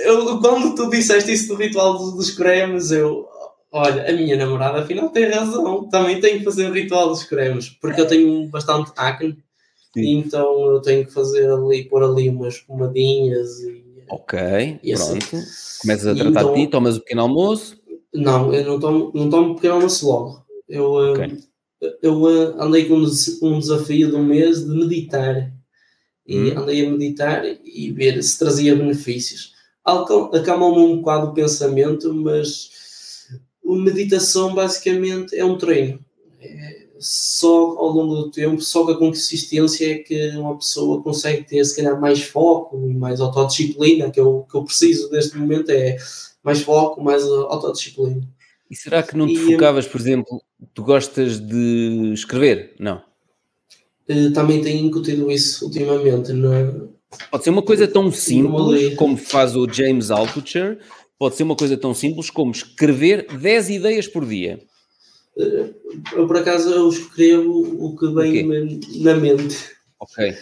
Eu, 0.04 0.40
quando 0.40 0.74
tu 0.74 0.90
disseste 0.90 1.32
isso 1.32 1.48
do 1.48 1.54
ritual 1.54 1.98
dos, 1.98 2.14
dos 2.14 2.30
cremes, 2.30 2.90
eu. 2.90 3.28
Olha, 3.72 4.10
a 4.10 4.12
minha 4.12 4.36
namorada 4.36 4.80
afinal 4.80 5.10
tem 5.10 5.30
razão. 5.30 5.88
Também 5.88 6.20
tenho 6.20 6.38
que 6.38 6.44
fazer 6.44 6.68
o 6.68 6.72
ritual 6.72 7.08
dos 7.08 7.22
cremes, 7.22 7.68
porque 7.68 8.00
eu 8.00 8.06
tenho 8.06 8.48
bastante 8.48 8.90
acne. 8.96 9.38
Sim. 9.94 10.18
Então 10.18 10.72
eu 10.72 10.80
tenho 10.80 11.06
que 11.06 11.12
fazer 11.12 11.50
ali, 11.50 11.84
pôr 11.84 12.02
ali 12.02 12.28
umas 12.28 12.58
pomadinhas 12.58 13.60
e 13.60 13.90
Ok, 14.10 14.80
e 14.82 14.92
assim, 14.92 15.20
pronto. 15.20 15.46
Começas 15.80 16.06
a 16.06 16.14
tratar 16.14 16.40
então, 16.40 16.54
de 16.54 16.60
ti, 16.60 16.66
tomas 16.66 16.96
o 16.96 17.00
pequeno 17.00 17.22
almoço? 17.22 17.80
Não, 18.12 18.52
eu 18.52 18.64
não 18.66 18.80
tomo, 18.80 19.12
não 19.14 19.30
tomo 19.30 19.54
pequeno 19.54 19.74
almoço 19.74 20.06
logo. 20.06 20.44
Eu, 20.68 21.04
eh, 21.04 21.10
okay. 21.12 21.38
eu 22.02 22.28
eh, 22.28 22.54
andei 22.58 22.86
com 22.86 22.96
um 22.96 23.58
desafio 23.58 24.10
de 24.10 24.16
um 24.16 24.24
mês 24.24 24.64
de 24.64 24.70
meditar. 24.70 25.52
E 26.26 26.36
hum. 26.36 26.58
andei 26.58 26.84
a 26.84 26.90
meditar 26.90 27.44
e 27.64 27.90
ver 27.92 28.20
se 28.22 28.36
trazia 28.36 28.74
benefícios. 28.74 29.52
Acalmou-me 29.84 30.92
um 30.92 30.98
bocado 30.98 31.28
o 31.28 31.34
pensamento, 31.34 32.12
mas 32.14 32.70
a 33.66 33.72
meditação 33.72 34.54
basicamente 34.54 35.36
é 35.36 35.44
um 35.44 35.56
treino. 35.56 35.98
É, 36.40 36.86
só 36.98 37.48
ao 37.78 37.88
longo 37.88 38.14
do 38.14 38.30
tempo, 38.30 38.60
só 38.60 38.84
com 38.84 38.92
a 38.92 38.98
consistência 38.98 39.92
é 39.92 39.98
que 39.98 40.30
uma 40.36 40.56
pessoa 40.56 41.02
consegue 41.02 41.44
ter, 41.44 41.64
se 41.64 41.76
calhar, 41.76 41.98
mais 41.98 42.22
foco 42.22 42.76
e 42.88 42.94
mais 42.94 43.20
autodisciplina, 43.20 44.10
que 44.10 44.20
eu, 44.20 44.46
que 44.50 44.56
eu 44.56 44.64
preciso 44.64 45.10
neste 45.10 45.36
momento 45.36 45.70
é 45.70 45.96
mais 46.42 46.60
foco, 46.60 47.02
mais 47.02 47.24
autodisciplina. 47.24 48.20
E 48.70 48.76
será 48.76 49.02
que 49.02 49.16
não 49.16 49.26
te 49.26 49.32
e, 49.32 49.52
focavas, 49.52 49.86
por 49.86 50.00
exemplo, 50.00 50.42
tu 50.74 50.84
gostas 50.84 51.40
de 51.40 52.12
escrever? 52.12 52.74
Não. 52.78 53.02
Eh, 54.06 54.30
também 54.30 54.60
tenho 54.60 54.86
incutido 54.86 55.30
isso 55.30 55.64
ultimamente. 55.64 56.32
Não, 56.32 56.92
pode 57.30 57.44
ser 57.44 57.50
uma 57.50 57.62
coisa 57.62 57.88
tão 57.88 58.10
simples 58.12 58.94
como 58.94 59.16
faz 59.16 59.56
o 59.56 59.68
James 59.68 60.10
Altucher, 60.10 60.78
pode 61.18 61.36
ser 61.36 61.42
uma 61.42 61.56
coisa 61.56 61.76
tão 61.76 61.94
simples 61.94 62.30
como 62.30 62.52
escrever 62.52 63.26
10 63.36 63.70
ideias 63.70 64.06
por 64.06 64.24
dia. 64.26 64.60
Eu, 65.36 66.26
por 66.26 66.36
acaso, 66.36 66.70
eu 66.70 66.88
escrevo 66.88 67.60
o 67.78 67.96
que 67.96 68.06
vem 68.08 68.46
okay. 68.46 69.02
na 69.02 69.14
mente. 69.14 69.56
Ok. 69.98 70.34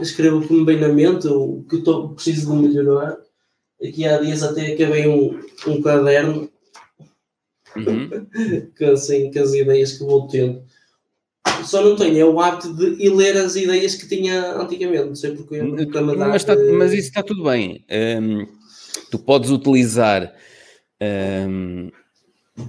Escrevo 0.00 0.38
o 0.38 0.46
que 0.46 0.52
me 0.52 0.64
vem 0.64 0.80
na 0.80 0.88
mente, 0.88 1.26
o 1.26 1.64
que 1.68 1.78
tô, 1.78 2.10
preciso 2.10 2.52
de 2.52 2.68
melhorar. 2.68 3.16
Aqui 3.82 4.06
há 4.06 4.18
dias 4.18 4.42
até 4.42 4.72
acabei 4.72 5.08
um, 5.08 5.40
um 5.66 5.82
caderno 5.82 6.50
uhum. 7.76 8.08
com, 8.78 8.84
assim, 8.86 9.32
com 9.32 9.40
as 9.40 9.54
ideias 9.54 9.94
que 9.94 10.04
vou 10.04 10.28
tendo. 10.28 10.62
Só 11.64 11.82
não 11.82 11.96
tenho 11.96 12.18
é 12.18 12.24
o 12.24 12.40
hábito 12.40 12.72
de 12.74 13.04
ir 13.04 13.10
ler 13.10 13.36
as 13.36 13.56
ideias 13.56 13.94
que 13.94 14.08
tinha 14.08 14.56
antigamente. 14.56 15.06
Não 15.06 15.14
sei 15.14 15.32
porque 15.32 15.56
eu 15.56 15.64
me 15.64 15.86
mas, 16.16 16.42
está, 16.42 16.54
de... 16.54 16.72
mas 16.72 16.92
isso 16.92 17.08
está 17.08 17.22
tudo 17.22 17.44
bem. 17.44 17.84
Um, 17.90 18.46
tu 19.10 19.18
podes 19.18 19.50
utilizar 19.50 20.34
um, 21.48 21.90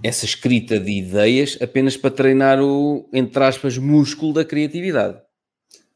essa 0.04 0.26
escrita 0.26 0.80
de 0.80 0.92
ideias 0.92 1.58
apenas 1.62 1.98
para 1.98 2.12
treinar 2.12 2.62
o, 2.62 3.10
entre 3.14 3.44
aspas, 3.44 3.78
músculo 3.78 4.34
da 4.34 4.46
criatividade. 4.46 5.20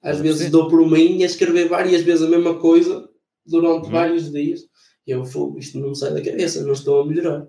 Às 0.02 0.20
vezes 0.20 0.50
dou 0.52 0.70
por 0.70 0.88
mim 0.90 1.24
a 1.24 1.26
escrever 1.26 1.68
várias 1.68 2.02
vezes 2.02 2.24
a 2.24 2.30
mesma 2.30 2.56
coisa 2.56 3.10
durante 3.46 3.88
hum. 3.88 3.92
vários 3.92 4.32
dias. 4.32 4.62
E 5.08 5.12
eu, 5.12 5.24
fogo, 5.24 5.60
isto 5.60 5.80
não 5.80 5.94
sai 5.94 6.14
da 6.14 6.22
cabeça, 6.22 6.64
não 6.64 6.74
estou 6.74 7.02
a 7.02 7.06
melhorar. 7.06 7.48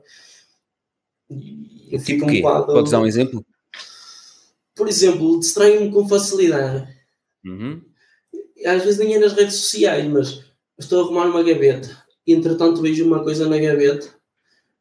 E 1.31 1.89
eu 1.91 1.99
tipo 2.03 2.27
fico 2.27 2.31
um 2.31 2.41
quadro... 2.41 2.66
Podes 2.66 2.93
dar 2.93 3.01
um 3.01 3.07
exemplo? 3.07 3.45
Por 4.77 4.89
exemplo, 4.89 5.41
distraio-me 5.41 5.91
com 5.91 6.09
facilidade. 6.09 6.87
Uhum. 7.45 7.81
Às 8.64 8.85
vezes 8.85 8.99
nem 8.99 9.14
é 9.14 9.18
nas 9.18 9.33
redes 9.33 9.57
sociais, 9.57 10.07
mas 10.07 10.45
estou 10.79 11.01
a 11.01 11.05
arrumar 11.05 11.27
uma 11.27 11.43
gaveta 11.43 12.05
e 12.27 12.33
entretanto 12.33 12.83
vejo 12.83 13.07
uma 13.07 13.22
coisa 13.22 13.49
na 13.49 13.59
gaveta 13.59 14.09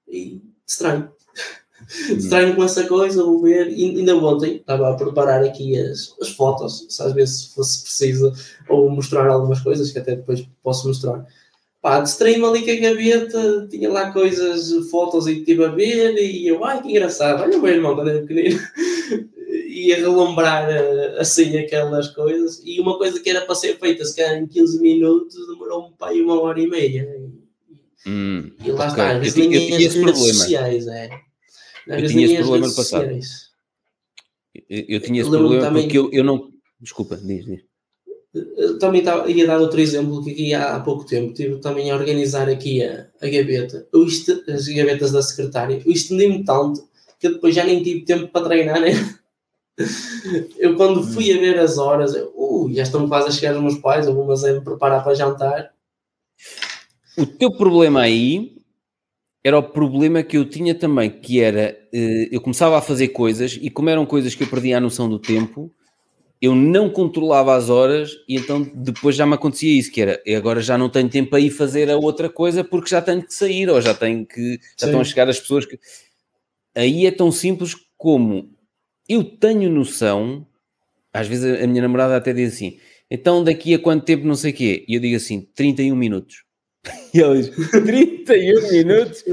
e 0.08 0.42
distraio. 0.66 1.10
Uhum. 2.10 2.18
distraio-me 2.18 2.56
com 2.56 2.64
essa 2.64 2.86
coisa, 2.88 3.24
vou 3.24 3.42
ver. 3.42 3.72
E 3.72 3.98
ainda 3.98 4.16
ontem 4.18 4.58
estava 4.58 4.92
a 4.92 4.96
preparar 4.96 5.44
aqui 5.44 5.78
as, 5.78 6.14
as 6.20 6.30
fotos, 6.30 6.86
se 6.90 7.02
às 7.02 7.14
vezes 7.14 7.54
fosse 7.54 7.84
preciso, 7.84 8.34
ou 8.68 8.90
mostrar 8.90 9.28
algumas 9.28 9.62
coisas 9.62 9.92
que 9.92 10.00
até 10.00 10.16
depois 10.16 10.48
posso 10.62 10.88
mostrar 10.88 11.26
pá, 11.86 12.00
distraí-me 12.00 12.44
ali 12.44 12.66
com 12.66 12.72
a 12.72 12.90
gaveta, 12.90 13.68
tinha 13.70 13.92
lá 13.92 14.12
coisas, 14.12 14.90
fotos 14.90 15.28
e 15.28 15.34
estive 15.34 15.66
a 15.66 15.68
ver, 15.68 16.16
e 16.16 16.48
eu, 16.48 16.66
ai 16.66 16.82
que 16.82 16.90
engraçado, 16.90 17.44
olha 17.44 17.60
o 17.60 17.62
meu 17.62 17.72
irmão 17.72 17.94
quando 17.94 18.10
era 18.10 18.22
pequenino, 18.22 18.60
ia 19.76 19.98
relembrar 19.98 20.70
eh, 20.70 21.16
assim 21.20 21.58
aquelas 21.58 22.10
coisas, 22.10 22.62
e 22.64 22.80
uma 22.80 22.98
coisa 22.98 23.20
que 23.20 23.30
era 23.30 23.42
para 23.42 23.56
ser 23.56 23.78
feita 23.80 24.06
se 24.06 24.16
calhar 24.16 24.38
em 24.38 24.48
15 24.48 24.82
minutos, 24.82 25.36
demorou-me 25.48 25.94
para 25.98 26.12
aí 26.12 26.22
uma 26.22 26.40
hora 26.42 26.60
e 26.60 26.68
meia. 26.68 27.08
Hum, 28.08 28.52
e 28.64 28.72
lá 28.72 28.76
okay. 28.76 28.88
está, 28.88 29.12
às 29.12 29.20
vezes 29.20 29.36
nem 29.36 29.56
as 29.56 29.94
redes 29.94 30.18
sociais, 30.20 30.88
é. 30.88 31.10
Às 31.90 32.02
eu 32.04 32.08
tinha 32.08 32.26
esse 32.26 32.36
problema 32.38 32.68
no 32.68 32.76
passado. 32.76 33.20
Eu, 34.70 34.86
eu, 34.88 35.00
tinha 35.02 35.22
esse 35.22 35.30
problema 35.30 35.62
também... 35.66 35.84
porque 35.84 35.98
eu, 35.98 36.10
eu 36.12 36.24
não. 36.24 36.50
Desculpa, 36.80 37.18
diz, 37.18 37.46
diz 37.46 37.62
também 38.80 39.04
ia 39.28 39.48
dar 39.48 39.60
outro 39.60 39.80
exemplo 39.80 40.24
que 40.24 40.32
aqui 40.32 40.54
há, 40.54 40.80
pouco 40.80 41.06
tempo 41.06 41.32
estive 41.32 41.60
também 41.60 41.90
a 41.90 41.96
organizar 41.96 42.50
aqui 42.50 42.84
a, 42.84 43.08
a 43.22 43.28
gaveta, 43.28 43.88
eu 43.94 44.04
as 44.04 44.68
gavetas 44.68 45.12
da 45.12 45.22
secretária, 45.22 45.82
eu 45.86 45.92
estendi-me 45.92 46.44
tanto 46.44 46.88
que 47.20 47.30
depois 47.30 47.56
já 47.56 47.64
nem 47.64 47.82
tive 47.82 48.02
tempo 48.02 48.28
para 48.28 48.46
treinar, 48.46 48.80
né? 48.82 48.92
Eu 50.58 50.76
quando 50.76 51.04
fui 51.04 51.34
a 51.34 51.38
ver 51.38 51.60
as 51.60 51.78
horas, 51.78 52.16
eu, 52.16 52.32
uh, 52.36 52.74
já 52.74 52.84
estão 52.84 53.08
quase 53.08 53.28
a 53.28 53.32
chegar 53.32 53.56
os 53.56 53.62
meus 53.62 53.78
pais, 53.78 54.08
algumas 54.08 54.44
a 54.44 54.54
me 54.54 54.62
preparar 54.62 55.04
para 55.04 55.14
jantar. 55.14 55.72
O 57.18 57.26
teu 57.26 57.52
problema 57.52 58.02
aí 58.02 58.56
era 59.44 59.60
o 59.60 59.64
problema 59.64 60.24
que 60.24 60.38
eu 60.38 60.50
tinha 60.50 60.74
também, 60.74 61.10
que 61.10 61.40
era, 61.40 61.78
eh, 61.94 62.30
eu 62.32 62.42
começava 62.42 62.78
a 62.80 62.82
fazer 62.82 63.10
coisas 63.10 63.60
e 63.62 63.70
como 63.70 63.90
eram 63.90 64.04
coisas 64.04 64.34
que 64.34 64.44
eu 64.44 64.48
perdia 64.48 64.78
a 64.78 64.82
noção 64.82 65.08
do 65.08 65.20
tempo, 65.20 65.72
eu 66.42 66.56
não 66.56 66.90
controlava 66.90 67.56
as 67.56 67.70
horas 67.70 68.12
e 68.28 68.38
então 68.38 68.64
depois 68.74 69.16
já 69.16 69.24
me 69.24 69.36
acontecia 69.36 69.80
isso, 69.80 69.92
que 69.92 70.02
era, 70.02 70.20
agora 70.36 70.62
já 70.62 70.80
não 70.80 70.90
tenho 70.90 71.08
tempo 71.10 71.30
para 71.30 71.40
ir 71.40 71.52
fazer 71.52 71.92
a 71.92 71.96
outra 71.96 72.28
coisa 72.28 72.64
porque 72.64 72.90
já 72.90 73.04
tenho 73.04 73.22
que 73.22 73.34
sair 73.36 73.70
ou 73.70 73.80
já 73.80 73.94
tenho 73.94 74.26
que, 74.26 74.54
já 74.54 74.60
Sim. 74.78 74.86
estão 74.88 75.02
a 75.02 75.04
chegar 75.04 75.30
as 75.30 75.40
pessoas 75.40 75.66
que... 75.66 75.80
Aí 76.74 77.06
é 77.06 77.12
tão 77.12 77.32
simples 77.32 77.76
como 77.98 78.55
eu 79.08 79.24
tenho 79.24 79.70
noção, 79.70 80.46
às 81.14 81.28
vezes 81.28 81.62
a 81.62 81.68
minha 81.68 81.82
namorada 81.82 82.16
até 82.16 82.34
diz 82.34 82.54
assim, 82.54 82.80
então 83.10 83.44
daqui 83.44 83.74
a 83.74 83.80
quanto 83.80 84.06
tempo 84.06 84.26
não 84.26 84.36
sei 84.36 84.52
o 84.52 84.56
quê? 84.56 84.86
E 84.88 84.96
eu 84.96 85.02
digo 85.02 85.16
assim, 85.16 85.48
31 85.56 85.96
minutos. 85.96 86.44
E 87.14 87.22
ela 87.22 87.36
diz, 87.36 87.50
31 87.72 88.72
minutos? 88.72 89.24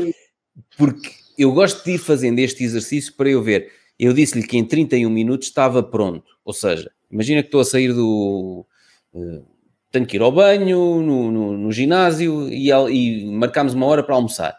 Porque 0.77 1.11
eu 1.37 1.53
gosto 1.53 1.85
de 1.85 1.93
ir 1.93 1.99
fazendo 1.99 2.39
este 2.39 2.65
exercício 2.65 3.13
para 3.15 3.29
eu 3.29 3.43
ver. 3.43 3.71
Eu 3.99 4.13
disse-lhe 4.13 4.47
que 4.47 4.57
em 4.57 4.65
31 4.65 5.11
minutos 5.11 5.49
estava 5.49 5.83
pronto. 5.83 6.25
Ou 6.45 6.53
seja, 6.53 6.91
imagina 7.11 7.43
que 7.43 7.49
estou 7.49 7.61
a 7.61 7.65
sair 7.65 7.93
do. 7.93 8.67
Uh, 9.13 9.45
tenho 9.91 10.07
que 10.07 10.17
ir 10.17 10.23
ao 10.23 10.33
banho, 10.33 11.03
no, 11.03 11.31
no, 11.31 11.59
no 11.59 11.73
ginásio 11.73 12.49
e, 12.49 12.71
e 12.71 13.27
marcámos 13.27 13.75
uma 13.75 13.87
hora 13.87 14.03
para 14.03 14.15
almoçar. 14.15 14.57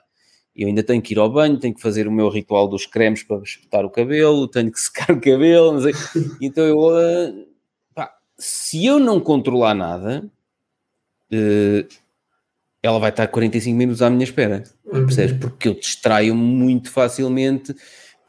Eu 0.56 0.68
ainda 0.68 0.84
tenho 0.84 1.02
que 1.02 1.14
ir 1.14 1.20
ao 1.20 1.32
banho, 1.32 1.60
tenho 1.60 1.74
que 1.74 1.82
fazer 1.82 2.08
o 2.08 2.12
meu 2.12 2.30
ritual 2.30 2.68
dos 2.68 2.86
cremes 2.86 3.24
para 3.24 3.42
espetar 3.42 3.84
o 3.86 3.90
cabelo, 3.90 4.48
tenho 4.48 4.72
que 4.72 4.80
secar 4.82 5.12
o 5.12 5.20
cabelo. 5.22 5.80
Então 6.40 6.64
eu. 6.64 6.78
Uh, 6.78 7.48
pá, 7.94 8.14
se 8.38 8.86
eu 8.86 9.00
não 9.00 9.20
controlar 9.20 9.74
nada, 9.74 10.24
uh, 11.32 11.88
ela 12.84 13.00
vai 13.00 13.10
estar 13.10 13.28
45 13.28 13.76
minutos 13.76 14.02
à 14.02 14.10
minha 14.10 14.24
espera. 14.24 14.64
Uhum. 14.86 15.06
Percebes? 15.06 15.38
Porque 15.40 15.70
eu 15.70 15.74
distraio 15.74 16.36
muito 16.36 16.92
facilmente 16.92 17.74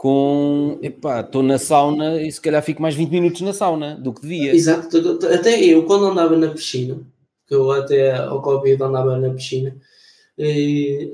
com, 0.05 0.79
epá, 0.83 1.21
estou 1.21 1.43
na 1.43 1.59
sauna 1.59 2.23
e 2.23 2.31
se 2.31 2.41
calhar 2.41 2.63
fico 2.63 2.81
mais 2.81 2.95
20 2.95 3.11
minutos 3.11 3.41
na 3.41 3.53
sauna 3.53 3.97
do 3.97 4.13
que 4.13 4.23
devia. 4.23 4.55
Exato, 4.55 5.19
até 5.33 5.63
eu 5.63 5.85
quando 5.85 6.07
andava 6.07 6.37
na 6.37 6.49
piscina, 6.49 6.99
que 7.47 7.55
eu 7.55 7.71
até 7.71 8.15
ao 8.15 8.41
Covid 8.41 8.83
andava 8.83 9.19
na 9.19 9.31
piscina, 9.31 9.75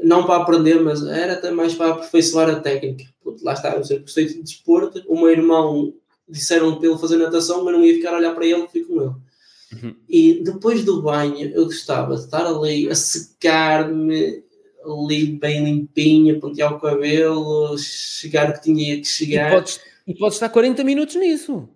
não 0.03 0.25
para 0.25 0.43
aprender, 0.43 0.81
mas 0.81 1.05
era 1.07 1.35
até 1.35 1.51
mais 1.51 1.75
para 1.75 1.91
aperfeiçoar 1.91 2.49
a 2.49 2.61
técnica. 2.61 3.05
Lá 3.43 3.53
está, 3.53 3.77
eu 3.77 3.85
sempre 3.85 4.05
gostei 4.05 4.27
de 4.27 4.43
desporto, 4.43 5.03
o 5.07 5.16
meu 5.16 5.31
irmão 5.31 5.93
disseram 6.29 6.77
para 6.77 6.89
ele 6.89 6.99
fazer 6.99 7.16
natação, 7.16 7.64
mas 7.64 7.75
não 7.75 7.85
ia 7.85 7.95
ficar 7.95 8.14
a 8.14 8.18
olhar 8.18 8.35
para 8.35 8.47
ele, 8.47 8.68
fui 8.68 8.85
com 8.85 9.01
ele. 9.01 9.12
Uhum. 9.73 9.95
E 10.09 10.43
depois 10.43 10.85
do 10.85 11.01
banho, 11.03 11.53
eu 11.55 11.64
gostava 11.64 12.16
de 12.16 12.23
estar 12.23 12.45
ali 12.45 12.89
a 12.89 12.95
secar-me 12.95 14.43
ali 14.85 15.27
bem 15.27 15.64
limpinha, 15.64 16.41
pentear 16.41 16.75
o 16.75 16.81
cabelo, 16.81 17.77
chegar 17.79 18.51
o 18.51 18.53
que 18.55 18.62
tinha 18.62 18.97
que 18.97 19.07
chegar. 19.07 19.51
E 19.51 19.55
podes, 19.55 19.81
e 20.07 20.14
podes 20.14 20.37
estar 20.37 20.49
40 20.49 20.83
minutos 20.83 21.14
nisso. 21.16 21.68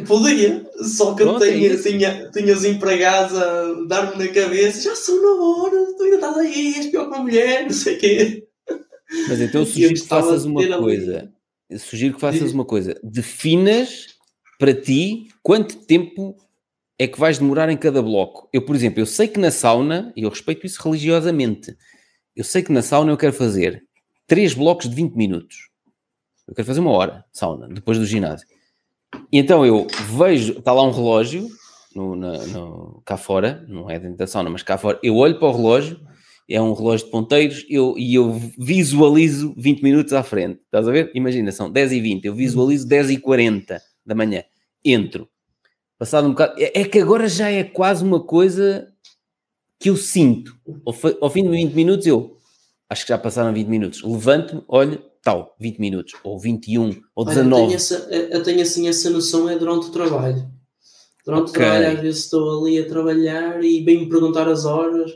Podia, 0.00 0.66
só 0.82 1.14
que 1.14 1.22
Pronto, 1.22 1.44
eu 1.44 1.52
tinha, 1.52 1.72
é 1.72 1.76
tinha, 1.76 2.30
tinha 2.30 2.54
os 2.54 2.64
empregados 2.64 3.36
a 3.36 3.84
dar-me 3.86 4.24
na 4.24 4.32
cabeça, 4.32 4.80
já 4.80 4.96
são 4.96 5.20
na 5.20 5.44
hora, 5.44 5.94
tu 5.98 6.04
ainda 6.04 6.16
estás 6.16 6.38
aí, 6.38 6.74
és 6.76 6.86
pior 6.86 7.10
que 7.10 7.14
uma 7.14 7.22
mulher, 7.22 7.64
não 7.64 7.70
sei 7.70 7.96
o 7.96 7.98
quê. 7.98 8.48
Mas 9.28 9.40
então 9.42 9.60
eu 9.60 9.66
sugiro 9.68 9.94
que 9.94 10.00
faças 10.00 10.46
uma 10.46 10.78
coisa. 10.78 11.30
Sugiro 11.78 12.14
que 12.14 12.20
faças 12.20 12.52
uma 12.52 12.64
coisa. 12.64 12.98
Definas 13.02 14.16
para 14.58 14.74
ti 14.74 15.28
quanto 15.42 15.76
tempo 15.76 16.36
é 16.98 17.06
que 17.06 17.20
vais 17.20 17.38
demorar 17.38 17.68
em 17.68 17.76
cada 17.76 18.00
bloco. 18.00 18.48
Eu, 18.50 18.64
por 18.64 18.74
exemplo, 18.74 19.00
eu 19.00 19.06
sei 19.06 19.28
que 19.28 19.38
na 19.38 19.50
sauna, 19.50 20.10
e 20.16 20.22
eu 20.22 20.30
respeito 20.30 20.64
isso 20.64 20.80
religiosamente, 20.82 21.76
eu 22.34 22.44
sei 22.44 22.62
que 22.62 22.72
na 22.72 22.80
sauna 22.80 23.12
eu 23.12 23.16
quero 23.16 23.32
fazer 23.32 23.84
três 24.26 24.54
blocos 24.54 24.88
de 24.88 24.94
20 24.94 25.14
minutos. 25.14 25.68
Eu 26.48 26.54
quero 26.54 26.66
fazer 26.66 26.80
uma 26.80 26.92
hora 26.92 27.24
de 27.30 27.38
sauna, 27.38 27.68
depois 27.68 27.98
do 27.98 28.06
ginásio. 28.06 28.46
E 29.30 29.38
então 29.38 29.64
eu 29.64 29.86
vejo, 30.16 30.58
está 30.58 30.72
lá 30.72 30.82
um 30.82 30.90
relógio 30.90 31.48
no, 31.94 32.16
no, 32.16 33.02
cá 33.04 33.16
fora, 33.16 33.64
não 33.68 33.88
é 33.88 33.98
dentro 33.98 34.16
da 34.16 34.26
sauna, 34.26 34.50
mas 34.50 34.62
cá 34.62 34.78
fora. 34.78 34.98
Eu 35.02 35.16
olho 35.16 35.38
para 35.38 35.48
o 35.48 35.52
relógio, 35.52 36.00
é 36.48 36.60
um 36.60 36.74
relógio 36.74 37.06
de 37.06 37.12
ponteiros, 37.12 37.64
eu, 37.68 37.94
e 37.96 38.14
eu 38.14 38.32
visualizo 38.58 39.54
20 39.56 39.82
minutos 39.82 40.12
à 40.12 40.22
frente. 40.22 40.60
Estás 40.64 40.86
a 40.88 40.90
ver? 40.90 41.10
Imagina, 41.14 41.52
são 41.52 41.70
10 41.70 41.92
e 41.92 42.00
20, 42.00 42.24
eu 42.24 42.34
visualizo 42.34 42.86
10 42.86 43.10
e 43.10 43.18
40 43.18 43.80
da 44.04 44.14
manhã. 44.14 44.42
Entro. 44.84 45.28
Passado 45.98 46.26
um 46.26 46.30
bocado. 46.30 46.54
É, 46.58 46.80
é 46.80 46.84
que 46.84 46.98
agora 46.98 47.28
já 47.28 47.50
é 47.50 47.62
quase 47.62 48.04
uma 48.04 48.20
coisa 48.20 48.88
que 49.78 49.88
eu 49.90 49.96
sinto. 49.96 50.56
Ao, 50.84 50.94
ao 51.20 51.30
fim 51.30 51.44
de 51.44 51.50
20 51.50 51.74
minutos, 51.74 52.06
eu 52.06 52.36
acho 52.90 53.04
que 53.04 53.08
já 53.08 53.18
passaram 53.18 53.52
20 53.52 53.66
minutos. 53.68 54.02
Levanto-me, 54.02 54.62
olho, 54.68 55.02
tal, 55.22 55.54
20 55.60 55.78
minutos, 55.78 56.14
ou 56.24 56.38
21, 56.38 57.00
ou 57.14 57.24
19. 57.24 57.50
eu, 57.50 57.66
tenho 57.66 57.76
essa, 57.76 57.94
eu 58.10 58.42
tenho 58.42 58.62
assim 58.62 58.88
essa 58.88 59.10
noção 59.10 59.48
é 59.48 59.56
durante 59.56 59.86
o 59.86 59.92
trabalho. 59.92 60.50
Durante 61.24 61.50
okay. 61.50 61.62
o 61.62 61.64
trabalho, 61.64 61.96
às 61.96 62.00
vezes 62.00 62.24
estou 62.24 62.60
ali 62.60 62.78
a 62.78 62.88
trabalhar 62.88 63.62
e 63.62 63.80
bem 63.82 64.00
me 64.00 64.08
perguntar 64.08 64.48
as 64.48 64.64
horas 64.64 65.12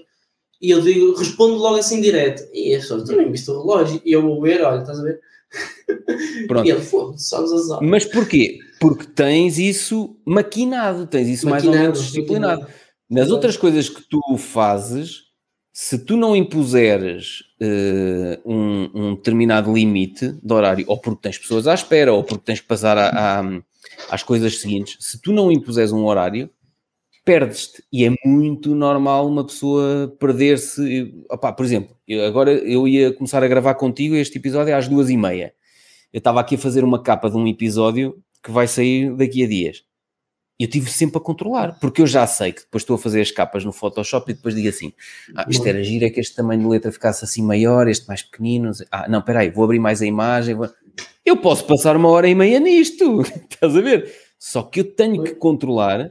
e 0.61 0.70
eu 0.70 0.80
digo, 0.80 1.14
respondo 1.14 1.57
logo 1.57 1.76
assim 1.76 2.00
direto. 2.00 2.42
E 2.52 2.72
é 2.72 2.80
só, 2.80 2.98
tu 3.02 3.14
nem 3.14 3.30
viste 3.30 3.50
o 3.50 3.61
relógio? 3.61 4.00
E 4.04 4.12
eu 4.12 4.22
vou 4.22 4.40
ver, 4.40 4.62
olha, 4.62 4.80
estás 4.80 4.98
a 4.98 5.02
ver? 5.02 5.20
Pronto. 6.48 6.66
E 6.66 6.70
ele, 6.70 6.80
foda-se, 6.80 7.28
sabes 7.28 7.52
as 7.52 7.68
horas. 7.68 7.88
Mas 7.88 8.04
porquê? 8.04 8.59
Porque 8.80 9.04
tens 9.04 9.59
isso 9.59 10.16
maquinado, 10.24 11.07
tens 11.07 11.28
isso 11.28 11.48
maquinado, 11.48 11.68
mais 11.68 11.78
ou 11.78 11.82
menos 11.82 12.04
disciplinado. 12.07 12.61
Maquinado. 12.62 12.86
Nas 13.09 13.30
outras 13.30 13.57
coisas 13.57 13.88
que 13.88 14.02
tu 14.09 14.20
fazes, 14.38 15.24
se 15.72 15.98
tu 15.98 16.16
não 16.16 16.34
impuseres 16.34 17.44
uh, 17.61 18.50
um, 18.50 18.90
um, 18.94 19.14
determinado 19.14 19.72
limite 19.72 20.32
de 20.42 20.52
horário, 20.52 20.84
ou 20.88 20.98
porque 20.98 21.22
tens 21.22 21.38
pessoas 21.38 21.66
à 21.66 21.74
espera, 21.74 22.12
ou 22.12 22.24
porque 22.24 22.44
tens 22.44 22.61
que 22.61 22.66
passar 22.66 22.96
a, 22.98 23.40
a, 23.40 23.61
às 24.11 24.22
coisas 24.22 24.59
seguintes, 24.59 24.96
se 25.00 25.20
tu 25.20 25.32
não 25.32 25.50
impuseres 25.50 25.92
um 25.92 26.04
horário, 26.04 26.50
perdes-te. 27.24 27.82
E 27.92 28.04
é 28.04 28.14
muito 28.24 28.74
normal 28.74 29.26
uma 29.26 29.44
pessoa 29.44 30.14
perder-se. 30.20 31.12
Por 31.57 31.64
exemplo, 31.64 31.96
eu, 32.07 32.24
agora 32.24 32.52
eu 32.52 32.86
ia 32.86 33.12
começar 33.12 33.42
a 33.42 33.48
gravar 33.48 33.74
contigo 33.74 34.14
este 34.14 34.38
episódio 34.38 34.74
às 34.76 34.86
duas 34.86 35.11
e 35.11 35.16
meia. 35.16 35.52
Eu 36.12 36.18
estava 36.18 36.40
aqui 36.40 36.54
a 36.54 36.59
fazer 36.59 36.84
uma 36.84 37.02
capa 37.02 37.28
de 37.28 37.36
um 37.36 37.46
episódio 37.48 38.22
que 38.42 38.52
vai 38.52 38.68
sair 38.68 39.12
daqui 39.16 39.42
a 39.42 39.48
dias. 39.48 39.82
Eu 40.59 40.68
tive 40.68 40.90
sempre 40.90 41.18
a 41.18 41.20
controlar, 41.20 41.78
porque 41.78 42.00
eu 42.00 42.07
já 42.07 42.26
sei 42.26 42.50
que 42.50 42.62
depois 42.62 42.82
estou 42.82 42.96
a 42.96 42.98
fazer 42.98 43.20
as 43.20 43.30
capas 43.30 43.62
no 43.62 43.72
Photoshop 43.72 44.30
e 44.30 44.34
depois 44.34 44.54
digo 44.54 44.68
assim: 44.68 44.92
ah, 45.34 45.44
isto 45.48 45.66
era 45.66 45.82
giro, 45.82 46.07
é 46.07 46.11
que 46.11 46.18
este 46.18 46.34
tamanho 46.34 46.62
de 46.62 46.66
letra 46.66 46.90
ficasse 46.90 47.24
assim 47.24 47.42
maior, 47.42 47.88
este 47.88 48.09
mais 48.09 48.22
pequenino. 48.22 48.70
Ah, 48.90 49.07
não, 49.09 49.18
espera 49.18 49.40
aí, 49.40 49.50
vou 49.50 49.64
abrir 49.64 49.78
mais 49.78 50.00
a 50.00 50.07
imagem. 50.07 50.54
Vou... 50.54 50.68
Eu 51.24 51.36
posso 51.36 51.66
passar 51.66 51.94
uma 51.94 52.09
hora 52.09 52.26
e 52.26 52.34
meia 52.34 52.59
nisto, 52.59 53.20
estás 53.50 53.76
a 53.76 53.80
ver? 53.80 54.11
Só 54.38 54.62
que 54.62 54.80
eu 54.80 54.84
tenho 54.84 55.22
que 55.22 55.34
controlar, 55.34 56.11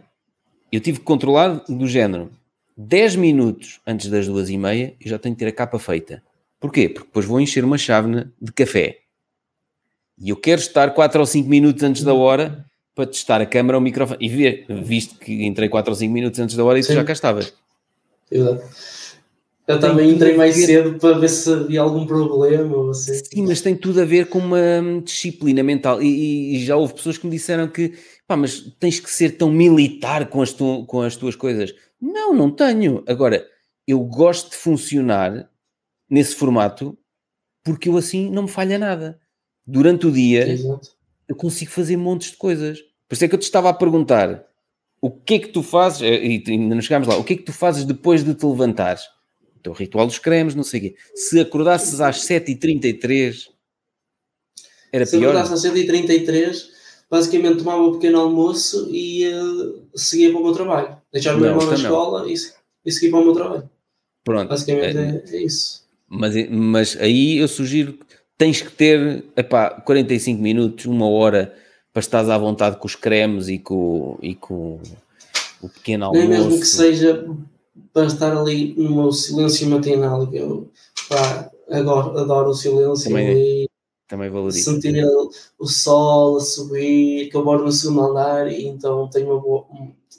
eu 0.71 0.79
tive 0.79 0.99
que 0.99 1.05
controlar 1.05 1.63
do 1.67 1.87
género 1.87 2.29
10 2.77 3.15
minutos 3.15 3.79
antes 3.87 4.09
das 4.09 4.27
duas 4.27 4.49
e 4.49 4.57
meia, 4.57 4.95
eu 4.99 5.09
já 5.09 5.17
tenho 5.17 5.33
que 5.33 5.39
ter 5.39 5.47
a 5.47 5.51
capa 5.51 5.79
feita. 5.79 6.21
Porquê? 6.59 6.89
Porque 6.89 7.07
depois 7.07 7.25
vou 7.25 7.39
encher 7.39 7.63
uma 7.63 7.77
chávena 7.77 8.33
de 8.41 8.51
café. 8.51 8.99
E 10.17 10.29
eu 10.29 10.35
quero 10.35 10.61
estar 10.61 10.93
4 10.93 11.19
ou 11.19 11.25
5 11.25 11.47
minutos 11.47 11.83
antes 11.83 12.03
da 12.03 12.13
hora 12.13 12.65
para 12.95 13.05
testar 13.05 13.41
a 13.41 13.45
câmera, 13.45 13.77
o 13.77 13.81
microfone 13.81 14.25
e 14.25 14.29
ver, 14.29 14.65
visto 14.69 15.19
que 15.19 15.45
entrei 15.45 15.67
4 15.67 15.91
ou 15.91 15.95
5 15.95 16.13
minutos 16.13 16.39
antes 16.39 16.55
da 16.55 16.63
hora 16.63 16.79
e 16.79 16.81
tu 16.81 16.93
já 16.93 17.03
cá 17.03 17.11
estavas. 17.11 17.53
Exato. 18.31 18.63
Eu 19.67 19.79
também 19.79 20.11
entrei 20.11 20.37
mais 20.37 20.55
cedo 20.55 20.99
para 20.99 21.17
ver 21.17 21.27
se 21.27 21.51
havia 21.51 21.81
algum 21.81 22.05
problema. 22.05 22.77
Ou 22.77 22.91
assim. 22.91 23.13
Sim, 23.15 23.47
mas 23.47 23.61
tem 23.61 23.75
tudo 23.75 23.99
a 23.99 24.05
ver 24.05 24.27
com 24.27 24.37
uma 24.37 25.01
disciplina 25.03 25.63
mental. 25.63 26.01
E, 26.01 26.55
e, 26.55 26.63
já 26.63 26.75
houve 26.77 26.93
pessoas 26.93 27.17
que 27.17 27.25
me 27.25 27.31
disseram 27.31 27.67
que, 27.67 27.93
pá, 28.27 28.37
mas 28.37 28.59
tens 28.79 28.99
que 28.99 29.09
ser 29.09 29.31
tão 29.31 29.51
militar 29.51 30.29
com 30.29 30.41
as, 30.41 30.53
tu, 30.53 30.85
com 30.85 31.01
as 31.01 31.15
tuas 31.15 31.35
coisas. 31.35 31.73
Não, 31.99 32.33
não 32.33 32.51
tenho. 32.51 33.03
Agora, 33.07 33.43
eu 33.87 33.99
gosto 34.01 34.51
de 34.51 34.55
funcionar 34.55 35.49
nesse 36.07 36.35
formato 36.35 36.95
porque 37.63 37.89
eu 37.89 37.97
assim 37.97 38.29
não 38.29 38.43
me 38.43 38.49
falha 38.49 38.77
nada. 38.77 39.19
Durante 39.65 40.05
o 40.05 40.11
dia, 40.11 40.47
Exato 40.47 40.95
eu 41.27 41.35
consigo 41.35 41.71
fazer 41.71 41.97
montes 41.97 42.31
de 42.31 42.37
coisas. 42.37 42.79
Por 43.07 43.15
isso 43.15 43.25
é 43.25 43.27
que 43.27 43.35
eu 43.35 43.39
te 43.39 43.43
estava 43.43 43.69
a 43.69 43.73
perguntar 43.73 44.45
o 45.01 45.11
que 45.11 45.35
é 45.35 45.39
que 45.39 45.49
tu 45.49 45.61
fazes, 45.61 46.01
eh, 46.01 46.25
e 46.25 46.43
ainda 46.47 46.73
não 46.75 46.81
chegámos 46.81 47.07
lá, 47.07 47.15
o 47.17 47.23
que 47.23 47.33
é 47.33 47.37
que 47.37 47.43
tu 47.43 47.53
fazes 47.53 47.85
depois 47.85 48.23
de 48.23 48.33
te 48.33 48.45
levantares? 48.45 49.03
O 49.55 49.59
teu 49.61 49.73
ritual 49.73 50.07
dos 50.07 50.17
cremes, 50.17 50.55
não 50.55 50.63
sei 50.63 50.79
o 50.79 50.83
quê. 50.83 50.95
Se 51.13 51.39
acordasses 51.39 52.01
às 52.01 52.25
7h33, 52.25 53.49
era 54.91 55.05
Se 55.05 55.17
pior? 55.17 55.33
Se 55.33 55.37
acordasse 55.37 55.67
às 55.67 55.73
7h33, 55.73 56.69
basicamente 57.09 57.59
tomava 57.59 57.83
um 57.83 57.93
pequeno 57.93 58.19
almoço 58.19 58.89
e 58.91 59.27
uh, 59.27 59.83
seguia 59.93 60.31
para 60.31 60.39
o 60.39 60.43
meu 60.43 60.53
trabalho. 60.53 60.97
Deixava 61.11 61.37
o 61.37 61.41
meu 61.41 61.51
irmão 61.51 61.67
na 61.67 61.75
escola 61.75 62.31
e, 62.31 62.33
e 62.85 62.91
seguia 62.91 63.11
para 63.11 63.19
o 63.19 63.25
meu 63.25 63.33
trabalho. 63.33 63.69
Pronto. 64.23 64.49
Basicamente 64.49 64.97
é, 64.97 65.23
é, 65.23 65.35
é 65.35 65.43
isso. 65.43 65.85
Mas, 66.07 66.49
mas 66.49 66.97
aí 66.97 67.37
eu 67.37 67.47
sugiro 67.47 67.99
tens 68.37 68.61
que 68.61 68.71
ter 68.71 69.23
epá, 69.35 69.69
45 69.69 70.41
minutos, 70.41 70.85
uma 70.85 71.07
hora 71.07 71.53
para 71.93 72.01
estar 72.01 72.29
à 72.29 72.37
vontade 72.37 72.77
com 72.77 72.85
os 72.85 72.95
cremes 72.95 73.47
e 73.47 73.57
com, 73.57 74.17
e 74.21 74.35
com 74.35 74.79
o 75.61 75.69
pequeno 75.69 76.05
almoço. 76.05 76.27
Nem 76.27 76.37
mesmo 76.37 76.59
que 76.59 76.65
seja 76.65 77.25
para 77.93 78.05
estar 78.05 78.35
ali 78.35 78.73
no 78.77 78.95
meu 78.95 79.11
silêncio 79.11 79.69
matinal, 79.69 80.27
que 80.27 80.37
eu 80.37 80.69
pá, 81.07 81.49
adoro, 81.69 82.17
adoro 82.19 82.49
o 82.49 82.53
silêncio 82.53 83.09
também, 83.09 83.37
e 83.37 83.69
também 84.07 84.29
valorizo. 84.29 84.71
sentir 84.71 85.03
o, 85.05 85.29
o 85.57 85.67
sol 85.67 86.37
a 86.37 86.41
subir, 86.41 87.29
que 87.29 87.37
eu 87.37 87.45
moro 87.45 87.63
no 87.63 87.71
segundo 87.71 88.01
andar 88.01 88.51
e 88.51 88.67
então 88.67 89.09
tenho 89.09 89.31
uma 89.31 89.41
boa, 89.41 89.65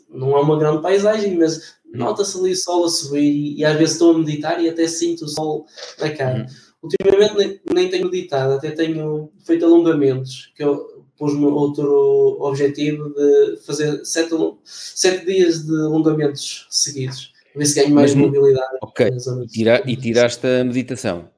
não 0.09 0.37
é 0.37 0.41
uma 0.41 0.59
grande 0.59 0.83
paisagem, 0.83 1.37
mas 1.37 1.77
nota-se 1.93 2.39
ali 2.39 2.53
o 2.53 2.57
sol 2.57 2.87
a 2.87 2.89
subir 2.89 3.21
e, 3.21 3.59
e, 3.59 3.65
às 3.65 3.77
vezes 3.77 3.93
estou 3.93 4.15
a 4.15 4.19
meditar 4.19 4.61
e 4.63 4.69
até 4.69 4.87
sinto 4.89 5.27
o 5.27 5.29
sol 5.29 5.67
na 6.01 6.11
cara. 6.11 6.47
Hum. 6.49 6.66
Ultimamente 6.87 7.37
nem, 7.37 7.61
nem 7.75 7.91
tenho 7.91 8.11
meditado, 8.11 8.55
até 8.55 8.71
tenho 8.71 9.31
feito 9.45 9.65
alongamentos, 9.65 10.53
que 10.55 10.63
eu 10.63 11.05
pus-me 11.19 11.47
outro 11.47 12.37
objetivo 12.41 13.13
de 13.15 13.57
fazer 13.67 14.05
sete, 14.05 14.35
sete 14.65 15.27
dias 15.27 15.65
de 15.65 15.73
alongamentos 15.73 16.67
seguidos, 16.71 17.33
para 17.53 17.59
ver 17.61 17.67
se 17.67 17.75
ganho 17.75 17.95
mais 17.95 18.15
Mas, 18.15 18.25
mobilidade. 18.25 18.79
Ok, 18.83 19.09
e, 19.09 19.47
tira, 19.47 19.83
e 19.87 19.97
tiraste 19.97 20.47
a 20.47 20.63
meditação? 20.63 21.29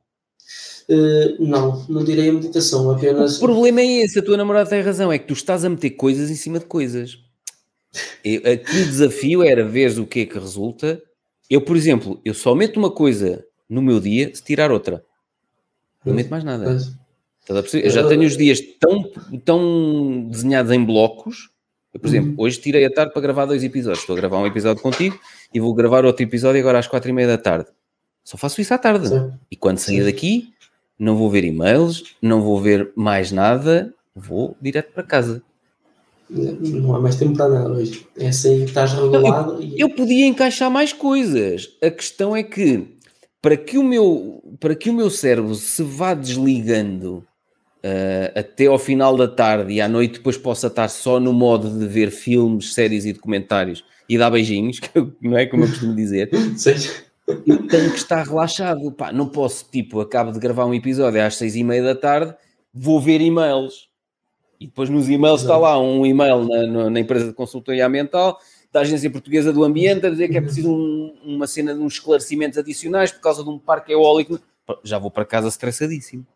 Uh, 0.89 1.37
não, 1.39 1.87
não 1.89 2.05
tirei 2.05 2.29
a 2.29 2.33
meditação, 2.33 2.91
apenas... 2.91 3.37
O 3.37 3.41
problema 3.41 3.81
é 3.81 4.05
esse, 4.05 4.19
a 4.19 4.23
tua 4.23 4.37
namorada 4.37 4.69
tem 4.69 4.81
razão, 4.81 5.13
é 5.13 5.19
que 5.19 5.27
tu 5.27 5.35
estás 5.35 5.65
a 5.65 5.69
meter 5.69 5.91
coisas 5.91 6.31
em 6.31 6.35
cima 6.35 6.59
de 6.59 6.65
coisas. 6.65 7.19
Eu, 8.25 8.41
aqui 8.53 8.83
o 8.83 8.87
desafio 8.87 9.43
era 9.43 9.65
ver 9.65 9.99
o 9.99 10.07
que 10.07 10.21
é 10.21 10.27
que 10.27 10.39
resulta. 10.39 11.01
Eu, 11.49 11.61
por 11.61 11.77
exemplo, 11.77 12.21
eu 12.25 12.35
só 12.35 12.55
meto 12.55 12.79
uma 12.79 12.91
coisa 12.91 13.45
no 13.69 13.81
meu 13.81 14.01
dia 14.01 14.35
se 14.35 14.43
tirar 14.43 14.71
outra. 14.71 15.05
Não 16.05 16.15
meto 16.15 16.31
mais 16.31 16.45
nada. 16.45 16.79
Eu 17.49 17.91
já 17.91 18.07
tenho 18.07 18.23
os 18.23 18.37
dias 18.37 18.61
tão, 18.79 19.11
tão 19.45 20.29
desenhados 20.31 20.71
em 20.71 20.85
blocos. 20.85 21.51
Eu, 21.93 22.01
por 22.01 22.09
exemplo, 22.09 22.31
uhum. 22.31 22.37
hoje 22.39 22.61
tirei 22.61 22.85
a 22.85 22.93
tarde 22.93 23.13
para 23.13 23.23
gravar 23.23 23.47
dois 23.47 23.65
episódios. 23.65 24.01
Estou 24.01 24.15
a 24.15 24.19
gravar 24.19 24.39
um 24.39 24.47
episódio 24.47 24.83
contigo 24.83 25.19
e 25.53 25.59
vou 25.59 25.73
gravar 25.75 26.05
outro 26.05 26.23
episódio 26.23 26.61
agora 26.61 26.79
às 26.79 26.87
quatro 26.87 27.09
e 27.09 27.13
meia 27.13 27.29
da 27.29 27.39
tarde. 27.39 27.69
Só 28.23 28.37
faço 28.37 28.61
isso 28.61 28.75
à 28.75 28.79
tarde. 28.79 29.09
Sim. 29.09 29.33
E 29.51 29.57
quando 29.57 29.79
sair 29.79 30.05
daqui, 30.05 30.53
não 30.99 31.17
vou 31.17 31.31
ver 31.31 31.45
e-mails, 31.45 32.15
não 32.21 32.43
vou 32.43 32.61
ver 32.61 32.93
mais 32.95 33.33
nada, 33.33 33.95
vou 34.15 34.55
direto 34.61 34.93
para 34.93 35.03
casa. 35.03 35.43
Não 36.29 36.95
há 36.95 37.01
mais 37.01 37.17
tempo 37.17 37.35
para 37.35 37.49
nada 37.49 37.71
hoje. 37.71 38.07
É 38.19 38.29
assim, 38.29 38.65
estás 38.65 38.93
regulado. 38.93 39.55
Eu, 39.55 39.63
e... 39.63 39.81
eu 39.81 39.89
podia 39.89 40.27
encaixar 40.27 40.71
mais 40.71 40.93
coisas. 40.93 41.71
A 41.83 41.91
questão 41.91 42.37
é 42.37 42.43
que 42.43 42.98
para 43.41 43.57
que 43.57 43.79
o 43.79 43.85
meu, 43.85 44.43
para 44.61 44.75
que 44.75 44.91
o 44.91 44.95
meu 44.95 45.11
cérebro 45.11 45.55
se 45.55 45.83
vá 45.83 46.15
desligando 46.15 47.25
uh, 47.79 48.39
até 48.39 48.67
ao 48.67 48.79
final 48.79 49.17
da 49.17 49.29
tarde 49.29 49.73
e 49.73 49.81
à 49.81 49.89
noite 49.89 50.15
depois 50.15 50.37
possa 50.37 50.67
estar 50.67 50.89
só 50.89 51.21
no 51.21 51.33
modo 51.33 51.79
de 51.79 51.87
ver 51.87 52.11
filmes, 52.11 52.75
séries 52.75 53.05
e 53.05 53.13
documentários 53.13 53.85
e 54.09 54.19
dar 54.19 54.31
beijinhos, 54.31 54.81
que 54.81 54.91
não 55.21 55.37
é 55.37 55.47
como 55.47 55.65
eu 55.65 55.69
costumo 55.69 55.95
dizer. 55.95 56.31
eu 57.47 57.67
tenho 57.69 57.91
que 57.91 57.99
estar 57.99 58.27
relaxado. 58.27 58.91
Pá, 58.93 59.13
não 59.13 59.29
posso, 59.29 59.67
tipo, 59.71 60.01
acabo 60.01 60.33
de 60.33 60.39
gravar 60.39 60.67
um 60.67 60.75
episódio 60.75 61.23
às 61.23 61.37
seis 61.37 61.55
e 61.55 61.63
meia 61.63 61.83
da 61.83 61.95
tarde, 61.95 62.35
vou 62.73 63.01
ver 63.01 63.21
e-mails. 63.21 63.89
E 64.61 64.67
depois 64.67 64.91
nos 64.91 65.09
e-mails 65.09 65.43
está 65.43 65.57
lá 65.57 65.81
um 65.81 66.05
e-mail 66.05 66.45
na, 66.45 66.91
na 66.91 67.01
empresa 67.01 67.29
de 67.29 67.33
consultoria 67.33 67.87
ambiental 67.87 68.41
da 68.73 68.81
Agência 68.81 69.11
Portuguesa 69.11 69.53
do 69.53 69.65
Ambiente 69.65 70.07
a 70.07 70.11
dizer 70.11 70.29
que 70.29 70.37
é 70.37 70.41
preciso 70.41 70.71
um, 70.71 71.15
uma 71.25 71.47
cena 71.47 71.75
de 71.75 71.81
uns 71.81 71.95
esclarecimentos 71.95 72.59
adicionais 72.59 73.11
por 73.11 73.21
causa 73.21 73.43
de 73.43 73.49
um 73.49 73.59
parque 73.59 73.93
eólico. 73.93 74.39
Já 74.85 74.99
vou 74.99 75.11
para 75.11 75.25
casa 75.25 75.49
estressadíssimo. 75.49 76.27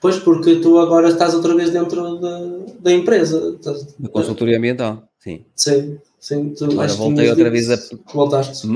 Pois, 0.00 0.18
porque 0.18 0.56
tu 0.56 0.78
agora 0.78 1.08
estás 1.08 1.34
outra 1.34 1.54
vez 1.54 1.70
dentro 1.70 2.16
da, 2.16 2.40
da 2.80 2.92
empresa. 2.92 3.58
Da 3.98 4.08
consultoria 4.08 4.56
ambiental, 4.56 5.08
sim. 5.18 5.44
Sim, 5.54 5.98
sim. 6.18 6.50
Tu 6.50 6.64
agora 6.64 6.92
voltei 6.94 7.28
outra 7.28 7.50
vez 7.50 7.70
a... 7.70 7.78
Voltaste. 8.12 8.68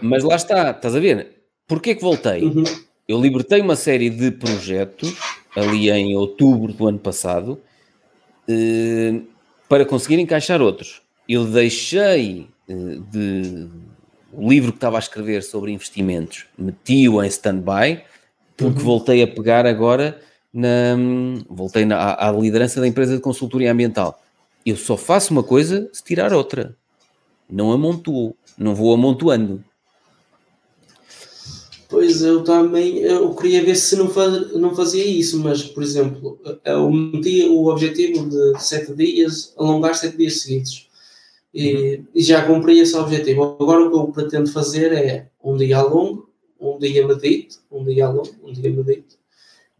Mas 0.00 0.22
lá 0.22 0.36
está, 0.36 0.70
estás 0.70 0.94
a 0.94 1.00
ver? 1.00 1.42
Porquê 1.66 1.94
que 1.94 2.02
voltei? 2.02 2.44
Uhum. 2.44 2.64
Eu 3.08 3.20
libertei 3.20 3.60
uma 3.60 3.76
série 3.76 4.10
de 4.10 4.30
projetos 4.32 5.16
ali 5.56 5.90
em 5.90 6.16
outubro 6.16 6.72
do 6.72 6.86
ano 6.86 6.98
passado 6.98 7.60
eh, 8.48 9.20
para 9.68 9.84
conseguir 9.84 10.18
encaixar 10.18 10.60
outros 10.60 11.02
eu 11.28 11.44
deixei 11.44 12.48
eh, 12.68 12.98
de 13.10 13.68
o 14.32 14.48
livro 14.50 14.70
que 14.70 14.76
estava 14.76 14.96
a 14.96 14.98
escrever 14.98 15.42
sobre 15.42 15.72
investimentos, 15.72 16.44
meti-o 16.58 17.22
em 17.22 17.26
stand-by, 17.26 18.02
porque 18.56 18.80
uhum. 18.80 18.84
voltei 18.84 19.22
a 19.22 19.26
pegar 19.26 19.64
agora 19.66 20.20
na 20.52 20.96
voltei 21.48 21.84
na, 21.84 22.14
à, 22.14 22.30
liderança 22.32 22.80
da 22.80 22.86
empresa 22.86 23.14
de 23.14 23.22
consultoria 23.22 23.72
ambiental. 23.72 24.20
Eu 24.64 24.76
só 24.76 24.96
faço 24.96 25.32
uma 25.32 25.42
coisa 25.42 25.88
se 25.92 26.02
tirar 26.02 26.32
outra. 26.32 26.76
Não 27.48 27.72
amontoo, 27.72 28.34
não 28.58 28.74
vou 28.74 28.92
amontoando. 28.92 29.62
Pois 31.88 32.20
eu 32.20 32.42
também 32.42 32.98
eu 32.98 33.32
queria 33.34 33.64
ver 33.64 33.76
se 33.76 33.94
não, 33.96 34.08
faz, 34.10 34.52
não 34.54 34.74
fazia 34.74 35.06
isso, 35.06 35.38
mas 35.38 35.62
por 35.62 35.82
exemplo, 35.82 36.38
eu 36.64 36.90
meti 36.90 37.44
o 37.48 37.68
objetivo 37.68 38.28
de 38.28 38.60
sete 38.60 38.92
dias, 38.92 39.54
alongar 39.56 39.94
sete 39.94 40.16
dias 40.16 40.40
seguidos 40.40 40.85
e, 41.56 42.04
e, 42.14 42.22
já 42.22 42.44
cumpri 42.46 42.78
esse 42.78 42.94
objetivo. 42.96 43.56
Agora 43.60 43.84
o 43.84 43.90
que 43.90 43.96
eu 43.96 44.08
pretendo 44.08 44.50
fazer 44.50 44.92
é 44.92 45.28
um 45.42 45.56
dia 45.56 45.80
longo, 45.82 46.28
um 46.60 46.78
dia 46.78 47.06
medito, 47.06 47.58
um 47.70 47.84
dia 47.84 48.08
longo, 48.08 48.34
um 48.44 48.52
dia 48.52 48.70
medito. 48.70 49.16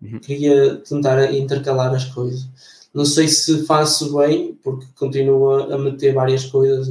Uhum. 0.01 0.19
Queria 0.19 0.77
tentar 0.77 1.33
intercalar 1.35 1.95
as 1.95 2.07
coisas. 2.07 2.49
Não 2.95 3.05
sei 3.05 3.29
se 3.29 3.67
faço 3.67 4.17
bem, 4.17 4.59
porque 4.63 4.87
continuo 4.99 5.51
a 5.51 5.79
meter 5.79 6.15
várias 6.15 6.47
coisas, 6.47 6.89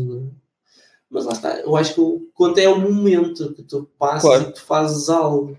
mas 1.09 1.25
lá 1.25 1.33
está. 1.33 1.59
Eu 1.61 1.75
acho 1.75 1.95
que 1.95 2.27
quando 2.33 2.59
é 2.59 2.69
o 2.69 2.79
momento 2.79 3.53
que 3.53 3.63
tu 3.63 3.89
passas 3.97 4.21
claro. 4.21 4.49
e 4.49 4.53
tu 4.53 4.61
fazes 4.61 5.09
algo 5.09 5.57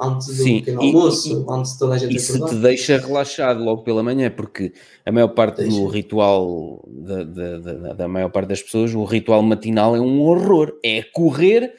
antes 0.00 0.26
do 0.26 0.34
Sim, 0.34 0.58
pequeno 0.58 0.80
almoço, 0.80 1.46
e, 1.48 1.52
antes 1.52 1.72
de 1.72 1.78
toda 1.78 1.94
a 1.94 1.98
gente 1.98 2.16
Isso 2.16 2.46
te 2.46 2.54
deixa 2.56 2.98
relaxado 2.98 3.62
logo 3.62 3.82
pela 3.82 4.02
manhã, 4.02 4.30
porque 4.30 4.72
a 5.04 5.12
maior 5.12 5.28
parte 5.28 5.58
deixa. 5.58 5.76
do 5.76 5.86
ritual 5.86 6.84
da, 6.88 7.24
da, 7.24 7.58
da, 7.58 7.92
da, 7.92 8.08
maior 8.08 8.30
parte 8.30 8.48
das 8.48 8.62
pessoas, 8.62 8.94
o 8.94 9.04
ritual 9.04 9.42
matinal 9.42 9.94
é 9.94 10.00
um 10.00 10.20
horror. 10.20 10.72
É 10.82 11.02
correr 11.02 11.74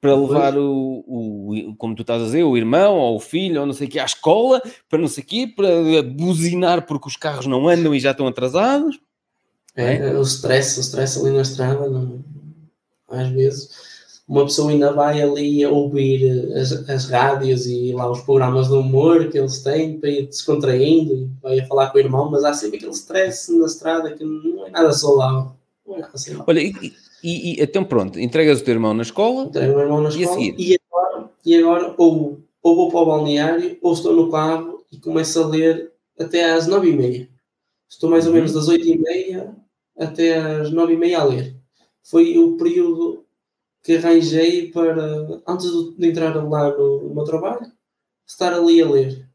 para 0.00 0.14
levar 0.14 0.56
o, 0.56 1.04
o, 1.06 1.74
como 1.76 1.94
tu 1.94 2.02
estás 2.02 2.22
a 2.22 2.24
dizer, 2.26 2.44
o 2.44 2.56
irmão 2.56 2.96
ou 2.96 3.16
o 3.16 3.20
filho 3.20 3.60
ou 3.60 3.66
não 3.66 3.72
sei 3.72 3.88
o 3.88 3.90
que 3.90 3.98
à 3.98 4.04
escola, 4.04 4.62
para 4.88 4.98
não 4.98 5.08
sei 5.08 5.24
o 5.24 5.26
quê, 5.26 5.52
para 5.54 6.02
buzinar 6.02 6.86
porque 6.86 7.08
os 7.08 7.16
carros 7.16 7.46
não 7.46 7.68
andam 7.68 7.94
e 7.94 8.00
já 8.00 8.12
estão 8.12 8.26
atrasados. 8.26 9.00
É, 9.74 9.96
é? 9.96 10.14
o 10.14 10.22
stress, 10.22 10.78
o 10.78 10.82
stress 10.82 11.18
ali 11.18 11.30
na 11.30 11.42
estrada, 11.42 11.88
não, 11.88 12.24
às 13.08 13.28
vezes 13.28 13.87
uma 14.28 14.44
pessoa 14.44 14.70
ainda 14.70 14.92
vai 14.92 15.22
ali 15.22 15.64
a 15.64 15.70
ouvir 15.70 16.52
as, 16.54 16.70
as 16.88 17.08
rádios 17.08 17.66
e 17.66 17.92
lá 17.92 18.10
os 18.10 18.20
programas 18.20 18.68
de 18.68 18.74
humor 18.74 19.30
que 19.30 19.38
eles 19.38 19.62
têm 19.62 19.98
para 19.98 20.10
ir 20.10 20.26
descontraindo 20.26 21.14
e 21.14 21.30
vai 21.42 21.60
a 21.60 21.66
falar 21.66 21.90
com 21.90 21.96
o 21.96 22.00
irmão, 22.00 22.30
mas 22.30 22.44
há 22.44 22.52
sempre 22.52 22.76
aquele 22.76 22.92
stress 22.92 23.50
na 23.56 23.64
estrada 23.64 24.12
que 24.12 24.22
não 24.22 24.66
é 24.66 24.70
nada 24.70 24.92
saudável. 24.92 25.52
Não 25.86 25.96
é 25.96 26.00
nada 26.00 26.18
saudável. 26.18 26.44
Olha, 26.46 26.60
e, 26.60 26.74
e, 27.24 27.52
e, 27.54 27.62
então 27.62 27.82
pronto, 27.82 28.20
entregas 28.20 28.60
o 28.60 28.64
teu 28.64 28.74
irmão 28.74 28.92
na 28.92 29.02
escola 29.02 29.44
Entrego 29.44 29.72
o 29.72 29.76
meu 29.76 29.84
irmão 29.84 30.00
na 30.02 30.10
escola 30.10 30.38
e, 30.38 30.54
e 30.58 30.78
agora, 30.90 31.30
e 31.46 31.56
agora 31.56 31.94
ou, 31.96 32.38
ou 32.62 32.76
vou 32.76 32.90
para 32.90 33.00
o 33.00 33.06
balneário 33.06 33.78
ou 33.80 33.94
estou 33.94 34.14
no 34.14 34.30
carro 34.30 34.84
e 34.92 34.98
começo 34.98 35.42
a 35.42 35.46
ler 35.46 35.90
até 36.20 36.52
às 36.52 36.66
nove 36.66 36.90
e 36.90 36.96
meia. 36.96 37.28
Estou 37.88 38.10
mais 38.10 38.26
ou 38.26 38.34
menos 38.34 38.50
uhum. 38.50 38.58
das 38.58 38.68
oito 38.68 38.86
e 38.86 38.98
meia 38.98 39.54
até 39.96 40.36
às 40.36 40.70
nove 40.70 40.92
e 40.92 40.96
meia 40.98 41.20
a 41.20 41.24
ler. 41.24 41.56
Foi 42.02 42.36
o 42.36 42.58
período 42.58 43.24
que 43.88 43.96
arranjei 43.96 44.70
para, 44.70 45.40
antes 45.48 45.66
de 45.96 46.06
entrar 46.06 46.34
lá 46.46 46.76
no, 46.76 47.08
no 47.08 47.14
meu 47.14 47.24
trabalho, 47.24 47.72
estar 48.26 48.52
ali 48.52 48.82
a 48.82 48.86
ler. 48.86 49.26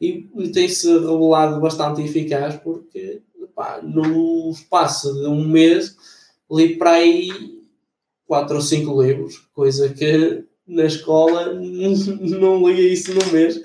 E, 0.00 0.22
tem-se 0.52 0.86
revelado 0.86 1.60
bastante 1.60 2.02
eficaz 2.02 2.54
porque 2.54 3.22
pá, 3.56 3.80
no 3.82 4.52
espaço 4.52 5.12
de 5.12 5.26
um 5.26 5.48
mês 5.48 5.96
li 6.48 6.76
para 6.76 6.92
aí 6.92 7.28
quatro 8.24 8.54
ou 8.54 8.62
cinco 8.62 9.02
livros, 9.02 9.48
coisa 9.52 9.92
que 9.92 10.44
na 10.64 10.84
escola 10.84 11.46
não 11.52 12.68
lia 12.68 12.92
isso 12.92 13.12
no 13.12 13.32
mês. 13.32 13.60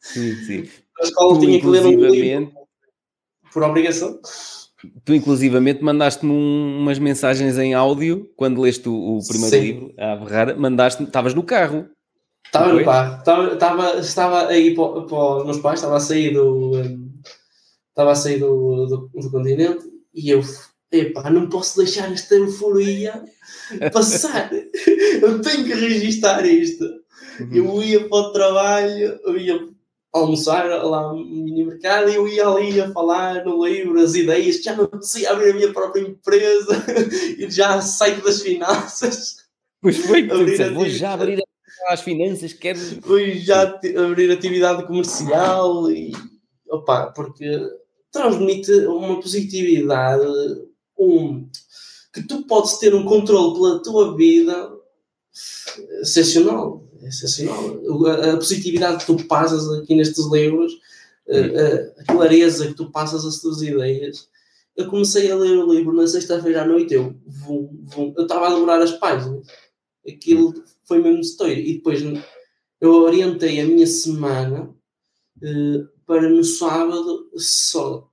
Sim, 0.00 0.34
sim. 0.46 0.68
Na 0.98 1.08
escola 1.08 1.34
tu, 1.34 1.40
tinha 1.40 1.60
que 1.60 1.66
ler 1.66 1.84
um 1.84 2.10
livro 2.10 2.52
por 3.52 3.62
obrigação. 3.64 4.18
Tu, 5.04 5.14
inclusivamente, 5.14 5.82
mandaste-me 5.82 6.30
um, 6.30 6.78
umas 6.78 6.98
mensagens 6.98 7.58
em 7.58 7.74
áudio 7.74 8.30
quando 8.36 8.60
leste 8.60 8.88
o, 8.88 9.18
o 9.18 9.26
primeiro 9.26 9.56
Sim. 9.56 9.60
livro, 9.60 9.94
a 9.98 10.12
Averrara. 10.12 10.56
Mandaste 10.56 11.02
estavas 11.02 11.34
no 11.34 11.42
carro. 11.42 11.88
Estava 12.46 12.72
no 12.72 12.84
carro, 12.84 13.18
estava, 13.18 13.52
estava, 13.52 13.98
estava 13.98 14.46
aí 14.46 14.74
para, 14.74 15.02
para 15.02 15.36
os 15.38 15.44
meus 15.44 15.58
pais, 15.58 15.80
estava 15.80 15.96
a 15.96 16.00
sair 16.00 16.32
do, 16.32 16.72
estava 17.90 18.12
a 18.12 18.14
sair 18.14 18.38
do, 18.38 18.86
do, 18.86 19.10
do 19.12 19.30
continente 19.30 19.84
e 20.14 20.30
eu, 20.30 20.40
epá, 20.90 21.28
não 21.30 21.48
posso 21.48 21.76
deixar 21.76 22.10
esta 22.12 22.36
euforia 22.36 23.22
passar. 23.92 24.50
eu 25.20 25.42
tenho 25.42 25.64
que 25.64 25.74
registar 25.74 26.46
isto. 26.46 26.84
Uhum. 27.40 27.50
Eu 27.52 27.82
ia 27.82 28.08
para 28.08 28.18
o 28.18 28.32
trabalho, 28.32 29.20
eu 29.24 29.36
ia 29.36 29.68
almoçar 30.18 30.66
lá 30.84 31.12
no 31.12 31.24
mini 31.24 31.64
mercado 31.64 32.10
e 32.10 32.14
eu 32.14 32.26
ia 32.28 32.46
ali 32.46 32.80
a 32.80 32.90
falar 32.92 33.44
no 33.44 33.64
livro 33.66 34.00
as 34.00 34.14
ideias, 34.14 34.62
já 34.62 34.74
não 34.74 34.84
apetecia 34.84 35.30
abrir 35.30 35.50
a 35.50 35.54
minha 35.54 35.72
própria 35.72 36.02
empresa 36.02 36.84
e 37.38 37.50
já 37.50 37.80
saio 37.80 38.22
das 38.22 38.42
finanças. 38.42 39.36
Pois 39.80 39.96
foi, 39.98 40.26
que 40.26 40.44
disse, 40.44 40.70
vou 40.70 40.88
já 40.88 41.12
abrir 41.12 41.42
as 41.88 42.00
finanças, 42.00 42.52
quero... 42.52 42.78
Vou 43.00 43.20
já 43.36 43.62
abrir 43.62 44.30
atividade 44.30 44.86
comercial 44.86 45.90
e, 45.90 46.12
opa, 46.68 47.12
porque 47.14 47.60
transmite 48.10 48.72
uma 48.86 49.20
positividade, 49.20 50.26
um, 50.98 51.48
que 52.12 52.22
tu 52.22 52.46
podes 52.46 52.78
ter 52.78 52.94
um 52.94 53.04
controle 53.04 53.54
pela 53.54 53.82
tua 53.82 54.16
vida 54.16 54.78
excepcional 56.00 56.87
é 56.87 56.87
sensacional. 57.00 57.80
A, 58.06 58.32
a 58.32 58.36
positividade 58.36 59.04
que 59.04 59.06
tu 59.06 59.24
passas 59.24 59.70
aqui 59.72 59.94
nestes 59.94 60.26
livros, 60.26 60.72
a, 61.28 62.00
a, 62.00 62.04
clareza 62.04 62.66
que 62.66 62.74
tu 62.74 62.90
passas 62.90 63.24
as 63.24 63.40
tuas 63.40 63.62
ideias. 63.62 64.28
Eu 64.76 64.88
comecei 64.88 65.30
a 65.30 65.36
ler 65.36 65.58
o 65.58 65.72
livro 65.72 65.92
na 65.92 66.06
sexta-feira 66.06 66.62
à 66.62 66.66
noite, 66.66 66.94
eu, 66.94 67.14
vum, 67.26 67.68
vum, 67.82 68.14
eu 68.16 68.22
estava 68.22 68.46
a 68.46 68.54
demorar 68.54 68.80
as 68.80 68.92
páginas. 68.92 69.46
Aquilo 70.06 70.54
foi 70.84 71.02
mesmo 71.02 71.20
história. 71.20 71.58
E 71.58 71.74
depois 71.74 72.00
eu 72.80 72.92
orientei 73.02 73.60
a 73.60 73.66
minha 73.66 73.86
semana 73.86 74.70
eh, 75.42 75.84
para 76.06 76.28
no 76.28 76.44
sábado 76.44 77.28
só. 77.36 78.08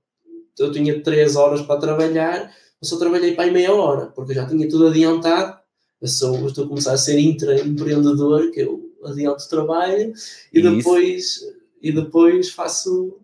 Eu 0.58 0.72
tinha 0.72 1.02
três 1.02 1.36
horas 1.36 1.62
para 1.62 1.80
trabalhar, 1.80 2.52
eu 2.82 2.88
só 2.88 2.98
trabalhei 2.98 3.34
para 3.34 3.44
aí 3.44 3.50
meia 3.50 3.72
hora, 3.72 4.06
porque 4.06 4.32
eu 4.32 4.36
já 4.36 4.46
tinha 4.46 4.68
tudo 4.68 4.88
adiantado 4.88 5.56
eu, 6.00 6.08
sou, 6.08 6.36
eu 6.36 6.46
estou 6.46 6.64
a 6.64 6.68
começar 6.68 6.92
a 6.92 6.98
ser 6.98 7.18
intraempreendedor, 7.18 8.50
que 8.50 8.60
eu 8.60 8.75
adianto 9.04 9.44
o 9.44 9.48
trabalho 9.48 10.12
e 10.52 10.62
depois, 10.62 11.40
e 11.80 11.92
depois 11.92 12.50
faço. 12.50 13.18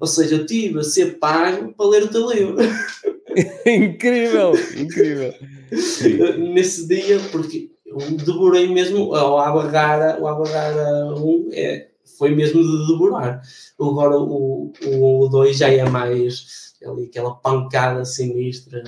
Ou 0.00 0.06
seja, 0.06 0.36
eu 0.36 0.46
tive 0.46 0.80
a 0.80 0.84
ser 0.84 1.18
pago 1.18 1.72
para 1.74 1.86
ler 1.86 2.04
o 2.04 2.08
teu 2.08 2.30
livro. 2.30 2.56
incrível, 3.66 4.52
incrível. 4.76 5.34
Nesse 6.52 6.86
dia, 6.86 7.18
porque 7.32 7.70
eu 7.84 7.98
devorei 8.16 8.68
mesmo, 8.68 9.08
o 9.08 9.14
Abarrara, 9.14 10.20
o 10.20 10.26
Abarrara 10.26 11.14
1 11.14 11.50
é, 11.52 11.88
foi 12.16 12.34
mesmo 12.34 12.62
de 12.62 12.92
devorar. 12.92 13.42
Agora 13.80 14.16
o 14.18 15.28
2 15.30 15.56
já 15.56 15.68
é 15.68 15.88
mais 15.88 16.74
ali, 16.84 17.04
aquela 17.06 17.34
pancada 17.34 18.04
sinistra. 18.04 18.82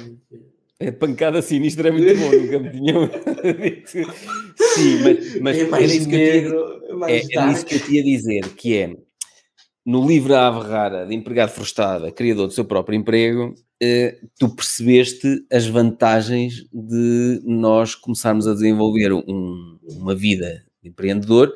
É 0.81 0.91
pancada 0.91 1.43
sinistra 1.43 1.91
é 1.91 1.93
muito 1.93 2.17
bom, 2.17 2.31
nunca 2.33 2.59
me 2.59 2.71
tinham 2.71 3.07
dito. 3.63 4.13
Sim, 4.75 5.03
mas, 5.05 5.41
mas 5.41 5.59
é 5.59 5.65
mais 5.67 5.95
isso 5.95 6.09
negro, 6.09 6.81
que 6.81 6.87
eu 6.87 6.97
tinha, 6.97 7.43
é, 7.43 7.49
é 7.49 7.53
isso 7.53 7.67
que 7.67 7.75
eu 7.75 7.81
tinha 7.81 8.01
a 8.01 8.05
dizer, 8.05 8.49
que 8.55 8.77
é 8.79 8.97
no 9.85 10.07
livro 10.07 10.35
A 10.35 10.49
Ave 10.49 10.67
Rara, 10.67 11.07
de 11.07 11.15
empregado 11.15 11.51
frustrada, 11.51 12.11
criador 12.11 12.47
do 12.47 12.53
seu 12.55 12.65
próprio 12.65 12.97
emprego, 12.97 13.55
eh, 13.83 14.19
tu 14.39 14.49
percebeste 14.49 15.45
as 15.53 15.67
vantagens 15.67 16.67
de 16.73 17.43
nós 17.45 17.95
começarmos 17.95 18.47
a 18.47 18.55
desenvolver 18.55 19.13
um, 19.13 19.79
uma 19.83 20.15
vida 20.15 20.65
de 20.83 20.89
empreendedor 20.89 21.53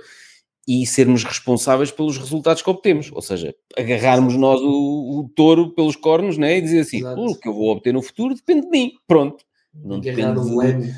e 0.67 0.87
sermos 0.87 1.25
responsáveis 1.25 1.91
pelos 1.91 2.17
resultados 2.17 2.63
que 2.63 2.71
obtemos. 2.71 3.11
Ou 3.13 3.23
seja, 3.23 3.55
agarrarmos 3.77 4.37
nós 4.37 4.61
o, 4.61 5.21
o 5.21 5.29
touro 5.35 5.75
pelos 5.75 5.97
cornos 5.97 6.39
né? 6.39 6.59
e 6.59 6.61
dizer 6.61 6.81
assim: 6.81 7.05
o 7.05 7.35
que 7.39 7.49
eu 7.49 7.55
vou 7.55 7.71
obter 7.71 7.93
no 7.93 8.03
futuro 8.03 8.35
depende 8.35 8.63
de 8.63 8.71
mim. 8.71 8.93
Pronto. 9.07 9.45
Não 9.75 10.01
depende 10.01 10.41
de... 10.41 10.95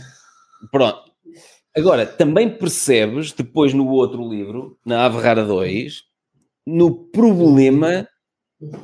Pronto. 0.71 1.11
Agora, 1.77 2.07
também 2.07 2.49
percebes, 2.49 3.33
depois 3.33 3.75
no 3.75 3.89
outro 3.89 4.27
livro, 4.29 4.79
na 4.85 5.05
Ave 5.05 5.19
Rara 5.19 5.45
2, 5.45 6.03
no 6.67 6.95
problema 6.95 8.09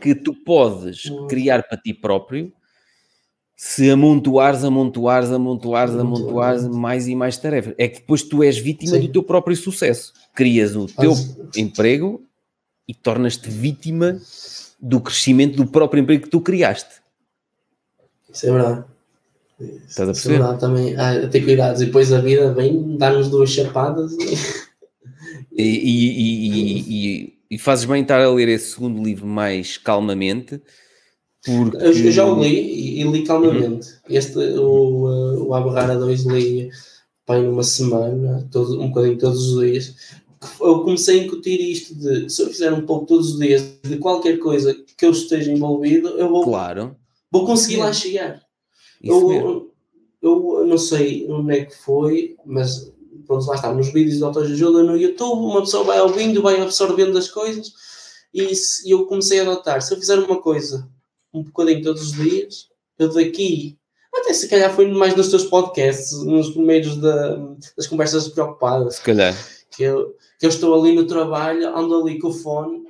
que 0.00 0.14
tu 0.14 0.34
podes 0.34 1.04
criar 1.28 1.62
para 1.62 1.78
ti 1.78 1.94
próprio 1.94 2.52
se 3.64 3.88
amontoares, 3.88 4.64
amontoares, 4.64 5.30
amontoares, 5.30 5.94
amontoares 5.94 6.66
mais 6.66 7.06
e 7.06 7.14
mais 7.14 7.38
tarefas. 7.38 7.74
É 7.78 7.86
que 7.86 8.00
depois 8.00 8.24
tu 8.24 8.42
és 8.42 8.58
vítima 8.58 8.96
Sim. 8.96 9.02
do 9.02 9.12
teu 9.12 9.22
próprio 9.22 9.56
sucesso. 9.56 10.12
Crias 10.34 10.74
o 10.74 10.86
teu 10.86 11.14
emprego 11.56 12.26
e 12.88 12.92
tornas-te 12.92 13.48
vítima 13.48 14.20
do 14.80 15.00
crescimento 15.00 15.54
do 15.54 15.64
próprio 15.64 16.02
emprego 16.02 16.24
que 16.24 16.28
tu 16.28 16.40
criaste. 16.40 16.90
Isso 18.32 18.48
é 18.48 18.50
verdade. 18.50 18.84
Estás 19.60 20.08
a 20.08 20.12
perceber? 20.12 20.12
Isso 20.12 20.28
é 20.28 20.32
verdade 20.32 20.60
também. 20.60 20.96
Ah, 20.96 21.28
ter 21.28 21.44
cuidado. 21.44 21.80
E 21.80 21.86
depois 21.86 22.12
a 22.12 22.20
vida 22.20 22.52
vem 22.52 22.96
dar-nos 22.96 23.30
duas 23.30 23.50
chapadas 23.50 24.12
e... 25.56 25.62
E, 25.62 26.08
e, 26.18 26.80
e, 26.88 27.38
e, 27.48 27.58
fazes 27.58 27.84
bem 27.84 28.02
estar 28.02 28.20
a 28.20 28.28
ler 28.28 28.48
esse 28.48 28.72
segundo 28.72 29.00
livro 29.00 29.24
mais 29.24 29.76
calmamente 29.76 30.60
porque... 31.44 31.76
Eu 31.76 32.12
já 32.12 32.24
o 32.24 32.40
li 32.40 33.00
e, 33.00 33.04
li 33.04 33.24
calmamente. 33.24 33.88
Uhum. 33.88 33.96
Este, 34.08 34.38
o, 34.38 35.46
o 35.46 35.54
Aberrara 35.54 35.96
2 35.96 36.24
li 36.24 36.70
bem 37.28 37.44
numa 37.44 37.62
semana, 37.62 38.48
todo, 38.50 38.80
um 38.80 38.88
bocadinho 38.88 39.18
todos 39.18 39.52
os 39.52 39.60
dias. 39.60 39.94
Eu 40.60 40.80
comecei 40.82 41.20
a 41.20 41.24
incutir 41.24 41.60
isto 41.60 41.94
de 41.94 42.28
se 42.28 42.42
eu 42.42 42.48
fizer 42.48 42.72
um 42.72 42.84
pouco 42.84 43.06
todos 43.06 43.32
os 43.32 43.38
dias 43.38 43.62
de 43.82 43.96
qualquer 43.98 44.38
coisa 44.38 44.74
que 44.74 45.04
eu 45.04 45.10
esteja 45.10 45.52
envolvido, 45.52 46.08
eu 46.10 46.28
vou, 46.28 46.44
claro. 46.44 46.96
vou 47.30 47.46
conseguir 47.46 47.76
lá 47.76 47.92
chegar. 47.92 48.42
Eu, 49.02 49.72
eu, 50.20 50.66
não 50.66 50.78
sei 50.78 51.26
onde 51.28 51.58
é 51.58 51.64
que 51.64 51.76
foi, 51.76 52.36
mas 52.44 52.92
pronto, 53.26 53.46
lá 53.46 53.54
está, 53.54 53.72
nos 53.72 53.92
vídeos 53.92 54.18
de 54.18 54.24
autoajuda 54.24 54.82
no 54.82 54.96
YouTube, 54.96 55.44
uma 55.44 55.60
pessoa 55.60 55.84
vai 55.84 56.00
ouvindo, 56.00 56.42
vai 56.42 56.60
absorvendo 56.60 57.18
as 57.18 57.28
coisas 57.28 57.72
e, 58.32 58.54
se, 58.54 58.88
eu 58.88 59.06
comecei 59.06 59.40
a 59.40 59.42
adotar. 59.42 59.82
Se 59.82 59.92
eu 59.92 59.98
fizer 59.98 60.18
uma 60.18 60.40
coisa 60.40 60.88
um 61.32 61.42
bocadinho 61.42 61.82
todos 61.82 62.02
os 62.02 62.12
dias. 62.12 62.68
Eu 62.98 63.12
daqui, 63.12 63.78
até 64.14 64.32
se 64.34 64.48
calhar 64.48 64.72
foi 64.74 64.90
mais 64.90 65.16
nos 65.16 65.28
teus 65.28 65.44
podcasts, 65.44 66.22
nos 66.24 66.50
primeiros 66.50 66.96
da, 66.96 67.36
das 67.76 67.86
conversas 67.86 68.28
preocupadas. 68.28 68.96
Se 68.96 69.02
calhar. 69.02 69.34
Que 69.70 69.84
eu, 69.84 70.14
que 70.38 70.46
eu 70.46 70.50
estou 70.50 70.78
ali 70.78 70.94
no 70.94 71.06
trabalho, 71.06 71.74
ando 71.76 71.96
ali 71.96 72.18
com 72.18 72.28
o 72.28 72.32
fone. 72.32 72.82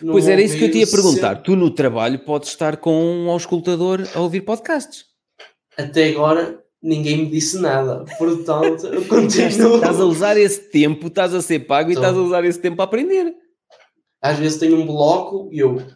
Pois 0.00 0.28
era 0.28 0.40
isso 0.40 0.56
que 0.56 0.64
eu 0.64 0.70
te 0.70 0.78
ia 0.78 0.86
perguntar. 0.86 1.42
Tu 1.42 1.54
no 1.54 1.70
trabalho 1.70 2.18
podes 2.20 2.48
estar 2.48 2.78
com 2.78 2.94
um 2.94 3.30
auscultador 3.30 4.00
a 4.14 4.20
ouvir 4.20 4.40
podcasts. 4.42 5.04
Até 5.76 6.08
agora 6.08 6.62
ninguém 6.82 7.18
me 7.18 7.30
disse 7.30 7.58
nada. 7.58 8.04
Portanto, 8.18 8.86
eu 8.86 9.04
continuo. 9.06 9.76
estás 9.76 10.00
a 10.00 10.04
usar 10.04 10.36
esse 10.38 10.70
tempo, 10.70 11.08
estás 11.08 11.34
a 11.34 11.42
ser 11.42 11.60
pago 11.60 11.90
então, 11.90 12.02
e 12.02 12.06
estás 12.06 12.18
a 12.18 12.22
usar 12.22 12.44
esse 12.44 12.58
tempo 12.58 12.80
a 12.80 12.84
aprender. 12.84 13.34
Às 14.22 14.38
vezes 14.38 14.58
tenho 14.58 14.78
um 14.78 14.86
bloco 14.86 15.48
e 15.52 15.58
eu 15.58 15.76
hum. 15.76 15.86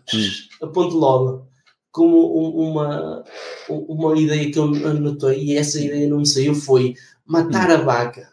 aponto 0.63 0.97
logo 0.97 1.54
como 1.95 2.27
uma, 2.73 3.25
uma 3.69 4.19
ideia 4.19 4.51
que 4.51 4.59
eu 4.59 4.65
anotei 4.65 5.45
e 5.45 5.57
essa 5.57 5.81
ideia 5.81 6.09
não 6.09 6.19
me 6.19 6.27
saiu 6.27 6.53
foi 6.53 6.97
matar 7.25 7.71
a 7.71 7.77
vaca. 7.77 8.29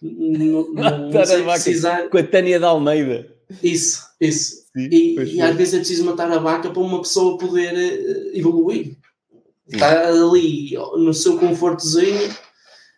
Não, 0.00 0.72
matar 0.72 1.30
a 1.30 1.42
vaca 1.42 1.62
precisar... 1.62 2.08
com 2.08 2.16
a 2.16 2.22
Tânia 2.22 2.58
de 2.58 2.64
Almeida. 2.64 3.30
Isso, 3.62 4.02
isso. 4.18 4.62
Sim, 4.74 4.88
e, 4.90 5.34
e 5.34 5.40
às 5.42 5.54
vezes 5.54 5.74
é 5.74 5.76
preciso 5.76 6.06
matar 6.06 6.32
a 6.32 6.38
vaca 6.38 6.70
para 6.70 6.80
uma 6.80 7.02
pessoa 7.02 7.36
poder 7.36 7.74
uh, 7.74 8.30
evoluir. 8.34 8.86
Sim. 8.86 9.74
Está 9.74 10.08
ali 10.08 10.72
no 10.96 11.12
seu 11.12 11.38
confortozinho. 11.38 12.34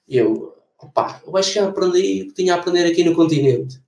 Eu, 0.08 0.54
opá, 0.80 1.20
eu 1.26 1.36
acho 1.36 1.52
que 1.52 1.58
aprendi 1.58 2.22
o 2.22 2.26
que 2.28 2.34
tinha 2.34 2.54
a 2.54 2.58
aprender 2.58 2.86
aqui 2.86 3.02
no 3.02 3.16
continente. 3.16 3.80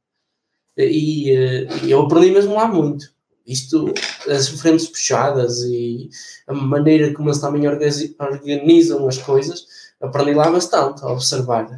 E, 0.77 1.31
uh, 1.31 1.87
eu 1.87 2.01
aprendi 2.01 2.33
mesmo 2.33 2.53
lá 2.53 2.67
muito. 2.67 3.15
Isto, 3.47 3.95
as 4.29 4.49
frentes 4.49 4.89
puxadas 4.89 5.63
e 5.63 6.11
a 6.47 6.53
maneira 6.53 7.13
como 7.15 7.29
eles 7.29 7.41
também 7.41 7.69
organizam 7.69 9.07
as 9.07 9.19
coisas, 9.19 9.67
aprendi 10.01 10.35
lá 10.35 10.51
bastante 10.51 11.03
a 11.05 11.09
observar. 11.09 11.69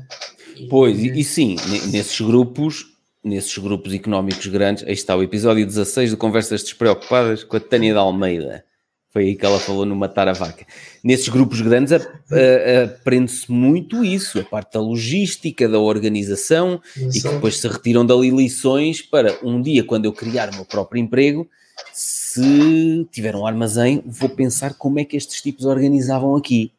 Pois, 0.70 0.98
e, 0.98 1.20
e 1.20 1.24
sim, 1.24 1.56
nesses 1.90 2.20
grupos, 2.20 2.86
nesses 3.22 3.56
grupos 3.58 3.92
económicos 3.92 4.46
grandes, 4.46 4.84
aí 4.84 4.92
está 4.92 5.14
o 5.14 5.22
episódio 5.22 5.66
16 5.66 6.10
de 6.10 6.16
Conversas 6.16 6.62
Despreocupadas 6.62 7.44
com 7.44 7.56
a 7.56 7.60
Tânia 7.60 7.92
de 7.92 7.98
Almeida. 7.98 8.64
Foi 9.10 9.24
aí 9.24 9.34
que 9.34 9.46
ela 9.46 9.58
falou 9.58 9.86
no 9.86 9.96
Matar 9.96 10.28
a 10.28 10.32
Vaca. 10.32 10.66
Nesses 11.02 11.28
grupos 11.28 11.60
grandes 11.62 11.92
aprende-se 11.92 13.50
muito 13.50 14.04
isso, 14.04 14.38
a 14.38 14.44
parte 14.44 14.74
da 14.74 14.80
logística, 14.80 15.66
da 15.66 15.78
organização, 15.78 16.80
e 16.96 17.20
que 17.20 17.28
depois 17.28 17.56
se 17.56 17.66
retiram 17.66 18.04
dali 18.04 18.30
lições 18.30 19.00
para 19.00 19.38
um 19.42 19.62
dia, 19.62 19.82
quando 19.82 20.04
eu 20.04 20.12
criar 20.12 20.50
o 20.50 20.56
meu 20.56 20.64
próprio 20.64 21.00
emprego, 21.00 21.48
se 21.92 23.06
tiver 23.10 23.34
um 23.34 23.46
armazém, 23.46 24.02
vou 24.04 24.28
pensar 24.28 24.74
como 24.74 24.98
é 24.98 25.04
que 25.04 25.16
estes 25.16 25.40
tipos 25.40 25.64
organizavam 25.64 26.36
aqui. 26.36 26.70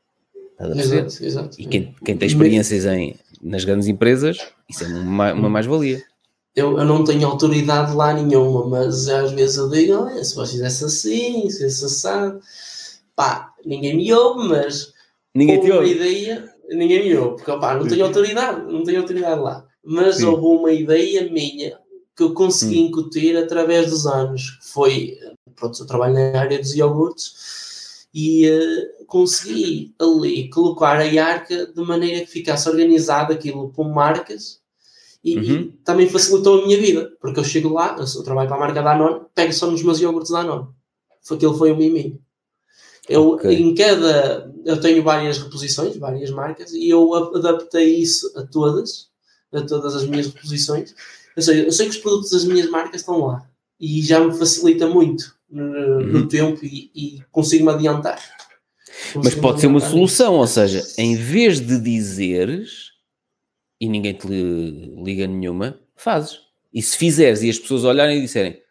Exato, 0.60 1.26
exato. 1.26 1.62
E 1.62 1.66
quem, 1.66 1.96
quem 2.04 2.18
tem 2.18 2.28
experiências 2.28 2.86
em, 2.86 3.16
nas 3.42 3.64
grandes 3.64 3.88
empresas, 3.88 4.38
isso 4.70 4.84
é 4.84 4.88
uma, 4.88 5.34
uma 5.34 5.50
mais-valia. 5.50 6.04
Eu, 6.60 6.78
eu 6.78 6.86
não 6.86 7.04
tenho 7.04 7.28
autoridade 7.28 7.96
lá 7.96 8.14
nenhuma, 8.14 8.68
mas 8.68 9.08
às 9.08 9.32
vezes 9.32 9.58
eu 9.58 9.70
digo, 9.70 9.94
olha, 9.94 10.24
se 10.24 10.36
você 10.36 10.54
fizesse 10.54 10.86
assim, 10.86 11.50
se 11.50 11.64
fosse 11.64 11.86
assado, 11.86 12.40
pá, 13.16 13.54
ninguém 13.66 13.96
me 13.96 14.14
ouve, 14.14 14.48
mas 14.48 14.94
ninguém 15.34 15.60
te 15.60 15.72
ouve. 15.72 15.86
uma 15.86 15.88
ideia, 15.88 16.54
ninguém 16.70 17.04
me 17.04 17.16
ouve, 17.16 17.38
porque 17.38 17.60
pá, 17.60 17.76
não 17.76 17.88
tenho 17.88 18.06
autoridade, 18.06 18.72
não 18.72 18.84
tenho 18.84 19.02
autoridade 19.02 19.42
lá. 19.42 19.66
Mas 19.84 20.18
Sim. 20.18 20.26
houve 20.26 20.46
uma 20.46 20.72
ideia 20.72 21.30
minha 21.32 21.80
que 22.16 22.24
eu 22.24 22.34
consegui 22.34 22.82
hum. 22.82 22.88
incutir 22.88 23.38
através 23.38 23.90
dos 23.90 24.06
anos, 24.06 24.58
que 24.60 24.68
foi, 24.68 25.18
pronto, 25.56 25.82
eu 25.82 25.88
trabalho 25.88 26.14
na 26.14 26.40
área 26.40 26.60
dos 26.60 26.76
iogurtes, 26.76 28.08
e 28.14 28.50
uh, 28.50 29.06
consegui 29.06 29.94
ali 30.00 30.50
colocar 30.50 31.00
a 31.00 31.26
arca 31.26 31.68
de 31.68 31.82
maneira 31.82 32.26
que 32.26 32.32
ficasse 32.32 32.68
organizado 32.68 33.32
aquilo 33.32 33.72
com 33.72 33.84
marcas 33.86 34.60
e, 35.24 35.38
uhum. 35.38 35.44
e, 35.44 35.66
também 35.84 36.10
facilitou 36.10 36.62
a 36.62 36.66
minha 36.66 36.78
vida, 36.78 37.12
porque 37.20 37.40
eu 37.40 37.44
chego 37.44 37.74
lá, 37.74 37.96
eu 37.98 38.24
trabalho 38.24 38.48
para 38.48 38.58
a 38.58 38.60
marca 38.60 38.82
da 38.82 38.94
Danone, 38.94 39.26
pego 39.36 39.54
só 39.54 39.70
nos 39.70 39.84
meus 39.84 40.00
iogurtes 40.00 40.32
da 40.32 40.42
Danone. 40.42 40.68
Aquilo 41.30 41.58
foi 41.58 41.72
o 41.72 41.78
miminho. 41.78 42.20
Eu, 43.08 43.30
okay. 43.30 43.56
em 43.56 43.74
cada, 43.76 44.52
eu 44.66 44.80
tenho 44.80 45.04
várias 45.04 45.38
reposições, 45.38 45.98
várias 45.98 46.30
marcas, 46.32 46.72
e 46.74 46.90
eu 46.90 47.14
adaptei 47.36 47.98
isso 47.98 48.32
a 48.38 48.44
todas, 48.44 49.10
a 49.52 49.62
todas 49.62 49.96
as 49.96 50.06
minhas 50.06 50.28
reposições. 50.28 50.96
Eu 51.36 51.42
sei, 51.42 51.68
eu 51.68 51.72
sei 51.72 51.88
que 51.88 51.96
os 51.96 52.02
produtos 52.02 52.32
das 52.32 52.46
minhas 52.46 52.70
marcas 52.70 53.02
estão 53.02 53.26
lá, 53.26 53.48
e 53.80 54.02
já 54.02 54.20
me 54.20 54.38
facilita 54.38 54.88
muito 54.88 55.36
no, 55.50 55.64
uhum. 55.64 56.08
no 56.08 56.28
tempo 56.28 56.64
e, 56.64 56.92
e 56.96 57.24
consigo-me 57.32 57.72
adiantar. 57.72 58.20
Consigo 59.14 59.24
Mas 59.24 59.36
pode 59.36 59.62
ser 59.62 59.68
uma 59.68 59.80
solução, 59.80 60.36
ou 60.36 60.48
seja, 60.48 60.86
em 60.98 61.16
vez 61.16 61.60
de 61.60 61.80
dizeres 61.80 62.89
e 63.80 63.88
ninguém 63.88 64.14
te 64.14 64.28
liga 64.28 65.28
nenhuma, 65.28 65.80
fazes. 65.96 66.40
E 66.74 66.82
se 66.82 66.98
fizeres 66.98 67.42
e 67.42 67.50
as 67.50 67.58
pessoas 67.58 67.84
olharem 67.84 68.18
e 68.18 68.22
disserem 68.22 68.62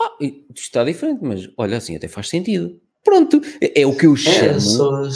ah, 0.00 0.16
isto 0.20 0.54
está 0.54 0.84
diferente, 0.84 1.20
mas 1.22 1.48
olha 1.56 1.76
assim, 1.76 1.96
até 1.96 2.06
faz 2.06 2.28
sentido. 2.28 2.80
Pronto, 3.04 3.40
é, 3.60 3.82
é 3.82 3.86
o 3.86 3.96
que 3.96 4.06
eu 4.06 4.14
é, 4.14 4.16
chamo. 4.16 5.06
É, 5.06 5.10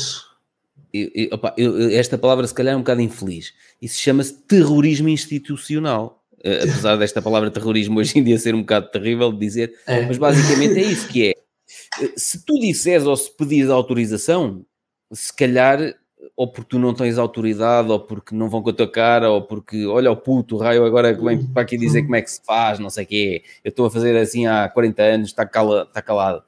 eu, 0.93 1.11
eu, 1.14 1.28
opa, 1.33 1.55
eu, 1.57 1.91
esta 1.91 2.18
palavra 2.18 2.47
se 2.47 2.55
calhar 2.55 2.74
é 2.74 2.76
um 2.76 2.80
bocado 2.80 3.01
infeliz. 3.01 3.53
Isso 3.80 4.01
chama-se 4.01 4.35
terrorismo 4.43 5.09
institucional. 5.09 6.20
Uh, 6.45 6.68
apesar 6.68 6.97
desta 6.97 7.22
palavra 7.22 7.53
terrorismo 7.53 8.01
hoje 8.01 8.18
em 8.18 8.24
dia 8.24 8.37
ser 8.37 8.53
um 8.53 8.62
bocado 8.62 8.91
terrível 8.91 9.33
de 9.33 9.39
dizer, 9.39 9.72
é. 9.87 10.05
mas 10.07 10.18
basicamente 10.18 10.76
é 10.76 10.83
isso 10.83 11.07
que 11.07 11.28
é. 11.28 11.35
Eh, 12.03 12.12
se 12.16 12.45
tu 12.45 12.59
disseres 12.59 13.07
ou 13.07 13.16
se 13.16 13.30
pedires 13.37 13.70
autorização, 13.70 14.66
se 15.12 15.33
calhar 15.33 15.95
ou 16.37 16.49
porque 16.49 16.70
tu 16.70 16.79
não 16.79 16.95
tens 16.95 17.18
autoridade, 17.18 17.91
ou 17.91 18.01
porque 18.01 18.35
não 18.35 18.49
vão 18.49 18.62
com 18.62 18.70
a 18.70 18.73
tua 18.73 18.91
cara, 18.91 19.31
ou 19.31 19.43
porque, 19.43 19.87
olha 19.87 20.11
o 20.11 20.16
puto, 20.16 20.57
o 20.57 20.59
raio 20.59 20.85
agora 20.85 21.12
vem 21.12 21.45
para 21.47 21.62
aqui 21.62 21.77
dizer 21.77 22.03
como 22.03 22.16
é 22.16 22.23
que 22.23 22.31
se 22.31 22.41
faz, 22.45 22.79
não 22.79 22.91
sei 22.91 23.05
o 23.05 23.07
quê. 23.07 23.43
Eu 23.64 23.70
estou 23.70 23.87
a 23.87 23.91
fazer 23.91 24.16
assim 24.16 24.47
há 24.47 24.68
40 24.68 25.03
anos, 25.03 25.29
está, 25.29 25.45
cala, 25.47 25.83
está 25.83 26.01
calado. 26.01 26.43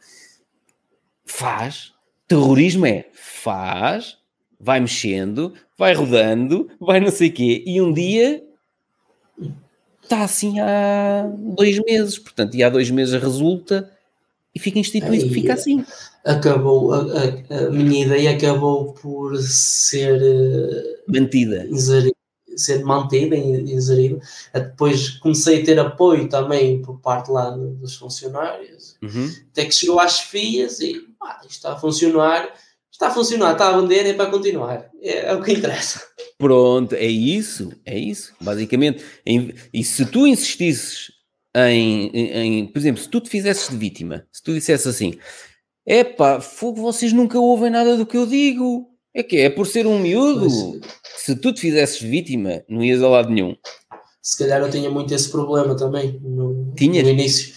Faz. 1.25 1.93
Terrorismo 2.27 2.87
é 2.87 3.07
faz, 3.13 4.17
vai 4.59 4.81
mexendo, 4.81 5.53
vai 5.77 5.93
rodando, 5.93 6.71
vai 6.81 7.01
não 7.01 7.11
sei 7.11 7.29
o 7.29 7.33
quê, 7.33 7.63
e 7.67 7.81
um 7.81 7.93
dia 7.93 8.43
está 10.03 10.23
assim 10.23 10.61
há 10.61 11.31
dois 11.37 11.79
meses, 11.81 12.19
portanto, 12.19 12.55
e 12.55 12.63
há 12.63 12.71
dois 12.71 12.91
meses 12.91 13.21
resulta 13.21 13.91
e 14.55 14.59
fica 14.59 14.79
instituído 14.79 15.25
que 15.25 15.35
fica 15.35 15.55
assim 15.55 15.85
acabou, 16.25 16.93
a, 16.93 16.99
a, 17.01 17.67
a, 17.67 17.71
minha 17.71 18.07
ideia 18.07 18.31
acabou 18.31 18.95
por 18.95 19.37
ser 19.39 20.21
eh, 20.23 21.03
mantida. 21.07 21.67
ser 22.57 22.85
mantida 22.85 23.37
e 23.37 23.75
inserida. 23.75 24.21
Depois 24.53 25.11
comecei 25.11 25.63
a 25.63 25.65
ter 25.65 25.79
apoio 25.79 26.29
também 26.29 26.81
por 26.81 27.01
parte 27.01 27.31
lá 27.31 27.51
dos 27.51 27.97
funcionários, 27.97 28.97
uhum. 29.03 29.31
até 29.51 29.67
que 29.67 29.75
chegou 29.75 30.01
às 30.01 30.21
FIAs 30.21 30.81
e 30.81 31.07
ah, 31.23 31.41
isto 31.43 31.51
está 31.51 31.73
a 31.73 31.77
funcionar, 31.77 32.49
está 32.91 33.09
a 33.09 33.11
funcionar, 33.11 33.53
está 33.53 33.69
a 33.69 33.81
vender, 33.81 34.07
é 34.07 34.15
para 34.15 34.31
continuar. 34.31 34.89
É, 35.03 35.27
é 35.27 35.35
o 35.35 35.43
que 35.43 35.53
interessa. 35.53 36.01
Pronto, 36.39 36.95
é 36.95 37.07
isso, 37.07 37.73
é 37.85 37.99
isso, 37.99 38.33
basicamente. 38.41 39.05
E 39.73 39.85
se 39.85 40.07
tu 40.07 40.27
insistisses 40.27 41.13
em, 41.57 42.11
em, 42.13 42.59
em, 42.61 42.67
por 42.67 42.79
exemplo, 42.79 43.03
se 43.03 43.09
tu 43.09 43.21
te 43.21 43.31
fizesses 43.31 43.69
de 43.69 43.77
vítima, 43.77 44.27
se 44.33 44.43
tu 44.43 44.53
dissesse 44.53 44.89
assim, 44.89 45.19
Epá, 45.87 46.41
fogo, 46.41 46.81
vocês 46.81 47.13
nunca 47.13 47.39
ouvem 47.39 47.71
nada 47.71 47.97
do 47.97 48.07
que 48.07 48.17
eu 48.17 48.27
digo. 48.27 48.89
É 49.13 49.23
que 49.23 49.37
é 49.37 49.51
por 49.51 49.67
ser 49.67 49.87
um 49.87 49.99
miúdo. 49.99 50.49
Se 51.17 51.37
tu 51.37 51.53
te 51.53 51.61
fizesses 51.61 52.01
vítima, 52.01 52.65
não 52.69 52.83
ias 52.83 53.03
a 53.03 53.09
lado 53.09 53.31
nenhum. 53.31 53.55
Se 54.21 54.39
calhar 54.39 54.61
eu 54.63 54.71
tinha 54.71 54.91
muito 54.91 55.13
esse 55.15 55.31
problema 55.31 55.77
também 55.77 56.19
no, 56.23 56.73
Tinhas? 56.75 57.05
no 57.05 57.11
início. 57.11 57.55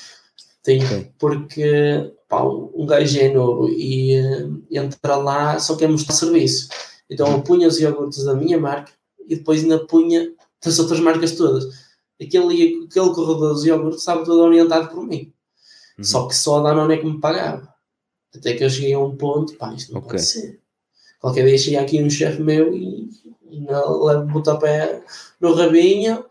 Tenho, 0.61 0.86
okay. 0.86 1.11
porque 1.17 2.13
pá, 2.28 2.43
um 2.43 2.86
gajo 2.86 3.19
é 3.19 3.34
novo 3.34 3.69
e 3.69 4.19
uh, 4.19 4.61
entra 4.69 5.15
lá 5.15 5.57
só 5.59 5.78
quer 5.78 5.88
mostrar 5.88 6.13
serviço. 6.13 6.67
Então 7.09 7.32
eu 7.32 7.41
punha 7.41 7.69
os 7.69 7.80
iogurtes 7.80 8.25
da 8.25 8.36
minha 8.36 8.59
marca 8.59 8.91
e 9.28 9.38
depois 9.38 9.63
ainda 9.63 9.80
punha 9.80 10.30
das 10.63 10.78
outras 10.78 10.99
marcas 10.99 11.32
todas. 11.32 11.63
Aquele, 12.21 12.86
aquele 12.86 13.13
corredor 13.13 13.53
dos 13.53 13.65
iogurtes 13.65 13.99
estava 13.99 14.25
todo 14.25 14.41
orientado 14.41 14.89
por 14.89 15.07
mim. 15.07 15.34
Uhum. 15.97 16.03
Só 16.03 16.28
que 16.28 16.36
só 16.36 16.59
a 16.59 16.63
Danone 16.63 16.95
é 16.95 16.97
que 16.97 17.05
me 17.05 17.19
pagava. 17.19 17.76
Até 18.36 18.53
que 18.53 18.63
eu 18.63 18.69
cheguei 18.69 18.93
a 18.93 18.99
um 18.99 19.15
ponto, 19.15 19.55
pá, 19.55 19.73
isto 19.73 19.93
não 19.93 19.99
okay. 19.99 20.11
pode 20.11 20.23
ser. 20.23 20.59
Qualquer 21.19 21.45
dia 21.45 21.57
chega 21.57 21.82
aqui 21.82 22.01
um 22.01 22.09
chefe 22.09 22.41
meu 22.41 22.73
e, 22.73 23.09
e 23.49 23.59
leva 23.59 24.25
o 24.38 24.59
pé 24.59 25.01
no 25.39 25.53
rabinho 25.53 26.25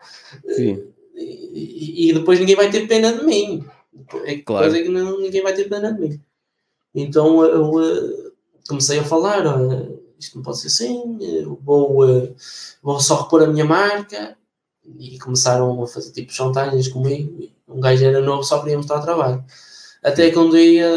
e, 0.45 0.85
e, 1.15 2.11
e, 2.11 2.13
depois 2.13 2.39
ninguém 2.39 2.57
vai 2.57 2.71
ter 2.71 2.87
pena 2.87 3.13
de 3.13 3.25
mim. 3.25 3.65
É 4.25 4.37
claro. 4.39 4.71
coisa 4.71 4.83
que 4.83 4.89
não, 4.89 5.21
ninguém 5.21 5.43
vai 5.43 5.55
ter 5.55 5.69
pena 5.69 5.93
de 5.93 6.01
mim. 6.01 6.21
Então 6.95 7.45
eu, 7.45 7.81
eu 7.81 8.33
comecei 8.69 8.99
a 8.99 9.05
falar, 9.05 9.45
isto 10.19 10.37
não 10.37 10.43
pode 10.43 10.61
ser 10.61 10.69
assim, 10.69 11.19
vou, 11.63 12.35
vou 12.83 13.01
só 13.01 13.23
repor 13.23 13.43
a 13.43 13.47
minha 13.47 13.65
marca 13.65 14.37
e 14.99 15.19
começaram 15.19 15.83
a 15.83 15.87
fazer 15.87 16.13
tipo 16.13 16.33
chantagens 16.33 16.89
comigo. 16.89 17.49
Um 17.69 17.81
gajo 17.81 18.05
era 18.05 18.21
novo, 18.21 18.45
só 18.45 18.61
queria 18.61 18.77
mostrar 18.77 19.01
trabalho. 19.01 19.45
Até 20.03 20.31
que 20.31 20.39
um 20.39 20.51
dia 20.51 20.89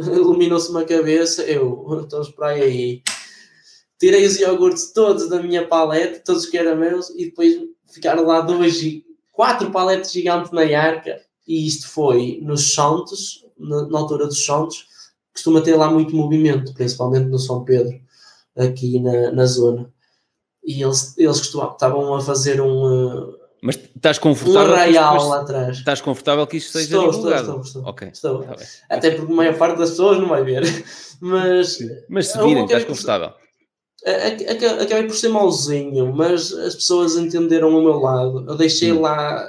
iluminou-se 0.00 0.70
uma 0.70 0.84
cabeça, 0.84 1.42
eu, 1.42 2.02
então 2.04 2.22
esperai 2.22 2.60
aí. 2.60 3.02
Tirei 3.98 4.26
os 4.26 4.38
iogurtes 4.38 4.92
todos 4.92 5.28
da 5.28 5.42
minha 5.42 5.66
paleta, 5.66 6.22
todos 6.24 6.46
que 6.46 6.58
eram 6.58 6.76
meus, 6.76 7.10
e 7.10 7.26
depois 7.26 7.60
ficaram 7.90 8.24
lá 8.24 8.40
dois, 8.40 8.82
quatro 9.30 9.70
paletes 9.70 10.12
gigantes 10.12 10.50
na 10.50 10.62
arca, 10.62 11.20
e 11.46 11.66
isto 11.66 11.88
foi 11.88 12.40
nos 12.42 12.74
Santos, 12.74 13.46
na, 13.58 13.86
na 13.86 13.98
altura 13.98 14.26
dos 14.26 14.44
Santos, 14.44 14.86
costuma 15.32 15.60
ter 15.60 15.76
lá 15.76 15.90
muito 15.90 16.14
movimento, 16.14 16.74
principalmente 16.74 17.28
no 17.28 17.38
São 17.38 17.64
Pedro, 17.64 18.00
aqui 18.56 18.98
na, 19.00 19.30
na 19.32 19.46
zona. 19.46 19.92
E 20.64 20.82
eles, 20.82 21.16
eles 21.18 21.38
costumavam, 21.38 21.72
estavam 21.72 22.14
a 22.14 22.20
fazer 22.20 22.60
um, 22.60 23.34
Mas 23.62 23.76
estás 23.76 24.18
confortável? 24.18 24.72
Um 24.72 24.74
arraial 24.74 25.28
lá 25.28 25.40
atrás. 25.40 25.78
Estás 25.78 26.00
confortável 26.00 26.44
que 26.48 26.56
isto 26.56 26.72
seja 26.72 26.96
estou, 26.96 27.10
divulgado? 27.10 27.42
Estou, 27.42 27.60
estou, 27.60 27.80
estou. 27.80 27.92
Ok. 27.92 28.08
estou. 28.08 28.42
Tá 28.42 28.56
Até 28.90 29.10
porque 29.12 29.32
a 29.32 29.36
maior 29.36 29.56
parte 29.56 29.78
das 29.78 29.90
pessoas 29.90 30.18
não 30.18 30.28
vai 30.28 30.42
ver. 30.42 30.62
Mas, 31.24 31.78
mas 32.08 32.26
se 32.26 32.38
virem, 32.42 32.64
estás 32.64 32.84
confortável. 32.84 33.32
Acabei 34.04 35.06
por 35.06 35.14
ser 35.14 35.28
mauzinho, 35.28 36.12
mas 36.12 36.52
as 36.52 36.74
pessoas 36.74 37.14
entenderam 37.14 37.68
o 37.68 37.80
meu 37.80 38.00
lado. 38.00 38.44
Eu 38.48 38.56
deixei 38.56 38.90
hum. 38.90 39.02
lá 39.02 39.48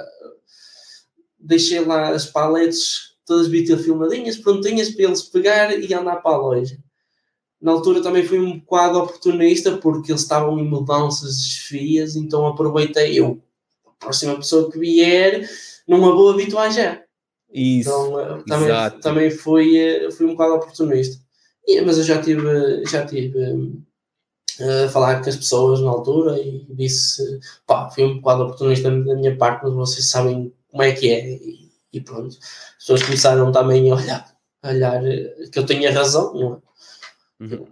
deixei 1.44 1.84
lá 1.84 2.10
as 2.10 2.26
paletes 2.26 3.14
todas 3.26 3.48
filmadinhas, 3.82 4.36
prontinhas 4.36 4.90
para 4.90 5.04
eles 5.04 5.22
pegar 5.22 5.78
e 5.78 5.92
andar 5.92 6.16
para 6.16 6.36
a 6.36 6.38
loja. 6.38 6.78
Na 7.60 7.72
altura 7.72 8.02
também 8.02 8.24
fui 8.24 8.38
um 8.38 8.58
bocado 8.58 8.98
oportunista 8.98 9.76
porque 9.78 10.12
eles 10.12 10.22
estavam 10.22 10.58
em 10.58 10.68
mudanças, 10.68 11.38
desfias, 11.38 12.14
então 12.14 12.46
aproveitei 12.46 13.18
eu. 13.18 13.42
Próxima 14.04 14.36
pessoa 14.36 14.70
que 14.70 14.78
vier, 14.78 15.48
numa 15.88 16.14
boa 16.14 16.34
habituar 16.34 16.70
já. 16.70 17.02
Isso. 17.52 17.88
Então, 17.88 18.20
eh, 18.20 18.42
também, 18.46 19.00
também 19.00 19.30
fui, 19.30 19.78
eh, 19.78 20.10
fui 20.10 20.26
um 20.26 20.32
bocado 20.32 20.54
oportunista. 20.54 21.22
Mas 21.86 21.96
eu 21.96 22.04
já 22.04 22.20
tive, 22.20 22.84
já 22.84 23.06
tive 23.06 23.38
uh, 24.60 24.84
a 24.84 24.88
falar 24.88 25.22
com 25.22 25.30
as 25.30 25.36
pessoas 25.36 25.80
na 25.80 25.88
altura 25.88 26.38
e 26.38 26.66
disse, 26.68 27.40
pá, 27.66 27.88
fui 27.90 28.04
um 28.04 28.20
bocado 28.20 28.42
oportunista 28.42 28.90
da 28.90 29.14
minha 29.14 29.34
parte, 29.36 29.64
mas 29.64 29.72
vocês 29.72 30.06
sabem 30.10 30.52
como 30.68 30.82
é 30.82 30.92
que 30.92 31.10
é. 31.10 31.26
E, 31.26 31.70
e 31.92 32.00
pronto. 32.00 32.36
As 32.36 32.76
pessoas 32.78 33.02
começaram 33.02 33.50
também 33.50 33.90
a 33.90 33.94
olhar, 33.94 34.36
a 34.62 34.68
olhar 34.68 35.00
que 35.50 35.58
eu 35.58 35.64
tinha 35.64 35.92
razão, 35.92 36.34
não 36.34 36.54
é? 36.54 37.44
Uhum. 37.44 37.66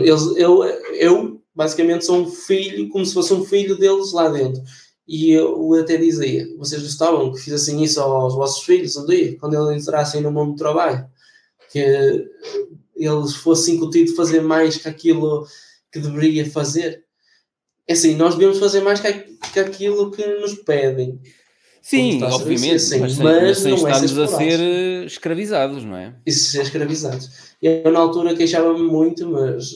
Eles, 0.00 0.22
eu, 0.36 0.64
eu, 0.94 1.42
basicamente, 1.54 2.04
sou 2.04 2.20
um 2.20 2.30
filho, 2.30 2.88
como 2.88 3.04
se 3.04 3.14
fosse 3.14 3.34
um 3.34 3.44
filho 3.44 3.76
deles 3.76 4.12
lá 4.12 4.28
dentro. 4.28 4.62
E 5.06 5.32
eu 5.32 5.74
até 5.74 5.96
dizia: 5.96 6.48
vocês 6.56 6.82
gostavam 6.82 7.32
que 7.32 7.40
fizessem 7.40 7.82
isso 7.82 8.00
aos 8.00 8.34
vossos 8.34 8.64
filhos 8.64 8.96
um 8.96 9.06
dia, 9.06 9.36
quando 9.38 9.54
eles 9.54 9.82
entrassem 9.82 10.20
no 10.20 10.30
mundo 10.30 10.52
do 10.52 10.58
trabalho? 10.58 11.06
Que 11.70 12.28
eles 12.96 13.34
fossem 13.34 13.74
incutidos 13.74 14.14
fazer 14.14 14.40
mais 14.40 14.76
que 14.76 14.88
aquilo 14.88 15.46
que 15.90 15.98
deveria 15.98 16.48
fazer? 16.48 17.04
É 17.86 17.94
assim, 17.94 18.14
nós 18.14 18.36
devemos 18.36 18.58
fazer 18.58 18.80
mais 18.80 19.00
que, 19.00 19.08
aquilo 19.58 20.10
que 20.10 20.24
nos 20.38 20.54
pedem. 20.54 21.20
Sim, 21.82 22.22
obviamente, 22.22 22.76
assim, 22.76 23.00
mas, 23.00 23.12
sem, 23.14 23.24
mas, 23.24 23.58
sem 23.58 23.72
é 23.72 23.74
estarmos 23.74 24.18
a 24.18 24.26
ser 24.28 24.60
eh, 24.60 25.04
escravizados, 25.04 25.84
não 25.84 25.96
é? 25.96 26.14
Isso, 26.24 26.52
ser 26.52 26.62
escravizados. 26.62 27.28
Eu, 27.60 27.90
na 27.90 27.98
altura, 27.98 28.36
queixava-me 28.36 28.84
muito, 28.84 29.28
mas 29.28 29.74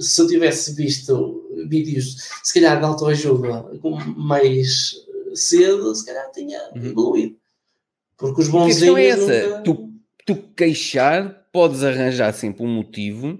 se 0.00 0.20
eu 0.20 0.26
tivesse 0.26 0.74
visto 0.74 1.48
vídeos, 1.68 2.28
se 2.42 2.54
calhar, 2.54 2.78
de 2.78 2.84
autoajuda 2.84 3.66
mais 4.16 4.94
cedo, 5.34 5.94
se 5.94 6.06
calhar 6.06 6.30
tinha 6.32 6.58
uhum. 6.74 6.86
evoluído. 6.86 7.36
Porque 8.16 8.42
os 8.42 8.48
bons 8.48 8.82
A 8.82 9.00
é 9.00 9.06
essa. 9.06 9.48
Nunca... 9.48 9.62
Tu, 9.62 9.92
tu 10.26 10.36
queixar, 10.56 11.46
podes 11.52 11.82
arranjar 11.82 12.32
sempre 12.32 12.64
um 12.64 12.68
motivo 12.68 13.38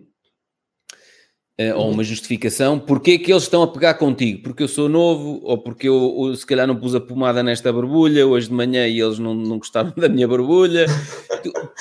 ou 1.74 1.90
uma 1.90 2.02
justificação, 2.02 2.78
porque 2.78 3.12
é 3.12 3.18
que 3.18 3.30
eles 3.30 3.42
estão 3.42 3.62
a 3.62 3.68
pegar 3.68 3.94
contigo? 3.94 4.42
Porque 4.42 4.62
eu 4.62 4.68
sou 4.68 4.88
novo, 4.88 5.40
ou 5.42 5.58
porque 5.58 5.88
eu 5.88 5.94
ou, 5.94 6.34
se 6.34 6.46
calhar 6.46 6.66
não 6.66 6.76
pus 6.76 6.94
a 6.94 7.00
pomada 7.00 7.42
nesta 7.42 7.72
borbulha 7.72 8.26
hoje 8.26 8.48
de 8.48 8.54
manhã 8.54 8.86
e 8.86 9.00
eles 9.00 9.18
não, 9.18 9.34
não 9.34 9.58
gostaram 9.58 9.92
da 9.96 10.08
minha 10.08 10.26
borbulha. 10.26 10.86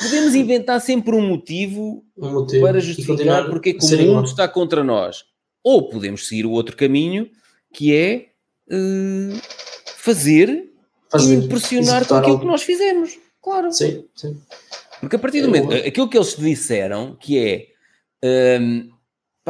Podemos 0.02 0.36
inventar 0.36 0.82
sempre 0.82 1.16
um 1.16 1.22
motivo, 1.22 2.04
um 2.18 2.32
motivo. 2.32 2.66
para 2.66 2.80
justificar 2.80 3.50
porque 3.50 3.70
é 3.70 3.74
que 3.74 3.86
o 3.86 3.90
mundo 3.90 4.02
igual. 4.02 4.24
está 4.24 4.48
contra 4.48 4.84
nós. 4.84 5.24
Ou 5.64 5.90
podemos 5.90 6.28
seguir 6.28 6.46
o 6.46 6.52
outro 6.52 6.76
caminho, 6.76 7.30
que 7.74 7.94
é 7.94 8.28
uh, 8.72 9.40
fazer, 9.98 10.72
fazer, 11.10 11.36
e 11.36 11.38
impressionar 11.38 12.08
com 12.08 12.16
aquilo 12.16 12.34
algo. 12.34 12.42
que 12.42 12.48
nós 12.48 12.64
fizemos. 12.64 13.18
Claro. 13.42 13.72
Sim, 13.72 14.06
sim. 14.16 14.38
Porque 15.00 15.16
a 15.16 15.20
partir 15.20 15.42
do 15.42 15.48
momento, 15.48 15.74
aquilo 15.74 16.10
que 16.10 16.18
eles 16.18 16.36
disseram, 16.36 17.16
que 17.20 17.38
é 17.38 18.60
um, 18.60 18.90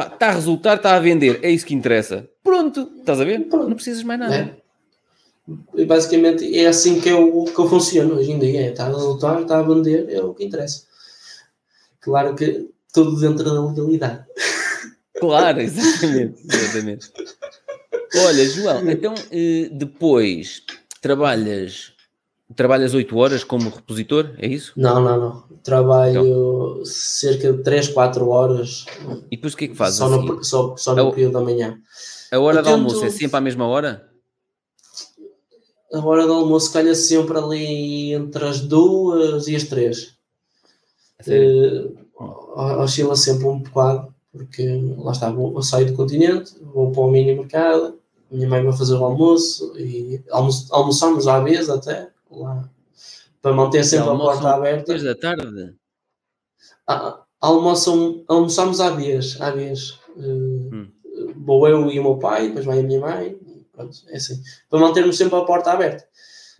está 0.06 0.28
a 0.28 0.32
resultar, 0.32 0.76
está 0.76 0.94
a 0.94 1.00
vender, 1.00 1.40
é 1.42 1.50
isso 1.50 1.66
que 1.66 1.74
interessa. 1.74 2.28
Pronto, 2.42 2.90
estás 2.98 3.20
a 3.20 3.24
ver? 3.24 3.48
Pronto. 3.48 3.68
Não 3.68 3.74
precisas 3.74 4.02
mais 4.02 4.20
nada. 4.20 4.34
É. 4.34 4.60
E 5.74 5.84
basicamente 5.84 6.58
é 6.58 6.66
assim 6.66 7.00
que 7.00 7.08
eu, 7.08 7.44
que 7.44 7.58
eu 7.58 7.68
funciono 7.68 8.14
hoje 8.14 8.30
em 8.30 8.38
dia. 8.38 8.62
É, 8.62 8.70
está 8.70 8.86
a 8.86 8.88
resultar, 8.88 9.42
está 9.42 9.58
a 9.58 9.62
vender, 9.62 10.08
é 10.10 10.22
o 10.22 10.34
que 10.34 10.44
interessa. 10.44 10.84
Claro 12.00 12.34
que 12.34 12.68
tudo 12.92 13.18
dentro 13.20 13.44
da 13.44 13.60
legalidade. 13.60 14.24
Claro, 15.20 15.60
exatamente. 15.60 16.40
exatamente. 16.48 17.12
Olha, 18.24 18.48
João, 18.48 18.90
então 18.90 19.14
eh, 19.30 19.68
depois 19.70 20.62
trabalhas 21.02 21.92
Trabalhas 22.56 22.94
8 22.94 23.16
horas 23.16 23.44
como 23.44 23.70
repositor, 23.70 24.34
é 24.38 24.46
isso? 24.46 24.72
Não, 24.76 25.00
não, 25.00 25.20
não. 25.20 25.44
Trabalho 25.62 26.20
então. 26.20 26.84
cerca 26.84 27.52
de 27.52 27.62
3, 27.62 27.88
4 27.88 28.28
horas. 28.28 28.86
E 29.30 29.36
depois 29.36 29.54
o 29.54 29.56
que 29.56 29.66
é 29.66 29.68
que 29.68 29.76
fazes? 29.76 29.98
Só 29.98 30.08
no, 30.08 30.32
assim? 30.32 30.42
só, 30.42 30.76
só 30.76 30.94
no 30.94 31.08
a, 31.08 31.12
período 31.12 31.34
da 31.34 31.40
manhã. 31.40 31.78
A 32.32 32.38
hora 32.38 32.58
Eu 32.58 32.62
do 32.62 32.66
tento... 32.66 32.74
almoço 32.74 33.04
é 33.04 33.10
sempre 33.10 33.36
à 33.36 33.40
mesma 33.40 33.66
hora? 33.66 34.08
A 35.92 35.98
hora 35.98 36.26
do 36.26 36.32
almoço 36.32 36.72
calha 36.72 36.94
sempre 36.94 37.38
ali 37.38 38.14
entre 38.14 38.44
as 38.44 38.60
2 38.60 39.48
e 39.48 39.56
as 39.56 39.64
3. 39.64 40.14
Uh, 41.26 41.96
oscila 42.82 43.14
sempre 43.16 43.46
um 43.46 43.60
bocado, 43.60 44.12
porque 44.32 44.66
lá 44.98 45.12
está, 45.12 45.30
eu 45.30 45.62
saio 45.62 45.86
do 45.86 45.94
continente, 45.94 46.52
vou 46.60 46.90
para 46.90 47.02
o 47.02 47.10
mini 47.10 47.34
mercado, 47.34 47.98
minha 48.30 48.48
mãe 48.48 48.62
vai 48.62 48.72
fazer 48.72 48.94
o 48.94 49.04
almoço 49.04 49.72
e 49.76 50.22
almo 50.30 50.50
almoçamos 50.70 51.26
à 51.26 51.40
vez 51.40 51.68
até 51.68 52.08
lá 52.30 52.68
para 53.42 53.52
manter 53.52 53.84
sempre 53.84 54.10
a 54.10 54.16
porta 54.16 54.48
aberta. 54.50 54.78
Depois 54.80 55.02
da 55.02 55.14
tarde? 55.14 55.74
Ah, 56.86 57.22
almoçam, 57.40 58.24
almoçamos 58.28 58.80
à 58.80 58.90
vez, 58.90 59.40
à 59.40 59.50
vez. 59.50 59.98
Uh, 60.16 60.74
hum. 60.74 60.92
Vou 61.36 61.66
eu 61.68 61.90
e 61.90 61.98
o 61.98 62.02
meu 62.02 62.18
pai, 62.18 62.48
depois 62.48 62.64
vai 62.64 62.80
a 62.80 62.82
minha 62.82 63.00
mãe, 63.00 63.38
pronto, 63.72 63.96
é 64.08 64.16
assim. 64.16 64.42
Para 64.68 64.80
mantermos 64.80 65.16
sempre 65.16 65.36
a 65.36 65.44
porta 65.44 65.72
aberta. 65.72 66.06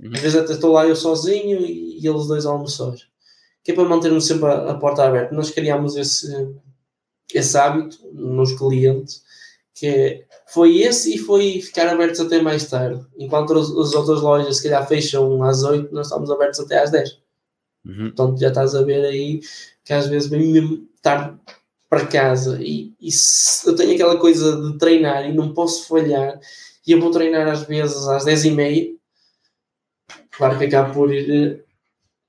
Uhum. 0.00 0.12
Às 0.14 0.20
vezes 0.20 0.38
até 0.38 0.52
estou 0.52 0.72
lá 0.72 0.86
eu 0.86 0.96
sozinho 0.96 1.60
e, 1.60 2.00
e 2.00 2.06
eles 2.06 2.26
dois 2.26 2.46
almoções. 2.46 3.08
Que 3.62 3.72
é 3.72 3.74
para 3.74 3.84
mantermos 3.84 4.26
sempre 4.26 4.46
a, 4.46 4.70
a 4.70 4.74
porta 4.74 5.04
aberta. 5.04 5.34
Nós 5.34 5.50
criámos 5.50 5.96
esse, 5.96 6.54
esse 7.34 7.58
hábito 7.58 7.98
nos 8.12 8.56
clientes, 8.56 9.22
que 9.74 9.86
é 9.86 10.26
foi 10.52 10.78
esse 10.78 11.14
e 11.14 11.18
foi 11.18 11.60
ficar 11.60 11.88
abertos 11.88 12.20
até 12.20 12.42
mais 12.42 12.68
tarde. 12.68 13.04
Enquanto 13.16 13.56
as, 13.56 13.70
as 13.70 13.94
outras 13.94 14.20
lojas, 14.20 14.56
se 14.56 14.64
calhar, 14.64 14.86
fecham 14.86 15.42
às 15.42 15.62
8, 15.62 15.94
nós 15.94 16.06
estamos 16.06 16.30
abertos 16.30 16.60
até 16.60 16.82
às 16.82 16.90
10. 16.90 17.18
Uhum. 17.84 18.06
Então 18.06 18.36
já 18.36 18.48
estás 18.48 18.74
a 18.74 18.82
ver 18.82 19.04
aí 19.04 19.40
que 19.84 19.92
às 19.92 20.06
vezes 20.06 20.28
vem 20.28 20.52
mesmo 20.52 20.86
tarde 21.00 21.38
para 21.88 22.06
casa 22.06 22.58
e, 22.60 22.92
e 23.00 23.08
eu 23.66 23.74
tenho 23.74 23.94
aquela 23.94 24.16
coisa 24.16 24.60
de 24.60 24.78
treinar 24.78 25.28
e 25.28 25.32
não 25.32 25.54
posso 25.54 25.88
falhar 25.88 26.38
e 26.86 26.92
eu 26.92 27.00
vou 27.00 27.10
treinar 27.10 27.48
às 27.48 27.62
vezes 27.64 28.06
às 28.06 28.24
10 28.24 28.44
e 28.44 28.50
meia 28.52 28.94
claro 30.30 30.56
que 30.58 30.66
acabo 30.66 30.94
por 30.94 31.12
ir 31.12 31.64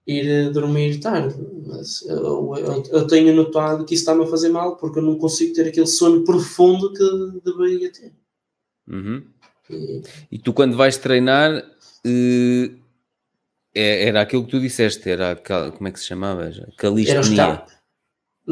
ir 0.05 0.51
dormir 0.51 0.99
tarde. 0.99 1.35
Mas 1.65 2.01
eu, 2.03 2.55
eu, 2.55 2.83
eu, 2.91 3.07
tenho 3.07 3.33
notado 3.35 3.85
que 3.85 3.93
isso 3.93 4.03
está-me 4.03 4.23
a 4.23 4.27
fazer 4.27 4.49
mal 4.49 4.77
porque 4.77 4.99
eu 4.99 5.03
não 5.03 5.17
consigo 5.17 5.53
ter 5.53 5.67
aquele 5.67 5.87
sono 5.87 6.23
profundo 6.23 6.91
que 6.93 7.41
deveria 7.43 7.91
ter. 7.91 8.13
Uhum. 8.87 9.23
E, 9.69 10.01
e, 10.31 10.39
tu, 10.39 10.53
quando 10.53 10.75
vais 10.75 10.97
treinar, 10.97 11.57
uh, 11.57 12.81
era 13.73 14.21
aquilo 14.21 14.43
que 14.43 14.51
tu 14.51 14.59
disseste, 14.59 15.09
era 15.09 15.35
como 15.35 15.87
é 15.87 15.91
que 15.91 15.99
se 15.99 16.07
chamava? 16.07 16.51
Calistenia. 16.77 17.63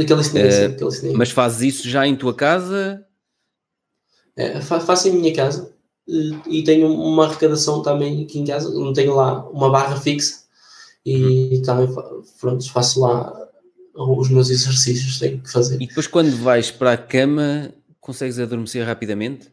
Calistenia, 0.08 0.70
uh, 0.70 0.78
calistenia. 0.78 1.18
Mas 1.18 1.32
fazes 1.32 1.76
isso 1.76 1.90
já 1.90 2.08
em 2.08 2.16
tua 2.16 2.34
casa? 2.34 3.06
É, 4.38 4.62
faço 4.62 5.10
em 5.10 5.14
minha 5.14 5.34
casa 5.34 5.74
e 6.48 6.64
tenho 6.64 6.92
uma 6.92 7.26
arrecadação 7.26 7.82
também 7.82 8.24
aqui 8.24 8.40
em 8.40 8.46
casa. 8.46 8.72
Não 8.74 8.94
tenho 8.94 9.14
lá 9.14 9.48
uma 9.50 9.70
barra 9.70 9.98
fixa 9.98 10.49
e 11.10 11.56
uhum. 11.56 11.62
também 11.64 11.96
pronto, 12.40 12.72
faço 12.72 13.00
lá 13.00 13.50
os 13.96 14.30
meus 14.30 14.50
exercícios 14.50 15.14
que 15.14 15.20
tenho 15.20 15.42
que 15.42 15.52
fazer. 15.52 15.82
E 15.82 15.88
depois 15.88 16.08
quando 16.08 16.36
vais 16.38 16.70
para 16.70 16.94
a 16.94 16.98
cama 16.98 17.74
consegues 18.00 18.40
adormecer 18.40 18.86
rapidamente? 18.86 19.52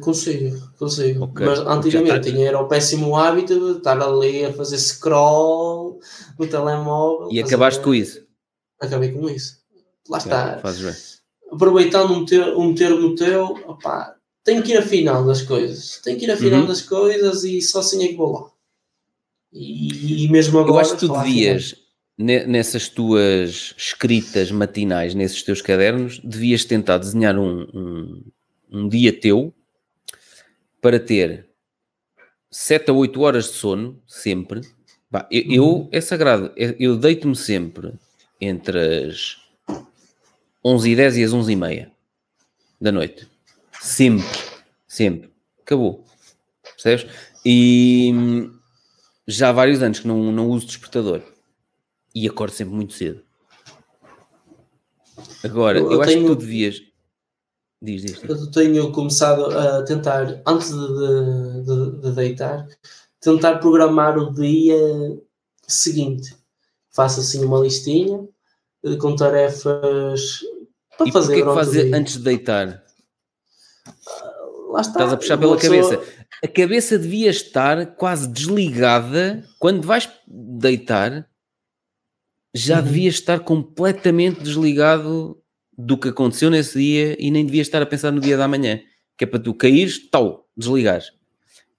Consigo, 0.00 0.56
consigo. 0.78 1.24
Okay. 1.24 1.46
Mas 1.46 1.58
antigamente 1.60 2.30
tinha 2.30 2.48
era 2.48 2.60
o 2.60 2.68
péssimo 2.68 3.16
hábito 3.16 3.72
de 3.72 3.78
estar 3.78 4.00
ali 4.00 4.44
a 4.44 4.52
fazer 4.52 4.78
scroll 4.78 6.00
no 6.38 6.46
telemóvel. 6.46 7.28
E 7.32 7.40
acabaste 7.40 7.82
com 7.82 7.92
isso? 7.92 8.24
Acabei 8.80 9.10
com 9.10 9.28
isso. 9.28 9.58
Lá 10.08 10.18
está. 10.18 10.58
Fazes 10.58 10.82
bem. 10.82 10.94
Aproveitando 11.50 12.12
um, 12.12 12.24
ter, 12.24 12.56
um 12.56 12.74
termo 12.74 13.14
teu, 13.16 13.46
opá, 13.66 14.14
tenho 14.44 14.62
que 14.62 14.72
ir 14.72 14.76
afinal 14.76 15.24
das 15.24 15.42
coisas. 15.42 15.98
Tenho 16.04 16.18
que 16.18 16.26
ir 16.26 16.30
afinal 16.30 16.60
uhum. 16.60 16.66
das 16.66 16.82
coisas 16.82 17.42
e 17.42 17.60
só 17.60 17.80
assim 17.80 18.04
é 18.04 18.08
que 18.08 18.16
vou 18.16 18.32
lá. 18.32 18.50
E, 19.52 20.24
e 20.24 20.28
mesmo 20.28 20.58
agora. 20.58 20.76
Eu 20.76 20.80
acho 20.80 20.94
que 20.94 21.06
tu 21.06 21.12
devias, 21.12 21.74
nessas 22.18 22.88
tuas 22.88 23.74
escritas 23.76 24.50
matinais, 24.50 25.14
nesses 25.14 25.42
teus 25.42 25.62
cadernos, 25.62 26.18
devias 26.18 26.64
tentar 26.64 26.98
desenhar 26.98 27.38
um, 27.38 27.62
um, 27.74 28.24
um 28.70 28.88
dia 28.88 29.12
teu 29.12 29.54
para 30.80 30.98
ter 31.00 31.48
7 32.50 32.90
a 32.90 32.94
8 32.94 33.20
horas 33.20 33.44
de 33.46 33.52
sono, 33.52 34.02
sempre. 34.06 34.60
Bah, 35.10 35.26
eu, 35.30 35.42
eu, 35.50 35.64
Uhum. 35.64 35.88
é 35.92 36.00
sagrado, 36.00 36.52
eu 36.56 36.74
eu 36.78 36.96
deito-me 36.96 37.34
sempre 37.36 37.92
entre 38.40 38.78
as 39.06 39.36
11 40.64 40.90
e 40.90 40.96
10 40.96 41.16
e 41.16 41.24
as 41.24 41.32
11 41.32 41.52
e 41.52 41.56
meia 41.56 41.92
da 42.80 42.92
noite. 42.92 43.26
Sempre, 43.80 44.38
sempre. 44.86 45.30
Acabou. 45.62 46.04
Percebes? 46.74 47.06
E 47.44 48.12
já 49.28 49.50
há 49.50 49.52
vários 49.52 49.82
anos 49.82 50.00
que 50.00 50.08
não, 50.08 50.32
não 50.32 50.48
uso 50.48 50.66
despertador. 50.66 51.22
E 52.14 52.26
acordo 52.26 52.52
sempre 52.54 52.74
muito 52.74 52.94
cedo. 52.94 53.22
Agora, 55.44 55.78
eu, 55.78 55.92
Eu 55.92 56.00
acho 56.02 56.10
que 56.10 56.16
tenho- 56.16 56.28
tu 56.28 56.36
devias. 56.36 56.80
Diz, 57.80 58.02
diz. 58.02 58.20
diz. 58.20 58.28
Eu 58.28 58.50
tenho 58.50 58.90
começado 58.90 59.44
a 59.56 59.82
tentar, 59.84 60.42
antes 60.46 60.70
de, 60.70 61.64
de- 61.64 62.00
de 62.00 62.10
deitar, 62.12 62.66
tentar 63.20 63.58
programar 63.58 64.18
o 64.18 64.32
dia 64.32 64.76
seguinte. 65.66 66.34
Faço 66.90 67.20
assim 67.20 67.44
uma 67.44 67.60
listinha 67.60 68.26
eh, 68.84 68.96
com 68.96 69.14
tarefas 69.14 70.42
para 70.96 71.06
E 71.08 71.12
fazer 71.12 71.26
porquê 71.26 71.40
que 71.40 71.44
durante 71.44 71.50
o 71.50 71.54
fazer 71.54 71.94
antes 71.94 72.14
de 72.16 72.22
deitar? 72.24 72.84
Lá 74.70 74.80
está. 74.80 74.90
Estás 74.92 75.12
a 75.12 75.16
puxar 75.16 75.38
pela 75.38 75.56
pessoa- 75.56 75.90
cabeça. 75.96 76.17
A 76.42 76.46
cabeça 76.48 76.98
devia 76.98 77.30
estar 77.30 77.94
quase 77.96 78.28
desligada. 78.28 79.44
Quando 79.58 79.82
vais 79.86 80.08
deitar, 80.26 81.28
já 82.54 82.78
Uhum. 82.78 82.84
devia 82.84 83.08
estar 83.08 83.40
completamente 83.40 84.40
desligado 84.42 85.36
do 85.76 85.96
que 85.98 86.08
aconteceu 86.08 86.50
nesse 86.50 86.78
dia 86.78 87.16
e 87.18 87.30
nem 87.30 87.44
devia 87.44 87.62
estar 87.62 87.82
a 87.82 87.86
pensar 87.86 88.10
no 88.12 88.20
dia 88.20 88.36
da 88.36 88.48
manhã. 88.48 88.80
Que 89.16 89.24
é 89.24 89.26
para 89.26 89.40
tu 89.40 89.52
caíres, 89.52 90.08
tal, 90.10 90.48
desligares. 90.56 91.12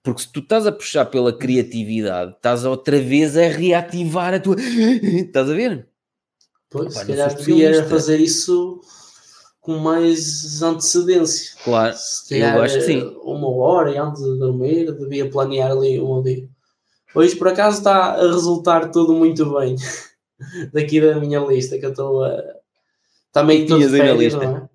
Porque 0.02 0.22
se 0.22 0.32
tu 0.32 0.40
estás 0.40 0.66
a 0.66 0.72
puxar 0.72 1.06
pela 1.06 1.36
criatividade, 1.36 2.32
estás 2.32 2.64
outra 2.64 2.98
vez 3.00 3.36
a 3.36 3.48
reativar 3.48 4.32
a 4.34 4.40
tua. 4.40 4.56
Estás 5.02 5.48
a 5.50 5.54
ver? 5.54 5.88
Pois, 6.70 6.94
Opa, 6.94 7.00
se 7.00 7.06
calhar 7.06 7.28
devia 7.34 7.70
especialista. 7.70 7.88
fazer 7.88 8.20
isso 8.20 8.80
com 9.60 9.78
mais 9.78 10.62
antecedência. 10.62 11.52
Claro, 11.62 11.94
eu 12.30 12.62
acho 12.62 12.74
que 12.76 12.82
sim. 12.82 13.16
uma 13.22 13.50
hora 13.50 14.02
antes 14.02 14.22
de 14.22 14.38
dormir, 14.38 14.92
devia 14.92 15.28
planear 15.30 15.70
ali 15.72 16.00
um 16.00 16.22
dia. 16.22 16.48
Hoje, 17.14 17.36
por 17.36 17.48
acaso, 17.48 17.78
está 17.78 18.14
a 18.14 18.20
resultar 18.20 18.90
tudo 18.90 19.14
muito 19.14 19.52
bem. 19.58 19.76
Daqui 20.72 21.00
da 21.00 21.16
minha 21.16 21.40
lista, 21.40 21.78
que 21.78 21.84
eu 21.84 21.90
estou 21.90 22.24
a. 22.24 22.42
Está 23.26 23.44
meio 23.44 23.66
todo 23.66 23.80
de 23.80 23.88
férias, 23.88 24.34
não 24.34 24.56
é? 24.56 24.68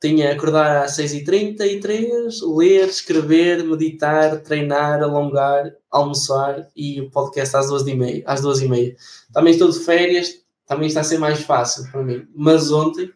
Tinha 0.00 0.32
acordar 0.32 0.84
às 0.84 0.98
6h33, 0.98 2.56
ler, 2.56 2.88
escrever, 2.88 3.64
meditar, 3.64 4.38
treinar, 4.42 5.02
alongar, 5.02 5.72
almoçar 5.90 6.68
e 6.76 7.00
o 7.00 7.10
podcast 7.10 7.56
às 7.56 7.70
2h30. 7.70 8.22
Às 8.26 8.42
2h30. 8.42 8.96
Também 9.32 9.54
estou 9.54 9.70
de 9.70 9.78
férias, 9.78 10.34
também 10.66 10.88
está 10.88 11.00
a 11.00 11.04
ser 11.04 11.18
mais 11.18 11.40
fácil 11.40 11.90
para 11.90 12.02
mim. 12.02 12.26
Mas 12.34 12.70
ontem, 12.70 13.10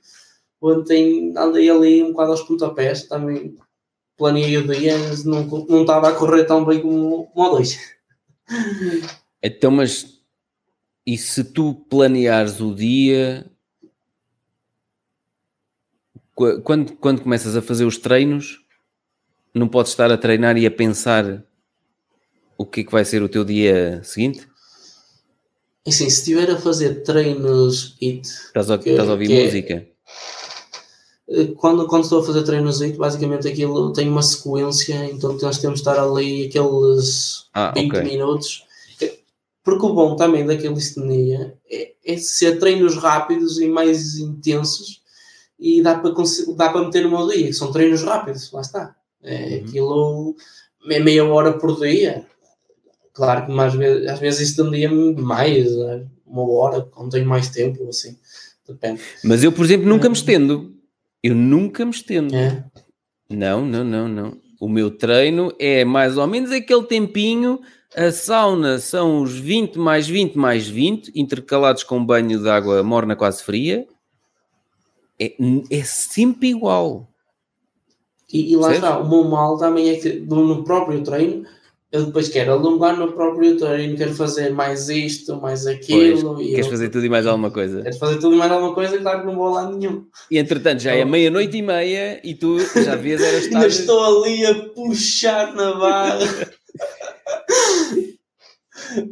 ontem 0.60 1.32
andei 1.36 1.70
ali 1.70 2.02
um 2.02 2.12
bocado 2.12 2.32
aos 2.32 2.42
pontapés, 2.42 3.06
também 3.06 3.56
planeei 4.16 4.56
o 4.56 4.66
dia, 4.66 4.98
mas 4.98 5.24
não, 5.24 5.44
não 5.44 5.82
estava 5.82 6.08
a 6.08 6.14
correr 6.14 6.44
tão 6.44 6.64
bem 6.64 6.80
como, 6.80 7.26
como 7.26 7.46
o 7.46 7.50
dois. 7.56 7.78
Então, 9.42 9.70
mas 9.70 10.18
e 11.06 11.16
se 11.16 11.44
tu 11.44 11.74
planeares 11.88 12.60
o 12.60 12.74
dia 12.74 13.50
qu- 16.34 16.60
quando, 16.62 16.92
quando 16.96 17.22
começas 17.22 17.56
a 17.56 17.62
fazer 17.62 17.84
os 17.84 17.96
treinos, 17.98 18.60
não 19.54 19.68
podes 19.68 19.92
estar 19.92 20.10
a 20.10 20.18
treinar 20.18 20.56
e 20.56 20.66
a 20.66 20.70
pensar 20.70 21.44
o 22.56 22.66
que 22.66 22.80
é 22.80 22.84
que 22.84 22.92
vai 22.92 23.04
ser 23.04 23.22
o 23.22 23.28
teu 23.28 23.44
dia 23.44 24.02
seguinte? 24.02 24.48
E 25.86 25.90
assim, 25.90 26.10
se 26.10 26.18
estiver 26.18 26.50
a 26.50 26.58
fazer 26.58 27.02
treinos 27.02 27.96
IT, 28.02 28.28
Estás 28.28 28.70
a, 28.70 29.12
ouvir 29.12 29.30
é- 29.32 29.44
música? 29.44 29.88
Eh, 31.30 31.46
quando, 31.56 31.86
quando 31.86 32.04
estou 32.04 32.20
a 32.20 32.24
fazer 32.24 32.42
treinos 32.42 32.80
IT, 32.80 32.96
basicamente 32.96 33.48
aquilo 33.48 33.92
tem 33.92 34.08
uma 34.08 34.22
sequência, 34.22 35.06
então 35.10 35.36
nós 35.40 35.58
temos 35.58 35.80
de 35.82 35.88
estar 35.88 35.98
ali 36.02 36.46
aqueles 36.46 37.46
Ah, 37.54 37.72
20 37.74 37.90
ok. 37.90 38.02
minutos. 38.02 38.64
Porque 39.64 39.84
o 39.84 39.92
bom 39.92 40.16
também 40.16 40.46
daquele 40.46 40.78
istenia 40.78 41.54
é, 41.70 41.92
é 42.02 42.16
ser 42.16 42.58
treinos 42.58 42.94
rápidos 42.96 43.58
e 43.60 43.68
mais 43.68 44.16
intensos 44.16 45.02
e 45.60 45.82
dá 45.82 45.98
para, 45.98 46.14
dá 46.56 46.70
para 46.70 46.84
meter 46.86 47.04
no 47.04 47.10
meu 47.10 47.28
dia, 47.28 47.48
que 47.48 47.52
são 47.52 47.70
treinos 47.70 48.02
rápidos, 48.02 48.50
lá 48.52 48.60
está. 48.60 48.94
É, 49.22 49.56
Uhum. 49.58 49.64
Aquilo 49.66 50.36
é 50.90 51.00
meia 51.00 51.24
hora 51.24 51.52
por 51.52 51.78
dia. 51.80 52.24
Claro 53.12 53.46
que 53.46 53.60
às 53.60 53.74
vezes, 53.74 54.08
às 54.08 54.18
vezes 54.20 54.48
estendia 54.50 54.88
mais, 54.90 55.76
né? 55.76 56.06
uma 56.24 56.48
hora, 56.48 56.82
quando 56.82 57.10
tenho 57.10 57.26
mais 57.26 57.48
tempo, 57.48 57.88
assim, 57.88 58.16
depende. 58.66 59.00
Mas 59.24 59.42
eu, 59.42 59.50
por 59.50 59.64
exemplo, 59.64 59.88
nunca 59.88 60.08
me 60.08 60.14
estendo. 60.14 60.72
Eu 61.22 61.34
nunca 61.34 61.84
me 61.84 61.90
estendo. 61.90 62.34
É. 62.34 62.64
Não, 63.28 63.64
não, 63.64 63.84
não, 63.84 64.08
não. 64.08 64.36
O 64.60 64.68
meu 64.68 64.90
treino 64.90 65.52
é 65.58 65.84
mais 65.84 66.16
ou 66.16 66.26
menos 66.26 66.50
aquele 66.50 66.84
tempinho. 66.84 67.60
A 67.96 68.10
sauna 68.10 68.78
são 68.78 69.22
os 69.22 69.38
20 69.38 69.78
mais 69.78 70.06
20 70.06 70.36
mais 70.36 70.68
20, 70.68 71.12
intercalados 71.14 71.82
com 71.82 72.04
banho 72.04 72.38
de 72.40 72.48
água 72.48 72.82
morna 72.82 73.16
quase 73.16 73.42
fria. 73.42 73.86
É, 75.18 75.34
é 75.70 75.82
sempre 75.84 76.48
igual. 76.48 77.08
E, 78.32 78.52
e 78.52 78.56
lá 78.56 78.68
Percebes? 78.68 78.90
está, 78.90 78.98
o 79.00 79.08
meu 79.08 79.24
mal 79.24 79.56
também 79.56 79.88
é 79.90 79.96
que 79.96 80.20
no 80.20 80.62
próprio 80.64 81.02
treino 81.02 81.44
eu 81.90 82.06
depois 82.06 82.28
quero 82.28 82.52
alongar 82.52 82.96
no 82.96 83.12
próprio 83.12 83.56
treino, 83.56 83.96
quero 83.96 84.14
fazer 84.14 84.50
mais 84.50 84.88
isto, 84.88 85.40
mais 85.40 85.66
aquilo. 85.66 86.40
e 86.40 86.50
Queres 86.50 86.66
eu- 86.66 86.70
fazer 86.72 86.88
tudo 86.90 87.06
e 87.06 87.08
mais 87.08 87.26
alguma 87.26 87.50
coisa. 87.50 87.82
Quero 87.82 87.96
fazer 87.98 88.18
tudo 88.18 88.34
e 88.34 88.38
mais 88.38 88.52
alguma 88.52 88.74
coisa, 88.74 88.98
claro 88.98 89.20
que 89.20 89.26
não 89.26 89.36
vou 89.36 89.48
lado 89.50 89.76
nenhum. 89.76 90.04
E 90.30 90.38
entretanto 90.38 90.80
já 90.82 90.94
é 90.94 91.04
meia-noite 91.04 91.56
e 91.56 91.62
meia 91.62 92.20
e 92.22 92.34
tu 92.34 92.58
já 92.84 92.94
vês 92.94 93.20
era 93.22 93.36
estar... 93.38 93.56
Ainda 93.56 93.68
estou 93.68 94.24
ali 94.24 94.44
a 94.44 94.54
puxar 94.70 95.54
na 95.54 95.74
barra. 95.74 96.18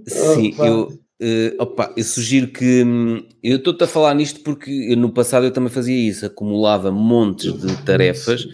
Sim, 0.07 0.53
Opa. 0.55 0.67
eu, 0.67 0.99
eh, 1.21 1.55
opa, 1.59 1.93
eu 1.97 2.05
sugiro 2.05 2.49
que 2.49 2.85
hum, 2.85 3.23
eu 3.43 3.57
estou-te 3.57 3.85
a 3.85 3.87
falar 3.87 4.15
nisto 4.15 4.41
porque 4.41 4.71
eu, 4.91 4.97
no 4.97 5.11
passado 5.13 5.45
eu 5.47 5.51
também 5.51 5.71
fazia 5.71 5.97
isso, 5.97 6.27
acumulava 6.27 6.91
montes 6.93 7.53
de 7.53 7.83
tarefas 7.85 8.47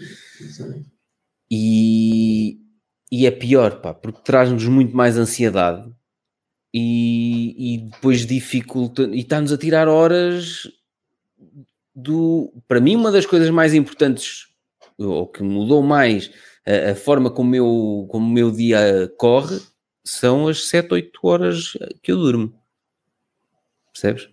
e, 1.51 2.57
e 3.15 3.27
é 3.27 3.31
pior, 3.31 3.79
pá, 3.79 3.93
porque 3.93 4.21
traz-nos 4.23 4.65
muito 4.65 4.97
mais 4.97 5.19
ansiedade 5.19 5.87
e, 6.73 7.75
e 7.75 7.77
depois 7.91 8.25
dificulta 8.25 9.03
e 9.03 9.19
está-nos 9.19 9.51
a 9.53 9.57
tirar 9.57 9.87
horas 9.87 10.67
do. 11.95 12.51
Para 12.67 12.81
mim, 12.81 12.95
uma 12.95 13.11
das 13.11 13.27
coisas 13.27 13.51
mais 13.51 13.75
importantes 13.75 14.47
ou 14.97 15.27
que 15.27 15.43
mudou 15.43 15.83
mais 15.83 16.31
a, 16.65 16.91
a 16.91 16.95
forma 16.95 17.29
como, 17.29 17.55
eu, 17.55 18.07
como 18.09 18.25
o 18.25 18.33
meu 18.33 18.49
dia 18.49 19.11
corre 19.17 19.59
são 20.03 20.47
as 20.47 20.67
7, 20.67 20.91
8 20.95 21.19
horas 21.21 21.77
que 22.01 22.11
eu 22.11 22.17
durmo. 22.17 22.51
Percebes? 23.91 24.27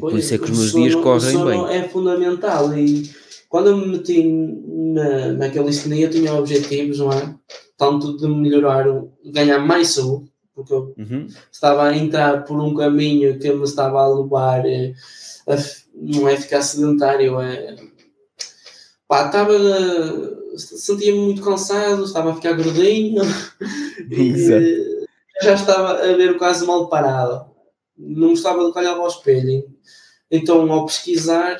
Por 0.00 0.18
isso 0.18 0.32
é 0.34 0.38
que 0.38 0.44
os 0.44 0.58
meus 0.58 0.70
sono- 0.70 0.84
dias 0.84 0.94
correm 1.02 1.44
bem. 1.44 1.76
é 1.76 1.86
fundamental 1.86 2.76
e 2.78 3.10
quando 3.50 3.68
eu 3.68 3.76
me 3.76 3.86
meti 3.88 4.22
na, 4.24 5.32
naquela 5.34 5.68
istenia 5.68 6.06
eu 6.06 6.10
tinha 6.10 6.32
objetivos, 6.32 6.98
não 6.98 7.12
é? 7.12 7.34
Tanto 7.82 8.16
de 8.16 8.28
melhorar, 8.28 8.84
ganhar 9.24 9.58
mais 9.58 9.88
saúde, 9.88 10.30
porque 10.54 10.72
eu 10.72 10.94
Uhum. 10.96 11.26
estava 11.50 11.88
a 11.88 11.96
entrar 11.96 12.44
por 12.44 12.60
um 12.60 12.76
caminho 12.76 13.40
que 13.40 13.52
me 13.52 13.64
estava 13.64 14.00
a 14.00 14.08
levar 14.08 14.64
eh, 14.64 14.94
a, 15.48 15.56
não 15.92 16.28
é 16.28 16.36
ficar 16.36 16.62
sedentário, 16.62 17.40
é 17.40 17.74
pá, 19.08 19.26
estava 19.26 19.52
sentia-me 20.56 21.18
muito 21.18 21.42
cansado, 21.42 22.04
estava 22.04 22.30
a 22.30 22.34
ficar 22.36 22.52
gordinho 22.52 23.22
e 24.12 25.06
já 25.42 25.54
estava 25.54 25.94
a 26.04 26.16
ver 26.16 26.38
quase 26.38 26.64
mal 26.64 26.88
parado, 26.88 27.46
não 27.98 28.28
gostava 28.28 28.70
de 28.70 28.78
olhar 28.78 28.96
ao 28.96 29.08
espelho, 29.08 29.64
então 30.30 30.70
ao 30.70 30.86
pesquisar 30.86 31.58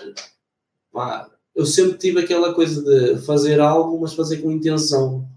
pá, 0.92 1.28
eu 1.52 1.66
sempre 1.66 1.98
tive 1.98 2.20
aquela 2.20 2.54
coisa 2.54 2.80
de 2.80 3.20
fazer 3.22 3.58
algo, 3.58 4.00
mas 4.00 4.14
fazer 4.14 4.36
com 4.36 4.52
intenção, 4.52 5.28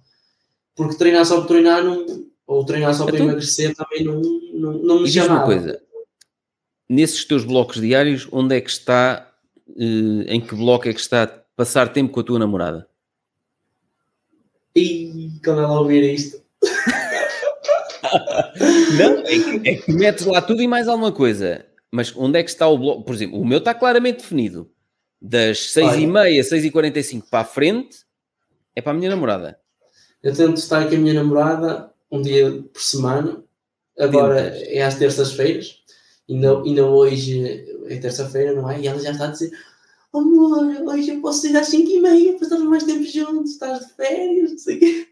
porque 0.76 0.96
treinar 0.98 1.26
só 1.26 1.42
por 1.42 1.48
treinar 1.48 1.84
não, 1.84 2.06
ou 2.46 2.66
treinar 2.66 2.94
só 2.94 3.06
para 3.06 3.16
Então- 3.16 3.28
emagrecer 3.28 3.74
também 3.76 4.04
não, 4.04 4.22
não, 4.54 4.74
não 4.74 5.00
me 5.02 5.08
E 5.08 5.12
diz 5.12 5.26
uma 5.26 5.44
coisa: 5.44 5.82
nesses 6.90 7.24
teus 7.26 7.44
blocos 7.46 7.80
diários, 7.82 8.28
onde 8.32 8.56
é 8.56 8.62
que 8.62 8.70
está, 8.70 9.32
eh, 9.70 10.26
em 10.28 10.42
que 10.42 10.54
bloco 10.56 10.88
é 10.88 10.94
que 10.94 11.00
está 11.00 11.26
passar 11.56 11.92
tempo 11.92 12.12
com 12.12 12.20
a 12.20 12.24
tua 12.24 12.38
namorada? 12.40 12.88
E 14.76 15.32
quando 15.44 15.62
ela 15.62 15.80
ouvir 15.80 16.04
isto, 16.14 16.44
Não, 18.98 19.20
é 19.20 19.24
que, 19.40 19.70
é 19.70 19.76
que 19.76 19.92
metes 19.92 20.26
lá 20.26 20.42
tudo 20.42 20.62
e 20.62 20.68
mais 20.68 20.88
alguma 20.88 21.12
coisa. 21.12 21.66
Mas 21.92 22.16
onde 22.16 22.40
é 22.40 22.44
que 22.44 22.50
está 22.50 22.68
o 22.68 22.78
bloco? 22.78 23.04
Por 23.04 23.16
exemplo, 23.16 23.40
o 23.40 23.46
meu 23.46 23.60
está 23.60 23.74
claramente 23.74 24.18
definido. 24.18 24.70
Das 25.22 25.58
6h30, 25.74 26.40
6h45 26.42 27.24
para 27.30 27.40
a 27.40 27.46
frente, 27.46 28.00
é 28.76 28.82
para 28.82 28.92
a 28.92 28.96
minha 28.96 29.10
namorada. 29.10 29.60
Eu 30.26 30.36
tento 30.36 30.58
estar 30.58 30.90
com 30.90 30.96
a 30.96 30.98
minha 30.98 31.14
namorada 31.14 31.94
um 32.12 32.20
dia 32.20 32.52
por 32.74 32.82
semana. 32.82 33.44
Agora 33.96 34.50
Tentas. 34.50 34.68
é 34.70 34.82
às 34.82 34.96
terças-feiras. 34.96 35.84
Ainda, 36.28 36.64
ainda 36.64 36.84
hoje 36.84 37.64
é 37.86 37.98
terça-feira, 37.98 38.56
não 38.60 38.68
é? 38.68 38.82
E 38.82 38.88
ela 38.88 39.00
já 39.00 39.12
está 39.12 39.26
a 39.26 39.32
dizer: 39.32 39.52
oh, 40.12 40.18
Amor, 40.18 40.66
hoje 40.88 41.12
eu 41.12 41.22
posso 41.22 41.46
ir 41.46 41.56
às 41.56 41.68
5 41.68 41.92
e 41.92 42.00
meia 42.00 42.34
para 42.34 42.42
estarmos 42.42 42.68
mais 42.68 42.84
tempo 42.84 43.04
juntos, 43.04 43.52
estás 43.52 43.86
de 43.86 43.94
férias, 43.94 44.50
não 44.50 44.58
sei 44.58 44.78
o 44.78 44.80
quê. 44.80 45.08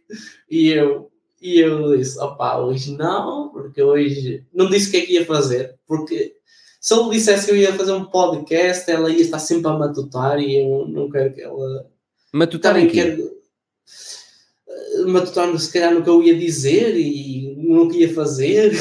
E 0.49 0.69
eu, 0.69 1.11
e 1.40 1.60
eu 1.60 1.95
disse: 1.95 2.19
opá, 2.19 2.57
hoje 2.57 2.98
não, 2.98 3.49
porque 3.49 3.84
hoje 3.84 4.44
não 4.52 4.68
disse 4.68 4.88
o 4.88 4.91
que 4.91 4.98
é 4.98 5.02
que 5.06 5.14
ia 5.14 5.26
fazer, 5.27 5.76
porque 5.85 6.35
se 6.81 6.91
ele 6.91 7.11
dissesse 7.11 7.45
que 7.45 7.52
eu 7.52 7.57
ia 7.57 7.76
fazer 7.76 7.91
um 7.91 8.06
podcast, 8.06 8.90
ela 8.90 9.11
ia 9.11 9.22
estar 9.22 9.38
sempre 9.38 9.69
a 9.69 9.77
matutar 9.77 10.40
e 10.40 10.57
eu 10.57 10.88
não 10.88 11.07
quero 11.07 11.31
que 11.35 11.41
ela. 11.41 11.88
Matutar 12.34 12.76
em 12.80 12.88
quê? 12.88 13.31
Matutar, 15.07 15.57
se 15.57 15.71
calhar, 15.71 16.01
que 16.01 16.09
eu 16.09 16.23
ia 16.23 16.37
dizer 16.37 16.95
e 16.95 17.55
que 17.91 17.99
ia 17.99 18.13
fazer. 18.13 18.73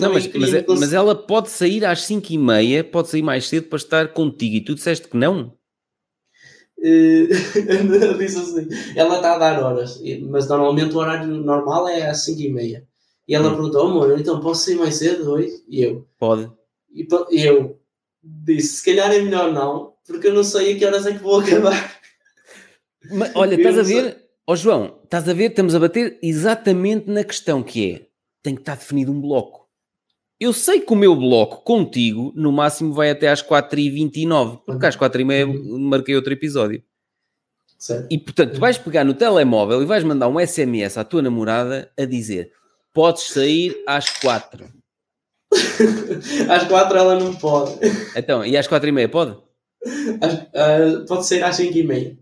não, 0.00 0.12
mas, 0.12 0.26
mas, 0.32 0.54
é, 0.54 0.64
mas, 0.66 0.92
ela 0.92 1.14
pode 1.14 1.50
sair 1.50 1.84
às 1.84 2.02
5 2.02 2.32
e 2.32 2.38
meia, 2.38 2.84
pode 2.84 3.08
sair 3.08 3.22
mais 3.22 3.48
cedo 3.48 3.68
para 3.68 3.76
estar 3.76 4.08
contigo 4.12 4.56
e 4.56 4.60
tu 4.60 4.74
disseste 4.74 5.08
que 5.08 5.16
não? 5.16 5.52
Uh, 6.76 8.18
disse 8.18 8.38
assim, 8.38 8.68
ela 8.94 9.16
está 9.16 9.36
a 9.36 9.38
dar 9.38 9.62
horas, 9.62 10.02
mas 10.28 10.46
normalmente 10.46 10.94
o 10.94 10.98
horário 10.98 11.28
normal 11.28 11.88
é 11.88 12.10
às 12.10 12.26
5 12.26 12.42
e 12.42 12.52
meia. 12.52 12.86
E 13.26 13.34
ela 13.34 13.48
hum. 13.48 13.54
perguntou, 13.54 13.86
oh, 13.86 13.90
amor, 13.90 14.20
então 14.20 14.40
posso 14.40 14.66
sair 14.66 14.74
mais 14.74 14.96
cedo 14.96 15.30
hoje? 15.30 15.64
E 15.66 15.82
eu, 15.82 16.06
pode. 16.18 16.50
E, 16.92 17.06
e 17.30 17.46
eu 17.46 17.80
disse, 18.22 18.76
se 18.76 18.84
calhar 18.84 19.10
é 19.10 19.20
melhor 19.20 19.50
não, 19.50 19.94
porque 20.06 20.26
eu 20.26 20.34
não 20.34 20.44
sei 20.44 20.74
a 20.74 20.78
que 20.78 20.84
horas 20.84 21.06
é 21.06 21.12
que 21.12 21.22
vou 21.22 21.40
acabar. 21.40 21.98
Mas, 23.10 23.34
olha, 23.34 23.54
estás 23.54 23.78
a 23.78 23.82
ver, 23.82 24.23
ó 24.46 24.52
oh, 24.52 24.56
João, 24.56 25.00
estás 25.04 25.28
a 25.28 25.32
ver, 25.32 25.50
estamos 25.50 25.74
a 25.74 25.78
bater 25.78 26.18
exatamente 26.22 27.10
na 27.10 27.24
questão 27.24 27.62
que 27.62 27.92
é, 27.92 28.06
tem 28.42 28.54
que 28.54 28.62
estar 28.62 28.76
definido 28.76 29.12
um 29.12 29.20
bloco. 29.20 29.64
Eu 30.38 30.52
sei 30.52 30.80
que 30.80 30.92
o 30.92 30.96
meu 30.96 31.14
bloco 31.14 31.62
contigo, 31.62 32.32
no 32.34 32.52
máximo, 32.52 32.92
vai 32.92 33.10
até 33.10 33.28
às 33.28 33.42
4h29, 33.42 34.60
porque 34.66 34.86
às 34.86 34.96
4h30 34.96 35.46
uhum. 35.46 35.78
marquei 35.78 36.16
outro 36.16 36.32
episódio. 36.32 36.82
Certo. 37.78 38.06
E 38.10 38.18
portanto, 38.18 38.54
tu 38.54 38.60
vais 38.60 38.78
pegar 38.78 39.04
no 39.04 39.14
telemóvel 39.14 39.82
e 39.82 39.86
vais 39.86 40.02
mandar 40.04 40.28
um 40.28 40.40
SMS 40.40 40.98
à 40.98 41.04
tua 41.04 41.22
namorada 41.22 41.90
a 41.98 42.04
dizer: 42.04 42.52
podes 42.92 43.24
sair 43.24 43.76
às 43.86 44.08
4. 44.18 44.68
às 46.50 46.66
4 46.66 46.98
ela 46.98 47.18
não 47.18 47.34
pode. 47.36 47.78
Então, 48.16 48.44
e 48.44 48.56
às 48.56 48.66
4 48.66 48.88
e 48.88 48.92
meia 48.92 49.08
pode? 49.08 49.36
Às, 50.20 50.34
uh, 50.34 51.06
pode 51.06 51.26
sair 51.26 51.42
às 51.42 51.56
5 51.56 51.76
e 51.76 51.82
meia. 51.84 52.18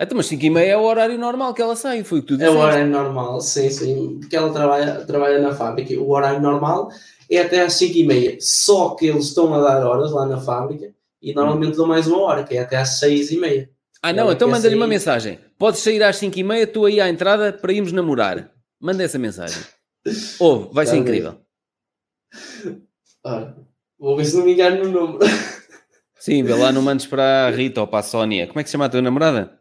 Então, 0.00 0.16
mas 0.16 0.26
5 0.26 0.44
e 0.44 0.50
meia 0.50 0.72
é 0.72 0.76
o 0.76 0.82
horário 0.82 1.18
normal 1.18 1.52
que 1.52 1.60
ela 1.60 1.74
sai, 1.74 2.04
foi 2.04 2.20
o 2.20 2.22
que 2.22 2.28
tu 2.28 2.36
disseste. 2.36 2.56
É 2.56 2.58
o 2.58 2.62
horário 2.62 2.86
normal, 2.86 3.40
sim, 3.40 3.68
sim, 3.68 4.18
porque 4.20 4.36
ela 4.36 4.52
trabalha, 4.52 5.04
trabalha 5.04 5.40
na 5.40 5.52
fábrica. 5.52 5.92
O 6.00 6.10
horário 6.10 6.40
normal 6.40 6.88
é 7.28 7.40
até 7.40 7.62
às 7.62 7.72
5 7.74 7.96
e 7.96 8.04
meia. 8.04 8.36
Só 8.40 8.90
que 8.90 9.06
eles 9.06 9.24
estão 9.24 9.52
a 9.52 9.60
dar 9.60 9.84
horas 9.84 10.12
lá 10.12 10.24
na 10.24 10.40
fábrica 10.40 10.92
e 11.20 11.34
normalmente 11.34 11.76
dão 11.76 11.86
mais 11.86 12.06
uma 12.06 12.20
hora, 12.20 12.44
que 12.44 12.56
é 12.56 12.60
até 12.60 12.76
às 12.76 13.00
6 13.00 13.32
e 13.32 13.38
meia. 13.38 13.70
Ah, 14.00 14.12
não, 14.12 14.30
então 14.30 14.48
manda-lhe 14.48 14.76
uma 14.76 14.86
mensagem. 14.86 15.40
Podes 15.58 15.80
sair 15.80 16.00
às 16.04 16.16
5 16.16 16.38
e 16.38 16.44
meia, 16.44 16.66
tu 16.66 16.84
aí 16.84 17.00
à 17.00 17.08
entrada 17.08 17.52
para 17.52 17.72
irmos 17.72 17.90
namorar. 17.90 18.52
Manda 18.80 19.02
essa 19.02 19.18
mensagem. 19.18 19.60
Ouve, 20.38 20.68
vai 20.72 20.86
ser 20.86 20.96
incrível. 20.96 21.34
Ora, 23.24 23.56
vou 23.98 24.16
ver 24.16 24.24
se 24.24 24.36
não 24.36 24.44
me 24.44 24.52
engano 24.52 24.84
no 24.84 24.90
número. 24.90 25.26
Sim, 26.20 26.44
vê 26.44 26.54
lá, 26.54 26.70
não 26.70 26.82
mandes 26.82 27.06
para 27.06 27.48
a 27.48 27.50
Rita 27.50 27.80
ou 27.80 27.88
para 27.88 27.98
a 27.98 28.02
Sónia. 28.04 28.46
Como 28.46 28.60
é 28.60 28.62
que 28.62 28.68
se 28.68 28.72
chama 28.72 28.84
a 28.84 28.88
tua 28.88 29.02
namorada? 29.02 29.57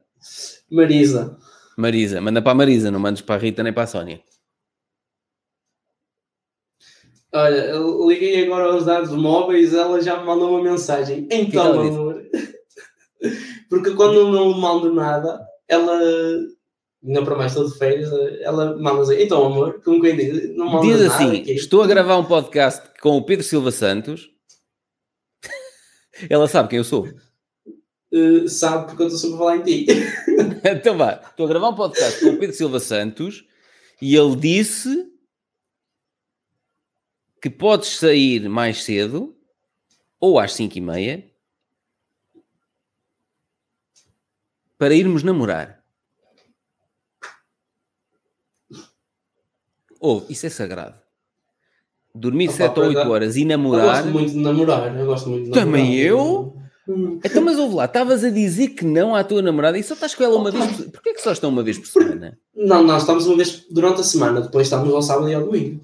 Marisa. 0.70 1.38
Marisa, 1.78 2.20
manda 2.20 2.42
para 2.42 2.52
a 2.52 2.56
Marisa, 2.56 2.92
não 2.92 3.00
mandes 3.00 3.22
para 3.22 3.36
a 3.36 3.38
Rita 3.38 3.64
nem 3.64 3.72
para 3.72 3.84
a 3.84 3.88
Sónia. 3.88 4.22
Olha, 7.34 7.74
liguei 8.08 8.46
agora 8.46 8.72
aos 8.72 8.86
dados 8.86 9.12
móveis, 9.12 9.74
ela 9.74 10.02
já 10.02 10.18
me 10.18 10.26
mandou 10.26 10.50
uma 10.50 10.64
mensagem. 10.64 11.28
Então, 11.30 11.82
amor. 11.82 12.26
Porque 13.70 13.92
quando 13.92 14.32
não 14.32 14.54
mando 14.54 14.94
nada, 14.94 15.46
ela, 15.68 16.00
ainda 17.06 17.24
para 17.24 17.36
mais 17.36 17.52
estou 17.52 17.68
de 17.68 17.78
férias, 17.78 18.10
ela 18.42 18.78
manda 18.78 19.02
assim, 19.02 19.22
então 19.22 19.46
amor, 19.46 19.82
como 19.84 20.02
quem 20.02 20.16
diz, 20.16 20.56
não 20.56 20.68
manda 20.68 20.88
Diz 20.88 21.02
assim, 21.02 21.44
estou 21.48 21.84
a 21.84 21.88
gravar 21.88 22.18
um 22.18 22.26
podcast 22.26 22.82
com 23.02 23.18
o 23.18 23.26
Pedro 23.26 23.46
Silva 23.46 23.72
Santos. 23.72 24.30
ela 26.30 26.48
sabe 26.48 26.70
quem 26.70 26.78
eu 26.78 26.84
sou. 26.84 27.08
Uh, 28.18 28.50
sabe 28.50 28.88
porque 28.88 29.04
eu 29.04 29.08
estou 29.08 29.20
sempre 29.20 29.36
a 29.36 29.40
falar 29.40 29.58
em 29.58 29.64
ti. 29.64 29.86
então 30.64 30.98
vá, 30.98 31.22
estou 31.30 31.46
a 31.46 31.50
gravar 31.50 31.70
um 31.70 31.76
podcast 31.76 32.20
com 32.20 32.32
o 32.32 32.38
Pedro 32.38 32.56
Silva 32.56 32.80
Santos 32.80 33.46
e 34.02 34.16
ele 34.16 34.36
disse 34.36 35.12
que 37.42 37.50
podes 37.50 37.98
sair 37.98 38.48
mais 38.50 38.84
cedo 38.84 39.36
ou 40.20 40.40
às 40.40 40.54
5 40.54 40.78
e 40.78 40.82
meia 40.82 41.32
para 44.78 44.94
irmos 44.94 45.24
namorar. 45.24 45.84
Ou, 50.00 50.24
oh, 50.24 50.32
isso 50.32 50.46
é 50.46 50.50
sagrado. 50.50 51.00
Dormir 52.14 52.52
7 52.52 52.80
ou 52.80 52.86
8 52.88 53.00
horas 53.00 53.36
e 53.36 53.46
namorar. 53.46 53.86
Eu 53.86 53.92
gosto 53.92 54.08
muito 54.12 54.32
de 54.32 54.38
namorar. 54.38 54.96
Eu 54.96 55.06
gosto 55.06 55.30
muito 55.30 55.46
de 55.46 55.52
Também 55.52 55.84
namorar. 55.86 56.06
eu? 56.06 56.57
Hum. 56.88 57.20
Então, 57.24 57.42
mas 57.44 57.58
ouve 57.60 57.76
lá, 57.76 57.86
estavas 57.86 58.24
a 58.24 58.30
dizer 58.30 58.70
que 58.70 58.86
não 58.86 59.14
à 59.14 59.24
tua 59.24 59.42
namorada 59.42 59.78
e 59.78 59.84
só 59.84 59.94
estás 59.94 60.16
com 60.16 60.24
ela 60.24 60.38
uma 60.38 60.52
vez 60.52 60.66
por 60.66 60.92
Porquê 60.92 61.14
que 61.14 61.22
só 61.22 61.32
estão 61.34 61.50
uma 61.50 61.64
vez 61.64 61.78
por 61.78 61.88
semana? 61.88 62.38
Não, 62.56 62.82
nós 62.84 63.02
estamos 63.02 63.28
uma 63.28 63.36
vez 63.36 63.66
durante 63.70 64.00
a 64.00 64.04
semana, 64.04 64.42
depois 64.42 64.68
estamos 64.68 64.94
ao 64.94 65.02
sábado 65.02 65.30
e 65.30 65.34
ao 65.34 65.44
domingo. 65.44 65.82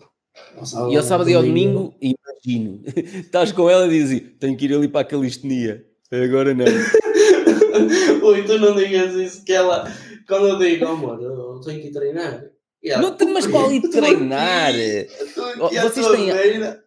Ao 0.58 0.66
sábado, 0.66 0.94
e 0.94 0.98
ao 0.98 1.04
sábado 1.04 1.30
e 1.30 1.34
ao 1.34 1.44
domingo, 1.44 1.94
imagino, 2.02 2.82
estás 3.20 3.52
com 3.52 3.70
ela 3.70 3.86
e 3.86 3.90
dizes: 3.90 4.22
tenho 4.40 4.56
que 4.56 4.66
ir 4.66 4.74
ali 4.74 4.88
para 4.88 5.02
a 5.02 5.06
calistenia. 5.06 5.86
Agora 6.12 6.54
não. 6.54 6.66
Ui, 8.24 8.44
tu 8.44 8.60
não 8.60 8.76
digas 8.76 9.14
isso, 9.16 9.44
que 9.44 9.52
ela, 9.52 9.92
quando 10.28 10.48
eu 10.48 10.58
digo, 10.58 10.86
amor, 10.86 11.22
eu 11.22 11.60
tenho 11.62 11.82
que 11.82 11.88
ir 11.88 11.92
treinar. 11.92 12.44
Ela, 12.84 13.02
não 13.02 13.12
tem, 13.14 13.34
mas 13.34 13.48
qual 13.48 13.72
ir 13.72 13.82
treinar? 13.90 14.70
Aqui, 14.70 15.80
Vocês 15.80 16.08
têm. 16.08 16.30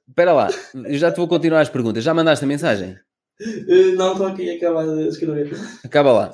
Espera 0.08 0.32
lá, 0.32 0.48
eu 0.74 0.96
já 0.96 1.10
te 1.10 1.16
vou 1.16 1.26
continuar 1.26 1.60
as 1.60 1.68
perguntas. 1.68 2.04
Já 2.04 2.14
mandaste 2.14 2.44
a 2.44 2.48
mensagem? 2.48 2.96
Eh, 3.40 3.92
não, 3.96 4.12
estou 4.12 4.26
aqui 4.26 4.50
a 4.50 4.56
acabar 4.56 4.86
de 4.86 5.08
escrever. 5.08 5.52
Acaba 5.84 6.12
lá. 6.12 6.30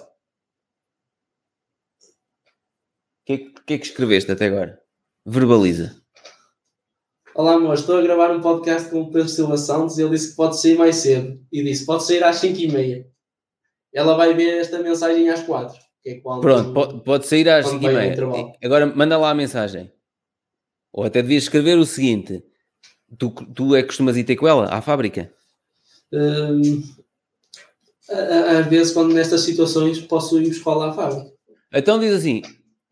O 3.20 3.24
que, 3.24 3.32
é, 3.32 3.38
que 3.38 3.74
é 3.74 3.78
que 3.78 3.86
escreveste 3.86 4.30
até 4.30 4.46
agora? 4.46 4.80
Verbaliza. 5.24 6.00
Olá, 7.34 7.54
amor, 7.54 7.74
estou 7.74 7.98
a 7.98 8.02
gravar 8.02 8.30
um 8.30 8.40
podcast 8.40 8.90
com 8.90 9.02
o 9.02 9.10
Pedro 9.10 9.28
Silva 9.28 9.56
Santos 9.56 9.96
e 9.96 10.02
ele 10.02 10.10
disse 10.10 10.30
que 10.30 10.36
pode 10.36 10.60
sair 10.60 10.76
mais 10.76 10.96
cedo. 10.96 11.40
E 11.50 11.64
disse, 11.64 11.86
pode 11.86 12.04
sair 12.04 12.22
às 12.22 12.36
5h30. 12.36 13.06
Ela 13.94 14.16
vai 14.16 14.34
ver 14.34 14.58
esta 14.58 14.78
mensagem 14.80 15.28
às 15.30 15.42
4 15.42 15.76
é 16.04 16.20
Pronto, 16.20 16.72
pode, 16.72 17.04
pode 17.04 17.26
sair 17.26 17.48
às 17.48 17.66
5h30. 17.66 18.54
Agora 18.62 18.86
manda 18.86 19.16
lá 19.16 19.30
a 19.30 19.34
mensagem. 19.34 19.92
Ou 20.92 21.04
até 21.04 21.22
devias 21.22 21.44
escrever 21.44 21.78
o 21.78 21.86
seguinte: 21.86 22.44
tu, 23.16 23.30
tu 23.30 23.74
é 23.74 23.82
que 23.82 23.88
costumas 23.88 24.16
ir 24.16 24.24
ter 24.24 24.36
com 24.36 24.48
ela 24.48 24.66
à 24.66 24.82
fábrica? 24.82 25.32
Hum, 26.12 26.82
às 28.08 28.66
vezes, 28.66 28.92
quando 28.92 29.14
nestas 29.14 29.40
situações, 29.42 30.00
posso 30.00 30.40
ir 30.40 30.48
buscar 30.48 30.74
lá 30.74 30.90
à 30.90 30.92
fábrica. 30.92 31.32
Então 31.72 31.98
diz 31.98 32.12
assim: 32.12 32.42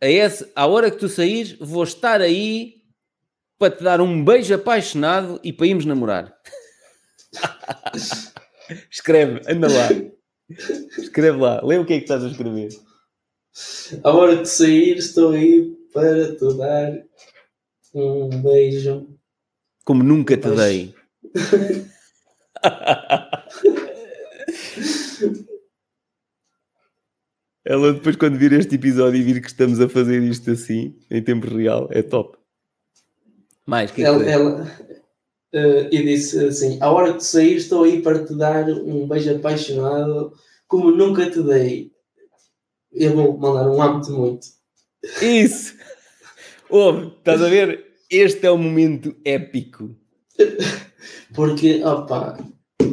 a 0.01 0.09
esse, 0.09 0.51
à 0.55 0.67
hora 0.67 0.91
que 0.91 0.99
tu 0.99 1.09
saís, 1.09 1.53
vou 1.61 1.85
estar 1.85 2.21
aí 2.21 2.81
para 3.59 3.77
te 3.77 3.85
dar 3.85 4.01
um 4.01 4.25
beijo 4.25 4.55
apaixonado 4.55 5.39
e 5.45 5.53
para 5.53 5.67
irmos 5.67 5.85
namorar. 5.85 6.35
Escreve, 8.91 9.43
anda 9.47 9.69
lá. 9.69 9.89
Escreve 10.99 11.39
lá, 11.39 11.61
lê 11.63 11.77
o 11.77 11.85
que 11.85 11.93
é 11.93 11.97
que 11.99 12.05
estás 12.05 12.25
a 12.25 12.29
escrever. 12.29 12.71
À 14.03 14.11
hora 14.13 14.37
de 14.37 14.49
sair, 14.49 14.97
estou 14.97 15.33
aí 15.33 15.77
para 15.93 16.37
te 16.37 16.57
dar 16.57 17.03
um 17.95 18.29
beijo. 18.43 19.09
Como 19.85 20.03
nunca 20.03 20.37
te 20.37 20.51
dei. 20.51 20.95
Ela 27.65 27.93
depois 27.93 28.17
quando 28.17 28.39
vir 28.39 28.53
este 28.53 28.75
episódio 28.75 29.21
e 29.21 29.23
vir 29.23 29.41
que 29.41 29.47
estamos 29.47 29.81
a 29.81 29.89
fazer 29.89 30.21
isto 30.23 30.51
assim, 30.51 30.97
em 31.11 31.23
tempo 31.23 31.47
real, 31.47 31.89
é 31.93 32.03
top. 32.03 32.37
Mais, 33.67 33.91
que 33.91 34.03
é 34.03 34.07
ela, 34.07 34.25
que 34.25 34.31
ela 34.31 34.63
uh, 35.55 35.89
e 35.93 36.03
disse 36.03 36.43
assim, 36.45 36.79
a 36.81 36.91
hora 36.91 37.13
de 37.13 37.25
sair 37.25 37.57
estou 37.57 37.85
aí 37.85 38.03
para 38.03 38.25
te 38.25 38.35
dar 38.35 38.69
um 38.69 39.07
beijo 39.07 39.37
apaixonado 39.37 40.33
como 40.67 40.91
nunca 40.91 41.31
te 41.31 41.41
dei. 41.43 41.93
Eu 42.93 43.15
vou 43.15 43.39
mandar 43.39 43.71
um 43.71 43.81
amo-te 43.81 44.11
muito. 44.11 44.47
Isso! 45.23 45.77
Ouve, 46.69 47.13
estás 47.19 47.41
a 47.43 47.49
ver? 47.49 47.87
Este 48.11 48.47
é 48.47 48.51
o 48.51 48.59
momento 48.59 49.15
épico. 49.25 49.95
Porque, 51.35 51.83
opa, 51.85 52.39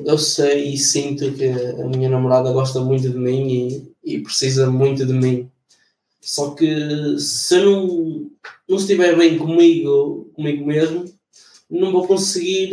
eu 0.06 0.18
sei 0.18 0.74
e 0.74 0.78
sinto 0.78 1.32
que 1.34 1.46
a 1.46 1.86
minha 1.88 2.10
namorada 2.10 2.52
gosta 2.52 2.80
muito 2.80 3.10
de 3.10 3.18
mim 3.18 3.48
e, 4.04 4.16
e 4.16 4.20
precisa 4.20 4.70
muito 4.70 5.06
de 5.06 5.14
mim. 5.14 5.50
Só 6.22 6.52
que 6.52 7.20
se 7.20 7.56
eu 7.56 7.66
não, 7.66 8.32
não 8.68 8.78
estiver 8.78 9.18
bem 9.18 9.38
comigo, 9.38 10.30
comigo 10.34 10.66
mesmo, 10.66 11.06
não 11.70 11.92
vou 11.92 12.08
conseguir 12.08 12.72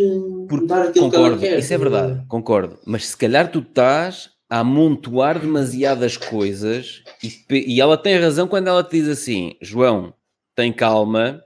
Porque, 0.48 0.66
dar 0.66 0.82
aquilo 0.82 1.10
concordo, 1.10 1.38
que 1.38 1.44
eu 1.44 1.48
quero. 1.48 1.60
Isso 1.60 1.74
é 1.74 1.78
verdade, 1.78 2.24
concordo. 2.28 2.78
Mas 2.84 3.06
se 3.06 3.16
calhar 3.16 3.50
tu 3.50 3.60
estás 3.60 4.30
a 4.48 4.58
amontoar 4.58 5.40
demasiadas 5.40 6.16
coisas 6.16 7.02
e, 7.22 7.74
e 7.74 7.80
ela 7.80 7.96
tem 7.96 8.18
razão 8.18 8.46
quando 8.46 8.68
ela 8.68 8.84
te 8.84 9.00
diz 9.00 9.08
assim, 9.08 9.56
João, 9.60 10.12
tem 10.54 10.72
calma, 10.72 11.42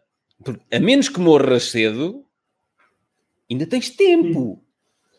a 0.71 0.79
menos 0.79 1.09
que 1.09 1.21
morras 1.21 1.65
cedo, 1.65 2.25
ainda 3.51 3.67
tens 3.67 3.91
tempo. 3.91 4.63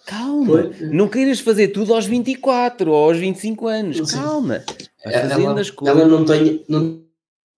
Calma, 0.06 0.72
não 0.92 1.08
queiras 1.08 1.40
fazer 1.40 1.68
tudo 1.68 1.94
aos 1.94 2.06
24 2.06 2.90
ou 2.90 3.10
aos 3.10 3.18
25 3.18 3.68
anos. 3.68 4.12
Calma, 4.12 4.64
fazendo 5.04 5.42
ela, 5.46 5.62
as 5.62 5.70
coisas. 5.70 5.98
Ela 5.98 6.08
não 6.08 6.26
tem, 6.26 6.66
não 6.68 7.04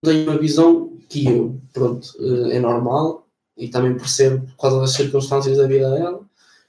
tem 0.03 0.27
uma 0.27 0.37
visão 0.37 0.97
que 1.07 1.27
eu, 1.27 1.61
pronto, 1.71 2.09
eh, 2.19 2.57
é 2.57 2.59
normal 2.59 3.27
e 3.57 3.69
também 3.69 3.95
percebo 3.95 4.45
por 4.47 4.57
causa 4.57 4.81
das 4.81 4.91
circunstâncias 4.91 5.57
da 5.57 5.67
vida 5.67 5.91
dela 5.91 6.25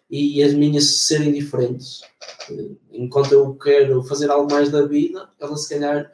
e 0.09 0.43
as 0.43 0.53
minhas 0.53 0.99
serem 1.07 1.33
diferentes. 1.33 2.03
Eh, 2.51 2.69
enquanto 2.93 3.33
eu 3.33 3.55
quero 3.55 4.05
fazer 4.05 4.31
algo 4.31 4.53
mais 4.53 4.71
da 4.71 4.87
vida, 4.87 5.29
ela 5.41 5.57
se 5.57 5.69
calhar, 5.69 6.13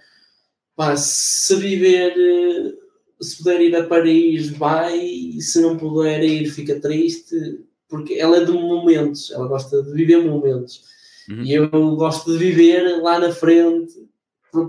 pá, 0.74 0.97
se 0.97 1.55
viver 1.56 2.15
eh, 2.16 2.74
se 3.20 3.39
puder 3.39 3.60
ir 3.60 3.77
a 3.77 3.85
Paris, 3.86 4.51
vai, 4.51 4.98
e 4.98 5.43
se 5.43 5.60
não 5.60 5.77
puder 5.77 6.23
ir, 6.23 6.48
fica 6.51 6.81
triste, 6.81 7.60
porque 7.89 8.15
ela 8.15 8.36
é 8.36 8.44
de 8.44 8.52
momentos, 8.52 9.31
ela 9.31 9.48
gosta 9.48 9.82
de 9.82 9.93
viver 9.93 10.24
momentos. 10.24 10.82
Uhum. 11.28 11.43
E 11.43 11.52
eu 11.55 11.97
gosto 11.97 12.32
de 12.32 12.39
viver 12.39 13.01
lá 13.02 13.19
na 13.19 13.32
frente, 13.32 13.94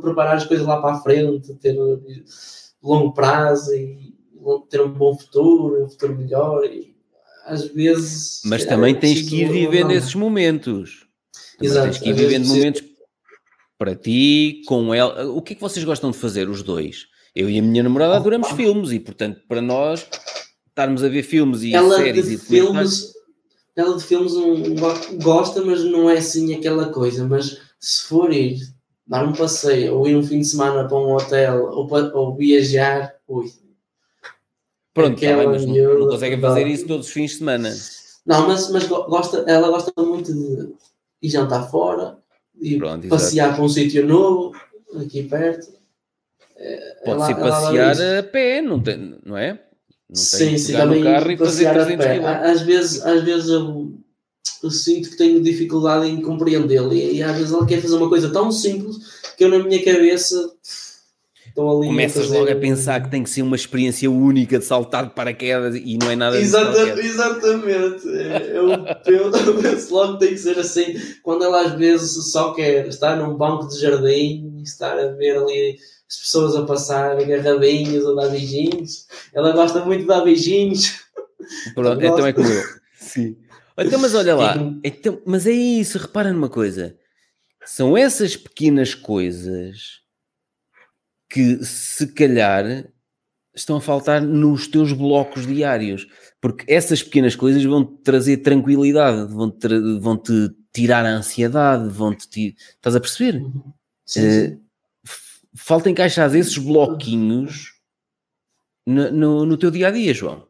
preparar 0.02 0.36
as 0.36 0.46
coisas 0.46 0.66
lá 0.66 0.82
para 0.82 0.96
a 0.96 1.02
frente, 1.02 1.54
ter 1.56 1.78
longo 2.82 3.14
prazo 3.14 3.74
e 3.74 4.14
ter 4.70 4.82
um 4.82 4.92
bom 4.92 5.18
futuro, 5.18 5.84
um 5.84 5.90
futuro 5.90 6.16
melhor. 6.16 6.66
E 6.66 6.96
às 7.46 7.66
vezes. 7.66 8.42
Mas 8.46 8.66
também 8.66 8.96
tens 8.96 9.28
que 9.28 9.42
ir 9.42 9.52
vivendo 9.52 9.92
esses 9.92 10.16
momentos. 10.16 11.08
Também 11.58 11.72
Exato. 11.72 11.86
Tens 11.88 11.98
que 12.00 12.10
ir 12.10 12.14
vivendo 12.14 12.48
momentos 12.48 12.84
para 13.78 13.96
ti, 13.96 14.62
com 14.66 14.94
ela. 14.94 15.26
O 15.32 15.42
que 15.42 15.54
é 15.54 15.56
que 15.56 15.62
vocês 15.62 15.86
gostam 15.86 16.12
de 16.12 16.18
fazer, 16.18 16.50
os 16.50 16.62
dois? 16.62 17.08
Eu 17.36 17.50
e 17.50 17.60
a 17.60 17.62
minha 17.62 17.84
namorada 17.84 18.16
adoramos 18.16 18.52
filmes 18.52 18.92
e, 18.92 19.00
portanto, 19.00 19.42
para 19.48 19.62
nós 19.62 20.08
estarmos 20.80 21.04
a 21.04 21.10
ver 21.10 21.24
filmes 21.24 21.62
e 21.64 21.76
ela 21.76 21.98
séries 21.98 22.28
de 22.28 22.36
e 22.36 22.38
filmes, 22.38 23.14
ela 23.76 23.98
de 23.98 24.04
filmes 24.04 24.34
não 24.34 24.56
gosta, 25.22 25.62
mas 25.62 25.84
não 25.84 26.10
é 26.10 26.18
assim 26.18 26.54
aquela 26.56 26.92
coisa. 26.92 27.28
Mas 27.28 27.60
se 27.80 28.04
for 28.04 28.32
ir 28.32 28.60
dar 29.06 29.26
um 29.26 29.34
passeio 29.34 29.96
ou 29.96 30.08
ir 30.08 30.16
um 30.16 30.24
fim 30.24 30.40
de 30.40 30.48
semana 30.48 30.88
para 30.88 30.98
um 30.98 31.14
hotel 31.14 31.66
ou, 31.66 31.88
para, 31.88 32.16
ou 32.16 32.36
viajar, 32.36 33.14
ui. 33.28 33.52
Pronto, 34.94 35.20
tá 35.20 35.38
bem, 35.38 35.68
não, 35.68 36.00
não 36.00 36.08
conseguem 36.08 36.40
fazer 36.40 36.68
isso 36.68 36.88
todos 36.88 37.08
os 37.08 37.14
fins 37.14 37.32
de 37.32 37.38
semana. 37.38 37.74
Não, 38.26 38.48
mas, 38.48 38.70
mas 38.70 38.88
gosta, 38.88 39.44
ela 39.48 39.70
gosta 39.70 39.92
muito 40.02 40.34
de 40.34 40.74
ir 41.22 41.30
jantar 41.30 41.70
fora, 41.70 42.18
e 42.60 42.78
Pronto, 42.78 43.08
passear 43.08 43.56
para 43.56 43.64
um 43.64 43.70
sítio 43.70 44.06
novo, 44.06 44.54
aqui 45.00 45.24
perto. 45.24 45.68
Pode 47.06 47.26
ser 47.26 47.36
passear 47.36 48.20
a 48.20 48.24
pé, 48.24 48.62
não, 48.62 48.82
tem, 48.82 49.18
não 49.26 49.38
é? 49.38 49.58
Não 50.10 50.16
sim, 50.16 50.58
sim, 50.58 50.74
também 50.74 51.04
carro 51.04 51.32
e 51.32 51.38
fazer 51.38 51.72
300 51.72 52.06
km. 52.06 52.26
Às 52.26 52.62
vezes, 52.62 53.06
às 53.06 53.24
vezes 53.24 53.50
eu, 53.50 53.94
eu, 54.64 54.72
sinto 54.72 55.12
que 55.12 55.18
tenho 55.18 55.42
dificuldade 55.42 56.08
em 56.08 56.22
compreendê-lo 56.22 56.94
e, 56.94 57.18
e, 57.18 57.24
às 57.24 57.38
vezes 57.38 57.54
ele 57.54 57.66
quer 57.68 57.82
fazer 57.82 57.96
uma 57.96 58.10
coisa 58.10 58.32
tão 58.32 58.52
simples 58.52 58.98
que 59.38 59.44
eu 59.44 59.50
na 59.50 59.60
minha 59.60 59.84
cabeça 59.84 60.52
Começas 61.54 62.24
a 62.24 62.28
fazer... 62.28 62.40
logo 62.40 62.52
a 62.52 62.56
pensar 62.56 63.04
que 63.04 63.12
tem 63.12 63.24
que 63.24 63.30
ser 63.30 63.42
uma 63.42 63.56
experiência 63.56 64.10
única 64.10 64.60
de 64.60 64.66
saltar 64.66 65.08
de 65.08 65.14
paraquedas 65.14 65.76
e 65.76 65.98
não 65.98 66.10
é 66.10 66.16
nada 66.16 66.40
Exatamente, 66.40 67.00
exatamente. 67.00 68.08
Eu, 69.06 69.62
penso 69.62 69.94
logo 69.94 70.14
que 70.14 70.20
tem 70.20 70.30
que 70.30 70.38
ser 70.38 70.58
assim. 70.58 70.96
Quando 71.22 71.44
ela 71.44 71.66
às 71.66 71.74
vezes 71.74 72.32
só 72.32 72.54
quer 72.54 72.88
estar 72.88 73.16
num 73.18 73.36
banco 73.36 73.68
de 73.68 73.80
jardim 73.80 74.58
e 74.60 74.64
estar 74.64 74.98
a 74.98 75.08
ver 75.08 75.38
ali 75.38 75.78
as 76.10 76.18
pessoas 76.18 76.56
a 76.56 76.66
passar 76.66 77.20
agarradinhas 77.20 78.04
ou 78.04 78.16
dar 78.16 78.30
beijinhos. 78.30 79.08
Ela 79.34 79.52
gosta 79.52 79.86
muito 79.86 80.02
de 80.02 80.08
dar 80.08 80.22
beijinhos. 80.22 81.04
Pronto, 81.76 82.04
então 82.04 82.26
é 82.26 82.34
como 82.34 82.48
eu. 82.48 82.64
Sim. 82.96 83.38
Então, 83.78 84.00
mas 84.00 84.14
olha 84.14 84.36
lá, 84.36 84.56
então, 84.84 85.22
mas 85.26 85.48
é 85.48 85.52
isso, 85.52 85.98
repara 85.98 86.34
numa 86.34 86.50
coisa. 86.50 86.98
São 87.64 87.96
essas 87.96 88.36
pequenas 88.36 88.94
coisas 88.94 90.02
que 91.30 91.64
se 91.64 92.08
calhar 92.08 92.90
estão 93.56 93.78
a 93.78 93.82
faltar 93.82 94.22
nos 94.22 94.68
teus 94.68 94.92
blocos 94.92 95.46
diários, 95.48 96.08
porque 96.42 96.66
essas 96.68 97.02
pequenas 97.02 97.36
coisas 97.36 97.64
vão 97.64 97.86
te 97.86 98.02
trazer 98.04 98.38
tranquilidade, 98.38 99.32
vão 99.32 99.50
-te, 99.50 100.00
vão 100.00 100.18
-te 100.18 100.50
tirar 100.74 101.06
a 101.06 101.16
ansiedade, 101.16 101.88
vão-te. 101.90 102.56
Estás 102.76 102.96
a 102.96 103.00
perceber? 103.00 103.42
Sim, 104.06 104.32
sim. 104.32 104.48
Uh, 104.48 104.69
falta 105.60 105.90
encaixar 105.90 106.34
esses 106.36 106.58
bloquinhos 106.58 107.74
no, 108.88 109.12
no, 109.12 109.46
no 109.46 109.58
teu 109.58 109.70
dia 109.70 109.90
a 109.90 109.92
dia, 109.92 110.14
João. 110.14 110.44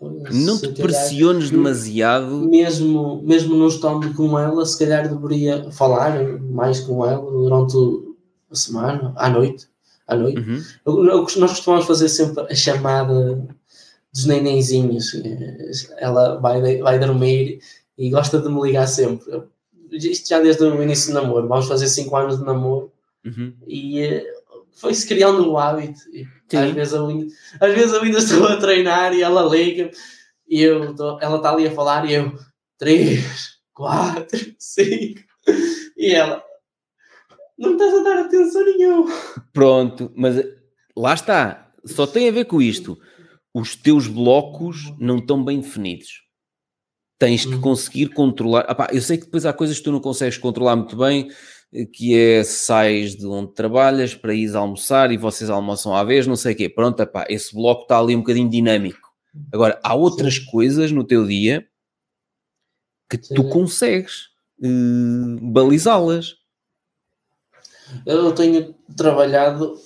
não 0.00 0.58
te 0.58 0.68
pressiones 0.68 1.50
demasiado. 1.50 2.48
Mesmo, 2.48 3.20
mesmo 3.22 3.56
não 3.56 3.66
estando 3.66 4.14
com 4.14 4.38
ela, 4.38 4.64
se 4.64 4.78
calhar 4.78 5.08
deveria 5.08 5.70
falar 5.72 6.38
mais 6.38 6.80
com 6.80 7.04
ela 7.04 7.30
durante 7.30 7.76
a 8.50 8.54
semana, 8.54 9.12
à 9.16 9.28
noite. 9.28 9.68
À 10.06 10.16
noite. 10.16 10.38
Uhum. 10.38 11.04
Nós 11.04 11.50
costumamos 11.50 11.86
fazer 11.86 12.08
sempre 12.08 12.44
a 12.50 12.54
chamada 12.54 13.46
dos 14.12 14.24
nenenzinhos. 14.24 15.12
Ela 15.98 16.36
vai, 16.36 16.78
vai 16.78 16.98
dormir 16.98 17.60
e 17.98 18.08
gosta 18.08 18.40
de 18.40 18.48
me 18.48 18.62
ligar 18.62 18.86
sempre. 18.86 19.42
Isto 19.90 20.28
já 20.28 20.40
desde 20.40 20.62
o 20.62 20.82
início 20.82 21.12
do 21.12 21.20
namoro. 21.20 21.48
Vamos 21.48 21.66
fazer 21.66 21.88
5 21.88 22.16
anos 22.16 22.38
de 22.38 22.44
namoro 22.44 22.90
Uhum. 23.24 23.54
E 23.66 24.04
uh, 24.04 24.22
foi-se 24.72 25.06
criando 25.06 25.50
o 25.50 25.58
hábito. 25.58 26.00
às, 26.56 26.70
vezes 26.72 26.92
eu, 26.94 27.08
às 27.60 27.74
vezes 27.74 27.92
eu 27.92 28.02
ainda 28.02 28.18
estou 28.18 28.46
a 28.46 28.56
treinar 28.56 29.12
e 29.12 29.22
ela 29.22 29.42
liga 29.42 29.90
e 30.48 30.62
eu 30.62 30.94
tô, 30.94 31.18
ela 31.20 31.36
está 31.36 31.52
ali 31.52 31.66
a 31.66 31.72
falar 31.72 32.08
e 32.08 32.14
eu 32.14 32.32
3, 32.78 33.58
4, 33.74 34.54
5 34.58 35.20
e 35.96 36.14
ela 36.14 36.42
não 37.58 37.72
estás 37.72 37.94
a 37.94 38.02
dar 38.02 38.18
atenção 38.20 38.64
nenhuma. 38.64 39.12
Pronto, 39.52 40.12
mas 40.14 40.36
lá 40.96 41.12
está. 41.12 41.72
Só 41.84 42.06
tem 42.06 42.28
a 42.28 42.32
ver 42.32 42.44
com 42.44 42.62
isto. 42.62 42.98
Os 43.52 43.74
teus 43.74 44.06
blocos 44.06 44.92
não 44.98 45.18
estão 45.18 45.44
bem 45.44 45.60
definidos. 45.60 46.22
Tens 47.18 47.44
que 47.44 47.54
uhum. 47.54 47.60
conseguir 47.60 48.08
controlar. 48.10 48.64
Eu 48.92 49.02
sei 49.02 49.18
que 49.18 49.24
depois 49.24 49.44
há 49.44 49.52
coisas 49.52 49.78
que 49.78 49.82
tu 49.82 49.90
não 49.90 50.00
consegues 50.00 50.38
controlar 50.38 50.76
muito 50.76 50.96
bem 50.96 51.28
que 51.92 52.18
é 52.18 52.42
sais 52.44 53.14
de 53.14 53.26
onde 53.26 53.52
trabalhas 53.52 54.14
para 54.14 54.34
ir 54.34 54.54
almoçar 54.56 55.12
e 55.12 55.16
vocês 55.16 55.50
almoçam 55.50 55.94
à 55.94 56.02
vez, 56.02 56.26
não 56.26 56.36
sei 56.36 56.54
o 56.54 56.56
quê. 56.56 56.68
Pronto, 56.68 57.00
epá, 57.00 57.26
esse 57.28 57.54
bloco 57.54 57.82
está 57.82 57.98
ali 57.98 58.16
um 58.16 58.20
bocadinho 58.20 58.48
dinâmico. 58.48 59.08
Agora, 59.52 59.78
há 59.82 59.94
outras 59.94 60.36
Sim. 60.36 60.46
coisas 60.46 60.90
no 60.90 61.04
teu 61.04 61.26
dia 61.26 61.66
que 63.08 63.22
Sim. 63.22 63.34
tu 63.34 63.48
consegues 63.48 64.28
uh, 64.60 65.38
balizá-las. 65.40 66.36
Eu 68.04 68.32
tenho 68.32 68.74
trabalhado, 68.96 69.78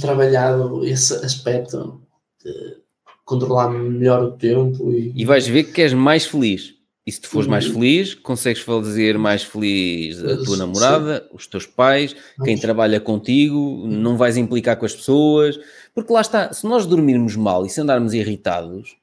trabalhado 0.00 0.84
esse 0.84 1.14
aspecto 1.24 2.02
de 2.44 2.78
controlar 3.24 3.70
melhor 3.70 4.22
o 4.22 4.32
tempo 4.32 4.92
e, 4.92 5.12
e 5.14 5.24
vais 5.24 5.46
ver 5.46 5.64
que 5.64 5.82
és 5.82 5.92
mais 5.92 6.26
feliz. 6.26 6.77
E 7.08 7.10
se 7.10 7.22
tu 7.22 7.28
fores 7.30 7.46
uhum. 7.46 7.52
mais 7.52 7.64
feliz, 7.64 8.12
consegues 8.12 8.60
fazer 8.60 9.16
mais 9.16 9.42
feliz 9.42 10.22
a 10.22 10.44
tua 10.44 10.58
namorada, 10.58 11.26
os 11.32 11.46
teus 11.46 11.64
pais, 11.64 12.14
quem 12.44 12.58
trabalha 12.58 13.00
contigo, 13.00 13.86
não 13.86 14.18
vais 14.18 14.36
implicar 14.36 14.76
com 14.76 14.84
as 14.84 14.94
pessoas, 14.94 15.58
porque 15.94 16.12
lá 16.12 16.20
está, 16.20 16.52
se 16.52 16.66
nós 16.66 16.84
dormirmos 16.84 17.34
mal 17.34 17.64
e 17.64 17.70
se 17.70 17.80
andarmos 17.80 18.12
irritados, 18.12 18.98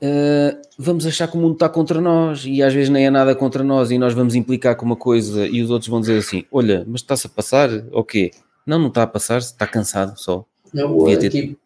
uh, 0.00 0.58
vamos 0.78 1.04
achar 1.04 1.28
que 1.28 1.36
o 1.36 1.40
mundo 1.40 1.52
está 1.52 1.68
contra 1.68 2.00
nós 2.00 2.46
e 2.46 2.62
às 2.62 2.72
vezes 2.72 2.88
nem 2.88 3.04
é 3.04 3.10
nada 3.10 3.34
contra 3.34 3.62
nós 3.62 3.90
e 3.90 3.98
nós 3.98 4.14
vamos 4.14 4.34
implicar 4.34 4.74
com 4.74 4.86
uma 4.86 4.96
coisa 4.96 5.46
e 5.46 5.60
os 5.60 5.68
outros 5.68 5.90
vão 5.90 6.00
dizer 6.00 6.16
assim: 6.16 6.46
Olha, 6.50 6.86
mas 6.88 7.02
está-se 7.02 7.26
a 7.26 7.30
passar? 7.30 7.68
O 7.92 8.02
quê? 8.02 8.30
Não, 8.64 8.78
não 8.78 8.88
está 8.88 9.02
a 9.02 9.06
passar, 9.06 9.40
está 9.40 9.66
cansado 9.66 10.18
só. 10.18 10.42
Eu, 10.72 11.18
ter... 11.18 11.28
tipo, 11.28 11.60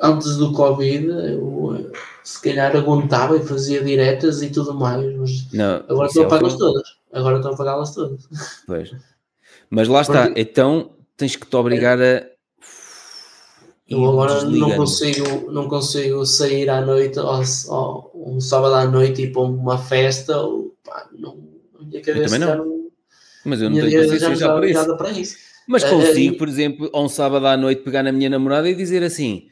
antes 0.00 0.36
do 0.36 0.52
Covid, 0.52 1.06
eu 1.08 1.92
se 2.22 2.40
calhar 2.42 2.74
aguentava 2.76 3.36
e 3.36 3.46
fazia 3.46 3.82
diretas 3.82 4.42
e 4.42 4.50
tudo 4.50 4.74
mais, 4.74 5.16
mas 5.16 5.52
não, 5.52 5.84
agora 5.88 6.08
estou 6.08 6.22
a 6.22 6.26
é 6.26 6.28
pagá-las 6.28 6.56
todas. 6.56 6.82
Agora 7.12 7.36
estou 7.36 7.52
a 7.52 7.56
pagá-las 7.56 7.94
todas. 7.94 8.28
Pois. 8.66 8.92
Mas 9.68 9.88
lá 9.88 10.00
está, 10.00 10.26
Porque... 10.26 10.40
então 10.40 10.90
tens 11.16 11.36
que 11.36 11.46
te 11.46 11.56
obrigar 11.56 12.00
a. 12.00 12.26
Eu 13.88 14.04
agora 14.08 14.44
não 14.44 14.70
consigo, 14.76 15.50
não 15.50 15.68
consigo 15.68 16.24
sair 16.24 16.70
à 16.70 16.80
noite 16.80 17.18
ou, 17.18 17.42
ou 18.14 18.36
um 18.36 18.40
sábado 18.40 18.74
à 18.74 18.86
noite 18.86 19.22
e 19.22 19.24
ir 19.24 19.32
para 19.32 19.42
uma 19.42 19.78
festa 19.78 20.40
ou 20.40 20.76
pá, 20.84 21.08
não, 21.18 21.36
a 21.78 21.84
minha 21.84 22.00
cabeça 22.00 22.36
eu 22.36 22.40
também 22.40 22.56
não. 22.56 22.90
Mas 23.44 23.60
eu 23.60 23.70
não 23.70 23.80
tenho 23.80 24.02
paciência 24.02 24.28
já, 24.28 24.34
já 24.36 24.54
para 24.54 24.68
isso. 24.68 24.96
para 24.96 25.10
isso. 25.10 25.36
Mas 25.66 25.84
consigo, 25.84 26.36
por 26.36 26.48
exemplo, 26.48 26.90
a 26.92 27.00
um 27.00 27.08
sábado 27.08 27.46
à 27.46 27.56
noite 27.56 27.82
pegar 27.82 28.02
na 28.02 28.12
minha 28.12 28.30
namorada 28.30 28.68
e 28.68 28.74
dizer 28.74 29.02
assim: 29.02 29.48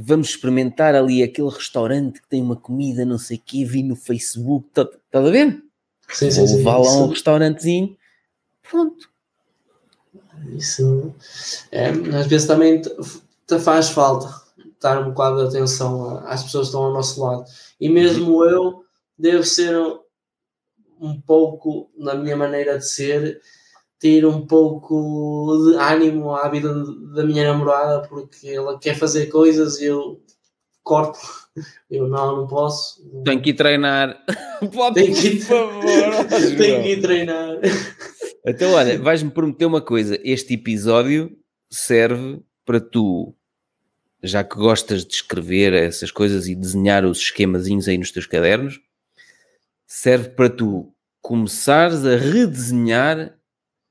vamos 0.00 0.28
experimentar 0.28 0.94
ali 0.94 1.24
aquele 1.24 1.48
restaurante 1.48 2.22
que 2.22 2.28
tem 2.28 2.40
uma 2.40 2.54
comida, 2.54 3.04
não 3.04 3.18
sei 3.18 3.36
o 3.36 3.42
quê, 3.44 3.64
vi 3.64 3.82
no 3.82 3.96
Facebook, 3.96 4.68
estás 4.68 4.88
tá 5.10 5.18
a 5.18 5.22
ver? 5.22 5.60
Sim, 6.08 6.30
sim, 6.30 6.46
sim. 6.46 6.62
Vá 6.62 6.76
lá 6.76 6.92
um 6.98 7.08
restaurantezinho, 7.08 7.96
pronto. 8.70 9.10
Isso 10.56 11.12
é, 11.72 11.88
às 11.88 12.28
vezes 12.28 12.46
também 12.46 12.80
te, 12.80 12.88
te 13.44 13.58
faz 13.58 13.90
falta 13.90 14.32
dar 14.80 15.02
um 15.02 15.10
bocado 15.10 15.42
de 15.42 15.56
atenção 15.56 16.18
às 16.28 16.44
pessoas 16.44 16.66
que 16.66 16.68
estão 16.68 16.84
ao 16.84 16.92
nosso 16.92 17.20
lado. 17.20 17.44
E 17.80 17.88
mesmo 17.88 18.44
eu 18.44 18.84
devo 19.18 19.42
ser 19.42 19.76
um 21.00 21.20
pouco, 21.20 21.90
na 21.98 22.14
minha 22.14 22.36
maneira 22.36 22.78
de 22.78 22.88
ser, 22.88 23.40
ter 23.98 24.24
um 24.24 24.46
pouco 24.46 25.66
de 25.66 25.76
ânimo 25.76 26.34
à 26.34 26.48
vida 26.48 26.72
da 27.14 27.24
minha 27.24 27.52
namorada, 27.52 28.06
porque 28.08 28.48
ela 28.48 28.78
quer 28.78 28.96
fazer 28.96 29.26
coisas 29.26 29.80
e 29.80 29.86
eu 29.86 30.22
corto. 30.82 31.18
Eu 31.90 32.06
não, 32.06 32.36
não 32.36 32.46
posso. 32.46 33.02
Tenho 33.24 33.42
que 33.42 33.50
ir 33.50 33.54
treinar. 33.54 34.24
Pode, 34.72 34.94
Tenho 34.94 35.14
que 35.14 35.26
ir, 35.26 35.38
por 35.40 35.46
favor. 35.46 35.82
Tenho 36.56 36.82
que 36.82 36.88
ir 36.90 37.00
treinar. 37.00 37.58
Então, 38.46 38.72
olha, 38.72 38.96
vais-me 38.98 39.30
prometer 39.30 39.66
uma 39.66 39.80
coisa. 39.80 40.18
Este 40.22 40.54
episódio 40.54 41.36
serve 41.68 42.40
para 42.64 42.80
tu, 42.80 43.34
já 44.22 44.44
que 44.44 44.54
gostas 44.56 45.04
de 45.04 45.14
escrever 45.14 45.72
essas 45.72 46.12
coisas 46.12 46.46
e 46.46 46.54
desenhar 46.54 47.04
os 47.04 47.18
esquemazinhos 47.18 47.88
aí 47.88 47.98
nos 47.98 48.12
teus 48.12 48.26
cadernos, 48.26 48.78
serve 49.84 50.28
para 50.28 50.48
tu 50.48 50.92
começares 51.20 52.04
a 52.04 52.16
redesenhar 52.16 53.37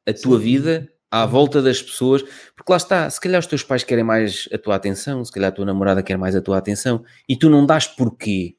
a 0.08 0.14
tua 0.14 0.38
Sim. 0.38 0.44
vida 0.44 0.92
à 1.12 1.26
volta 1.26 1.62
das 1.62 1.82
pessoas, 1.82 2.24
porque 2.56 2.72
lá 2.72 2.78
está, 2.78 3.10
se 3.10 3.20
calhar 3.20 3.40
os 3.40 3.48
teus 3.48 3.64
pais 3.64 3.84
querem 3.84 4.04
mais 4.04 4.48
a 4.54 4.58
tua 4.58 4.76
atenção, 4.76 5.24
se 5.24 5.32
calhar 5.32 5.50
a 5.50 5.56
tua 5.56 5.66
namorada 5.66 6.04
quer 6.04 6.18
mais 6.18 6.36
a 6.36 6.42
tua 6.42 6.58
atenção, 6.58 7.04
e 7.28 7.36
tu 7.36 7.50
não 7.50 7.66
dás 7.66 7.88
porquê. 7.88 8.56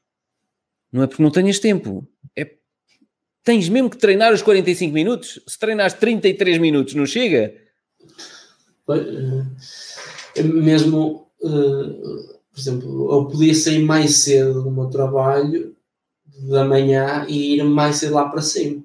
Não 0.91 1.03
é 1.03 1.07
porque 1.07 1.21
não 1.21 1.31
tenhas 1.31 1.59
tempo, 1.59 2.07
é 2.35 2.51
tens 3.43 3.69
mesmo 3.69 3.89
que 3.89 3.97
treinar 3.97 4.33
os 4.33 4.41
45 4.41 4.93
minutos. 4.93 5.39
Se 5.47 5.57
treinares 5.57 5.93
33 5.93 6.57
minutos, 6.57 6.95
não 6.95 7.05
chega? 7.05 7.53
Eh, 10.35 10.43
mesmo, 10.43 11.27
eh, 11.43 11.47
por 12.51 12.59
exemplo, 12.59 13.13
eu 13.13 13.25
podia 13.27 13.53
sair 13.53 13.83
mais 13.83 14.17
cedo 14.17 14.63
do 14.63 14.71
meu 14.71 14.87
trabalho 14.87 15.75
da 16.49 16.65
manhã 16.65 17.25
e 17.27 17.55
ir 17.55 17.63
mais 17.63 17.97
cedo 17.97 18.15
lá 18.15 18.27
para 18.27 18.41
cima 18.41 18.83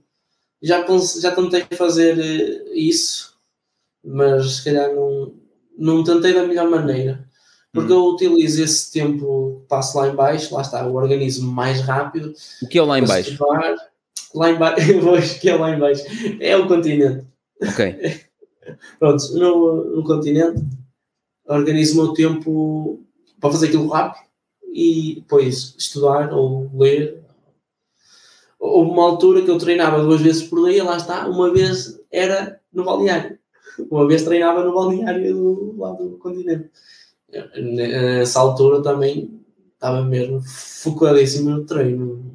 já, 0.65 0.85
já 1.21 1.31
tentei 1.33 1.65
fazer 1.77 2.19
eh, 2.19 2.73
isso, 2.75 3.35
mas 4.03 4.57
se 4.57 4.65
calhar 4.65 4.95
não, 4.95 5.35
não 5.77 6.03
tentei 6.03 6.33
da 6.33 6.47
melhor 6.47 6.69
maneira. 6.71 7.29
Porque 7.71 7.93
hum. 7.93 7.97
eu 7.97 8.05
utilizo 8.07 8.63
esse 8.63 8.91
tempo, 8.91 9.65
passo 9.69 9.99
lá 9.99 10.09
em 10.09 10.15
baixo, 10.15 10.55
lá 10.55 10.63
está, 10.63 10.87
o 10.87 10.95
organismo 10.95 11.53
mais 11.53 11.81
rápido. 11.81 12.33
O 12.63 12.69
que 12.69 12.79
é 12.79 12.83
o 12.83 12.87
lá 12.87 12.99
em 12.99 13.07
baixo? 13.07 13.33
Estudar, 13.33 13.77
lá 14.35 14.51
em 14.51 14.59
baixo, 14.59 15.39
que 15.41 15.51
é 15.51 15.55
lá 15.55 15.71
em 15.71 15.79
baixo? 15.79 16.05
É 16.41 16.57
o 16.57 16.67
continente. 16.67 17.27
Ok. 17.61 18.21
Pronto, 18.99 19.35
no, 19.35 19.97
no 19.97 20.05
continente, 20.05 20.63
organizo 21.47 22.01
o 22.01 22.05
meu 22.05 22.15
tempo 22.15 23.05
para 23.39 23.51
fazer 23.51 23.67
aquilo 23.67 23.89
rápido 23.89 24.25
e 24.73 25.17
depois 25.17 25.75
estudar 25.79 26.33
ou 26.33 26.71
ler 26.75 27.24
houve 28.59 28.91
uma 28.91 29.05
altura 29.05 29.43
que 29.43 29.51
eu 29.51 29.59
treinava 29.59 30.03
duas 30.03 30.21
vezes 30.21 30.43
por 30.43 30.69
dia, 30.69 30.85
lá 30.85 30.97
está, 30.97 31.29
uma 31.29 31.53
vez 31.53 32.01
era 32.11 32.61
no 32.73 32.85
balneário. 32.85 33.39
Uma 33.91 34.07
vez 34.07 34.23
treinava 34.23 34.65
no 34.65 34.75
balneário 34.75 35.35
do 35.35 35.77
lado 35.79 36.09
do 36.09 36.19
continente. 36.19 36.71
Nessa 37.57 38.41
altura 38.41 38.83
também 38.83 39.41
estava 39.75 40.03
mesmo 40.03 40.41
focadíssimo 40.43 41.51
no 41.51 41.65
treino. 41.65 42.35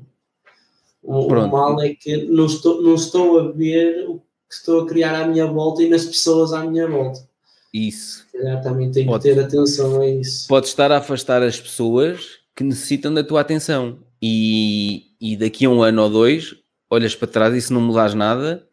O, 1.02 1.28
o, 1.28 1.48
mal 1.48 1.82
é 1.82 1.96
que 1.96 2.26
não 2.26 2.46
estou, 2.46 2.82
não 2.82 2.96
estou 2.96 3.40
a 3.40 3.52
ver 3.52 4.08
o 4.08 4.20
que 4.50 4.56
estou 4.56 4.82
a 4.82 4.88
criar 4.88 5.16
à 5.16 5.28
minha 5.28 5.48
volta 5.48 5.82
e 5.82 5.90
nas 5.90 6.06
pessoas 6.06 6.52
à 6.54 6.64
minha 6.64 6.88
volta. 6.88 7.28
Isso. 7.74 8.26
também 8.64 8.92
tenho 8.92 9.08
Pode, 9.08 9.24
que 9.24 9.34
ter 9.34 9.42
atenção 9.42 10.02
a 10.02 10.08
isso. 10.08 10.48
Pode 10.48 10.68
estar 10.68 10.92
a 10.92 10.98
afastar 10.98 11.42
as 11.42 11.60
pessoas 11.60 12.40
que 12.56 12.64
necessitam 12.64 13.14
da 13.14 13.24
tua 13.24 13.42
atenção 13.42 14.00
e, 14.22 15.04
e 15.20 15.38
daqui 15.38 15.66
a 15.66 15.70
um 15.70 15.82
ano 15.82 16.04
ou 16.04 16.10
dois 16.10 16.56
olhas 16.90 17.16
para 17.16 17.28
trás 17.28 17.54
e 17.56 17.62
se 17.62 17.72
não 17.72 17.82
mudares 17.82 18.14
nada 18.14 18.66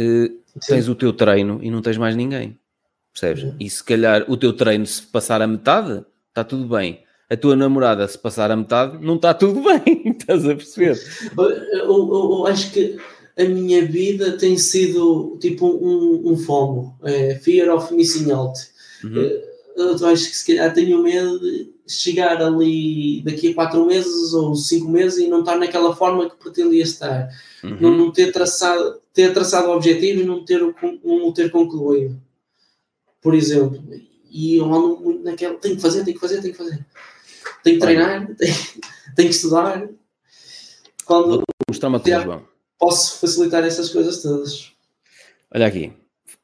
uh, 0.00 0.60
tens 0.66 0.88
o 0.88 0.94
teu 0.94 1.12
treino 1.12 1.60
e 1.62 1.70
não 1.70 1.82
tens 1.82 1.98
mais 1.98 2.16
ninguém 2.16 2.58
percebes? 3.12 3.44
Uhum. 3.44 3.56
E 3.60 3.70
se 3.70 3.82
calhar 3.82 4.24
o 4.28 4.36
teu 4.36 4.52
treino 4.52 4.86
se 4.86 5.02
passar 5.02 5.40
a 5.40 5.46
metade 5.46 6.04
está 6.28 6.44
tudo 6.44 6.66
bem 6.68 7.00
a 7.30 7.36
tua 7.36 7.56
namorada 7.56 8.06
se 8.06 8.18
passar 8.18 8.50
a 8.50 8.56
metade 8.56 9.04
não 9.04 9.16
está 9.16 9.32
tudo 9.34 9.62
bem 9.62 10.02
estás 10.18 10.44
a 10.44 10.54
perceber? 10.54 10.98
Eu, 11.36 11.50
eu, 11.50 11.88
eu, 11.88 12.46
acho 12.46 12.72
que 12.72 12.98
a 13.38 13.44
minha 13.44 13.84
vida 13.84 14.32
tem 14.38 14.56
sido 14.56 15.38
tipo 15.40 15.66
um, 15.66 16.32
um 16.32 16.36
FOMO 16.36 16.98
é, 17.04 17.34
Fear 17.36 17.74
of 17.74 17.92
Missing 17.94 18.30
Out 18.32 18.58
uhum. 19.04 19.20
Eh, 19.20 19.45
eu 19.76 20.06
acho 20.08 20.30
que 20.30 20.36
se 20.36 20.46
calhar 20.46 20.72
tenho 20.72 21.02
medo 21.02 21.38
de 21.38 21.70
chegar 21.86 22.42
ali 22.42 23.22
daqui 23.22 23.50
a 23.50 23.54
quatro 23.54 23.84
meses 23.84 24.32
ou 24.32 24.54
cinco 24.56 24.88
meses 24.88 25.18
e 25.18 25.28
não 25.28 25.40
estar 25.40 25.56
naquela 25.56 25.94
forma 25.94 26.28
que 26.28 26.36
pretendia 26.36 26.82
estar. 26.82 27.28
Uhum. 27.62 27.78
Não, 27.80 27.96
não, 27.96 28.12
ter 28.12 28.32
traçado, 28.32 29.00
ter 29.12 29.32
traçado 29.34 29.68
o 29.68 29.76
objetivo 29.76 30.22
e 30.22 30.24
não 30.24 30.44
ter, 30.44 30.60
não 31.04 31.32
ter 31.32 31.50
concluído. 31.50 32.18
Por 33.20 33.34
exemplo. 33.34 33.82
E 34.30 34.56
eu 34.56 34.72
ando 34.72 35.00
muito 35.00 35.22
naquela. 35.22 35.56
Tenho 35.56 35.76
que 35.76 35.82
fazer, 35.82 36.04
tenho 36.04 36.14
que 36.14 36.20
fazer, 36.20 36.40
tenho 36.40 36.54
que 36.54 36.58
fazer. 36.58 36.86
Tenho 37.62 37.76
que 37.76 37.80
treinar, 37.80 38.26
tenho, 38.36 38.54
tenho 39.14 39.28
que 39.28 39.34
estudar. 39.34 39.88
Quando 41.04 41.42
uma 41.82 42.00
coisa, 42.00 42.20
João. 42.20 42.48
Posso 42.78 43.18
facilitar 43.20 43.64
essas 43.64 43.90
coisas 43.90 44.22
todas. 44.22 44.72
Olha 45.54 45.66
aqui. 45.66 45.92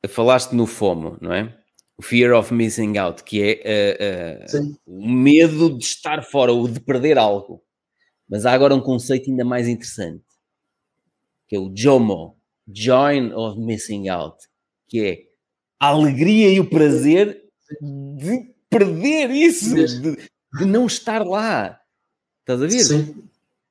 Falaste 0.09 0.53
no 0.53 0.67
FOMO, 0.67 1.17
não 1.21 1.33
é? 1.33 1.62
O 1.99 2.03
fear 2.03 2.37
of 2.37 2.53
missing 2.53 2.97
out, 2.99 3.23
que 3.23 3.43
é 3.43 4.47
uh, 4.53 4.63
uh, 4.63 4.79
o 4.87 5.09
medo 5.09 5.77
de 5.77 5.85
estar 5.85 6.23
fora 6.23 6.53
ou 6.53 6.69
de 6.69 6.81
perder 6.81 7.19
algo. 7.19 7.63
Mas 8.29 8.47
há 8.47 8.53
agora 8.53 8.75
um 8.75 8.81
conceito 8.81 9.31
ainda 9.31 9.45
mais 9.45 9.69
interessante, 9.69 10.25
que 11.47 11.57
é 11.57 11.59
o 11.59 11.71
JOMO, 11.75 12.37
Join 12.67 13.33
of 13.35 13.61
Missing 13.61 14.09
Out, 14.09 14.39
que 14.89 15.01
é 15.01 15.19
a 15.79 15.89
alegria 15.89 16.49
e 16.51 16.61
o 16.61 16.69
prazer 16.69 17.43
de 17.81 18.55
perder 18.71 19.31
isso, 19.31 19.75
de, 19.75 20.17
de 20.17 20.65
não 20.65 20.87
estar 20.87 21.27
lá. 21.27 21.79
Estás 22.41 22.63
a 22.63 22.67
ver? 22.67 22.85
Sim. 22.85 23.23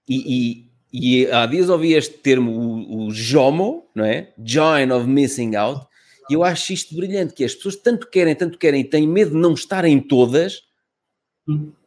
E, 0.07 0.67
e, 0.91 1.23
e 1.23 1.31
há 1.31 1.45
dias 1.45 1.69
ouvi 1.69 1.93
este 1.93 2.17
termo, 2.17 2.51
o, 2.51 3.07
o 3.07 3.11
JOMO, 3.11 3.85
não 3.95 4.05
é? 4.05 4.33
Join 4.43 4.91
of 4.91 5.07
Missing 5.07 5.55
Out, 5.55 5.87
e 6.29 6.33
eu 6.33 6.43
acho 6.43 6.73
isto 6.73 6.95
brilhante, 6.95 7.33
que 7.33 7.43
as 7.43 7.53
pessoas 7.55 7.75
tanto 7.75 8.09
querem, 8.09 8.35
tanto 8.35 8.57
querem, 8.57 8.81
e 8.81 8.83
têm 8.83 9.07
medo 9.07 9.31
de 9.31 9.37
não 9.37 9.53
estarem 9.53 9.99
todas, 9.99 10.63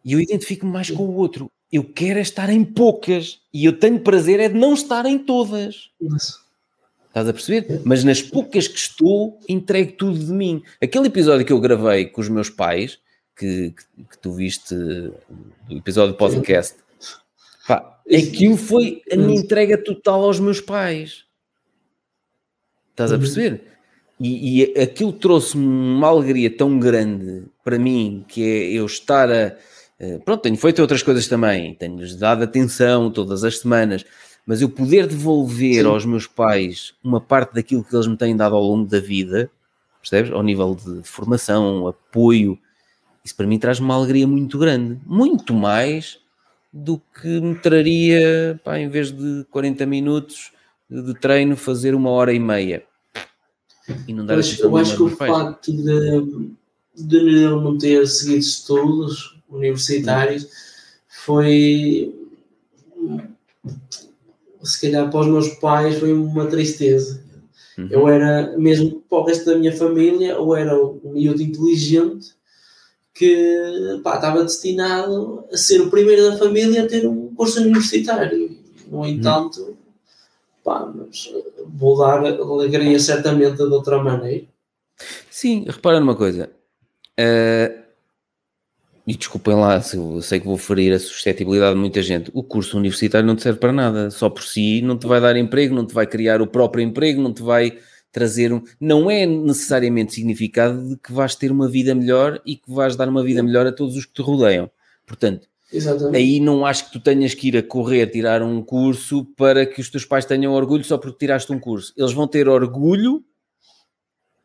e 0.05 0.13
eu 0.13 0.21
identifico-me 0.21 0.73
mais 0.73 0.91
com 0.91 1.05
o 1.05 1.15
outro. 1.15 1.51
Eu 1.73 1.85
quero 1.85 2.19
é 2.19 2.23
estar 2.23 2.51
em 2.51 2.65
poucas, 2.65 3.41
e 3.53 3.65
eu 3.65 3.79
tenho 3.79 4.01
prazer 4.01 4.41
é 4.41 4.49
de 4.49 4.55
não 4.55 4.75
estar 4.75 5.07
em 5.07 5.19
todas. 5.19 5.91
Estás 7.09 7.29
a 7.29 7.33
perceber? 7.33 7.81
Mas 7.85 8.03
nas 8.03 8.21
poucas 8.21 8.67
que 8.67 8.79
estou, 8.79 9.39
entrego 9.49 9.93
tudo 9.93 10.19
de 10.19 10.33
mim. 10.33 10.63
Aquele 10.83 11.07
episódio 11.07 11.47
que 11.47 11.53
eu 11.53 11.61
gravei 11.61 12.07
com 12.07 12.21
os 12.21 12.29
meus 12.29 12.51
pais, 12.51 12.99
que, 13.37 13.71
que, 13.71 14.05
que 14.05 14.19
tu 14.19 14.33
viste 14.33 14.75
do 14.75 15.77
episódio 15.77 16.13
do 16.13 16.19
podcast, 16.19 16.77
pá, 17.67 18.01
aquilo 18.07 18.57
foi 18.57 19.03
a 19.11 19.17
minha 19.17 19.41
entrega 19.41 19.83
total 19.83 20.25
aos 20.25 20.39
meus 20.39 20.61
pais. 20.61 21.25
Estás 22.91 23.11
a 23.11 23.15
uhum. 23.15 23.21
perceber? 23.21 23.74
E, 24.21 24.63
e 24.63 24.81
aquilo 24.81 25.13
trouxe-me 25.13 25.67
uma 25.67 26.09
alegria 26.09 26.51
tão 26.51 26.79
grande 26.79 27.45
para 27.65 27.79
mim, 27.79 28.25
que 28.29 28.43
é 28.43 28.73
eu 28.73 28.87
estar 28.87 29.31
a. 29.31 29.57
Eh, 29.99 30.19
pronto, 30.25 30.43
tenho 30.43 30.57
feito 30.57 30.81
outras 30.81 31.03
coisas 31.03 31.27
também, 31.27 31.75
tenho-lhes 31.75 32.15
dado 32.17 32.45
atenção 32.45 33.11
todas 33.11 33.43
as 33.45 33.59
semanas, 33.59 34.05
mas 34.47 34.61
eu 34.61 34.69
poder 34.69 35.07
devolver 35.07 35.83
Sim. 35.83 35.89
aos 35.89 36.05
meus 36.05 36.27
pais 36.27 36.95
uma 37.03 37.21
parte 37.21 37.55
daquilo 37.55 37.85
que 37.85 37.95
eles 37.95 38.07
me 38.07 38.17
têm 38.17 38.37
dado 38.37 38.55
ao 38.55 38.63
longo 38.63 38.89
da 38.89 39.01
vida, 39.01 39.51
percebes? 40.01 40.31
Ao 40.33 40.43
nível 40.43 40.75
de 40.75 41.03
formação, 41.03 41.87
apoio, 41.89 42.59
isso 43.25 43.35
para 43.35 43.47
mim 43.47 43.59
traz 43.59 43.81
uma 43.81 43.95
alegria 43.95 44.27
muito 44.27 44.59
grande, 44.59 44.99
muito 45.07 45.55
mais 45.55 46.19
do 46.73 47.01
que 47.21 47.41
me 47.41 47.55
traria, 47.55 48.61
pá, 48.65 48.79
em 48.79 48.89
vez 48.89 49.11
de 49.13 49.45
40 49.51 49.87
minutos 49.87 50.53
de 50.91 51.15
treino, 51.15 51.57
fazer 51.57 51.95
uma 51.95 52.11
hora 52.11 52.33
e 52.33 52.39
meia 52.39 52.85
Eu 54.65 54.77
acho 54.77 54.97
que 54.97 55.03
o 55.03 55.09
facto 55.11 55.73
de, 55.73 56.47
de 56.97 57.45
não 57.49 57.77
ter 57.77 58.07
seguido 58.07 58.39
estudos 58.39 59.37
universitários 59.49 60.49
foi 61.09 62.15
se 64.63 64.81
calhar 64.81 65.11
para 65.11 65.21
os 65.21 65.27
meus 65.27 65.49
pais 65.57 65.99
foi 65.99 66.13
uma 66.13 66.47
tristeza 66.47 67.25
Uhum. 67.79 67.89
Eu 67.91 68.09
era, 68.09 68.57
mesmo 68.57 69.03
para 69.09 69.19
o 69.19 69.25
resto 69.25 69.47
da 69.47 69.59
minha 69.59 69.77
família, 69.77 70.39
ou 70.39 70.57
era 70.57 70.77
um 70.77 71.01
miúdo 71.05 71.43
inteligente 71.43 72.33
que 73.13 74.01
pá, 74.03 74.17
estava 74.17 74.43
destinado 74.43 75.45
a 75.53 75.57
ser 75.57 75.81
o 75.81 75.91
primeiro 75.91 76.31
da 76.31 76.37
família 76.37 76.85
a 76.85 76.89
ter 76.89 77.07
um 77.07 77.35
curso 77.35 77.61
universitário. 77.61 78.57
No 78.89 78.99
uhum. 78.99 79.07
entanto, 79.07 79.61
uhum. 79.61 79.74
Pá, 80.65 80.91
mas 80.93 81.31
vou 81.67 81.99
dar 81.99 82.25
alegria 82.25 82.99
certamente 82.99 83.57
de 83.57 83.63
outra 83.63 84.03
maneira. 84.03 84.47
Sim, 85.31 85.65
repara 85.69 86.01
numa 86.01 86.17
coisa. 86.17 86.51
Uh, 87.21 87.85
e 89.07 89.15
desculpem 89.15 89.55
lá, 89.55 89.81
se 89.83 89.97
eu 89.97 90.23
sei 90.23 90.41
que 90.41 90.47
vou 90.47 90.57
ferir 90.57 90.93
a 90.95 90.99
suscetibilidade 90.99 91.75
de 91.75 91.81
muita 91.81 92.03
gente, 92.03 92.31
o 92.33 92.43
curso 92.43 92.79
universitário 92.79 93.27
não 93.27 93.37
te 93.37 93.43
serve 93.43 93.61
para 93.61 93.73
nada, 93.73 94.11
só 94.11 94.31
por 94.31 94.43
si 94.43 94.81
não 94.81 94.97
te 94.97 95.07
vai 95.07 95.21
dar 95.21 95.37
emprego, 95.37 95.75
não 95.75 95.87
te 95.87 95.93
vai 95.93 96.07
criar 96.07 96.41
o 96.41 96.47
próprio 96.47 96.83
emprego, 96.83 97.21
não 97.21 97.33
te 97.33 97.43
vai 97.43 97.79
trazer 98.11 98.53
um. 98.53 98.63
Não 98.81 99.11
é 99.11 99.27
necessariamente 99.27 100.15
significado 100.15 100.89
de 100.89 100.97
que 100.97 101.13
vais 101.13 101.35
ter 101.35 101.53
uma 101.53 101.69
vida 101.69 101.95
melhor 101.95 102.41
e 102.47 102.57
que 102.57 102.73
vais 102.73 102.97
dar 102.97 103.09
uma 103.09 103.23
vida 103.23 103.43
melhor 103.43 103.67
a 103.67 103.73
todos 103.73 103.97
os 103.97 104.07
que 104.07 104.15
te 104.15 104.23
rodeiam. 104.23 104.71
Portanto, 105.07 105.47
Exatamente. 105.75 106.17
aí 106.17 106.39
não 106.39 106.65
acho 106.65 106.87
que 106.87 106.93
tu 106.93 107.01
tenhas 107.01 107.35
que 107.35 107.49
ir 107.49 107.57
a 107.57 107.63
correr 107.63 108.07
tirar 108.07 108.43
um 108.43 108.63
curso 108.63 109.25
para 109.37 109.67
que 109.67 109.81
os 109.81 109.91
teus 109.91 110.05
pais 110.05 110.25
tenham 110.25 110.53
orgulho 110.53 110.85
só 110.85 110.97
porque 110.97 111.19
tiraste 111.19 111.53
um 111.53 111.59
curso. 111.59 111.93
Eles 111.97 112.13
vão 112.13 112.29
ter 112.29 112.49
orgulho 112.49 113.25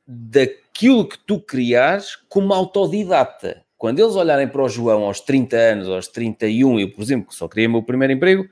daquilo 0.07 1.07
que 1.07 1.19
tu 1.19 1.39
criares 1.39 2.15
como 2.27 2.53
autodidata. 2.53 3.63
Quando 3.77 3.99
eles 3.99 4.15
olharem 4.15 4.47
para 4.47 4.63
o 4.63 4.67
João 4.67 5.03
aos 5.03 5.21
30 5.21 5.55
anos, 5.55 5.87
aos 5.87 6.07
31, 6.07 6.79
eu, 6.79 6.91
por 6.91 7.01
exemplo, 7.01 7.29
que 7.29 7.35
só 7.35 7.47
criei 7.47 7.67
o 7.67 7.71
meu 7.71 7.83
primeiro 7.83 8.13
emprego, 8.13 8.45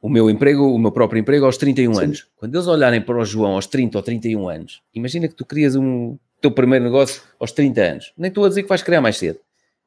o 0.00 0.08
meu 0.08 0.28
emprego, 0.28 0.74
o 0.74 0.78
meu 0.78 0.90
próprio 0.90 1.20
emprego 1.20 1.44
aos 1.44 1.56
31 1.58 1.94
Sim. 1.94 2.02
anos. 2.02 2.26
Quando 2.36 2.54
eles 2.56 2.66
olharem 2.66 3.00
para 3.00 3.18
o 3.18 3.24
João 3.24 3.52
aos 3.52 3.66
30 3.66 3.98
ou 3.98 4.02
31 4.02 4.48
anos, 4.48 4.82
imagina 4.94 5.28
que 5.28 5.34
tu 5.34 5.44
crias 5.44 5.76
um 5.76 6.18
teu 6.40 6.50
primeiro 6.50 6.84
negócio 6.84 7.22
aos 7.38 7.52
30 7.52 7.80
anos. 7.80 8.12
Nem 8.16 8.28
estou 8.28 8.44
a 8.44 8.48
dizer 8.48 8.62
que 8.62 8.68
vais 8.68 8.82
criar 8.82 9.00
mais 9.00 9.18
cedo. 9.18 9.38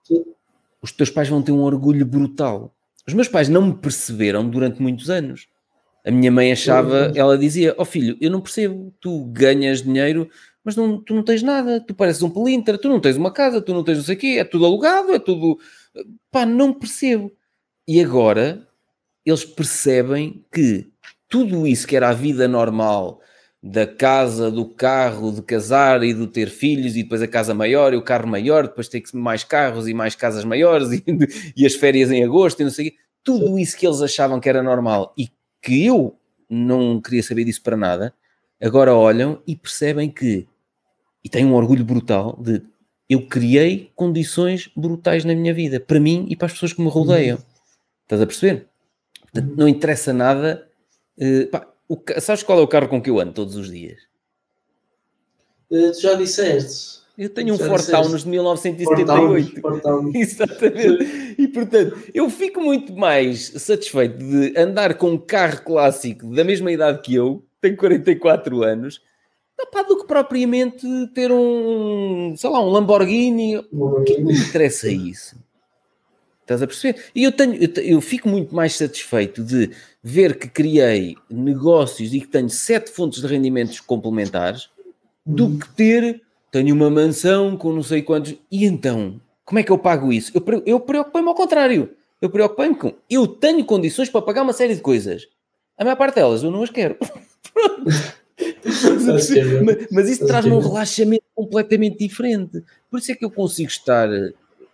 Sim. 0.03 0.23
Os 0.85 0.91
teus 0.91 1.09
pais 1.09 1.27
vão 1.27 1.41
ter 1.41 1.51
um 1.51 1.63
orgulho 1.63 2.05
brutal. 2.05 2.71
Os 3.07 3.13
meus 3.15 3.27
pais 3.27 3.49
não 3.49 3.63
me 3.63 3.73
perceberam 3.73 4.47
durante 4.47 4.79
muitos 4.79 5.09
anos. 5.09 5.47
A 6.05 6.11
minha 6.11 6.31
mãe 6.31 6.51
achava, 6.51 7.11
ela 7.15 7.35
dizia: 7.35 7.73
Ó 7.75 7.81
oh 7.81 7.85
filho, 7.85 8.15
eu 8.21 8.29
não 8.29 8.39
percebo, 8.39 8.93
tu 9.01 9.25
ganhas 9.33 9.81
dinheiro, 9.81 10.29
mas 10.63 10.75
não, 10.75 11.01
tu 11.01 11.15
não 11.15 11.23
tens 11.23 11.41
nada, 11.41 11.81
tu 11.81 11.95
pareces 11.95 12.21
um 12.21 12.29
pelintra, 12.29 12.77
tu 12.77 12.87
não 12.87 12.99
tens 12.99 13.17
uma 13.17 13.31
casa, 13.31 13.59
tu 13.59 13.73
não 13.73 13.83
tens 13.83 13.97
não 13.97 14.03
sei 14.03 14.15
o 14.15 14.19
quê, 14.19 14.27
é 14.39 14.43
tudo 14.43 14.63
alugado, 14.63 15.11
é 15.11 15.17
tudo. 15.17 15.57
Pá, 16.29 16.45
não 16.45 16.71
percebo. 16.71 17.31
E 17.87 17.99
agora 17.99 18.67
eles 19.25 19.43
percebem 19.43 20.45
que 20.53 20.87
tudo 21.27 21.65
isso 21.65 21.87
que 21.87 21.95
era 21.95 22.09
a 22.09 22.13
vida 22.13 22.47
normal 22.47 23.19
da 23.67 23.87
casa, 23.87 24.51
do 24.51 24.63
carro, 24.63 25.31
de 25.31 25.41
casar 25.41 26.03
e 26.03 26.13
de 26.13 26.27
ter 26.27 26.51
filhos 26.51 26.95
e 26.95 27.01
depois 27.01 27.19
a 27.23 27.27
casa 27.27 27.51
maior 27.51 27.93
e 27.93 27.97
o 27.97 28.01
carro 28.03 28.27
maior, 28.27 28.67
depois 28.67 28.87
ter 28.87 29.01
mais 29.11 29.43
carros 29.43 29.87
e 29.87 29.93
mais 29.93 30.13
casas 30.13 30.45
maiores 30.45 30.91
e, 30.93 31.03
e 31.57 31.65
as 31.65 31.73
férias 31.73 32.11
em 32.11 32.23
agosto 32.23 32.59
e 32.59 32.63
não 32.63 32.69
sei 32.69 32.89
o 32.89 32.91
quê. 32.91 32.97
Tudo 33.23 33.57
isso 33.57 33.75
que 33.75 33.87
eles 33.87 34.03
achavam 34.03 34.39
que 34.39 34.47
era 34.47 34.61
normal 34.61 35.15
e 35.17 35.29
que 35.63 35.83
eu 35.83 36.15
não 36.47 37.01
queria 37.01 37.23
saber 37.23 37.43
disso 37.43 37.63
para 37.63 37.75
nada, 37.75 38.13
agora 38.61 38.93
olham 38.93 39.41
e 39.47 39.55
percebem 39.55 40.11
que, 40.11 40.47
e 41.23 41.27
têm 41.27 41.43
um 41.43 41.55
orgulho 41.55 41.83
brutal 41.83 42.37
de 42.39 42.61
eu 43.09 43.25
criei 43.25 43.91
condições 43.95 44.69
brutais 44.75 45.25
na 45.25 45.33
minha 45.33 45.55
vida, 45.55 45.79
para 45.79 45.99
mim 45.99 46.27
e 46.29 46.35
para 46.35 46.45
as 46.45 46.53
pessoas 46.53 46.71
que 46.71 46.81
me 46.83 46.89
rodeiam. 46.89 47.37
Uhum. 47.37 47.43
Estás 48.03 48.21
a 48.21 48.27
perceber? 48.27 48.67
Portanto, 49.21 49.55
não 49.57 49.67
interessa 49.67 50.13
nada. 50.13 50.67
Uh, 51.17 51.47
pá, 51.47 51.67
o, 51.87 51.97
sabes 52.19 52.43
qual 52.43 52.59
é 52.59 52.61
o 52.61 52.67
carro 52.67 52.87
com 52.87 53.01
que 53.01 53.09
eu 53.09 53.19
ando 53.19 53.33
todos 53.33 53.55
os 53.55 53.71
dias? 53.71 53.99
Uh, 55.69 55.91
tu 55.91 56.01
já 56.01 56.13
disseste. 56.15 56.95
Eu 57.17 57.29
tenho 57.29 57.53
um 57.53 57.57
Ford 57.57 57.85
Taunus 57.85 58.23
de 58.23 58.29
1978. 58.29 59.61
Exatamente. 60.13 61.35
E 61.37 61.47
portanto, 61.47 61.97
eu 62.13 62.29
fico 62.29 62.59
muito 62.59 62.93
mais 62.93 63.47
satisfeito 63.55 64.17
de 64.17 64.53
andar 64.57 64.95
com 64.95 65.11
um 65.11 65.17
carro 65.17 65.63
clássico 65.63 66.35
da 66.35 66.43
mesma 66.43 66.71
idade 66.71 67.01
que 67.01 67.15
eu, 67.15 67.45
tenho 67.61 67.77
44 67.77 68.63
anos, 68.63 69.01
do 69.87 69.97
que 69.97 70.07
propriamente 70.07 70.85
ter 71.13 71.31
um, 71.31 72.35
sei 72.35 72.49
lá, 72.49 72.59
um 72.59 72.69
Lamborghini. 72.69 73.57
O 73.71 74.03
que 74.03 74.21
me 74.21 74.33
interessa 74.33 74.89
isso? 74.89 75.37
Estás 76.45 76.61
a 76.61 76.67
perceber? 76.67 77.03
E 77.15 77.23
eu, 77.23 77.31
tenho, 77.31 77.55
eu, 77.55 77.69
eu, 77.83 78.01
fico 78.01 78.29
muito 78.29 78.53
mais 78.53 78.75
satisfeito 78.75 79.43
de 79.43 79.71
ver 80.03 80.37
que 80.37 80.47
criei 80.47 81.17
negócios 81.27 82.13
e 82.13 82.21
que 82.21 82.27
tenho 82.27 82.51
sete 82.51 82.91
fontes 82.91 83.19
de 83.19 83.25
rendimentos 83.27 83.79
complementares 83.79 84.69
do 85.25 85.45
uhum. 85.45 85.57
que 85.57 85.67
ter, 85.69 86.21
tenho 86.51 86.75
uma 86.75 86.87
mansão 86.87 87.57
com 87.57 87.73
não 87.73 87.81
sei 87.81 88.03
quantos. 88.03 88.35
E 88.51 88.63
então, 88.63 89.19
como 89.43 89.57
é 89.57 89.63
que 89.63 89.71
eu 89.71 89.77
pago 89.79 90.13
isso? 90.13 90.31
Eu, 90.35 90.63
eu 90.67 90.79
preocupei-me 90.79 91.27
ao 91.27 91.33
contrário. 91.33 91.89
Eu 92.21 92.29
preocupei-me 92.29 92.75
com. 92.75 92.93
Eu 93.09 93.25
tenho 93.25 93.65
condições 93.65 94.09
para 94.09 94.21
pagar 94.21 94.43
uma 94.43 94.53
série 94.53 94.75
de 94.75 94.81
coisas. 94.81 95.27
A 95.75 95.83
maior 95.83 95.95
parte 95.95 96.15
delas 96.15 96.43
eu 96.43 96.51
não 96.51 96.61
as 96.61 96.69
quero. 96.69 96.95
mas, 99.03 99.87
mas 99.91 100.09
isso 100.09 100.27
traz-me 100.27 100.51
um 100.51 100.59
relaxamento 100.59 101.23
completamente 101.33 101.97
diferente. 101.97 102.63
Por 102.89 102.99
isso 102.99 103.11
é 103.11 103.15
que 103.15 103.25
eu 103.25 103.31
consigo 103.31 103.69
estar 103.69 104.07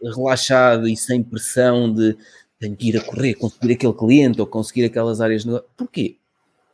relaxado 0.04 0.88
e 0.88 0.96
sem 0.98 1.24
pressão 1.24 1.94
de 1.94 2.16
tenho 2.60 2.76
que 2.76 2.90
ir 2.90 2.98
a 2.98 3.02
correr, 3.02 3.34
conseguir 3.34 3.74
aquele 3.74 3.94
cliente 3.94 4.40
ou 4.40 4.48
conseguir 4.48 4.86
aquelas 4.86 5.20
áreas 5.20 5.46
negócio. 5.46 5.68
Porquê? 5.76 6.18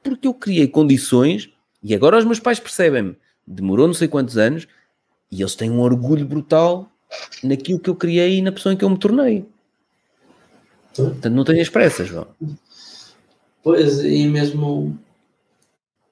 Porque 0.04 0.28
eu 0.28 0.34
criei 0.34 0.68
condições 0.68 1.50
e 1.82 1.96
agora 1.96 2.18
os 2.18 2.26
meus 2.26 2.40
pais 2.40 2.60
percebem-me. 2.60 3.16
Demorou 3.46 3.88
não 3.88 3.94
sei 3.94 4.08
quantos 4.08 4.38
anos 4.38 4.68
e 5.32 5.42
eles 5.42 5.56
têm 5.56 5.72
um 5.72 5.80
orgulho 5.80 6.26
brutal 6.26 6.92
naquilo 7.42 7.80
que 7.80 7.90
eu 7.90 7.96
criei 7.96 8.38
e 8.38 8.42
na 8.42 8.52
pessoa 8.52 8.74
em 8.74 8.78
que 8.78 8.84
eu 8.84 8.90
me 8.90 9.00
tornei. 9.00 9.46
Portanto, 10.94 11.30
não 11.30 11.44
tenhas 11.44 11.70
pressas, 11.70 12.08
João. 12.08 12.28
Pois, 13.64 14.00
e 14.00 14.28
mesmo 14.28 14.98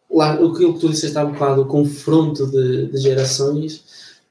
lá, 0.10 0.40
o 0.40 0.54
que 0.54 0.80
tu 0.80 0.90
disseste 0.90 1.18
há 1.18 1.26
bocado, 1.26 1.62
o 1.62 1.68
confronto 1.68 2.48
de, 2.48 2.88
de 2.88 2.98
gerações, 2.98 3.84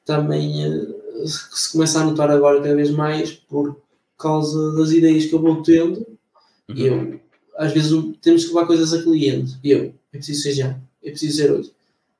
também 0.04 0.64
eh, 0.64 1.03
se 1.24 1.72
começa 1.72 2.00
a 2.00 2.04
notar 2.04 2.30
agora 2.30 2.60
cada 2.60 2.74
vez 2.74 2.90
mais 2.90 3.32
por 3.32 3.80
causa 4.18 4.72
das 4.76 4.90
ideias 4.90 5.26
que 5.26 5.34
eu 5.34 5.40
vou 5.40 5.62
tendo. 5.62 6.06
Uhum. 6.68 6.76
Eu, 6.76 7.20
às 7.56 7.72
vezes, 7.72 7.92
temos 8.20 8.44
que 8.44 8.48
levar 8.52 8.66
coisas 8.66 8.92
a 8.92 9.02
cliente. 9.02 9.58
E 9.62 9.70
eu, 9.70 9.94
é 10.12 10.16
preciso 10.16 10.42
ser 10.42 10.52
já, 10.52 10.78
é 11.02 11.10
preciso 11.10 11.36
ser 11.36 11.52
hoje. 11.52 11.72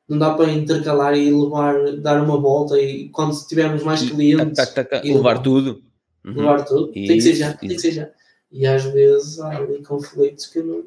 Não 0.08 0.18
dá 0.18 0.34
para 0.34 0.52
intercalar 0.52 1.16
e 1.16 1.32
levar, 1.32 1.96
dar 1.96 2.22
uma 2.22 2.38
volta 2.38 2.78
e 2.78 3.08
quando 3.08 3.34
tivermos 3.46 3.82
mais 3.82 4.02
clientes. 4.02 4.58
Levar, 4.74 5.02
levar, 5.02 5.38
tudo. 5.42 5.82
Uhum. 6.24 6.34
Levar 6.34 6.64
tudo. 6.64 6.92
Isso, 6.94 7.06
tem 7.08 7.16
que 7.16 7.22
ser 7.22 7.34
já, 7.34 7.50
isso. 7.50 7.58
tem 7.58 7.68
que 7.70 7.78
ser 7.78 7.92
já. 7.92 8.10
E 8.52 8.66
às 8.66 8.84
vezes 8.84 9.40
há 9.40 9.56
ali 9.56 9.82
conflitos 9.82 10.46
que 10.46 10.62
não. 10.62 10.84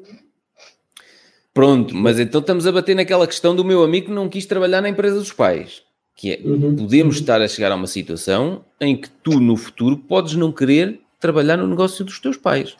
Pronto, 1.52 1.94
mas 1.94 2.20
então 2.20 2.40
estamos 2.40 2.66
a 2.66 2.72
bater 2.72 2.94
naquela 2.94 3.26
questão 3.26 3.54
do 3.54 3.64
meu 3.64 3.82
amigo 3.82 4.06
que 4.06 4.12
não 4.12 4.28
quis 4.28 4.46
trabalhar 4.46 4.80
na 4.80 4.88
empresa 4.88 5.18
dos 5.18 5.32
pais 5.32 5.82
que 6.18 6.32
é, 6.32 6.40
uhum. 6.44 6.74
podemos 6.74 7.14
estar 7.14 7.40
a 7.40 7.46
chegar 7.46 7.70
a 7.70 7.76
uma 7.76 7.86
situação 7.86 8.64
em 8.80 9.00
que 9.00 9.08
tu, 9.08 9.38
no 9.38 9.56
futuro, 9.56 9.96
podes 9.96 10.34
não 10.34 10.50
querer 10.50 11.00
trabalhar 11.20 11.56
no 11.56 11.66
negócio 11.68 12.04
dos 12.04 12.18
teus 12.18 12.36
pais. 12.36 12.76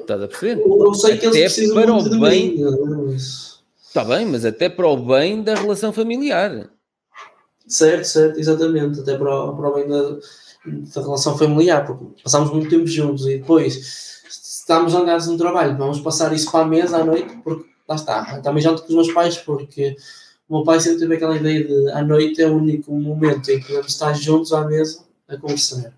Estás 0.00 0.22
a 0.22 0.26
perceber? 0.26 0.62
Eu 0.66 0.94
sei 0.94 1.18
que 1.18 1.26
até 1.26 1.40
eles 1.40 1.52
precisam 1.52 1.82
para 1.82 1.92
o 1.92 2.20
bem. 2.20 2.56
Está 3.14 4.04
bem, 4.04 4.24
mas 4.24 4.46
até 4.46 4.70
para 4.70 4.88
o 4.88 4.96
bem 4.96 5.42
da 5.42 5.54
relação 5.54 5.92
familiar. 5.92 6.70
Certo, 7.68 8.04
certo, 8.04 8.40
exatamente. 8.40 9.00
Até 9.00 9.18
para 9.18 9.44
o, 9.44 9.54
para 9.54 9.68
o 9.68 9.74
bem 9.74 9.88
da, 9.88 10.02
da 10.94 11.02
relação 11.02 11.36
familiar, 11.36 11.84
porque 11.84 12.22
passámos 12.24 12.50
muito 12.50 12.70
tempo 12.70 12.86
juntos 12.86 13.26
e 13.26 13.36
depois 13.36 14.22
estamos 14.30 14.94
andados 14.94 15.26
no 15.26 15.36
trabalho, 15.36 15.76
vamos 15.76 16.00
passar 16.00 16.32
isso 16.32 16.50
para 16.50 16.64
a 16.64 16.68
mesa 16.68 16.96
à 16.96 17.04
noite, 17.04 17.36
porque 17.44 17.68
lá 17.86 17.96
está, 17.96 18.40
também 18.40 18.62
janto 18.62 18.82
com 18.82 18.88
os 18.88 18.94
meus 18.94 19.12
pais, 19.12 19.36
porque 19.36 19.94
o 20.48 20.56
meu 20.56 20.64
pai 20.64 20.80
sempre 20.80 21.00
teve 21.00 21.14
aquela 21.16 21.36
ideia 21.36 21.64
de 21.64 21.90
à 21.90 22.02
noite 22.02 22.40
é 22.40 22.48
o 22.48 22.56
único 22.56 22.92
momento 22.92 23.50
em 23.50 23.58
que 23.58 23.66
podemos 23.66 23.92
estar 23.92 24.12
juntos 24.14 24.52
à 24.52 24.64
mesa 24.64 25.04
a 25.28 25.36
conversar. 25.36 25.92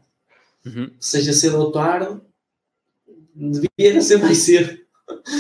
Uhum. 0.65 0.91
Seja 0.99 1.33
cedo 1.33 1.59
ou 1.59 1.71
tarde, 1.71 2.21
devia 3.35 4.01
ser 4.03 4.19
mais 4.19 4.39
cedo. 4.39 4.79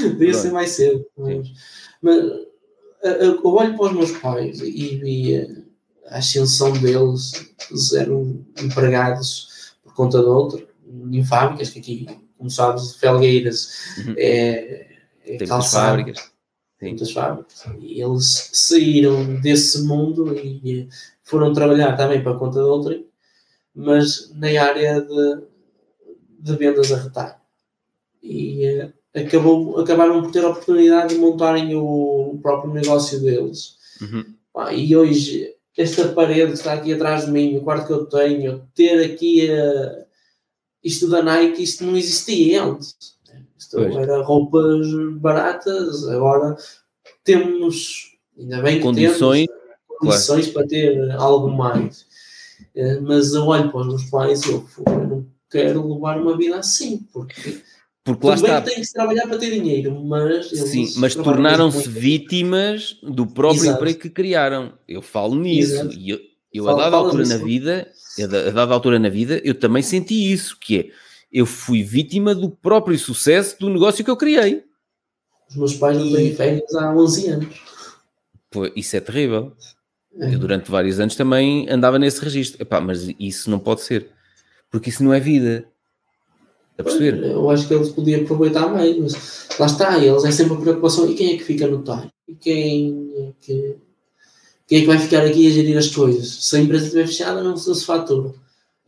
devia 0.02 0.34
ser 0.34 0.52
mais 0.52 0.70
cedo. 0.70 1.06
Mas, 1.16 1.48
mas 2.02 2.16
eu 3.20 3.40
olho 3.44 3.76
para 3.76 3.86
os 3.86 3.92
meus 3.92 4.10
pais 4.12 4.60
e 4.60 4.96
vi 4.96 5.64
a 6.06 6.18
ascensão 6.18 6.72
deles, 6.72 7.50
eles 7.70 7.92
eram 7.92 8.44
empregados 8.60 9.74
por 9.82 9.94
conta 9.94 10.18
de 10.20 10.26
outro, 10.26 10.68
em 11.10 11.24
fábricas, 11.24 11.70
que 11.70 11.78
aqui, 11.78 12.06
como 12.36 12.50
sabes, 12.50 12.94
Felgueiras 12.96 13.96
uhum. 13.98 14.14
é, 14.16 14.86
é 15.24 15.46
calçado. 15.46 15.96
fábricas. 15.98 16.30
Muitas 16.80 17.12
fábricas. 17.12 17.64
E 17.80 18.00
eles 18.00 18.50
saíram 18.52 19.40
desse 19.40 19.82
mundo 19.82 20.36
e 20.36 20.88
foram 21.22 21.52
trabalhar 21.52 21.96
também 21.96 22.22
para 22.22 22.32
a 22.32 22.38
conta 22.38 22.60
de 22.60 22.68
outra, 22.68 23.00
mas 23.74 24.32
na 24.34 24.48
área 24.62 25.00
de, 25.00 25.42
de 26.40 26.56
vendas 26.56 26.92
a 26.92 26.96
retalho. 26.96 27.34
E, 28.22 28.90
acabou, 29.14 29.78
acabaram 29.80 30.22
por 30.22 30.30
ter 30.30 30.44
a 30.44 30.50
oportunidade 30.50 31.14
de 31.14 31.20
montarem 31.20 31.74
o, 31.74 32.38
próprio 32.42 32.72
negócio 32.72 33.20
deles. 33.20 33.76
Uhum. 34.00 34.34
E 34.72 34.96
hoje, 34.96 35.54
esta 35.76 36.08
parede 36.08 36.52
que 36.52 36.58
está 36.58 36.72
aqui 36.72 36.92
atrás 36.92 37.26
de 37.26 37.32
mim, 37.32 37.56
o 37.56 37.62
quarto 37.62 37.86
que 37.86 37.92
eu 37.92 38.06
tenho, 38.06 38.68
ter 38.74 39.04
aqui 39.04 39.48
uh, 39.50 40.04
isto 40.82 41.08
da 41.08 41.22
Nike, 41.22 41.62
isto 41.62 41.84
não 41.84 41.96
existia 41.96 42.64
antes. 42.64 43.17
Isto 43.68 43.76
Pois. 43.82 43.96
era 43.96 44.22
roupas 44.22 44.86
baratas, 45.20 46.08
agora 46.08 46.56
temos, 47.22 48.12
ainda 48.38 48.62
bem 48.62 48.76
que 48.78 48.82
Condições, 48.82 49.46
temos 49.46 49.98
condições 50.00 50.48
para 50.48 50.66
ter 50.66 51.10
algo 51.12 51.50
mais. 51.50 52.06
Eh, 52.74 52.98
Mas 53.00 53.34
eu 53.34 53.44
olho 53.46 53.70
para 53.70 53.80
os 53.80 53.86
meus 53.88 54.04
pais 54.04 54.42
e 54.44 54.52
eu, 54.52 54.66
"Pô, 54.74 54.90
eu 54.90 55.06
não 55.06 55.26
quero 55.50 55.92
levar 55.94 56.18
uma 56.18 56.34
vida 56.36 56.56
assim, 56.58 57.06
porque 57.12 57.60
porque 58.04 58.26
lá 58.26 58.34
bem 58.36 58.44
está. 58.44 58.60
tem 58.62 58.74
que 58.76 58.86
se 58.86 58.92
trabalhar 58.94 59.26
para 59.28 59.36
ter 59.36 59.50
dinheiro, 59.50 60.02
mas 60.02 60.48
Sim, 60.48 60.90
mas 60.96 61.14
tornaram-se 61.14 61.86
vítimas 61.90 62.96
do 63.02 63.26
próprio 63.26 63.64
Exato. 63.64 63.76
emprego 63.76 63.98
que 64.00 64.08
criaram. 64.08 64.72
Eu 64.88 65.02
falo 65.02 65.34
nisso. 65.34 65.74
Exato. 65.74 65.94
E 65.94 66.08
eu, 66.08 66.18
eu 66.54 66.64
a 66.64 66.70
Fala- 66.70 66.84
dada 66.84 66.90
falas 66.96 67.06
altura 67.06 67.26
na 67.28 67.34
nisso. 67.34 67.44
vida, 67.46 67.92
a 68.22 68.26
da- 68.26 68.48
a 68.48 68.50
dada 68.50 68.72
altura 68.74 68.98
na 68.98 69.10
vida, 69.10 69.38
eu 69.44 69.54
também 69.54 69.82
senti 69.82 70.32
isso, 70.32 70.56
que 70.58 70.78
é, 70.78 70.90
eu 71.32 71.46
fui 71.46 71.82
vítima 71.82 72.34
do 72.34 72.50
próprio 72.50 72.98
sucesso 72.98 73.58
do 73.58 73.68
negócio 73.68 74.04
que 74.04 74.10
eu 74.10 74.16
criei. 74.16 74.64
Os 75.48 75.56
meus 75.56 75.74
pais 75.74 75.96
não 75.96 76.12
têm 76.12 76.34
férias 76.34 76.74
há 76.74 76.94
11 76.94 77.28
anos. 77.28 77.62
Pô, 78.50 78.70
isso 78.74 78.96
é 78.96 79.00
terrível. 79.00 79.52
É. 80.18 80.34
Eu 80.34 80.38
durante 80.38 80.70
vários 80.70 80.98
anos 80.98 81.14
também 81.14 81.68
andava 81.70 81.98
nesse 81.98 82.22
registro. 82.22 82.62
Epá, 82.62 82.80
mas 82.80 83.08
isso 83.18 83.50
não 83.50 83.58
pode 83.58 83.82
ser. 83.82 84.08
Porque 84.70 84.90
isso 84.90 85.02
não 85.02 85.12
é 85.12 85.20
vida. 85.20 85.66
A 86.78 86.82
perceber? 86.82 87.24
Eu 87.24 87.50
acho 87.50 87.66
que 87.66 87.74
eles 87.74 87.88
podiam 87.88 88.22
aproveitar 88.22 88.68
mais, 88.68 88.96
mas 88.96 89.48
lá 89.58 89.66
está, 89.66 89.98
eles 89.98 90.24
é 90.24 90.30
sempre 90.30 90.54
a 90.54 90.60
preocupação. 90.60 91.10
E 91.10 91.14
quem 91.14 91.34
é 91.34 91.36
que 91.36 91.44
fica 91.44 91.66
no 91.66 91.82
time? 91.82 92.08
E 92.28 92.34
quem 92.34 93.10
é 93.16 93.32
que, 93.40 93.76
quem 94.66 94.78
é 94.78 94.80
que 94.82 94.86
vai 94.86 94.98
ficar 94.98 95.24
aqui 95.24 95.48
a 95.48 95.50
gerir 95.50 95.76
as 95.76 95.88
coisas? 95.88 96.44
Se 96.44 96.56
a 96.56 96.60
empresa 96.60 96.84
estiver 96.84 97.06
fechada, 97.06 97.42
não 97.42 97.56
se, 97.56 97.66
não 97.66 97.74
se 97.74 97.84
fatura. 97.84 98.32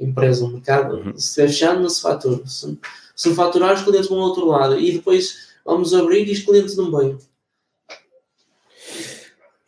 Empresa, 0.01 0.45
o 0.47 0.49
mercado, 0.53 0.97
Uhum. 0.97 1.17
se 1.17 1.35
fechado, 1.47 1.81
não 1.81 1.91
se 1.91 2.01
fatura. 2.01 2.41
Se, 2.47 2.79
se 3.15 3.35
faturar, 3.35 3.75
os 3.75 3.83
clientes 3.83 4.09
vão 4.09 4.19
ao 4.19 4.29
outro 4.29 4.47
lado. 4.47 4.79
E 4.81 4.93
depois 4.93 5.51
vamos 5.65 5.93
abrir 5.93 6.27
e 6.27 6.33
os 6.33 6.41
clientes 6.41 6.77
não 6.77 6.91
vêm. 6.91 7.19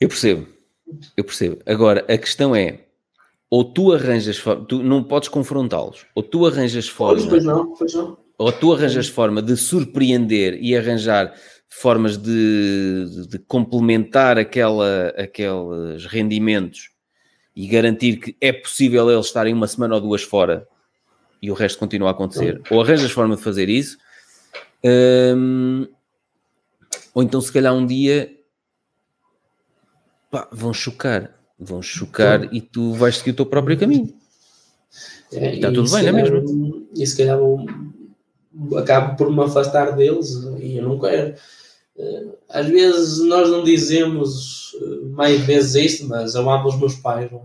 Eu 0.01 0.09
percebo. 0.09 0.47
Eu 1.17 1.25
percebo. 1.25 1.59
Agora, 1.67 2.05
a 2.09 2.19
questão 2.19 2.55
é, 2.57 2.81
ou 3.51 3.65
tu 3.65 3.93
arranjas, 3.93 4.43
tu 4.69 4.83
não 4.83 5.03
podes 5.05 5.29
confrontá-los, 5.29 6.07
ou 6.15 6.23
tu 6.23 6.47
arranjas 6.47 6.89
forma, 6.89 7.27
pois 7.29 7.45
não, 7.45 7.75
pois 7.75 7.95
não. 7.95 8.17
ou 8.39 8.51
tu 8.53 8.73
arranjas 8.73 9.09
forma 9.09 9.41
de 9.43 9.57
surpreender 9.57 10.59
e 10.63 10.77
arranjar 10.77 11.35
formas 11.69 12.17
de, 12.19 13.07
de- 13.09 13.29
de 13.29 13.39
complementar 13.39 14.39
aquela, 14.39 15.09
aqueles 15.17 16.05
rendimentos 16.07 16.91
e 17.55 17.67
garantir 17.67 18.17
que 18.17 18.37
é 18.41 18.53
possível 18.53 19.11
eles 19.11 19.27
estarem 19.27 19.53
uma 19.53 19.67
semana 19.67 19.95
ou 19.95 20.01
duas 20.01 20.23
fora 20.23 20.67
e 21.41 21.51
o 21.51 21.55
resto 21.55 21.79
continua 21.79 22.09
a 22.09 22.13
acontecer. 22.13 22.63
Ou 22.71 22.81
arranjas 22.81 23.11
forma 23.11 23.37
de 23.37 23.43
fazer 23.43 23.69
isso, 23.69 23.99
hum, 25.37 25.87
ou 27.15 27.23
então 27.23 27.41
se 27.41 27.53
calhar 27.53 27.75
um 27.75 27.85
dia 27.85 28.33
pá, 30.31 30.49
vão 30.51 30.73
chocar. 30.73 31.35
Vão 31.59 31.83
chocar 31.83 32.53
e 32.53 32.61
tu 32.61 32.93
vais 32.95 33.19
seguir 33.19 33.31
o 33.31 33.35
teu 33.35 33.47
próprio 33.47 33.79
caminho. 33.79 34.13
É, 35.33 35.55
Está 35.55 35.71
e 35.71 35.73
tudo 35.73 35.87
se 35.87 35.95
bem, 35.95 36.13
não 36.13 36.19
é 36.19 36.23
calhar, 36.23 36.45
E 36.97 37.07
se 37.07 37.17
calhar 37.17 37.39
vou, 37.39 37.67
acabo 38.77 39.17
por 39.17 39.31
me 39.31 39.43
afastar 39.43 39.93
deles 39.93 40.31
e 40.59 40.77
eu 40.77 40.83
não 40.89 40.99
quero. 40.99 41.35
Eh, 42.03 42.25
Às 42.49 42.67
vezes 42.67 43.19
nós 43.25 43.49
não 43.51 43.63
dizemos 43.65 44.77
eh, 44.83 45.07
mais 45.11 45.41
vezes 45.43 45.75
isto, 45.75 46.09
mas 46.09 46.35
eu 46.35 46.51
amo 46.51 46.69
os 46.69 46.79
meus 46.79 46.97
pais, 46.97 47.31
não 47.31 47.39
é? 47.41 47.43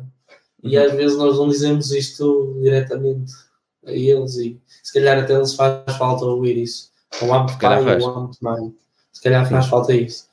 E 0.63 0.77
Uhum. 0.77 0.83
às 0.85 0.91
vezes 0.93 1.17
nós 1.17 1.37
não 1.37 1.47
dizemos 1.47 1.91
isto 1.91 2.57
diretamente 2.63 3.31
a 3.85 3.91
eles 3.91 4.35
e 4.37 4.57
se 4.83 4.91
calhar 4.91 5.17
até 5.19 5.33
eles 5.35 5.53
faz 5.53 5.95
falta 5.97 6.25
ouvir 6.25 6.57
isso. 6.57 6.89
Eu 7.21 7.31
amo-te 7.33 7.57
pai, 7.59 7.83
faz. 7.83 8.03
eu 8.03 8.09
amo-te 8.09 8.43
mãe. 8.43 8.73
Se 9.13 9.21
calhar 9.21 9.47
faz 9.49 9.67
falta 9.67 9.93
isso. 9.93 10.25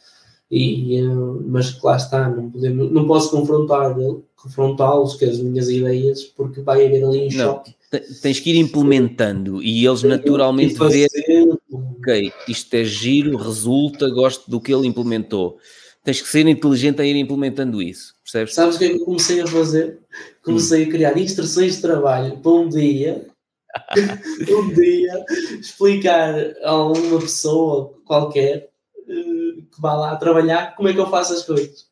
E, 0.51 0.97
eh, 0.99 1.03
mas 1.47 1.81
lá 1.83 1.97
está, 1.97 2.29
não, 2.29 2.51
podemos, 2.51 2.91
não 2.91 3.07
posso 3.07 3.31
confrontar 3.31 3.95
confrontá-los 4.37 5.15
com 5.17 5.25
as 5.25 5.39
minhas 5.39 5.69
ideias 5.71 6.23
porque 6.25 6.61
vai 6.61 6.87
haver 6.87 7.03
ali 7.05 7.21
um 7.21 7.25
Não. 7.25 7.31
choque. 7.31 7.75
Te- 7.91 8.21
Tens 8.21 8.41
que 8.41 8.51
ir 8.51 8.57
implementando 8.59 9.63
e 9.63 9.87
eles 9.87 10.03
naturalmente 10.03 10.75
verem 10.79 11.59
ok, 11.75 12.33
isto 12.49 12.75
é 12.75 12.85
giro, 12.85 13.37
resulta, 13.37 14.09
gosto 14.09 14.51
do 14.51 14.61
que 14.61 14.73
ele 14.73 14.87
implementou. 14.87 15.59
Tens 16.03 16.21
que 16.21 16.29
ser 16.29 16.47
inteligente 16.47 17.01
a 17.01 17.05
ir 17.05 17.17
implementando 17.17 17.81
isso, 17.81 18.15
percebes? 18.23 18.55
Sabes 18.55 18.77
o 18.77 18.79
que 18.79 18.85
é 18.85 18.89
que 18.91 18.97
eu 18.97 19.05
comecei 19.05 19.41
a 19.41 19.47
fazer? 19.47 19.99
Comecei 20.43 20.85
a 20.85 20.91
criar 20.91 21.17
instruções 21.17 21.77
de 21.77 21.83
trabalho 21.83 22.39
para 22.39 22.53
um 22.53 22.69
dia, 22.69 23.27
um 24.51 24.75
dia, 24.75 25.25
explicar 25.59 26.35
a 26.63 26.77
uma 26.77 27.21
pessoa 27.21 27.95
qualquer 28.05 28.69
eh, 29.09 29.63
que 29.73 29.81
vá 29.81 29.95
lá 29.95 30.17
trabalhar 30.17 30.77
como 30.77 30.89
é 30.89 30.93
que 30.93 31.01
eu 31.01 31.09
faço 31.09 31.33
as 31.33 31.43
coisas. 31.43 31.87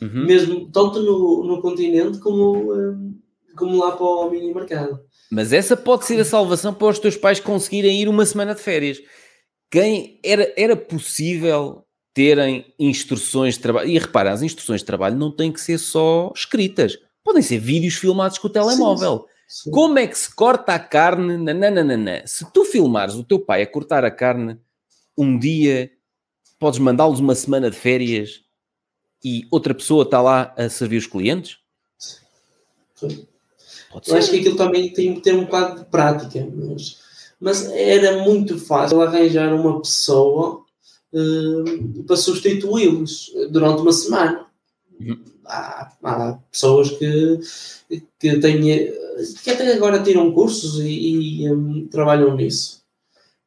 Uhum. 0.00 0.24
Mesmo 0.24 0.70
tanto 0.70 1.02
no, 1.02 1.44
no 1.44 1.60
continente 1.60 2.18
como, 2.18 2.74
eh, 2.74 3.56
como 3.56 3.76
lá 3.76 3.92
para 3.92 4.06
o 4.06 4.30
mini 4.30 4.54
mercado. 4.54 5.00
Mas 5.30 5.52
essa 5.52 5.76
pode 5.76 6.06
ser 6.06 6.20
a 6.20 6.24
salvação 6.24 6.72
para 6.72 6.88
os 6.88 6.98
teus 6.98 7.16
pais 7.16 7.38
conseguirem 7.40 8.00
ir 8.00 8.08
uma 8.08 8.24
semana 8.24 8.54
de 8.54 8.62
férias. 8.62 8.98
Quem 9.70 10.18
era, 10.24 10.52
era 10.56 10.76
possível 10.76 11.84
terem 12.14 12.74
instruções 12.78 13.54
de 13.54 13.60
trabalho. 13.60 13.88
E 13.88 13.98
repara, 13.98 14.32
as 14.32 14.42
instruções 14.42 14.80
de 14.80 14.86
trabalho 14.86 15.16
não 15.16 15.30
têm 15.30 15.52
que 15.52 15.60
ser 15.60 15.78
só 15.78 16.32
escritas. 16.34 16.98
Podem 17.22 17.42
ser 17.42 17.58
vídeos 17.58 17.94
filmados 17.94 18.38
com 18.38 18.48
o 18.48 18.50
telemóvel. 18.50 19.26
Sim. 19.46 19.70
Como 19.70 19.98
é 19.98 20.06
que 20.06 20.18
se 20.18 20.34
corta 20.34 20.74
a 20.74 20.78
carne? 20.78 21.36
Nananana. 21.36 22.22
Se 22.26 22.50
tu 22.52 22.64
filmares 22.64 23.14
o 23.14 23.24
teu 23.24 23.38
pai 23.38 23.62
a 23.62 23.66
cortar 23.66 24.04
a 24.04 24.10
carne, 24.10 24.58
um 25.16 25.38
dia 25.38 25.90
podes 26.58 26.78
mandá-los 26.78 27.20
uma 27.20 27.34
semana 27.34 27.70
de 27.70 27.76
férias 27.76 28.40
e 29.24 29.46
outra 29.50 29.74
pessoa 29.74 30.04
está 30.04 30.20
lá 30.20 30.54
a 30.56 30.68
servir 30.68 30.96
os 30.96 31.06
clientes? 31.06 31.58
Sim. 32.94 33.26
Pode 33.90 34.10
Eu 34.10 34.16
acho 34.16 34.30
que 34.30 34.38
aquilo 34.38 34.56
também 34.56 34.92
tem 34.92 35.14
que 35.14 35.20
ter 35.20 35.34
um 35.34 35.44
bocado 35.44 35.80
de 35.80 35.86
prática, 35.86 36.46
mas, 36.54 36.98
mas 37.40 37.70
era 37.70 38.22
muito 38.22 38.58
fácil 38.58 39.00
arranjar 39.00 39.54
uma 39.54 39.80
pessoa 39.80 40.64
eh, 41.12 42.02
para 42.06 42.16
substituí-los 42.16 43.32
durante 43.50 43.80
uma 43.82 43.92
semana. 43.92 44.46
Uhum. 45.00 45.18
Há, 45.46 45.92
há 46.02 46.38
pessoas 46.50 46.90
que, 46.90 47.40
que, 48.18 48.38
têm, 48.38 48.60
que 49.42 49.50
até 49.50 49.72
agora 49.72 50.02
tiram 50.02 50.32
cursos 50.32 50.78
e, 50.80 51.42
e, 51.44 51.52
hum, 51.52 51.88
trabalham 51.90 52.36
nisso. 52.36 52.82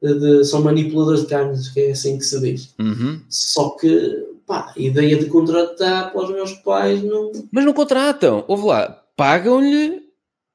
De- 0.02 0.44
são 0.44 0.64
manipuladores 0.64 1.22
de 1.22 1.28
carnes, 1.28 1.70
que 1.70 1.80
é 1.80 1.92
assim 1.92 2.18
que 2.18 2.26
se 2.26 2.40
diz. 2.40 2.74
Uhum. 2.80 3.22
Só 3.30 3.70
que 3.72 4.26
pá, 4.48 4.74
a 4.76 4.80
ideia 4.80 5.16
de 5.18 5.28
contratar 5.28 6.12
para 6.12 6.24
os 6.24 6.32
meus 6.32 6.54
pais 6.54 7.04
não. 7.04 7.32
Mas 7.52 7.64
não 7.64 7.74
contratam. 7.74 8.44
Ouve 8.48 8.66
lá, 8.66 9.04
pagam-lhe 9.16 10.02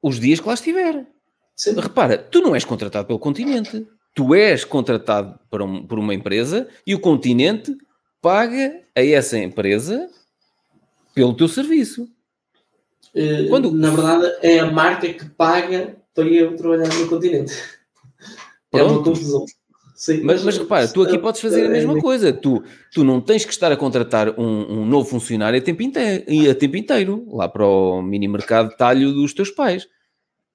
os 0.02 0.18
dias 0.20 0.40
que 0.40 0.47
lá 0.48 0.55
estiver. 0.55 1.06
Sempre, 1.55 1.82
Repara, 1.82 2.18
tu 2.18 2.40
não 2.40 2.55
és 2.55 2.64
contratado 2.64 3.06
pelo 3.06 3.18
continente. 3.18 3.86
Tu 4.14 4.35
és 4.35 4.64
contratado 4.64 5.39
por, 5.51 5.60
um- 5.62 5.86
por 5.86 5.98
uma 5.98 6.14
empresa 6.14 6.68
e 6.86 6.94
o 6.94 7.01
continente 7.01 7.77
paga 8.20 8.81
a 8.94 9.02
essa 9.05 9.39
empresa 9.39 10.09
pelo 11.14 11.35
teu 11.35 11.48
serviço. 11.48 12.09
Eh, 13.14 13.47
Quando- 13.48 13.73
Na 13.73 13.90
verdade, 13.90 14.36
é 14.43 14.59
a 14.59 14.70
marca 14.70 15.12
que 15.12 15.24
paga 15.31 15.97
para 16.14 16.24
eu 16.28 16.55
trabalhar 16.56 16.89
no 16.94 17.09
continente. 17.09 17.52
É 18.73 18.82
uma 18.82 18.93
Pronto. 18.94 19.10
confusão. 19.10 19.44
Sim, 19.97 20.20
Mas, 20.24 20.44
mas 20.44 20.59
repara, 20.59 20.86
tu 20.86 21.02
aqui 21.02 21.14
eh, 21.14 21.18
podes 21.18 21.40
fazer 21.40 21.64
a 21.64 21.70
mesma 21.70 21.98
coisa. 21.98 22.31
Tu, 22.31 22.62
tu 22.93 23.02
não 23.02 23.18
tens 23.18 23.47
que 23.47 23.51
estar 23.51 23.73
a 23.73 23.77
contratar 23.78 24.39
um, 24.39 24.81
um 24.81 24.86
novo 24.86 25.09
funcionário 25.09 25.59
a 25.59 25.62
tempo, 25.62 25.82
inteiro, 25.82 26.51
a 26.51 26.55
tempo 26.55 26.77
inteiro, 26.77 27.27
lá 27.32 27.48
para 27.48 27.66
o 27.66 28.02
mini 28.02 28.28
mercado 28.28 28.68
de 28.68 28.77
talho 28.77 29.10
dos 29.14 29.32
teus 29.32 29.51
pais. 29.51 29.89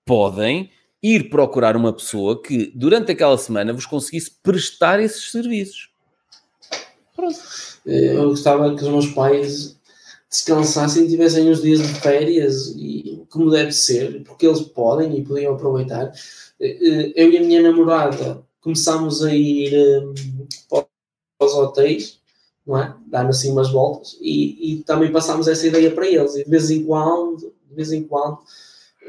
Podem 0.05 0.69
ir 1.01 1.31
procurar 1.31 1.75
uma 1.75 1.91
pessoa 1.91 2.39
que 2.39 2.71
durante 2.75 3.11
aquela 3.11 3.35
semana 3.35 3.73
vos 3.73 3.87
conseguisse 3.87 4.29
prestar 4.43 4.99
esses 4.99 5.31
serviços. 5.31 5.89
Pronto. 7.15 7.39
Eh, 7.87 8.15
Eu 8.15 8.29
gostava 8.29 8.75
que 8.75 8.83
os 8.83 8.89
meus 8.89 9.07
pais 9.07 9.75
descansassem 10.29 11.05
e 11.05 11.09
tivessem 11.09 11.49
uns 11.49 11.63
dias 11.63 11.81
de 11.81 11.99
férias, 11.99 12.75
e 12.77 13.23
como 13.27 13.49
deve 13.49 13.71
ser, 13.71 14.23
porque 14.23 14.45
eles 14.45 14.61
podem 14.61 15.17
e 15.17 15.23
podiam 15.23 15.55
aproveitar. 15.55 16.11
Eh, 16.59 16.77
eh, 16.79 17.13
Eu 17.15 17.31
e 17.31 17.37
a 17.37 17.41
minha 17.41 17.63
namorada 17.63 18.43
começámos 18.61 19.23
a 19.23 19.33
ir 19.33 19.73
eh, 19.73 20.03
para 20.69 20.85
os 21.39 21.53
hotéis, 21.53 22.19
não 22.65 22.77
é? 22.77 22.95
Dar 23.07 23.27
assim 23.27 23.51
umas 23.51 23.71
voltas, 23.71 24.17
e, 24.21 24.73
e 24.73 24.83
também 24.83 25.11
passámos 25.11 25.47
essa 25.47 25.67
ideia 25.67 25.91
para 25.91 26.07
eles, 26.07 26.35
e 26.35 26.43
de 26.43 26.49
vez 26.49 26.69
em 26.69 26.83
quando, 26.83 27.53
de 27.67 27.75
vez 27.75 27.91
em 27.91 28.03
quando, 28.03 28.39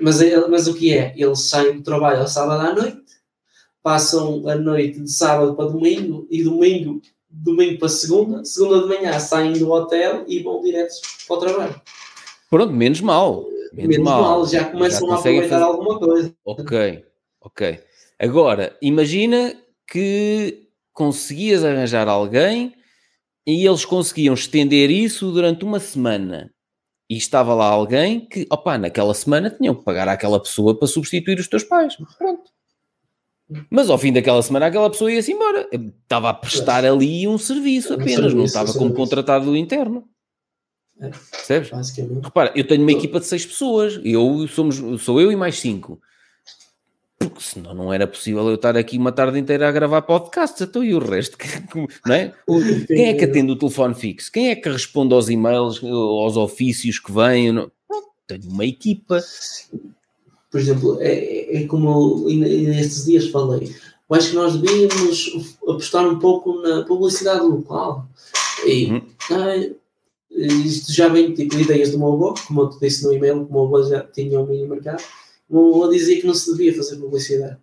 mas, 0.00 0.20
é- 0.20 0.48
mas 0.48 0.66
o 0.66 0.74
que 0.74 0.92
é? 0.92 1.14
Eles 1.16 1.40
saem 1.40 1.76
do 1.76 1.82
trabalho 1.82 2.20
ao 2.20 2.28
sábado 2.28 2.66
à 2.66 2.74
noite, 2.74 3.02
passam 3.82 4.48
a 4.48 4.54
noite 4.54 5.00
de 5.00 5.10
sábado 5.10 5.54
para 5.54 5.68
domingo 5.68 6.26
e 6.30 6.42
domingo, 6.42 7.02
domingo 7.28 7.78
para 7.78 7.88
segunda, 7.88 8.44
segunda 8.44 8.82
de 8.82 8.86
manhã 8.86 9.18
saem 9.18 9.52
do 9.54 9.70
hotel 9.70 10.24
e 10.26 10.42
vão 10.42 10.62
direto 10.62 10.94
para 11.26 11.36
o 11.36 11.40
trabalho. 11.40 11.80
Pronto, 12.48 12.72
menos 12.72 13.00
mal. 13.00 13.46
Menos, 13.72 13.96
menos 13.96 14.04
mal. 14.04 14.22
mal. 14.22 14.46
já 14.46 14.64
começam 14.66 15.08
já 15.08 15.14
a 15.14 15.18
aproveitar 15.18 15.48
fazer... 15.48 15.64
alguma 15.64 15.98
coisa. 15.98 16.34
Ok, 16.44 17.04
ok. 17.40 17.80
Agora, 18.22 18.76
imagina 18.80 19.52
que 19.90 20.68
conseguias 20.92 21.64
arranjar 21.64 22.06
alguém 22.06 22.72
e 23.44 23.66
eles 23.66 23.84
conseguiam 23.84 24.34
estender 24.34 24.90
isso 24.90 25.32
durante 25.32 25.64
uma 25.64 25.80
semana. 25.80 26.52
E 27.10 27.16
estava 27.16 27.52
lá 27.52 27.66
alguém 27.66 28.20
que, 28.20 28.46
opa, 28.48 28.78
naquela 28.78 29.12
semana 29.12 29.50
tinham 29.50 29.74
que 29.74 29.82
pagar 29.82 30.08
àquela 30.08 30.40
pessoa 30.40 30.78
para 30.78 30.86
substituir 30.86 31.38
os 31.40 31.48
teus 31.48 31.64
pais. 31.64 31.96
Pronto. 32.16 32.48
Mas 33.68 33.90
ao 33.90 33.98
fim 33.98 34.12
daquela 34.12 34.40
semana 34.40 34.66
aquela 34.66 34.88
pessoa 34.88 35.10
ia-se 35.12 35.32
embora. 35.32 35.68
Estava 35.72 36.30
a 36.30 36.34
prestar 36.34 36.84
ali 36.84 37.26
um 37.26 37.36
serviço 37.36 37.92
apenas, 37.94 38.12
um 38.12 38.14
serviço, 38.14 38.36
não 38.36 38.44
estava 38.44 38.72
como 38.72 38.94
contratado 38.94 39.56
interno. 39.56 40.08
É. 41.00 41.10
Percebes? 41.10 41.70
Repara, 42.22 42.52
eu 42.54 42.66
tenho 42.66 42.82
uma 42.82 42.92
equipa 42.92 43.18
de 43.18 43.26
seis 43.26 43.44
pessoas. 43.44 44.00
Eu 44.04 44.46
somos, 44.46 45.02
sou 45.02 45.20
eu 45.20 45.32
e 45.32 45.36
mais 45.36 45.58
cinco. 45.58 46.00
Porque 47.32 47.48
senão 47.48 47.74
não 47.74 47.92
era 47.92 48.06
possível 48.06 48.46
eu 48.48 48.56
estar 48.56 48.76
aqui 48.76 48.98
uma 48.98 49.10
tarde 49.10 49.38
inteira 49.38 49.68
a 49.68 49.72
gravar 49.72 50.02
podcasts. 50.02 50.60
Então 50.60 50.84
e 50.84 50.94
o 50.94 50.98
resto? 50.98 51.36
Não 52.06 52.14
é? 52.14 52.32
Quem 52.86 53.06
é 53.06 53.14
que 53.14 53.24
atende 53.24 53.52
o 53.52 53.58
telefone 53.58 53.94
fixo? 53.94 54.30
Quem 54.30 54.50
é 54.50 54.56
que 54.56 54.68
responde 54.68 55.14
aos 55.14 55.28
e-mails, 55.28 55.82
aos 55.82 56.36
ofícios 56.36 56.98
que 56.98 57.10
vêm? 57.10 57.66
Tenho 58.26 58.50
uma 58.50 58.64
equipa. 58.64 59.20
Por 60.50 60.60
exemplo, 60.60 60.98
é, 61.00 61.62
é 61.62 61.66
como 61.66 62.28
nestes 62.28 63.06
dias 63.06 63.28
falei. 63.28 63.74
Eu 64.08 64.16
acho 64.16 64.30
que 64.30 64.36
nós 64.36 64.56
devíamos 64.56 65.56
apostar 65.62 66.06
um 66.06 66.18
pouco 66.18 66.60
na 66.60 66.82
publicidade 66.82 67.40
local. 67.40 68.06
E, 68.66 68.86
uhum. 68.86 69.02
ah, 69.30 69.70
isto 70.30 70.92
já 70.92 71.08
vem 71.08 71.32
tipo 71.32 71.58
ideias 71.58 71.90
do 71.90 71.98
meu 71.98 72.12
avô, 72.12 72.34
como 72.46 72.62
eu 72.62 72.70
te 72.70 72.80
disse 72.80 73.04
no 73.04 73.12
e-mail, 73.14 73.46
como 73.46 73.64
o 73.64 73.68
meu 73.68 73.78
avô 73.78 73.88
já 73.88 74.02
tinha 74.02 74.38
um 74.38 74.46
mini 74.46 74.68
mercado 74.68 75.02
vou 75.52 75.90
dizer 75.90 76.20
que 76.20 76.26
não 76.26 76.34
se 76.34 76.50
devia 76.50 76.74
fazer 76.74 76.96
publicidade. 76.96 77.58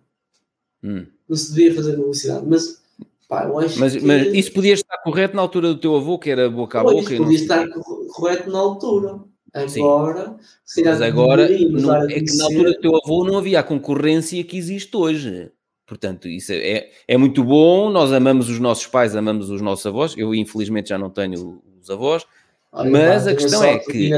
Hum. 0.82 1.06
Não 1.28 1.36
se 1.36 1.52
devia 1.52 1.74
fazer 1.74 1.96
publicidade, 1.96 2.46
mas 2.46 2.80
pá, 3.28 3.44
eu 3.44 3.58
acho 3.58 3.78
mas, 3.78 3.96
que... 3.96 4.04
mas 4.04 4.26
isso 4.34 4.52
podia 4.52 4.74
estar 4.74 4.98
correto 4.98 5.36
na 5.36 5.42
altura 5.42 5.68
do 5.68 5.80
teu 5.80 5.96
avô, 5.96 6.18
que 6.18 6.30
era 6.30 6.48
boca 6.48 6.80
a 6.80 6.84
boca? 6.84 7.02
Pois, 7.06 7.18
podia 7.18 7.38
estar 7.38 7.68
correto 8.12 8.50
na 8.50 8.58
altura. 8.58 9.20
Agora, 9.52 10.36
se 10.64 10.84
mas 10.84 11.02
agora 11.02 11.48
não, 11.48 12.08
é 12.08 12.20
que 12.20 12.36
na 12.36 12.44
altura 12.44 12.72
do 12.72 12.80
teu 12.80 12.96
avô 12.96 13.24
não 13.24 13.36
havia 13.36 13.58
a 13.58 13.64
concorrência 13.64 14.44
que 14.44 14.56
existe 14.56 14.96
hoje. 14.96 15.50
Portanto, 15.84 16.28
isso 16.28 16.52
é, 16.52 16.88
é 17.08 17.16
muito 17.16 17.42
bom. 17.42 17.90
Nós 17.90 18.12
amamos 18.12 18.48
os 18.48 18.60
nossos 18.60 18.86
pais, 18.86 19.16
amamos 19.16 19.50
os 19.50 19.60
nossos 19.60 19.84
avós. 19.84 20.14
Eu, 20.16 20.32
infelizmente, 20.32 20.90
já 20.90 20.98
não 20.98 21.10
tenho 21.10 21.60
os 21.82 21.90
avós. 21.90 22.24
Olha, 22.70 22.90
mas 22.90 23.24
pá, 23.24 23.30
a 23.30 23.34
questão 23.34 23.64
é 23.64 23.78
que 23.78 24.12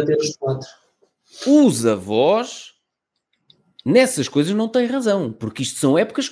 os 1.46 1.86
avós 1.86 2.71
nessas 3.84 4.28
coisas 4.28 4.54
não 4.54 4.68
tem 4.68 4.86
razão, 4.86 5.32
porque 5.32 5.62
isto 5.62 5.78
são 5.78 5.98
épocas. 5.98 6.30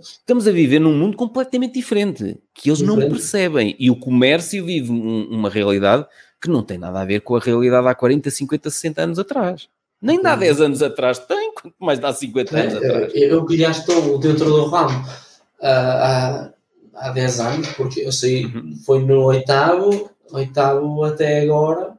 Estamos 0.00 0.46
a 0.46 0.52
viver 0.52 0.78
num 0.78 0.96
mundo 0.96 1.16
completamente 1.16 1.74
diferente, 1.74 2.38
que 2.54 2.68
eles 2.68 2.78
diferente. 2.78 3.00
não 3.00 3.10
percebem. 3.10 3.76
E 3.78 3.90
o 3.90 3.96
comércio 3.96 4.64
vive 4.64 4.92
um, 4.92 5.28
uma 5.30 5.50
realidade 5.50 6.06
que 6.40 6.48
não 6.48 6.62
tem 6.62 6.78
nada 6.78 7.00
a 7.00 7.04
ver 7.04 7.20
com 7.20 7.36
a 7.36 7.40
realidade 7.40 7.86
há 7.86 7.94
40, 7.94 8.30
50, 8.30 8.70
60 8.70 9.02
anos 9.02 9.18
atrás. 9.18 9.68
Nem 10.00 10.20
dá 10.20 10.34
10 10.34 10.60
anos 10.60 10.82
atrás 10.82 11.20
tem, 11.20 11.54
quanto 11.54 11.76
mais 11.78 12.00
dá 12.00 12.12
50 12.12 12.56
anos 12.56 12.74
é, 12.74 12.76
atrás. 12.76 13.12
Eu 13.14 13.46
que 13.46 13.56
já 13.56 13.70
estou 13.70 14.18
dentro 14.18 14.44
do 14.46 14.64
ramo 14.66 14.98
uh, 14.98 15.62
há, 15.62 16.52
há 16.94 17.10
10 17.10 17.40
anos, 17.40 17.68
porque 17.68 18.00
eu 18.00 18.10
sei, 18.10 18.46
uhum. 18.46 18.76
foi 18.84 19.04
no 19.04 19.22
oitavo, 19.22 20.10
oitavo 20.32 21.04
até 21.04 21.42
agora, 21.42 21.92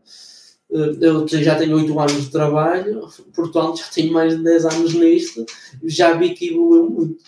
eu 0.74 1.28
já 1.28 1.56
tenho 1.56 1.76
8 1.76 2.00
anos 2.00 2.24
de 2.24 2.32
trabalho, 2.32 3.08
portanto 3.36 3.78
já 3.78 3.86
tenho 3.86 4.12
mais 4.12 4.36
de 4.36 4.44
10 4.44 4.66
anos 4.66 4.94
nisto, 4.94 5.46
já 5.84 6.14
vi 6.14 6.34
que 6.34 6.50
evoluiu 6.50 6.90
muito. 6.90 7.24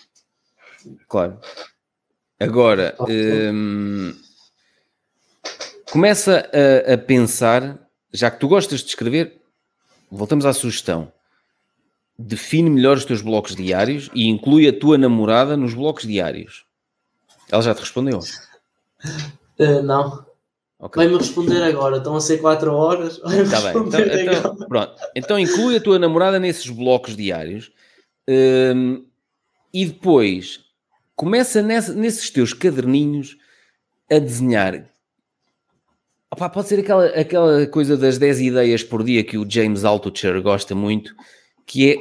Claro. 1.08 1.38
Agora, 2.38 2.96
hum, 3.00 4.14
começa 5.90 6.50
a, 6.52 6.94
a, 6.94 6.98
pensar, 6.98 7.78
já 8.12 8.30
que 8.30 8.38
tu 8.38 8.48
gostas 8.48 8.80
de 8.80 8.88
escrever, 8.88 9.40
voltamos 10.10 10.44
à 10.44 10.52
sugestão. 10.52 11.12
Define 12.18 12.68
melhor 12.68 12.96
os 12.96 13.04
teus 13.04 13.22
blocos 13.22 13.54
diários 13.54 14.10
e 14.14 14.26
inclui 14.26 14.68
a 14.68 14.78
tua 14.78 14.98
namorada 14.98 15.56
nos 15.56 15.72
blocos 15.72 16.06
diários. 16.06 16.64
Ela 17.50 17.62
já 17.62 17.74
te 17.74 17.80
respondeu? 17.80 18.20
Uh, 19.58 19.82
não. 19.82 20.25
Okay. 20.78 21.04
Vai-me 21.04 21.18
responder 21.18 21.62
agora, 21.62 21.96
estão 21.96 22.16
a 22.16 22.20
ser 22.20 22.38
4 22.38 22.70
horas. 22.72 23.18
Está 23.24 23.60
bem, 23.62 23.82
então, 23.86 24.00
então, 24.00 24.68
pronto. 24.68 24.94
Então 25.14 25.38
inclui 25.38 25.76
a 25.76 25.80
tua 25.80 25.98
namorada 25.98 26.38
nesses 26.38 26.68
blocos 26.68 27.16
diários 27.16 27.72
um, 28.28 29.04
e 29.72 29.86
depois 29.86 30.60
começa 31.14 31.62
nesse, 31.62 31.92
nesses 31.92 32.28
teus 32.28 32.52
caderninhos 32.52 33.38
a 34.10 34.18
desenhar. 34.18 34.86
Opa, 36.30 36.50
pode 36.50 36.68
ser 36.68 36.80
aquela, 36.80 37.06
aquela 37.06 37.66
coisa 37.68 37.96
das 37.96 38.18
10 38.18 38.40
ideias 38.40 38.82
por 38.82 39.02
dia 39.02 39.24
que 39.24 39.38
o 39.38 39.48
James 39.48 39.82
Altucher 39.82 40.42
gosta 40.42 40.74
muito, 40.74 41.14
que 41.64 41.90
é 41.90 41.96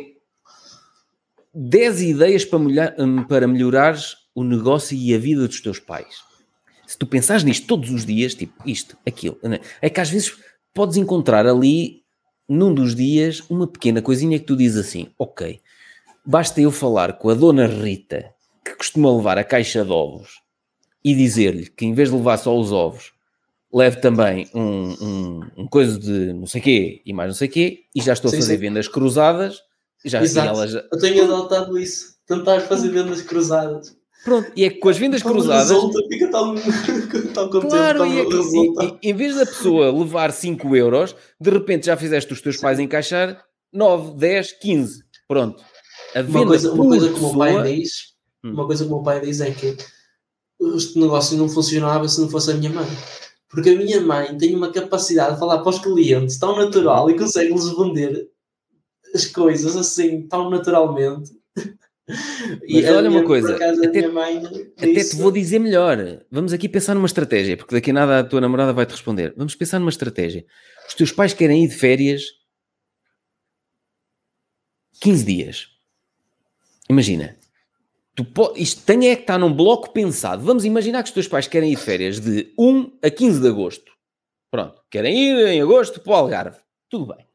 10 1.53 2.01
ideias 2.01 2.43
para, 2.43 2.59
melhor, 2.59 2.93
hum, 2.99 3.23
para 3.23 3.47
melhorares 3.47 4.17
o 4.35 4.43
negócio 4.43 4.97
e 4.97 5.15
a 5.15 5.17
vida 5.17 5.47
dos 5.47 5.61
teus 5.61 5.79
pais 5.79 6.34
se 6.85 6.97
tu 6.97 7.05
pensares 7.05 7.43
nisto 7.43 7.67
todos 7.67 7.89
os 7.89 8.05
dias, 8.05 8.35
tipo 8.35 8.53
isto, 8.67 8.97
aquilo, 9.05 9.37
né? 9.43 9.59
é 9.81 9.89
que 9.89 9.99
às 9.99 10.09
vezes 10.09 10.35
podes 10.73 10.97
encontrar 10.97 11.47
ali, 11.47 12.03
num 12.47 12.73
dos 12.73 12.93
dias, 12.95 13.41
uma 13.49 13.67
pequena 13.67 14.01
coisinha 14.01 14.37
que 14.37 14.45
tu 14.45 14.55
dizes 14.55 14.85
assim: 14.85 15.07
ok, 15.17 15.59
basta 16.25 16.61
eu 16.61 16.71
falar 16.71 17.13
com 17.13 17.29
a 17.29 17.33
dona 17.33 17.65
Rita, 17.65 18.31
que 18.63 18.75
costuma 18.75 19.15
levar 19.15 19.37
a 19.37 19.43
caixa 19.43 19.83
de 19.83 19.91
ovos, 19.91 20.41
e 21.03 21.15
dizer-lhe 21.15 21.69
que 21.69 21.85
em 21.85 21.93
vez 21.93 22.09
de 22.09 22.15
levar 22.15 22.37
só 22.37 22.57
os 22.57 22.71
ovos, 22.71 23.13
leve 23.73 23.99
também 23.99 24.49
um, 24.53 24.93
um, 25.01 25.39
um 25.57 25.67
coisa 25.67 25.99
de 25.99 26.33
não 26.33 26.47
sei 26.47 26.61
quê 26.61 27.01
e 27.05 27.13
mais 27.13 27.29
não 27.29 27.35
sei 27.35 27.47
quê, 27.47 27.83
e 27.93 28.01
já 28.01 28.13
estou 28.13 28.31
sim, 28.31 28.37
a 28.37 28.39
fazer 28.39 28.55
sim. 28.55 28.61
vendas 28.61 28.87
cruzadas. 28.87 29.61
Já, 30.03 30.21
Exato. 30.21 30.49
Elas... 30.49 30.73
Eu 30.73 30.99
tenho 30.99 31.23
adotado 31.23 31.77
isso, 31.77 32.15
tentar 32.27 32.59
fazer 32.61 32.89
vendas 32.89 33.21
cruzadas. 33.21 33.95
Pronto, 34.25 34.51
e 34.55 34.65
é 34.65 34.71
que 34.71 34.79
com 34.79 34.89
as 34.89 34.97
vendas 34.97 35.21
cruzadas. 35.21 35.69
Resulta, 35.69 35.99
fica 36.09 36.31
tão, 36.31 36.55
tão 37.31 37.47
contente. 37.47 37.69
Claro, 37.69 38.07
e 38.07 38.19
é 38.19 38.25
que, 38.25 39.07
em 39.07 39.13
vez 39.13 39.35
da 39.35 39.45
pessoa 39.45 39.91
levar 39.91 40.31
5 40.31 40.75
euros, 40.75 41.15
de 41.39 41.51
repente 41.51 41.85
já 41.85 41.95
fizeste 41.95 42.33
os 42.33 42.41
teus 42.41 42.57
pais 42.57 42.79
encaixar 42.79 43.45
9, 43.71 44.17
10, 44.17 44.53
15. 44.53 45.03
Pronto. 45.27 45.63
A 46.15 46.23
venda 46.23 46.39
uma 46.39 46.47
coisa, 46.47 46.73
uma 46.73 46.87
coisa 46.87 47.09
que 47.09 47.19
o 47.19 47.21
meu 47.21 47.37
pai 47.37 47.75
diz, 47.75 47.91
hum. 48.43 48.53
uma 48.53 48.65
coisa 48.65 48.83
que 48.83 48.89
o 48.89 48.95
meu 48.95 49.03
pai 49.03 49.21
diz 49.21 49.41
é 49.41 49.51
que 49.51 49.77
este 50.75 50.99
negócio 50.99 51.37
não 51.37 51.47
funcionava 51.47 52.09
se 52.09 52.19
não 52.19 52.27
fosse 52.27 52.49
a 52.49 52.55
minha 52.55 52.71
mãe. 52.71 52.87
Porque 53.47 53.69
a 53.69 53.75
minha 53.75 54.01
mãe 54.01 54.35
tem 54.35 54.55
uma 54.55 54.71
capacidade 54.71 55.35
de 55.35 55.39
falar 55.39 55.59
para 55.59 55.69
os 55.69 55.77
clientes 55.77 56.39
tão 56.39 56.55
natural 56.55 57.11
e 57.11 57.17
consegue-lhes 57.17 57.69
vender 57.77 58.27
as 59.13 59.27
coisas 59.27 59.77
assim 59.77 60.27
tão 60.27 60.49
naturalmente 60.49 61.31
mas 62.69 62.85
olha 62.85 63.09
uma 63.09 63.23
coisa, 63.23 63.55
até, 63.55 64.07
mãe, 64.07 64.43
até 64.77 65.03
te 65.03 65.15
vou 65.15 65.31
dizer 65.31 65.57
melhor. 65.57 65.97
Vamos 66.29 66.53
aqui 66.53 66.69
pensar 66.69 66.93
numa 66.93 67.07
estratégia, 67.07 67.57
porque 67.57 67.73
daqui 67.73 67.89
a 67.89 67.93
nada 67.93 68.19
a 68.19 68.23
tua 68.23 68.39
namorada 68.39 68.73
vai 68.73 68.85
te 68.85 68.91
responder. 68.91 69.33
Vamos 69.35 69.55
pensar 69.55 69.79
numa 69.79 69.89
estratégia. 69.89 70.45
Os 70.87 70.93
teus 70.93 71.11
pais 71.11 71.33
querem 71.33 71.63
ir 71.63 71.67
de 71.67 71.75
férias 71.75 72.23
15 75.01 75.25
dias. 75.25 75.67
Imagina. 76.89 77.35
Tu 78.13 78.25
isto 78.55 78.83
tem 78.85 79.09
é 79.09 79.15
que 79.15 79.23
estar 79.23 79.37
num 79.37 79.51
bloco 79.51 79.91
pensado. 79.91 80.43
Vamos 80.43 80.63
imaginar 80.63 81.03
que 81.03 81.09
os 81.09 81.13
teus 81.13 81.27
pais 81.27 81.47
querem 81.47 81.73
ir 81.73 81.75
de 81.75 81.81
férias 81.81 82.19
de 82.19 82.53
1 82.57 82.99
a 83.03 83.09
15 83.09 83.41
de 83.41 83.47
agosto. 83.47 83.91
Pronto. 84.49 84.81
Querem 84.89 85.17
ir 85.17 85.47
em 85.47 85.61
agosto 85.61 85.99
para 85.99 86.11
o 86.11 86.15
Algarve. 86.15 86.59
Tudo 86.89 87.07
bem. 87.07 87.25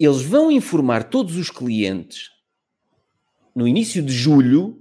Eles 0.00 0.22
vão 0.22 0.50
informar 0.50 1.04
todos 1.04 1.36
os 1.36 1.50
clientes 1.50 2.33
no 3.54 3.68
início 3.68 4.02
de 4.02 4.12
julho 4.12 4.80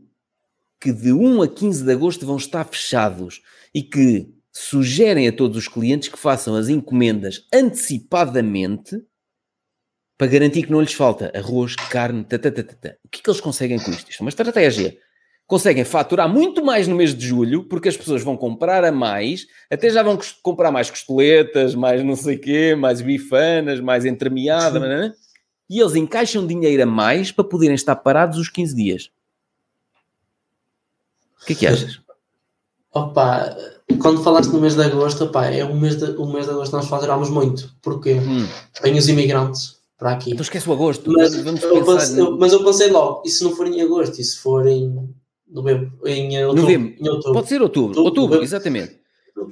que 0.80 0.92
de 0.92 1.14
1 1.14 1.42
a 1.42 1.48
15 1.48 1.84
de 1.84 1.92
agosto 1.92 2.26
vão 2.26 2.36
estar 2.36 2.66
fechados 2.66 3.42
e 3.74 3.82
que 3.82 4.28
sugerem 4.52 5.28
a 5.28 5.32
todos 5.32 5.58
os 5.58 5.68
clientes 5.68 6.10
que 6.10 6.20
façam 6.20 6.56
as 6.56 6.68
encomendas 6.68 7.48
antecipadamente 7.54 8.98
para 10.18 10.28
garantir 10.28 10.64
que 10.64 10.72
não 10.72 10.82
lhes 10.82 10.94
falta 10.94 11.32
arroz, 11.36 11.76
carne, 11.76 12.24
tatatatata. 12.24 12.98
O 13.04 13.10
que 13.10 13.20
é 13.20 13.24
que 13.24 13.30
eles 13.30 13.42
conseguem 13.42 13.80
com 13.80 13.92
isto? 13.92 14.12
Isto 14.12 14.22
é 14.22 14.24
uma 14.24 14.30
estratégia. 14.30 14.98
Conseguem 15.48 15.84
faturar 15.84 16.30
muito 16.30 16.64
mais 16.64 16.88
no 16.88 16.96
mês 16.96 17.16
de 17.16 17.26
julho, 17.26 17.64
porque 17.64 17.90
as 17.90 17.98
pessoas 17.98 18.22
vão 18.22 18.38
comprar 18.38 18.84
a 18.84 18.92
mais, 18.92 19.46
até 19.70 19.90
já 19.90 20.04
vão 20.04 20.18
comprar 20.42 20.72
mais 20.72 20.90
costeletas, 20.90 21.76
mais 21.76 22.04
não 22.04 22.16
sei 22.16 22.38
quê, 22.38 22.76
mais 22.76 23.02
bifanas, 23.02 23.80
mais 23.80 24.06
entremeada, 24.06 25.16
e 25.74 25.80
eles 25.80 25.96
encaixam 25.96 26.46
dinheiro 26.46 26.84
a 26.84 26.86
mais 26.86 27.32
para 27.32 27.44
poderem 27.44 27.74
estar 27.74 27.96
parados 27.96 28.38
os 28.38 28.48
15 28.48 28.76
dias. 28.76 29.10
O 31.42 31.46
que 31.48 31.54
é 31.54 31.56
que 31.56 31.66
achas? 31.66 32.00
Opa, 32.94 33.58
quando 34.00 34.22
falaste 34.22 34.52
no 34.52 34.62
mês 34.62 34.76
de 34.76 34.84
agosto, 34.84 35.24
opa, 35.24 35.48
é 35.48 35.66
um 35.66 35.80
mês 35.80 35.96
de, 35.96 36.12
o 36.12 36.32
mês 36.32 36.46
de 36.46 36.52
agosto 36.52 36.74
nós 36.74 36.86
faturamos 36.86 37.32
muito. 37.32 37.76
Porquê? 37.82 38.14
Hum. 38.14 38.48
Vêm 38.84 39.00
os 39.00 39.10
imigrantes 39.10 39.80
para 39.98 40.12
aqui. 40.12 40.30
Então 40.30 40.44
esquece 40.44 40.70
o 40.70 40.74
agosto. 40.74 41.12
Mas, 41.12 41.36
vamos 41.42 41.64
eu 41.64 41.84
pensei, 41.84 42.20
eu, 42.22 42.38
mas 42.38 42.54
eu 42.54 42.64
pensei 42.64 42.92
logo, 42.92 43.24
e 43.26 43.30
se 43.32 43.44
não 43.44 43.56
for 43.56 43.66
em 43.66 43.82
agosto, 43.82 44.22
e 44.22 44.24
se 44.24 44.38
for 44.38 44.68
em 44.68 45.10
novembro, 45.50 45.92
em 46.06 46.38
outubro? 46.46 46.62
Novembro. 46.62 46.96
Em 47.00 47.10
outubro. 47.10 47.34
Pode 47.34 47.50
ser 47.50 47.62
outubro. 47.64 48.00
Outubro, 48.00 48.22
outubro 48.22 48.44
exatamente. 48.44 49.00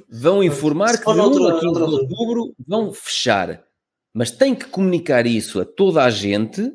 Vão 0.08 0.40
informar 0.40 0.96
que 0.98 1.12
de 1.12 1.18
1 1.18 1.48
a 1.48 1.60
15 1.60 1.74
de 1.74 1.82
outubro 1.82 2.54
vão 2.64 2.92
fechar. 2.92 3.71
Mas 4.14 4.30
tem 4.30 4.54
que 4.54 4.66
comunicar 4.66 5.26
isso 5.26 5.60
a 5.60 5.64
toda 5.64 6.04
a 6.04 6.10
gente. 6.10 6.72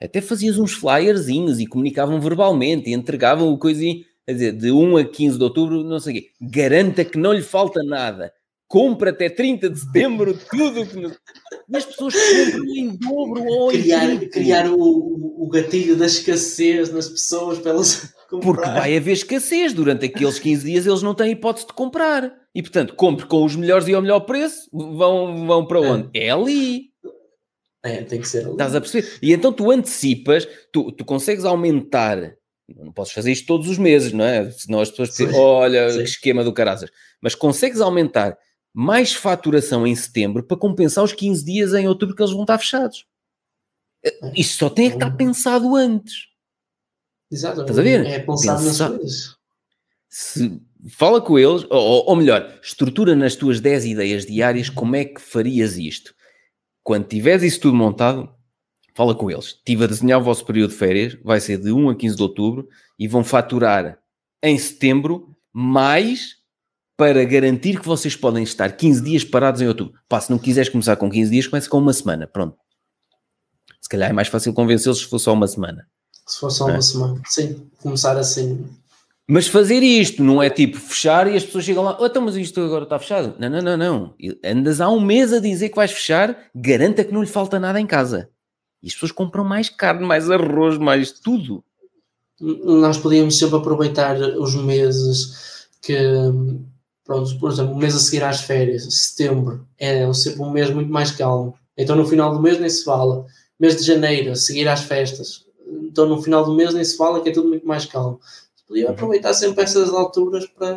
Até 0.00 0.20
fazias 0.20 0.58
uns 0.58 0.72
flyerzinhos 0.72 1.60
e 1.60 1.66
comunicavam 1.66 2.20
verbalmente 2.20 2.88
e 2.88 2.94
entregavam 2.94 3.52
o 3.52 3.58
coisinho. 3.58 4.04
Quer 4.26 4.32
dizer, 4.32 4.52
de 4.52 4.70
1 4.70 4.96
a 4.96 5.04
15 5.04 5.38
de 5.38 5.44
outubro, 5.44 5.84
não 5.84 6.00
sei 6.00 6.12
o 6.12 6.16
quê. 6.16 6.28
Garanta 6.40 7.04
que 7.04 7.18
não 7.18 7.32
lhe 7.32 7.42
falta 7.42 7.82
nada. 7.82 8.32
Compra 8.66 9.10
até 9.10 9.30
30 9.30 9.70
de 9.70 9.80
setembro 9.80 10.38
tudo 10.50 10.86
que. 10.86 10.98
E 11.70 11.76
as 11.76 11.86
pessoas 11.86 12.14
compram 12.14 12.64
em 12.64 12.96
dobro 12.96 13.42
ou 13.42 13.72
em 13.72 13.80
criar, 13.82 14.18
criar 14.28 14.70
o, 14.70 15.44
o 15.44 15.48
gatilho 15.48 15.96
da 15.96 16.04
escassez 16.04 16.92
nas 16.92 17.08
pessoas 17.08 17.58
para 17.58 17.70
elas 17.70 18.14
comprar. 18.28 18.40
Porque 18.44 18.70
vai 18.70 18.96
haver 18.96 19.12
escassez. 19.12 19.72
Durante 19.72 20.06
aqueles 20.06 20.38
15 20.38 20.64
dias 20.64 20.86
eles 20.86 21.02
não 21.02 21.14
têm 21.14 21.32
hipótese 21.32 21.66
de 21.66 21.72
comprar. 21.72 22.30
E 22.58 22.62
portanto, 22.62 22.96
compre 22.96 23.24
com 23.24 23.44
os 23.44 23.54
melhores 23.54 23.86
e 23.86 23.94
ao 23.94 24.02
melhor 24.02 24.18
preço. 24.18 24.68
Vão, 24.72 25.46
vão 25.46 25.64
para 25.64 25.78
é. 25.78 25.90
onde? 25.90 26.10
É, 26.12 26.26
é 26.26 26.30
ali. 26.30 26.90
É, 27.84 28.02
tem 28.02 28.20
que 28.20 28.26
ser 28.26 28.40
ali. 28.40 28.50
Estás 28.50 28.74
a 28.74 28.80
perceber? 28.80 29.16
E 29.22 29.32
então 29.32 29.52
tu 29.52 29.70
antecipas, 29.70 30.44
tu, 30.72 30.90
tu 30.90 31.04
consegues 31.04 31.44
aumentar 31.44 32.36
não 32.76 32.92
posso 32.92 33.14
fazer 33.14 33.30
isto 33.30 33.46
todos 33.46 33.68
os 33.68 33.78
meses, 33.78 34.12
não 34.12 34.24
é? 34.24 34.50
Senão 34.50 34.80
as 34.80 34.90
pessoas 34.90 35.10
dizem, 35.10 35.32
olha, 35.34 35.88
Sim. 35.88 36.02
esquema 36.02 36.42
do 36.42 36.52
caraças. 36.52 36.90
Mas 37.22 37.36
consegues 37.36 37.80
aumentar 37.80 38.36
mais 38.74 39.14
faturação 39.14 39.86
em 39.86 39.94
setembro 39.94 40.42
para 40.42 40.56
compensar 40.56 41.04
os 41.04 41.12
15 41.12 41.44
dias 41.44 41.74
em 41.74 41.86
outubro 41.86 42.16
que 42.16 42.20
eles 42.20 42.32
vão 42.32 42.42
estar 42.42 42.58
fechados. 42.58 43.06
É. 44.04 44.32
Isto 44.34 44.58
só 44.58 44.68
tem 44.68 44.90
que 44.90 44.96
estar 44.96 45.16
pensado 45.16 45.76
antes. 45.76 46.26
Exato. 47.30 47.60
Estás 47.60 47.78
a 47.78 47.82
ver? 47.82 48.04
É 48.04 48.18
pensado 48.18 48.64
nas 48.64 48.78
coisas. 48.78 49.37
Se, 50.08 50.60
fala 50.90 51.20
com 51.20 51.38
eles, 51.38 51.64
ou, 51.70 52.06
ou 52.06 52.16
melhor, 52.16 52.58
estrutura 52.62 53.14
nas 53.14 53.36
tuas 53.36 53.60
10 53.60 53.86
ideias 53.86 54.26
diárias 54.26 54.70
como 54.70 54.96
é 54.96 55.04
que 55.04 55.20
farias 55.20 55.76
isto. 55.76 56.14
Quando 56.82 57.06
tiveres 57.06 57.42
isso 57.42 57.60
tudo 57.60 57.76
montado, 57.76 58.32
fala 58.94 59.14
com 59.14 59.30
eles. 59.30 59.46
Estive 59.46 59.84
a 59.84 59.86
desenhar 59.86 60.20
o 60.20 60.24
vosso 60.24 60.44
período 60.44 60.70
de 60.70 60.76
férias, 60.76 61.18
vai 61.22 61.40
ser 61.40 61.58
de 61.58 61.70
1 61.70 61.90
a 61.90 61.94
15 61.94 62.16
de 62.16 62.22
outubro 62.22 62.68
e 62.98 63.06
vão 63.06 63.22
faturar 63.22 63.98
em 64.42 64.58
setembro 64.58 65.36
mais 65.52 66.36
para 66.96 67.24
garantir 67.24 67.78
que 67.78 67.86
vocês 67.86 68.16
podem 68.16 68.42
estar 68.42 68.72
15 68.72 69.02
dias 69.02 69.24
parados 69.24 69.60
em 69.60 69.68
outubro. 69.68 69.94
Pá, 70.08 70.20
se 70.20 70.30
não 70.30 70.38
quiseres 70.38 70.68
começar 70.68 70.96
com 70.96 71.08
15 71.08 71.30
dias, 71.30 71.46
comece 71.46 71.68
com 71.68 71.78
uma 71.78 71.92
semana. 71.92 72.26
Pronto. 72.26 72.56
Se 73.80 73.88
calhar 73.88 74.10
é 74.10 74.12
mais 74.12 74.28
fácil 74.28 74.52
convencê-los 74.52 74.98
se 74.98 75.04
for 75.04 75.18
só 75.18 75.32
uma 75.32 75.46
semana. 75.46 75.86
Se 76.26 76.40
for 76.40 76.50
só 76.50 76.68
é? 76.68 76.72
uma 76.72 76.82
semana. 76.82 77.22
Sim, 77.26 77.70
começar 77.78 78.16
assim. 78.16 78.68
Mas 79.30 79.46
fazer 79.46 79.82
isto 79.82 80.24
não 80.24 80.42
é 80.42 80.48
tipo 80.48 80.78
fechar 80.78 81.30
e 81.30 81.36
as 81.36 81.44
pessoas 81.44 81.64
chegam 81.64 81.84
lá, 81.84 81.98
oh, 82.00 82.06
então, 82.06 82.22
mas 82.22 82.34
isto 82.34 82.62
agora 82.62 82.84
está 82.84 82.98
fechado. 82.98 83.34
Não, 83.38 83.50
não, 83.50 83.60
não, 83.60 83.76
não. 83.76 84.14
Andas 84.42 84.80
há 84.80 84.88
um 84.88 85.00
mês 85.00 85.34
a 85.34 85.38
dizer 85.38 85.68
que 85.68 85.76
vais 85.76 85.92
fechar, 85.92 86.46
garanta 86.54 87.04
que 87.04 87.12
não 87.12 87.20
lhe 87.20 87.28
falta 87.28 87.60
nada 87.60 87.78
em 87.78 87.86
casa. 87.86 88.30
E 88.82 88.86
as 88.86 88.94
pessoas 88.94 89.12
compram 89.12 89.44
mais 89.44 89.68
carne, 89.68 90.06
mais 90.06 90.30
arroz, 90.30 90.78
mais 90.78 91.12
tudo. 91.12 91.62
Nós 92.40 92.96
podíamos 92.96 93.38
sempre 93.38 93.56
aproveitar 93.56 94.18
os 94.18 94.54
meses 94.54 95.68
que, 95.82 95.98
pronto, 97.04 97.38
por 97.38 97.50
exemplo, 97.50 97.74
o 97.74 97.78
mês 97.78 97.94
a 97.94 97.98
seguir 97.98 98.24
às 98.24 98.40
férias, 98.40 98.84
setembro, 98.84 99.66
é 99.76 100.10
sempre 100.14 100.40
um 100.40 100.50
mês 100.50 100.70
muito 100.70 100.90
mais 100.90 101.10
calmo. 101.10 101.54
Então 101.76 101.94
no 101.94 102.06
final 102.06 102.32
do 102.32 102.40
mês 102.40 102.58
nem 102.58 102.70
se 102.70 102.82
fala. 102.82 103.26
Mês 103.60 103.76
de 103.76 103.82
janeiro, 103.82 104.30
a 104.30 104.34
seguir 104.34 104.66
às 104.68 104.84
festas. 104.84 105.44
Então 105.82 106.08
no 106.08 106.22
final 106.22 106.46
do 106.46 106.54
mês 106.54 106.72
nem 106.72 106.82
se 106.82 106.96
fala 106.96 107.20
que 107.20 107.28
é 107.28 107.32
tudo 107.32 107.48
muito 107.48 107.66
mais 107.66 107.84
calmo. 107.84 108.20
Podia 108.68 108.86
uhum. 108.86 108.92
aproveitar 108.92 109.34
sempre 109.34 109.64
essas 109.64 109.88
alturas 109.88 110.46
para, 110.46 110.74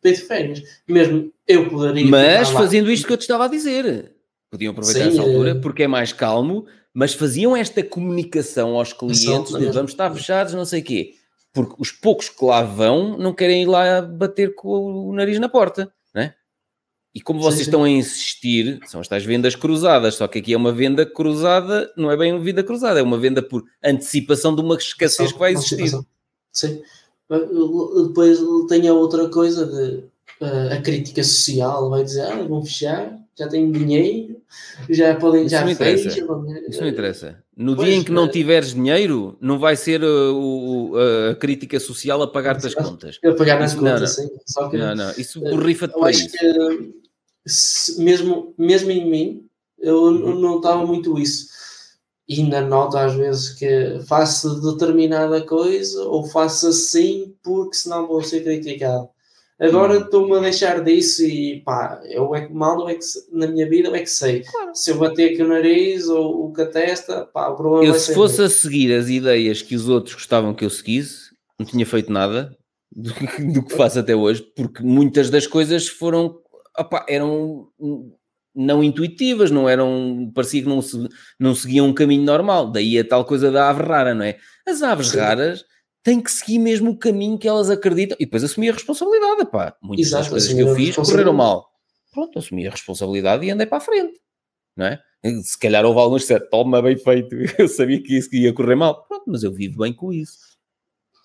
para 0.00 0.10
ir 0.10 0.14
de 0.14 0.20
férias. 0.20 0.62
Mesmo 0.86 1.32
eu 1.48 1.68
poderia. 1.68 2.06
Mas 2.06 2.50
fazendo 2.50 2.90
isto 2.90 3.06
que 3.06 3.12
eu 3.12 3.16
te 3.16 3.22
estava 3.22 3.46
a 3.46 3.48
dizer. 3.48 4.12
Podiam 4.50 4.70
aproveitar 4.70 5.04
Sim, 5.04 5.08
essa 5.08 5.22
altura 5.22 5.50
é... 5.50 5.54
porque 5.54 5.82
é 5.82 5.88
mais 5.88 6.12
calmo 6.12 6.66
mas 6.96 7.12
faziam 7.12 7.54
esta 7.54 7.82
comunicação 7.82 8.74
aos 8.74 8.94
clientes 8.94 9.52
de 9.52 9.66
vamos 9.66 9.90
estar 9.90 10.10
fechados, 10.14 10.54
não 10.54 10.64
sei 10.64 10.80
o 10.80 10.84
quê. 10.84 11.12
Porque 11.52 11.74
os 11.78 11.92
poucos 11.92 12.30
que 12.30 12.42
lá 12.42 12.62
vão 12.62 13.18
não 13.18 13.34
querem 13.34 13.64
ir 13.64 13.66
lá 13.66 14.00
bater 14.00 14.54
com 14.54 15.10
o 15.10 15.12
nariz 15.12 15.38
na 15.38 15.46
porta, 15.46 15.92
né? 16.14 16.32
E 17.14 17.20
como 17.20 17.38
vocês 17.38 17.58
sim, 17.58 17.64
sim. 17.64 17.68
estão 17.68 17.84
a 17.84 17.90
insistir, 17.90 18.80
são 18.86 19.02
estas 19.02 19.26
vendas 19.26 19.54
cruzadas, 19.54 20.14
só 20.14 20.26
que 20.26 20.38
aqui 20.38 20.54
é 20.54 20.56
uma 20.56 20.72
venda 20.72 21.04
cruzada, 21.04 21.92
não 21.98 22.10
é 22.10 22.16
bem 22.16 22.32
uma 22.32 22.42
venda 22.42 22.64
cruzada, 22.64 22.98
é 22.98 23.02
uma 23.02 23.18
venda 23.18 23.42
por 23.42 23.62
antecipação 23.84 24.56
de 24.56 24.62
uma 24.62 24.76
escassez 24.76 25.32
que 25.32 25.38
vai 25.38 25.52
existir. 25.52 25.90
Sim. 26.50 26.80
Depois 27.28 28.38
tem 28.68 28.88
a 28.88 28.94
outra 28.94 29.28
coisa 29.28 29.66
de 29.66 30.04
uh, 30.44 30.74
a 30.74 30.80
crítica 30.80 31.22
social, 31.22 31.90
vai 31.90 32.04
dizer, 32.04 32.22
ah, 32.22 32.42
vão 32.42 32.64
fechar, 32.64 33.18
já 33.36 33.48
têm 33.48 33.70
dinheiro, 33.70 34.36
já 34.88 35.14
podem, 35.16 35.42
Isso 35.42 35.50
já 35.50 35.64
não 35.64 35.70
interessa. 35.70 36.08
Isso 36.68 36.80
não 36.80 36.88
interessa. 36.88 37.44
No 37.56 37.74
pois, 37.74 37.88
dia 37.88 37.96
em 37.96 38.04
que 38.04 38.12
não 38.12 38.28
tiveres 38.28 38.74
dinheiro, 38.74 39.36
não 39.40 39.58
vai 39.58 39.76
ser 39.76 40.02
uh, 40.02 40.34
o, 40.34 40.92
a 41.30 41.34
crítica 41.34 41.80
social 41.80 42.22
a 42.22 42.28
pagar-te 42.28 42.66
as 42.66 42.74
contas. 42.74 43.18
A 43.24 43.32
pagar 43.32 43.58
nas 43.58 43.74
contas, 43.74 44.16
sim. 44.16 44.28
Só 44.46 44.68
que, 44.68 44.76
não, 44.76 44.94
não, 44.94 45.10
isso 45.12 45.40
borrifa-te 45.40 45.98
para 45.98 46.10
isso. 46.10 46.30
Que, 46.30 46.92
se, 47.46 48.02
mesmo, 48.02 48.54
mesmo 48.58 48.90
em 48.90 49.08
mim, 49.08 49.46
eu 49.78 50.02
uhum. 50.02 50.38
não 50.38 50.56
estava 50.56 50.84
muito 50.84 51.18
isso. 51.18 51.46
E 52.28 52.40
ainda 52.40 52.60
noto 52.60 52.98
às 52.98 53.14
vezes 53.14 53.50
que 53.50 54.00
faço 54.08 54.60
determinada 54.60 55.40
coisa 55.42 56.02
ou 56.04 56.26
faço 56.26 56.68
assim 56.68 57.34
porque 57.42 57.76
senão 57.76 58.08
vou 58.08 58.22
ser 58.22 58.42
criticado. 58.42 59.08
Agora 59.58 59.98
hum. 59.98 60.02
estou-me 60.02 60.36
a 60.36 60.40
deixar 60.40 60.84
disso 60.84 61.22
e 61.22 61.62
pá, 61.62 62.00
eu 62.04 62.34
é 62.34 62.46
que 62.46 62.52
mal, 62.52 62.88
é 62.88 62.94
que, 62.94 63.04
na 63.32 63.46
minha 63.46 63.68
vida 63.68 63.88
eu 63.88 63.94
é 63.94 64.00
que 64.00 64.10
sei. 64.10 64.42
Claro. 64.42 64.70
Se 64.74 64.90
eu 64.90 64.98
bater 64.98 65.32
aqui 65.32 65.42
o 65.42 65.48
nariz 65.48 66.08
ou, 66.08 66.46
o 66.46 66.52
com 66.52 66.60
a 66.60 66.66
testa, 66.66 67.24
pá, 67.24 67.48
o 67.48 67.56
problema 67.56 67.86
Eu 67.86 67.94
se 67.94 68.12
fosse 68.12 68.42
a 68.42 68.50
seguir 68.50 68.92
as 68.92 69.08
ideias 69.08 69.62
que 69.62 69.74
os 69.74 69.88
outros 69.88 70.14
gostavam 70.14 70.52
que 70.52 70.64
eu 70.64 70.70
seguisse, 70.70 71.30
não 71.58 71.64
tinha 71.64 71.86
feito 71.86 72.12
nada 72.12 72.54
do, 72.94 73.12
do 73.52 73.62
que 73.62 73.74
faço 73.74 73.98
até 73.98 74.14
hoje, 74.14 74.42
porque 74.54 74.82
muitas 74.82 75.30
das 75.30 75.46
coisas 75.46 75.88
foram, 75.88 76.38
opá, 76.78 77.06
eram 77.08 77.68
não 78.56 78.82
intuitivas, 78.82 79.50
não 79.50 79.68
eram, 79.68 80.32
parecia 80.34 80.62
que 80.62 80.68
não, 80.68 80.80
se, 80.80 81.08
não 81.38 81.54
seguiam 81.54 81.86
um 81.86 81.92
caminho 81.92 82.24
normal, 82.24 82.70
daí 82.70 82.98
a 82.98 83.06
tal 83.06 83.24
coisa 83.24 83.50
da 83.50 83.68
ave 83.68 83.82
rara, 83.82 84.14
não 84.14 84.24
é? 84.24 84.38
As 84.66 84.82
aves 84.82 85.08
Sim. 85.08 85.18
raras 85.18 85.64
têm 86.02 86.20
que 86.20 86.30
seguir 86.30 86.58
mesmo 86.58 86.92
o 86.92 86.96
caminho 86.96 87.38
que 87.38 87.46
elas 87.46 87.68
acreditam 87.68 88.16
e 88.18 88.24
depois 88.24 88.42
assumir 88.42 88.70
a 88.70 88.72
responsabilidade. 88.72 89.44
Pá. 89.50 89.76
Muitas 89.82 90.06
Exato, 90.06 90.22
das 90.22 90.30
coisas 90.30 90.52
que 90.52 90.60
eu 90.60 90.74
fiz 90.74 90.96
correram 90.96 91.32
mal. 91.32 91.68
Pronto, 92.12 92.38
assumi 92.38 92.66
a 92.66 92.70
responsabilidade 92.70 93.44
e 93.44 93.50
andei 93.50 93.66
para 93.66 93.78
a 93.78 93.80
frente. 93.80 94.18
Não 94.76 94.86
é? 94.86 95.00
Se 95.42 95.58
calhar 95.58 95.84
houve 95.84 95.98
alguns 95.98 96.22
que 96.22 96.28
disseram, 96.28 96.48
toma 96.50 96.80
bem 96.80 96.96
feito, 96.96 97.34
eu 97.58 97.68
sabia 97.68 98.02
que 98.02 98.16
isso 98.16 98.34
ia 98.34 98.52
correr 98.52 98.76
mal. 98.76 99.04
Pronto, 99.06 99.24
mas 99.26 99.42
eu 99.42 99.52
vivo 99.52 99.78
bem 99.78 99.92
com 99.92 100.12
isso. 100.12 100.38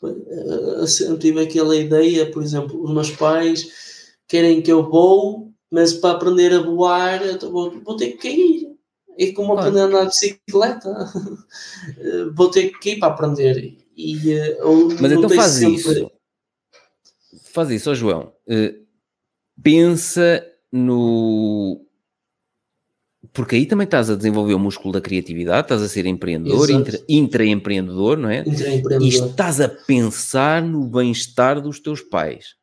Eu 0.02 0.88
sempre 0.88 1.20
tive 1.20 1.42
aquela 1.42 1.76
ideia, 1.76 2.32
por 2.32 2.42
exemplo, 2.42 2.84
os 2.84 2.92
meus 2.92 3.12
pais 3.12 4.12
querem 4.28 4.62
que 4.62 4.72
eu 4.72 4.90
vou, 4.90 5.51
mas 5.72 5.94
para 5.94 6.16
aprender 6.16 6.54
a 6.54 6.62
voar 6.62 7.22
vou, 7.40 7.80
vou 7.82 7.96
ter 7.96 8.12
que 8.12 8.30
cair. 8.30 8.72
E 9.18 9.34
como 9.34 9.54
claro. 9.54 9.70
aprender 9.70 9.82
a 9.82 9.86
andar 9.86 10.02
de 10.06 10.10
bicicleta, 10.10 11.14
vou 12.34 12.50
ter 12.50 12.72
que 12.80 12.92
ir 12.92 13.00
para 13.00 13.14
aprender. 13.14 13.78
E, 13.96 14.34
uh, 14.64 14.98
Mas 15.00 15.12
então 15.12 15.30
faz 15.30 15.52
sempre... 15.52 15.76
isso. 15.76 16.12
Faz 17.52 17.70
isso, 17.70 17.92
oh 17.92 17.96
João. 17.96 18.34
Uh, 18.48 18.86
pensa 19.62 20.46
no. 20.72 21.86
Porque 23.34 23.56
aí 23.56 23.66
também 23.66 23.86
estás 23.86 24.10
a 24.10 24.16
desenvolver 24.16 24.54
o 24.54 24.60
músculo 24.60 24.94
da 24.94 25.00
criatividade, 25.00 25.66
estás 25.66 25.82
a 25.82 25.88
ser 25.88 26.06
empreendedor, 26.06 26.70
intra, 26.70 27.00
intraempreendedor, 27.08 28.18
não 28.18 28.30
é? 28.30 28.44
E 29.00 29.08
estás 29.08 29.62
a 29.62 29.70
pensar 29.70 30.62
no 30.62 30.86
bem-estar 30.86 31.62
dos 31.62 31.80
teus 31.80 32.02
pais. 32.02 32.56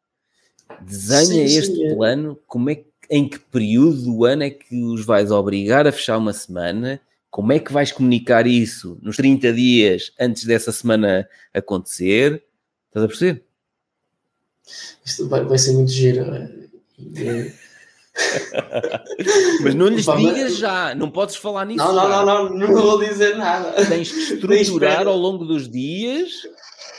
Desenha 0.82 1.48
sim, 1.48 1.58
este 1.58 1.74
sim, 1.74 1.86
é. 1.86 1.94
plano, 1.94 2.38
como 2.46 2.68
é 2.70 2.74
que, 2.74 2.87
em 3.10 3.28
que 3.28 3.38
período 3.38 4.02
do 4.02 4.24
ano 4.24 4.42
é 4.42 4.50
que 4.50 4.82
os 4.82 5.04
vais 5.04 5.30
obrigar 5.30 5.86
a 5.86 5.92
fechar 5.92 6.18
uma 6.18 6.32
semana 6.32 7.00
como 7.30 7.52
é 7.52 7.58
que 7.58 7.72
vais 7.72 7.92
comunicar 7.92 8.46
isso 8.46 8.98
nos 9.02 9.16
30 9.16 9.52
dias 9.52 10.12
antes 10.18 10.44
dessa 10.44 10.72
semana 10.72 11.28
acontecer? 11.52 12.42
Estás 12.88 13.04
a 13.04 13.08
perceber? 13.08 13.44
Isto 15.04 15.28
vai, 15.28 15.44
vai 15.44 15.58
ser 15.58 15.72
muito 15.72 15.90
giro. 15.90 16.22
É? 16.22 17.52
Mas 19.62 19.74
não 19.74 19.88
lhes 19.88 20.06
digas 20.06 20.56
já, 20.56 20.94
não 20.94 21.10
podes 21.10 21.36
falar 21.36 21.64
nisso. 21.66 21.84
Não, 21.84 21.94
não, 21.94 22.08
não, 22.08 22.48
não, 22.48 22.58
não 22.58 22.82
vou 22.82 22.98
dizer 22.98 23.36
nada. 23.36 23.72
Tens 23.86 24.10
que 24.10 24.34
estruturar 24.34 25.06
ao 25.06 25.16
longo 25.16 25.44
dos 25.44 25.68
dias 25.68 26.32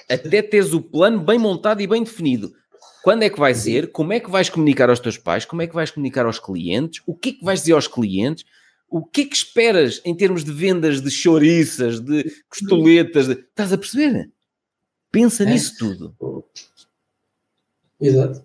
até 0.07 0.41
teres 0.41 0.73
o 0.73 0.81
plano 0.81 1.19
bem 1.19 1.37
montado 1.37 1.81
e 1.81 1.87
bem 1.87 2.03
definido. 2.03 2.53
Quando 3.09 3.23
é 3.23 3.29
que 3.31 3.39
vai 3.39 3.55
ser? 3.55 3.91
Como 3.91 4.13
é 4.13 4.19
que 4.19 4.29
vais 4.29 4.51
comunicar 4.51 4.87
aos 4.87 4.99
teus 4.99 5.17
pais? 5.17 5.43
Como 5.43 5.63
é 5.63 5.67
que 5.67 5.73
vais 5.73 5.89
comunicar 5.89 6.27
aos 6.27 6.37
clientes? 6.37 7.01
O 7.07 7.15
que 7.15 7.29
é 7.29 7.33
que 7.33 7.43
vais 7.43 7.61
dizer 7.61 7.73
aos 7.73 7.87
clientes? 7.87 8.45
O 8.87 9.03
que 9.03 9.21
é 9.21 9.25
que 9.25 9.35
esperas 9.35 9.99
em 10.05 10.13
termos 10.13 10.43
de 10.43 10.51
vendas 10.51 11.01
de 11.01 11.09
chouriças, 11.09 11.99
de 11.99 12.23
costoletas? 12.47 13.25
De... 13.25 13.33
Estás 13.33 13.73
a 13.73 13.79
perceber? 13.79 14.31
Pensa 15.11 15.41
é. 15.41 15.47
nisso 15.47 15.75
tudo. 15.79 16.15
Exato. 17.99 18.43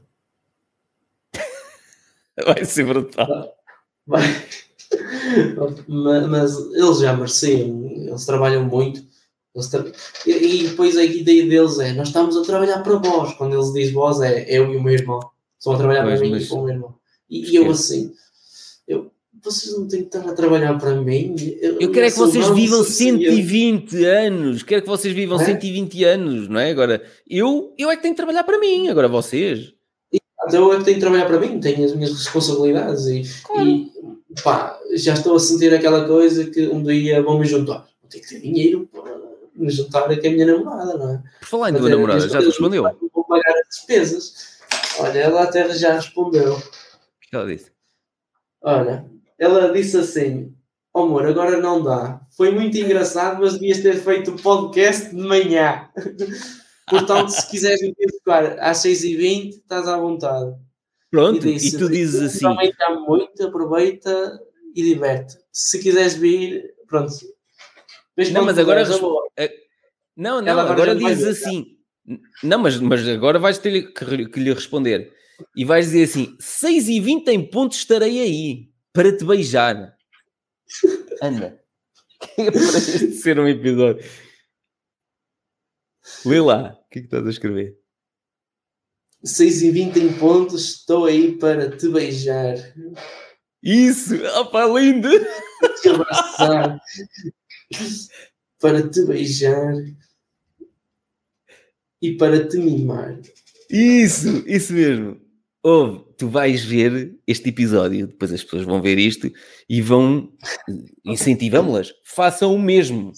Vai 2.46 2.64
ser 2.64 2.86
brutal. 2.86 3.54
Vai. 4.06 4.22
Mas 5.86 6.56
eles 6.72 7.00
já 7.00 7.14
mereciam, 7.14 7.90
eles 7.90 8.24
trabalham 8.24 8.64
muito. 8.64 9.04
Eles 9.54 9.68
tra... 9.68 9.84
E 10.26 10.68
depois 10.68 10.96
a 10.96 11.04
ideia 11.04 11.46
deles 11.46 11.78
é: 11.78 11.92
nós 11.92 12.08
estamos 12.08 12.36
a 12.36 12.42
trabalhar 12.42 12.82
para 12.82 12.96
vós. 12.96 13.34
Quando 13.34 13.54
eles 13.54 13.72
dizem 13.72 13.94
vós, 13.94 14.20
é 14.20 14.46
eu 14.48 14.72
e 14.72 14.76
o 14.76 14.82
meu 14.82 14.94
irmão. 14.94 15.20
Estão 15.58 15.74
a 15.74 15.78
trabalhar 15.78 16.02
pois, 16.02 16.18
para 16.18 16.28
mim 16.28 16.36
e 16.36 16.46
para 16.46 16.56
o 16.56 16.64
meu 16.64 16.74
irmão. 16.74 16.94
E, 17.30 17.50
e 17.52 17.56
eu 17.56 17.70
assim, 17.70 18.12
eu, 18.86 19.10
vocês 19.42 19.76
não 19.76 19.86
têm 19.86 20.00
que 20.00 20.16
estar 20.16 20.28
a 20.28 20.34
trabalhar 20.34 20.78
para 20.78 20.94
mim. 20.94 21.34
Eu, 21.60 21.78
eu 21.80 21.90
quero 21.92 22.06
é 22.06 22.10
que 22.10 22.18
vocês 22.18 22.48
vivam 22.48 22.82
120 22.82 24.04
anos. 24.04 24.62
Quero 24.62 24.82
que 24.82 24.88
vocês 24.88 25.14
vivam 25.14 25.40
é? 25.40 25.44
120 25.44 26.04
anos, 26.04 26.48
não 26.48 26.60
é? 26.60 26.70
Agora, 26.70 27.02
eu, 27.28 27.72
eu 27.78 27.90
é 27.90 27.96
que 27.96 28.02
tenho 28.02 28.14
que 28.14 28.18
trabalhar 28.18 28.44
para 28.44 28.58
mim. 28.58 28.88
Agora 28.88 29.08
vocês. 29.08 29.72
Eu 30.52 30.72
é 30.72 30.78
que 30.78 30.84
tenho 30.84 30.96
que 30.96 31.00
trabalhar 31.00 31.26
para 31.26 31.40
mim. 31.40 31.60
Tenho 31.60 31.84
as 31.84 31.94
minhas 31.94 32.12
responsabilidades. 32.12 33.06
E, 33.06 33.22
claro. 33.42 33.68
e 33.68 33.92
pá, 34.42 34.78
já 34.94 35.14
estou 35.14 35.36
a 35.36 35.40
sentir 35.40 35.72
aquela 35.72 36.06
coisa 36.06 36.50
que 36.50 36.66
um 36.68 36.82
dia 36.82 37.22
vão 37.22 37.38
me 37.38 37.46
juntar. 37.46 37.86
Vou 38.00 38.10
ter 38.10 38.20
que 38.20 38.28
ter 38.28 38.40
dinheiro 38.40 38.88
para 38.92 39.13
me 39.54 39.70
juntar 39.70 40.10
aqui 40.10 40.26
a 40.26 40.30
minha 40.30 40.46
namorada, 40.46 40.98
não 40.98 41.14
é? 41.14 41.22
Por 41.40 41.48
falar 41.48 41.70
em 41.70 41.74
tua 41.74 41.88
namorada, 41.88 42.28
já 42.28 42.38
te 42.40 42.46
respondeu? 42.46 42.82
Vou 43.12 43.24
pagar 43.24 43.54
as 43.58 43.68
despesas. 43.68 44.58
Olha, 44.98 45.18
ela 45.18 45.42
até 45.42 45.68
já 45.74 45.94
respondeu. 45.94 46.54
O 46.54 46.60
que 47.20 47.34
ela 47.34 47.46
disse? 47.46 47.70
Olha, 48.62 49.04
ela 49.38 49.72
disse 49.72 49.96
assim: 49.96 50.54
oh, 50.92 51.02
amor, 51.02 51.26
agora 51.26 51.60
não 51.60 51.82
dá. 51.82 52.20
Foi 52.36 52.50
muito 52.50 52.76
engraçado, 52.78 53.40
mas 53.40 53.54
devias 53.54 53.80
ter 53.80 53.96
feito 53.96 54.32
o 54.32 54.42
podcast 54.42 55.10
de 55.10 55.22
manhã. 55.22 55.88
Portanto, 56.88 57.30
se 57.30 57.48
quiseres 57.48 57.80
me 57.80 57.94
tocar 58.18 58.58
às 58.58 58.78
6h20, 58.78 59.48
estás 59.50 59.88
à 59.88 59.96
vontade. 59.96 60.54
Pronto, 61.10 61.46
e, 61.46 61.54
disse, 61.54 61.76
e 61.76 61.78
tu 61.78 61.88
dizes 61.88 62.20
assim. 62.20 62.60
Está 62.62 62.94
muito, 62.94 63.46
aproveita 63.46 64.38
e 64.74 64.82
diverte. 64.82 65.38
Se 65.52 65.78
quiseres 65.78 66.14
vir, 66.14 66.74
pronto. 66.86 67.14
Não, 68.32 68.44
mas 68.44 68.58
agora. 68.58 68.84
Não, 70.16 70.40
não, 70.40 70.60
agora, 70.60 70.72
agora 70.72 70.96
dizes 70.96 71.24
assim. 71.24 71.76
Não, 72.42 72.58
mas, 72.58 72.78
mas 72.78 73.06
agora 73.08 73.38
vais 73.38 73.58
ter 73.58 73.92
que, 73.92 74.28
que 74.28 74.40
lhe 74.40 74.52
responder. 74.52 75.12
E 75.56 75.64
vais 75.64 75.86
dizer 75.86 76.04
assim: 76.04 76.36
6 76.38 76.88
e 76.88 77.00
20 77.00 77.28
em 77.28 77.50
ponto 77.50 77.72
estarei 77.72 78.20
aí 78.20 78.68
para 78.92 79.16
te 79.16 79.24
beijar. 79.24 79.96
Anda. 81.22 81.60
É 82.38 82.50
para 82.50 82.60
este 82.60 83.12
ser 83.12 83.38
um 83.38 83.48
episódio. 83.48 84.04
Lê 86.24 86.40
lá. 86.40 86.78
O 86.86 86.90
que 86.90 86.98
é 86.98 87.02
que 87.02 87.06
estás 87.06 87.26
a 87.26 87.30
escrever? 87.30 87.76
6 89.24 89.62
e 89.62 89.70
20 89.70 89.96
em 90.00 90.12
pontos, 90.18 90.76
estou 90.76 91.06
aí 91.06 91.36
para 91.38 91.74
te 91.74 91.88
beijar. 91.88 92.56
Isso! 93.62 94.14
Opa, 94.38 94.66
lindo! 94.66 95.08
Te 95.80 95.88
abraçar. 95.88 96.78
Para 98.60 98.88
te 98.88 99.04
beijar. 99.04 99.74
E 102.00 102.16
para 102.16 102.46
te 102.46 102.58
mimar. 102.58 103.18
Isso! 103.70 104.44
Isso 104.46 104.72
mesmo! 104.72 105.20
Ouve, 105.62 106.04
tu 106.18 106.28
vais 106.28 106.62
ver 106.62 107.18
este 107.26 107.48
episódio, 107.48 108.06
depois 108.06 108.30
as 108.30 108.44
pessoas 108.44 108.64
vão 108.64 108.82
ver 108.82 108.98
isto 108.98 109.32
e 109.66 109.80
vão 109.80 110.30
incentivamos-las. 111.04 111.94
Façam 112.04 112.54
o 112.54 112.58
mesmo. 112.58 113.12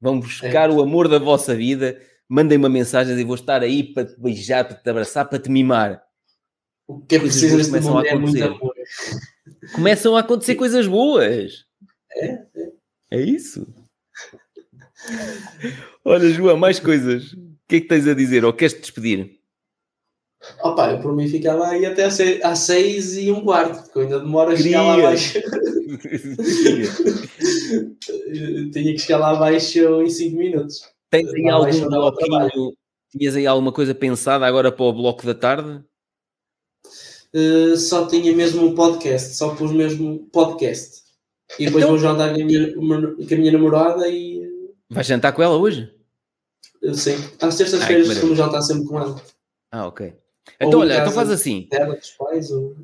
Vão 0.00 0.20
buscar 0.20 0.70
é. 0.70 0.72
o 0.72 0.80
amor 0.80 1.08
da 1.08 1.18
vossa 1.18 1.56
vida 1.56 2.00
mandem 2.32 2.56
uma 2.56 2.70
mensagem 2.70 3.14
e 3.18 3.24
vou 3.24 3.34
estar 3.34 3.60
aí 3.60 3.92
para 3.92 4.06
te 4.06 4.18
beijar, 4.18 4.64
para 4.64 4.74
te 4.74 4.88
abraçar, 4.88 5.28
para 5.28 5.38
te 5.38 5.50
mimar. 5.50 6.02
O 6.88 6.98
que 7.00 7.16
é 7.16 7.18
preciso 7.18 7.58
neste 7.58 7.76
é 7.76 8.14
muito 8.14 8.42
amor. 8.42 8.74
Começam 9.74 10.16
a 10.16 10.20
acontecer 10.20 10.54
coisas 10.54 10.86
boas. 10.86 11.66
É, 12.10 12.26
é. 12.26 12.72
É 13.12 13.20
isso. 13.20 13.64
Olha, 16.02 16.30
João, 16.30 16.56
mais 16.56 16.80
coisas. 16.80 17.34
O 17.34 17.58
que 17.68 17.76
é 17.76 17.80
que 17.82 17.86
tens 17.86 18.08
a 18.08 18.14
dizer? 18.14 18.42
Ou 18.42 18.54
queres-te 18.54 18.80
despedir? 18.80 19.38
Opa, 20.62 20.92
eu 20.92 21.02
por 21.02 21.14
mim 21.14 21.28
ficava 21.28 21.68
aí 21.68 21.84
até 21.84 22.06
às 22.06 22.58
seis 22.60 23.18
e 23.18 23.30
um 23.30 23.44
quarto, 23.44 23.82
porque 23.82 23.98
eu 23.98 24.02
ainda 24.02 24.20
demoro 24.20 24.52
a 24.52 24.56
chegar 24.56 24.82
lá 24.82 24.94
abaixo. 24.94 25.38
Tinha 28.72 28.92
que 28.92 28.98
chegar 28.98 29.18
lá 29.18 29.32
abaixo 29.32 29.78
em 30.00 30.08
cinco 30.08 30.38
minutos. 30.38 30.80
Tens 31.10 31.30
aí 31.34 31.50
algum 31.50 31.90
bloquinho? 31.90 32.72
Tinhas 33.10 33.36
aí 33.36 33.46
alguma 33.46 33.72
coisa 33.72 33.94
pensada 33.94 34.46
agora 34.46 34.72
para 34.72 34.86
o 34.86 34.92
bloco 34.92 35.26
da 35.26 35.34
tarde? 35.34 35.84
Uh, 37.34 37.76
só 37.76 38.06
tinha 38.06 38.34
mesmo 38.34 38.66
um 38.66 38.74
podcast, 38.74 39.36
só 39.36 39.54
pus 39.54 39.70
mesmo 39.70 40.30
podcast. 40.32 41.01
E 41.58 41.66
depois 41.66 41.84
então... 41.84 41.96
vou 41.96 41.98
jantar 41.98 42.34
com 42.34 42.40
a, 42.40 42.44
minha, 42.44 42.74
com 42.74 43.34
a 43.34 43.36
minha 43.36 43.52
namorada 43.52 44.08
e. 44.08 44.42
Vais 44.90 45.06
jantar 45.06 45.32
com 45.32 45.42
ela 45.42 45.56
hoje? 45.56 45.92
Uh, 46.82 46.94
sim. 46.94 47.16
Às 47.40 47.56
terças-feiras 47.56 48.08
costumo 48.08 48.34
jantar 48.34 48.62
sempre 48.62 48.86
com 48.86 49.00
ela. 49.00 49.22
Ah, 49.70 49.86
ok. 49.86 50.14
Então, 50.60 50.80
ou 50.80 50.80
olha, 50.80 50.98
então 50.98 51.12
faz 51.12 51.30
assim. 51.30 51.68
Pais, 52.18 52.50
ou... 52.50 52.76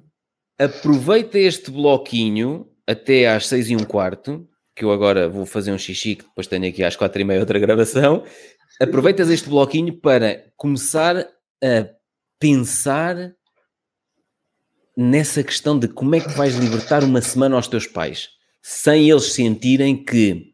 Aproveita 0.58 1.38
este 1.38 1.70
bloquinho 1.70 2.68
até 2.86 3.28
às 3.28 3.46
seis 3.46 3.70
e 3.70 3.76
um 3.76 3.84
quarto 3.84 4.48
que 4.74 4.84
eu 4.84 4.92
agora 4.92 5.28
vou 5.28 5.44
fazer 5.44 5.72
um 5.72 5.78
xixi, 5.78 6.14
que 6.14 6.24
depois 6.24 6.46
tenho 6.46 6.68
aqui 6.68 6.84
às 6.84 6.94
quatro 6.94 7.20
e 7.20 7.24
meia 7.24 7.40
outra 7.40 7.58
gravação. 7.58 8.22
Aproveitas 8.80 9.28
este 9.28 9.48
bloquinho 9.48 9.92
para 9.92 10.44
começar 10.56 11.16
a 11.18 11.88
pensar 12.38 13.34
nessa 14.96 15.42
questão 15.42 15.76
de 15.78 15.88
como 15.88 16.14
é 16.14 16.20
que 16.20 16.30
vais 16.30 16.54
libertar 16.54 17.02
uma 17.02 17.20
semana 17.20 17.56
aos 17.56 17.66
teus 17.66 17.86
pais, 17.86 18.28
sem 18.70 19.08
eles 19.08 19.32
sentirem 19.32 20.04
que 20.04 20.52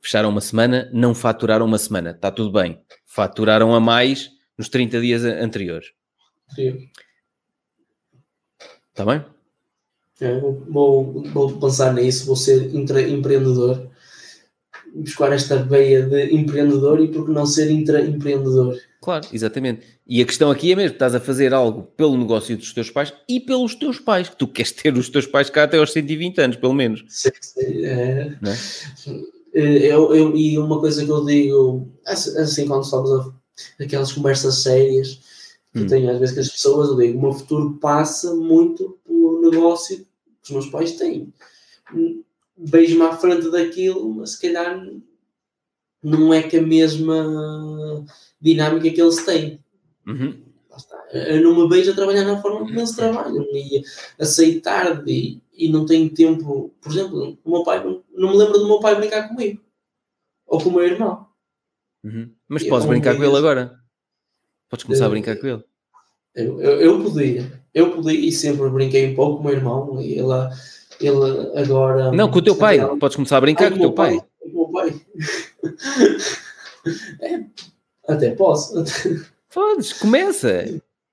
fecharam 0.00 0.28
uma 0.28 0.40
semana, 0.40 0.90
não 0.92 1.14
faturaram 1.14 1.64
uma 1.64 1.78
semana. 1.78 2.10
Está 2.10 2.32
tudo 2.32 2.50
bem. 2.50 2.82
Faturaram 3.06 3.72
a 3.76 3.78
mais 3.78 4.28
nos 4.58 4.68
30 4.68 5.00
dias 5.00 5.22
anteriores. 5.22 5.92
Sim. 6.52 6.90
Está 8.90 9.06
bem? 9.06 9.24
É, 10.20 10.36
vou, 10.40 11.22
vou 11.28 11.60
pensar 11.60 11.94
nisso, 11.94 12.26
vou 12.26 12.34
ser 12.34 12.74
empreendedor, 12.74 13.88
buscar 14.94 15.32
esta 15.32 15.62
veia 15.62 16.02
de 16.02 16.34
empreendedor 16.34 17.00
e 17.00 17.08
por 17.08 17.26
que 17.26 17.32
não 17.32 17.46
ser 17.46 17.70
intraempreendedor. 17.70 18.78
Claro, 19.00 19.26
exatamente. 19.32 19.86
E 20.06 20.22
a 20.22 20.24
questão 20.24 20.50
aqui 20.50 20.72
é 20.72 20.76
mesmo, 20.76 20.94
estás 20.94 21.14
a 21.14 21.20
fazer 21.20 21.52
algo 21.52 21.84
pelo 21.96 22.16
negócio 22.16 22.56
dos 22.56 22.72
teus 22.72 22.90
pais 22.90 23.12
e 23.28 23.40
pelos 23.40 23.74
teus 23.74 23.98
pais, 23.98 24.28
que 24.28 24.36
tu 24.36 24.46
queres 24.46 24.72
ter 24.72 24.96
os 24.96 25.08
teus 25.08 25.26
pais 25.26 25.50
cá 25.50 25.64
até 25.64 25.78
aos 25.78 25.92
120 25.92 26.40
anos, 26.40 26.56
pelo 26.56 26.74
menos. 26.74 27.04
Sim, 27.08 27.30
sim. 27.40 27.84
É. 27.84 28.36
é? 28.44 29.32
Eu, 29.54 30.14
eu, 30.14 30.36
e 30.36 30.58
uma 30.58 30.80
coisa 30.80 31.04
que 31.04 31.10
eu 31.10 31.24
digo, 31.26 31.88
assim, 32.06 32.38
assim 32.38 32.66
quando 32.66 32.84
estamos 32.84 33.10
a 33.10 33.32
aquelas 33.80 34.12
conversas 34.12 34.62
sérias 34.62 35.20
que 35.74 35.80
hum. 35.80 35.86
tenho 35.86 36.10
às 36.10 36.18
vezes 36.18 36.34
com 36.34 36.40
as 36.40 36.48
pessoas, 36.48 36.88
eu 36.88 36.96
digo, 36.96 37.18
o 37.18 37.22
meu 37.22 37.32
futuro 37.32 37.78
passa 37.80 38.34
muito 38.34 38.98
pelo 39.06 39.50
negócio 39.50 40.06
os 40.42 40.50
meus 40.50 40.66
pais 40.66 40.92
têm. 40.92 41.32
Beijo-me 42.68 43.02
à 43.02 43.16
frente 43.16 43.50
daquilo, 43.50 44.14
mas 44.14 44.32
se 44.32 44.42
calhar 44.42 44.84
não 46.02 46.32
é 46.32 46.42
que 46.42 46.56
a 46.56 46.62
mesma 46.62 48.04
dinâmica 48.40 48.90
que 48.90 49.00
eles 49.00 49.24
têm. 49.24 49.60
Uhum. 50.06 50.42
Eu 51.12 51.42
não 51.42 51.54
me 51.54 51.68
vejo 51.68 51.92
a 51.92 51.94
trabalhar 51.94 52.24
na 52.24 52.40
forma 52.40 52.60
como 52.60 52.70
eles 52.78 52.92
trabalham 52.92 53.44
e 53.52 53.82
aceitar 54.18 55.06
e, 55.06 55.40
e 55.52 55.68
não 55.68 55.84
tenho 55.84 56.08
tempo. 56.08 56.74
Por 56.80 56.90
exemplo, 56.90 57.38
o 57.44 57.50
meu 57.50 57.62
pai, 57.62 57.84
não 57.84 58.30
me 58.30 58.36
lembro 58.36 58.58
do 58.58 58.66
meu 58.66 58.80
pai 58.80 58.94
brincar 58.94 59.28
comigo 59.28 59.60
ou 60.46 60.60
com 60.60 60.70
o 60.70 60.72
meu 60.72 60.84
irmão. 60.84 61.26
Uhum. 62.02 62.30
Mas 62.48 62.64
podes 62.64 62.86
brincar 62.86 63.16
com 63.16 63.24
ele 63.24 63.36
agora. 63.36 63.78
Podes 64.68 64.84
começar 64.84 65.06
a 65.06 65.10
brincar 65.10 65.36
com 65.36 65.46
ele. 65.46 65.64
Eu, 66.34 66.60
eu, 66.62 66.80
eu, 66.80 67.02
podia, 67.02 67.62
eu 67.74 67.90
podia 67.92 68.18
e 68.18 68.32
sempre 68.32 68.68
brinquei 68.70 69.12
um 69.12 69.14
pouco 69.14 69.36
com 69.36 69.42
o 69.42 69.44
meu 69.44 69.54
irmão 69.54 70.00
e 70.00 70.12
ele, 70.12 70.32
ele 71.06 71.58
agora. 71.58 72.12
Não, 72.12 72.30
com 72.30 72.38
o 72.38 72.42
teu 72.42 72.56
pai, 72.56 72.78
podes 72.98 73.16
começar 73.16 73.38
a 73.38 73.40
brincar 73.40 73.70
com 73.70 73.76
o 73.76 73.80
teu 73.80 73.92
pai. 73.92 74.20
Com 74.40 74.48
o 74.48 74.52
meu 74.52 74.68
pai. 74.68 75.00
é, 77.20 77.40
até 78.08 78.30
posso. 78.32 78.84
Podes, 79.52 79.92
começa. 79.92 80.64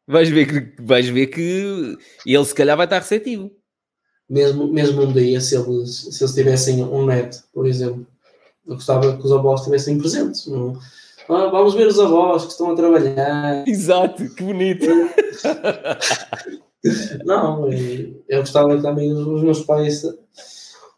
Vais 0.07 0.29
ver 0.29 0.47
que 0.47 0.81
vais 0.81 1.07
ver 1.07 1.27
que 1.27 1.97
ele 2.25 2.45
se 2.45 2.55
calhar 2.55 2.75
vai 2.75 2.85
estar 2.85 2.99
receptivo. 2.99 3.51
Mesmo, 4.29 4.67
mesmo 4.67 5.03
um 5.03 5.11
dia, 5.11 5.41
se 5.41 5.55
eles, 5.55 6.07
se 6.11 6.23
eles 6.23 6.33
tivessem 6.35 6.83
um 6.83 7.05
neto, 7.05 7.43
por 7.53 7.65
exemplo, 7.67 8.05
eu 8.67 8.75
gostava 8.75 9.17
que 9.17 9.25
os 9.25 9.31
avós 9.31 9.61
estivessem 9.61 9.97
presentes. 9.97 10.45
Não, 10.47 10.77
Ah, 11.27 11.47
vamos 11.47 11.73
ver 11.73 11.87
os 11.87 11.99
avós 11.99 12.45
que 12.45 12.51
estão 12.51 12.71
a 12.71 12.75
trabalhar. 12.75 13.67
Exato, 13.67 14.29
que 14.29 14.43
bonito. 14.43 14.85
Não, 17.25 17.69
eu 17.71 18.39
gostava 18.39 18.75
que 18.75 18.81
também 18.81 19.11
os 19.11 19.43
meus 19.43 19.61
pais 19.61 20.03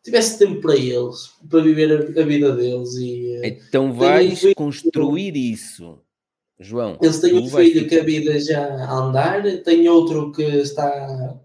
tivesse 0.04 0.38
tempo 0.38 0.62
para 0.62 0.76
eles, 0.76 1.32
para 1.50 1.62
viver 1.62 2.16
a, 2.18 2.22
a 2.22 2.26
vida 2.26 2.56
deles. 2.56 2.96
E, 2.96 3.40
eh, 3.44 3.48
então 3.48 3.94
vais 3.94 4.44
um 4.44 4.54
construir 4.54 5.36
isso, 5.36 6.00
João. 6.60 6.98
Eles 7.02 7.20
têm 7.20 7.36
um 7.36 7.50
filho 7.50 7.88
que 7.88 8.00
a 8.00 8.04
vida 8.04 8.40
já 8.40 8.68
a 8.68 8.94
andar, 8.94 9.44
tem 9.64 9.88
outro 9.90 10.32
que 10.32 10.44
está, 10.44 11.40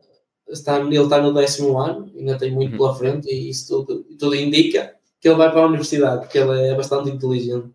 está 0.48 0.80
ele 0.80 0.96
está 0.96 1.20
no 1.20 1.34
décimo 1.34 1.78
ano, 1.78 2.10
ainda 2.16 2.38
tem 2.38 2.52
muito 2.52 2.72
uhum. 2.72 2.78
pela 2.78 2.94
frente, 2.94 3.28
e 3.28 3.50
isso 3.50 3.84
tudo, 3.84 4.04
tudo 4.18 4.34
indica 4.34 4.94
que 5.20 5.28
ele 5.28 5.36
vai 5.36 5.50
para 5.50 5.62
a 5.62 5.66
universidade, 5.66 6.20
porque 6.20 6.38
ele 6.38 6.68
é 6.68 6.74
bastante 6.74 7.10
inteligente, 7.10 7.68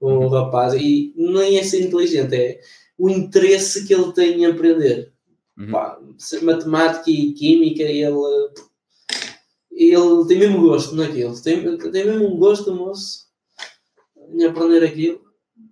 o 0.00 0.08
uhum. 0.08 0.28
rapaz, 0.28 0.74
e 0.74 1.12
nem 1.16 1.58
é 1.58 1.62
ser 1.62 1.80
inteligente, 1.80 2.34
é 2.34 2.60
o 2.98 3.08
interesse 3.08 3.86
que 3.86 3.94
ele 3.94 4.12
tem 4.12 4.42
em 4.42 4.46
aprender. 4.46 5.11
Uhum. 5.58 5.70
Pá, 5.70 5.98
matemática 6.42 7.10
e 7.10 7.32
química, 7.32 7.82
ele 7.82 8.16
ele 9.70 10.26
tem 10.28 10.38
mesmo 10.38 10.60
gosto 10.60 10.94
naquilo, 10.94 11.40
tem, 11.40 11.78
tem 11.78 12.04
mesmo 12.04 12.34
um 12.34 12.36
gosto, 12.36 12.74
moço, 12.74 13.26
em 14.32 14.44
aprender 14.44 14.84
aquilo. 14.84 15.20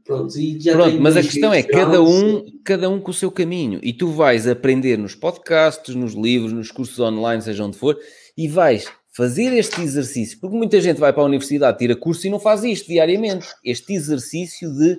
Pronto, 0.05 0.37
e 0.37 0.59
já 0.59 0.73
Pronto 0.73 1.01
mas 1.01 1.17
a 1.17 1.23
questão 1.23 1.53
é 1.55 1.63
cada 1.63 2.03
um, 2.03 2.45
cada 2.65 2.89
um 2.89 3.01
com 3.01 3.11
o 3.11 3.15
seu 3.15 3.31
caminho 3.31 3.79
e 3.83 3.93
tu 3.93 4.09
vais 4.09 4.49
aprender 4.49 4.97
nos 4.97 5.15
podcasts, 5.15 5.95
nos 5.95 6.15
livros, 6.15 6.53
nos 6.53 6.71
cursos 6.71 6.99
online, 6.99 7.43
seja 7.43 7.65
onde 7.65 7.77
for, 7.77 7.97
e 8.37 8.49
vais 8.49 8.91
fazer 9.13 9.53
este 9.57 9.81
exercício, 9.81 10.39
porque 10.41 10.57
muita 10.57 10.81
gente 10.81 10.99
vai 10.99 11.13
para 11.13 11.23
a 11.23 11.27
universidade, 11.27 11.79
tira 11.79 11.95
curso 11.95 12.27
e 12.27 12.31
não 12.31 12.41
faz 12.41 12.65
isto 12.65 12.89
diariamente. 12.89 13.47
Este 13.65 13.93
exercício 13.95 14.73
de 14.75 14.99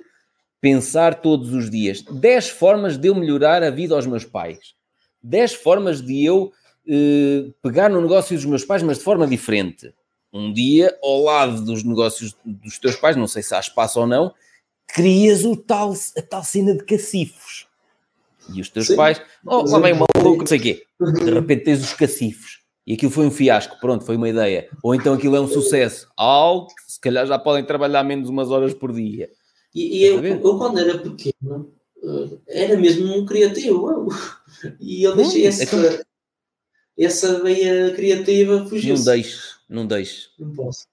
pensar 0.62 1.20
todos 1.20 1.52
os 1.52 1.68
dias 1.68 2.02
10 2.02 2.50
formas 2.50 2.96
de 2.96 3.08
eu 3.08 3.14
melhorar 3.16 3.64
a 3.64 3.70
vida 3.70 3.96
aos 3.96 4.06
meus 4.06 4.24
pais, 4.24 4.74
10 5.20 5.54
formas 5.54 6.00
de 6.00 6.24
eu 6.24 6.52
eh, 6.88 7.50
pegar 7.60 7.90
no 7.90 8.00
negócio 8.00 8.36
dos 8.36 8.44
meus 8.44 8.64
pais, 8.64 8.82
mas 8.82 8.98
de 8.98 9.04
forma 9.04 9.26
diferente. 9.26 9.92
Um 10.32 10.52
dia, 10.52 10.96
ao 11.02 11.22
lado 11.24 11.62
dos 11.64 11.82
negócios 11.82 12.34
dos 12.44 12.78
teus 12.78 12.96
pais, 12.96 13.16
não 13.16 13.26
sei 13.26 13.42
se 13.42 13.54
há 13.54 13.60
espaço 13.60 14.00
ou 14.00 14.06
não, 14.06 14.32
crias 14.86 15.44
o 15.44 15.56
tal, 15.56 15.92
a 16.16 16.22
tal 16.22 16.44
cena 16.44 16.74
de 16.74 16.84
cacifos. 16.84 17.66
E 18.54 18.60
os 18.60 18.68
teus 18.68 18.86
Sim. 18.86 18.96
pais, 18.96 19.20
oh, 19.44 19.62
lá 19.68 19.78
vem 19.80 19.92
uma 19.92 20.06
maluco, 20.16 20.40
não 20.40 20.46
sei 20.46 20.58
o 20.58 20.62
quê. 20.62 20.82
De 21.00 21.30
repente 21.30 21.64
tens 21.64 21.82
os 21.82 21.92
cacifos. 21.92 22.62
E 22.86 22.94
aquilo 22.94 23.12
foi 23.12 23.26
um 23.26 23.30
fiasco, 23.30 23.78
pronto, 23.80 24.04
foi 24.04 24.16
uma 24.16 24.28
ideia. 24.28 24.68
Ou 24.82 24.94
então 24.94 25.14
aquilo 25.14 25.36
é 25.36 25.40
um 25.40 25.46
sucesso. 25.46 26.08
Algo 26.16 26.68
se 26.86 27.00
calhar 27.00 27.26
já 27.26 27.38
podem 27.38 27.64
trabalhar 27.64 28.02
menos 28.02 28.28
umas 28.28 28.50
horas 28.50 28.74
por 28.74 28.92
dia. 28.92 29.28
E, 29.74 29.98
e 29.98 30.04
eu, 30.04 30.24
eu, 30.24 30.58
quando 30.58 30.78
era 30.78 30.98
pequeno, 30.98 31.72
eh, 32.02 32.38
era 32.46 32.76
mesmo 32.76 33.06
um 33.14 33.26
criativo. 33.26 34.08
E 34.78 35.02
eu 35.02 35.16
deixei 35.16 35.44
hum, 35.44 35.48
essa, 35.48 35.64
então 35.64 36.04
essa 36.96 37.42
veia 37.42 37.90
criativa 37.94 38.64
fugiu. 38.66 38.94
Não 38.94 39.04
deixe, 39.04 39.38
não 39.68 39.86
deixe. 39.86 40.28
Não 40.38 40.52
posso. 40.52 40.86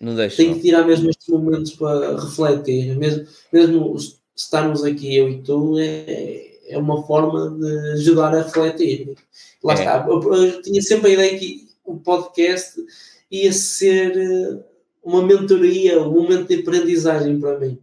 Não 0.00 0.14
deixe. 0.14 0.36
Tenho 0.36 0.54
que 0.54 0.60
tirar 0.60 0.86
mesmo 0.86 1.10
estes 1.10 1.28
momentos 1.28 1.72
para 1.74 2.20
refletir. 2.20 2.96
Mesmo, 2.96 3.26
mesmo 3.52 3.96
estarmos 4.36 4.84
aqui, 4.84 5.16
eu 5.16 5.28
e 5.28 5.42
tu, 5.42 5.78
é, 5.78 6.58
é 6.68 6.78
uma 6.78 7.02
forma 7.06 7.50
de 7.58 7.92
ajudar 7.94 8.34
a 8.34 8.42
refletir. 8.42 9.16
Lá 9.64 9.72
é. 9.72 9.78
está. 9.78 10.06
Eu, 10.06 10.34
eu, 10.34 10.62
tinha 10.62 10.82
sempre 10.82 11.10
a 11.10 11.14
ideia 11.14 11.38
que 11.38 11.66
o 11.84 11.96
podcast 11.96 12.74
ia 13.30 13.52
ser 13.52 14.16
eh, 14.16 14.64
uma 15.02 15.22
mentoria, 15.26 16.02
um 16.02 16.12
momento 16.12 16.48
de 16.48 16.60
aprendizagem 16.60 17.40
para 17.40 17.58
mim. 17.58 17.78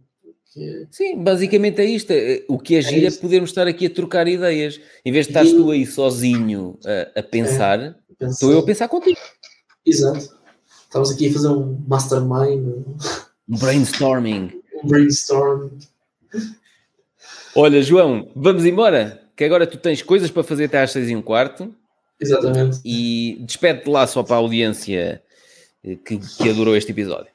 Sim, 0.90 1.22
basicamente 1.22 1.80
é 1.80 1.84
isto. 1.84 2.10
É, 2.12 2.44
o 2.48 2.58
que 2.58 2.76
é, 2.76 2.78
é 2.78 2.82
giro 2.82 3.06
é, 3.06 3.10
podermos 3.10 3.50
estar 3.50 3.66
aqui 3.66 3.86
a 3.86 3.90
trocar 3.90 4.28
ideias. 4.28 4.80
Em 5.04 5.10
vez 5.10 5.26
de 5.26 5.32
estás 5.32 5.50
tu 5.50 5.70
aí 5.70 5.84
sozinho 5.84 6.78
a, 6.84 7.20
a 7.20 7.22
pensar, 7.22 7.80
é, 8.20 8.26
estou 8.26 8.52
eu 8.52 8.60
a 8.60 8.64
pensar 8.64 8.88
contigo. 8.88 9.18
Exato. 9.84 10.34
Estamos 10.84 11.10
aqui 11.10 11.28
a 11.28 11.32
fazer 11.32 11.48
um 11.48 11.82
mastermind. 11.88 12.84
Um 13.48 13.58
brainstorming. 13.58 14.62
Um 14.82 14.88
brainstorming. 14.88 15.78
Olha, 17.56 17.82
João, 17.82 18.30
vamos 18.34 18.64
embora? 18.64 19.22
Que 19.36 19.44
agora 19.44 19.66
tu 19.66 19.76
tens 19.76 20.02
coisas 20.02 20.30
para 20.30 20.44
fazer 20.44 20.66
até 20.66 20.80
às 20.82 20.92
seis 20.92 21.10
e 21.10 21.16
um 21.16 21.22
quarto. 21.22 21.74
Exatamente. 22.20 22.78
E 22.84 23.38
despede-te 23.40 23.90
lá 23.90 24.06
só 24.06 24.22
para 24.22 24.36
a 24.36 24.38
audiência 24.38 25.20
eh, 25.82 25.96
que, 25.96 26.18
que 26.18 26.48
adorou 26.48 26.76
este 26.76 26.92
episódio. 26.92 27.30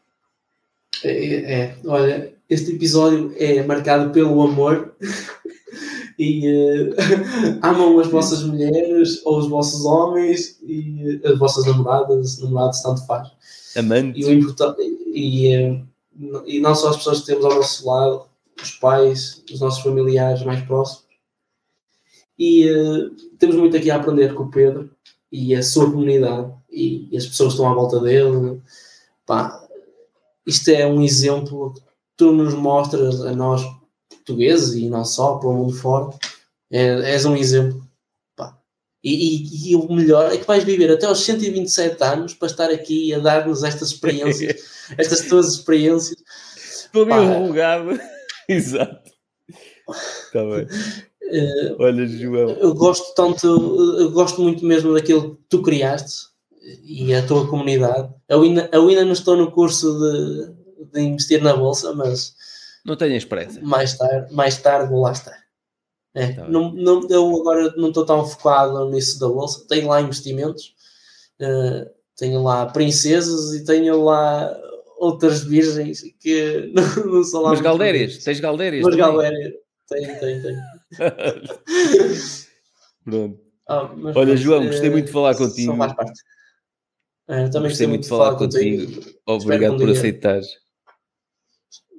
É, 1.03 1.53
é, 1.53 1.75
olha, 1.85 2.33
este 2.49 2.71
episódio 2.71 3.31
é 3.37 3.63
marcado 3.63 4.11
pelo 4.11 4.41
amor 4.41 4.95
e 6.17 6.47
uh, 6.51 6.95
amam 7.61 7.99
as 7.99 8.07
vossas 8.07 8.41
mulheres 8.43 9.21
ou 9.23 9.37
os 9.37 9.47
vossos 9.47 9.85
homens 9.85 10.59
e 10.63 11.21
as 11.23 11.37
vossas 11.37 11.65
namoradas, 11.65 12.39
namorados, 12.39 12.81
tanto 12.81 13.05
faz. 13.05 13.29
Amante. 13.77 14.19
E, 14.19 14.25
o 14.25 14.33
importante, 14.33 14.81
e, 15.13 15.55
uh, 15.55 16.43
e 16.45 16.59
não 16.59 16.73
só 16.73 16.89
as 16.89 16.97
pessoas 16.97 17.19
que 17.19 17.27
temos 17.27 17.45
ao 17.45 17.55
nosso 17.55 17.87
lado, 17.87 18.25
os 18.61 18.71
pais, 18.71 19.43
os 19.51 19.59
nossos 19.59 19.83
familiares 19.83 20.43
mais 20.43 20.61
próximos. 20.63 21.07
E 22.37 22.67
uh, 22.69 23.11
temos 23.37 23.55
muito 23.55 23.77
aqui 23.77 23.91
a 23.91 23.97
aprender 23.97 24.33
com 24.33 24.43
o 24.43 24.51
Pedro 24.51 24.89
e 25.31 25.53
a 25.53 25.61
sua 25.61 25.91
comunidade 25.91 26.51
e, 26.71 27.07
e 27.11 27.17
as 27.17 27.27
pessoas 27.27 27.53
que 27.53 27.59
estão 27.59 27.71
à 27.71 27.75
volta 27.75 27.99
dele. 27.99 28.59
Pá, 29.25 29.63
isto 30.47 30.69
é 30.69 30.87
um 30.87 31.03
exemplo 31.03 31.75
tu 32.19 32.33
nos 32.33 32.53
mostras 32.53 33.21
a 33.21 33.31
nós 33.31 33.63
portugueses 34.09 34.75
e 34.75 34.89
não 34.89 35.05
só, 35.05 35.37
para 35.37 35.49
o 35.49 35.53
mundo 35.53 35.73
fora. 35.73 36.09
É, 36.69 37.13
és 37.13 37.25
um 37.25 37.35
exemplo. 37.35 37.81
E, 39.01 39.13
e, 39.13 39.71
e, 39.71 39.75
o 39.77 39.89
melhor 39.89 40.29
é 40.29 40.37
que 40.37 40.45
vais 40.45 40.65
viver 40.65 40.91
até 40.91 41.05
aos 41.05 41.23
127 41.23 42.03
anos 42.03 42.33
para 42.33 42.47
estar 42.49 42.69
aqui 42.69 43.13
a 43.13 43.19
dar-nos 43.19 43.63
estas 43.63 43.91
experiências, 43.91 44.61
estas 44.97 45.21
tuas 45.21 45.53
experiências. 45.53 46.21
Estou 46.57 47.05
meio 47.05 47.45
rugado. 47.45 47.97
Exato. 48.49 49.09
Está 49.87 50.43
bem. 50.43 50.65
Uh, 50.65 51.75
Olha, 51.79 52.05
João. 52.05 52.49
Eu 52.59 52.73
gosto 52.73 53.15
tanto, 53.15 53.47
eu 53.47 54.11
gosto 54.11 54.41
muito 54.41 54.65
mesmo 54.65 54.93
daquilo 54.93 55.37
que 55.37 55.43
tu 55.47 55.61
criaste 55.61 56.27
e 56.83 57.13
a 57.13 57.25
tua 57.25 57.47
comunidade. 57.47 58.13
Eu 58.27 58.41
ainda, 58.41 58.69
eu 58.73 58.85
ainda 58.85 59.05
não 59.05 59.13
estou 59.13 59.37
no 59.37 59.49
curso 59.49 59.97
de, 59.97 60.58
de 60.91 61.01
investir 61.01 61.41
na 61.41 61.55
bolsa, 61.55 61.93
mas 61.93 62.35
não 62.85 62.95
tenhas 62.95 63.25
pressa. 63.25 63.61
Mais 63.61 63.97
tarde, 63.97 64.33
mais 64.33 64.57
tarde 64.57 64.89
vou 64.89 65.01
lá 65.01 65.11
estar. 65.11 65.37
É, 66.15 66.33
tá 66.33 66.47
não, 66.47 66.71
não, 66.73 67.07
eu 67.09 67.39
agora 67.39 67.73
não 67.77 67.89
estou 67.89 68.05
tão 68.05 68.25
focado 68.25 68.89
nisso 68.89 69.19
da 69.19 69.27
bolsa. 69.27 69.65
Tenho 69.67 69.87
lá 69.87 70.01
investimentos, 70.01 70.73
uh, 71.39 71.89
tenho 72.17 72.41
lá 72.41 72.65
princesas 72.65 73.53
e 73.53 73.63
tenho 73.63 74.03
lá 74.03 74.55
outras 74.97 75.43
virgens 75.43 76.01
que 76.19 76.71
não, 76.73 77.05
não 77.05 77.23
são 77.23 77.41
lá. 77.41 77.51
Mas 77.51 77.61
galdérias, 77.61 78.17
tens 78.23 78.39
galdérias. 78.39 78.83
Mas 78.83 78.95
galdérias, 78.95 79.53
tenho, 79.87 80.19
tenho, 80.19 80.41
tenho. 80.41 80.61
Pronto. 83.03 83.39
Ah, 83.67 83.91
Olha, 84.15 84.35
João, 84.35 84.65
gostei 84.65 84.89
muito 84.89 85.05
de 85.05 85.11
falar 85.11 85.35
contigo. 85.35 85.77
mais 85.77 85.93
parte. 85.93 86.19
É, 87.27 87.47
também 87.49 87.69
gostei 87.69 87.85
muito 87.85 88.01
de 88.01 88.09
falar, 88.09 88.25
falar 88.25 88.37
contigo. 88.39 88.95
contigo. 88.95 89.19
Obrigado 89.27 89.77
por 89.77 89.89
aceitares. 89.91 90.47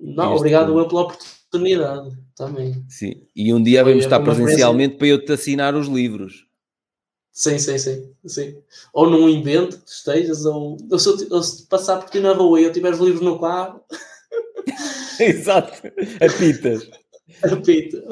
Não, 0.01 0.31
este... 0.31 0.37
obrigado 0.39 0.79
eu 0.79 0.89
pela 0.89 1.03
oportunidade 1.03 2.17
também. 2.35 2.85
Sim, 2.89 3.27
e 3.35 3.53
um 3.53 3.63
dia 3.63 3.85
vamos 3.85 4.05
estar 4.05 4.21
presencialmente 4.21 4.97
para 4.97 5.09
eu 5.09 5.25
te 5.25 5.33
assinar 5.33 5.75
os 5.75 5.87
livros. 5.87 6.47
Sim, 7.33 7.59
sim, 7.59 7.79
sim, 7.79 8.13
sim. 8.27 8.55
Ou 8.93 9.09
num 9.09 9.29
evento 9.29 9.79
que 9.79 9.91
estejas, 9.91 10.45
ou, 10.45 10.77
ou, 10.91 10.99
se, 10.99 11.09
eu, 11.09 11.29
ou 11.31 11.43
se 11.43 11.67
passar 11.67 11.99
por 11.99 12.11
ti 12.11 12.19
na 12.21 12.33
rua 12.33 12.61
e 12.61 12.65
eu 12.65 12.73
tiver 12.73 12.93
os 12.93 12.99
livros 12.99 13.23
no 13.23 13.39
carro. 13.39 13.81
Exato, 15.21 15.73
apitas. 16.21 16.89
Apita. 17.43 18.03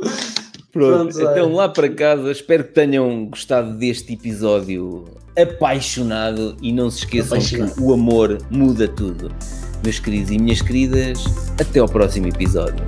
Pronto, 0.72 1.12
Pronto 1.12 1.20
então 1.20 1.52
lá 1.52 1.68
para 1.68 1.88
casa, 1.92 2.30
espero 2.30 2.62
que 2.62 2.72
tenham 2.72 3.26
gostado 3.26 3.76
deste 3.76 4.12
episódio 4.12 5.04
apaixonado 5.36 6.56
e 6.62 6.72
não 6.72 6.88
se 6.90 7.00
esqueçam 7.00 7.38
apaixonado. 7.38 7.74
que 7.74 7.82
o 7.82 7.92
amor 7.92 8.38
muda 8.50 8.86
tudo. 8.86 9.34
Meus 9.82 9.98
queridos 9.98 10.30
e 10.30 10.38
minhas 10.38 10.60
queridas, 10.60 11.24
até 11.58 11.80
ao 11.80 11.88
próximo 11.88 12.28
episódio. 12.28 12.84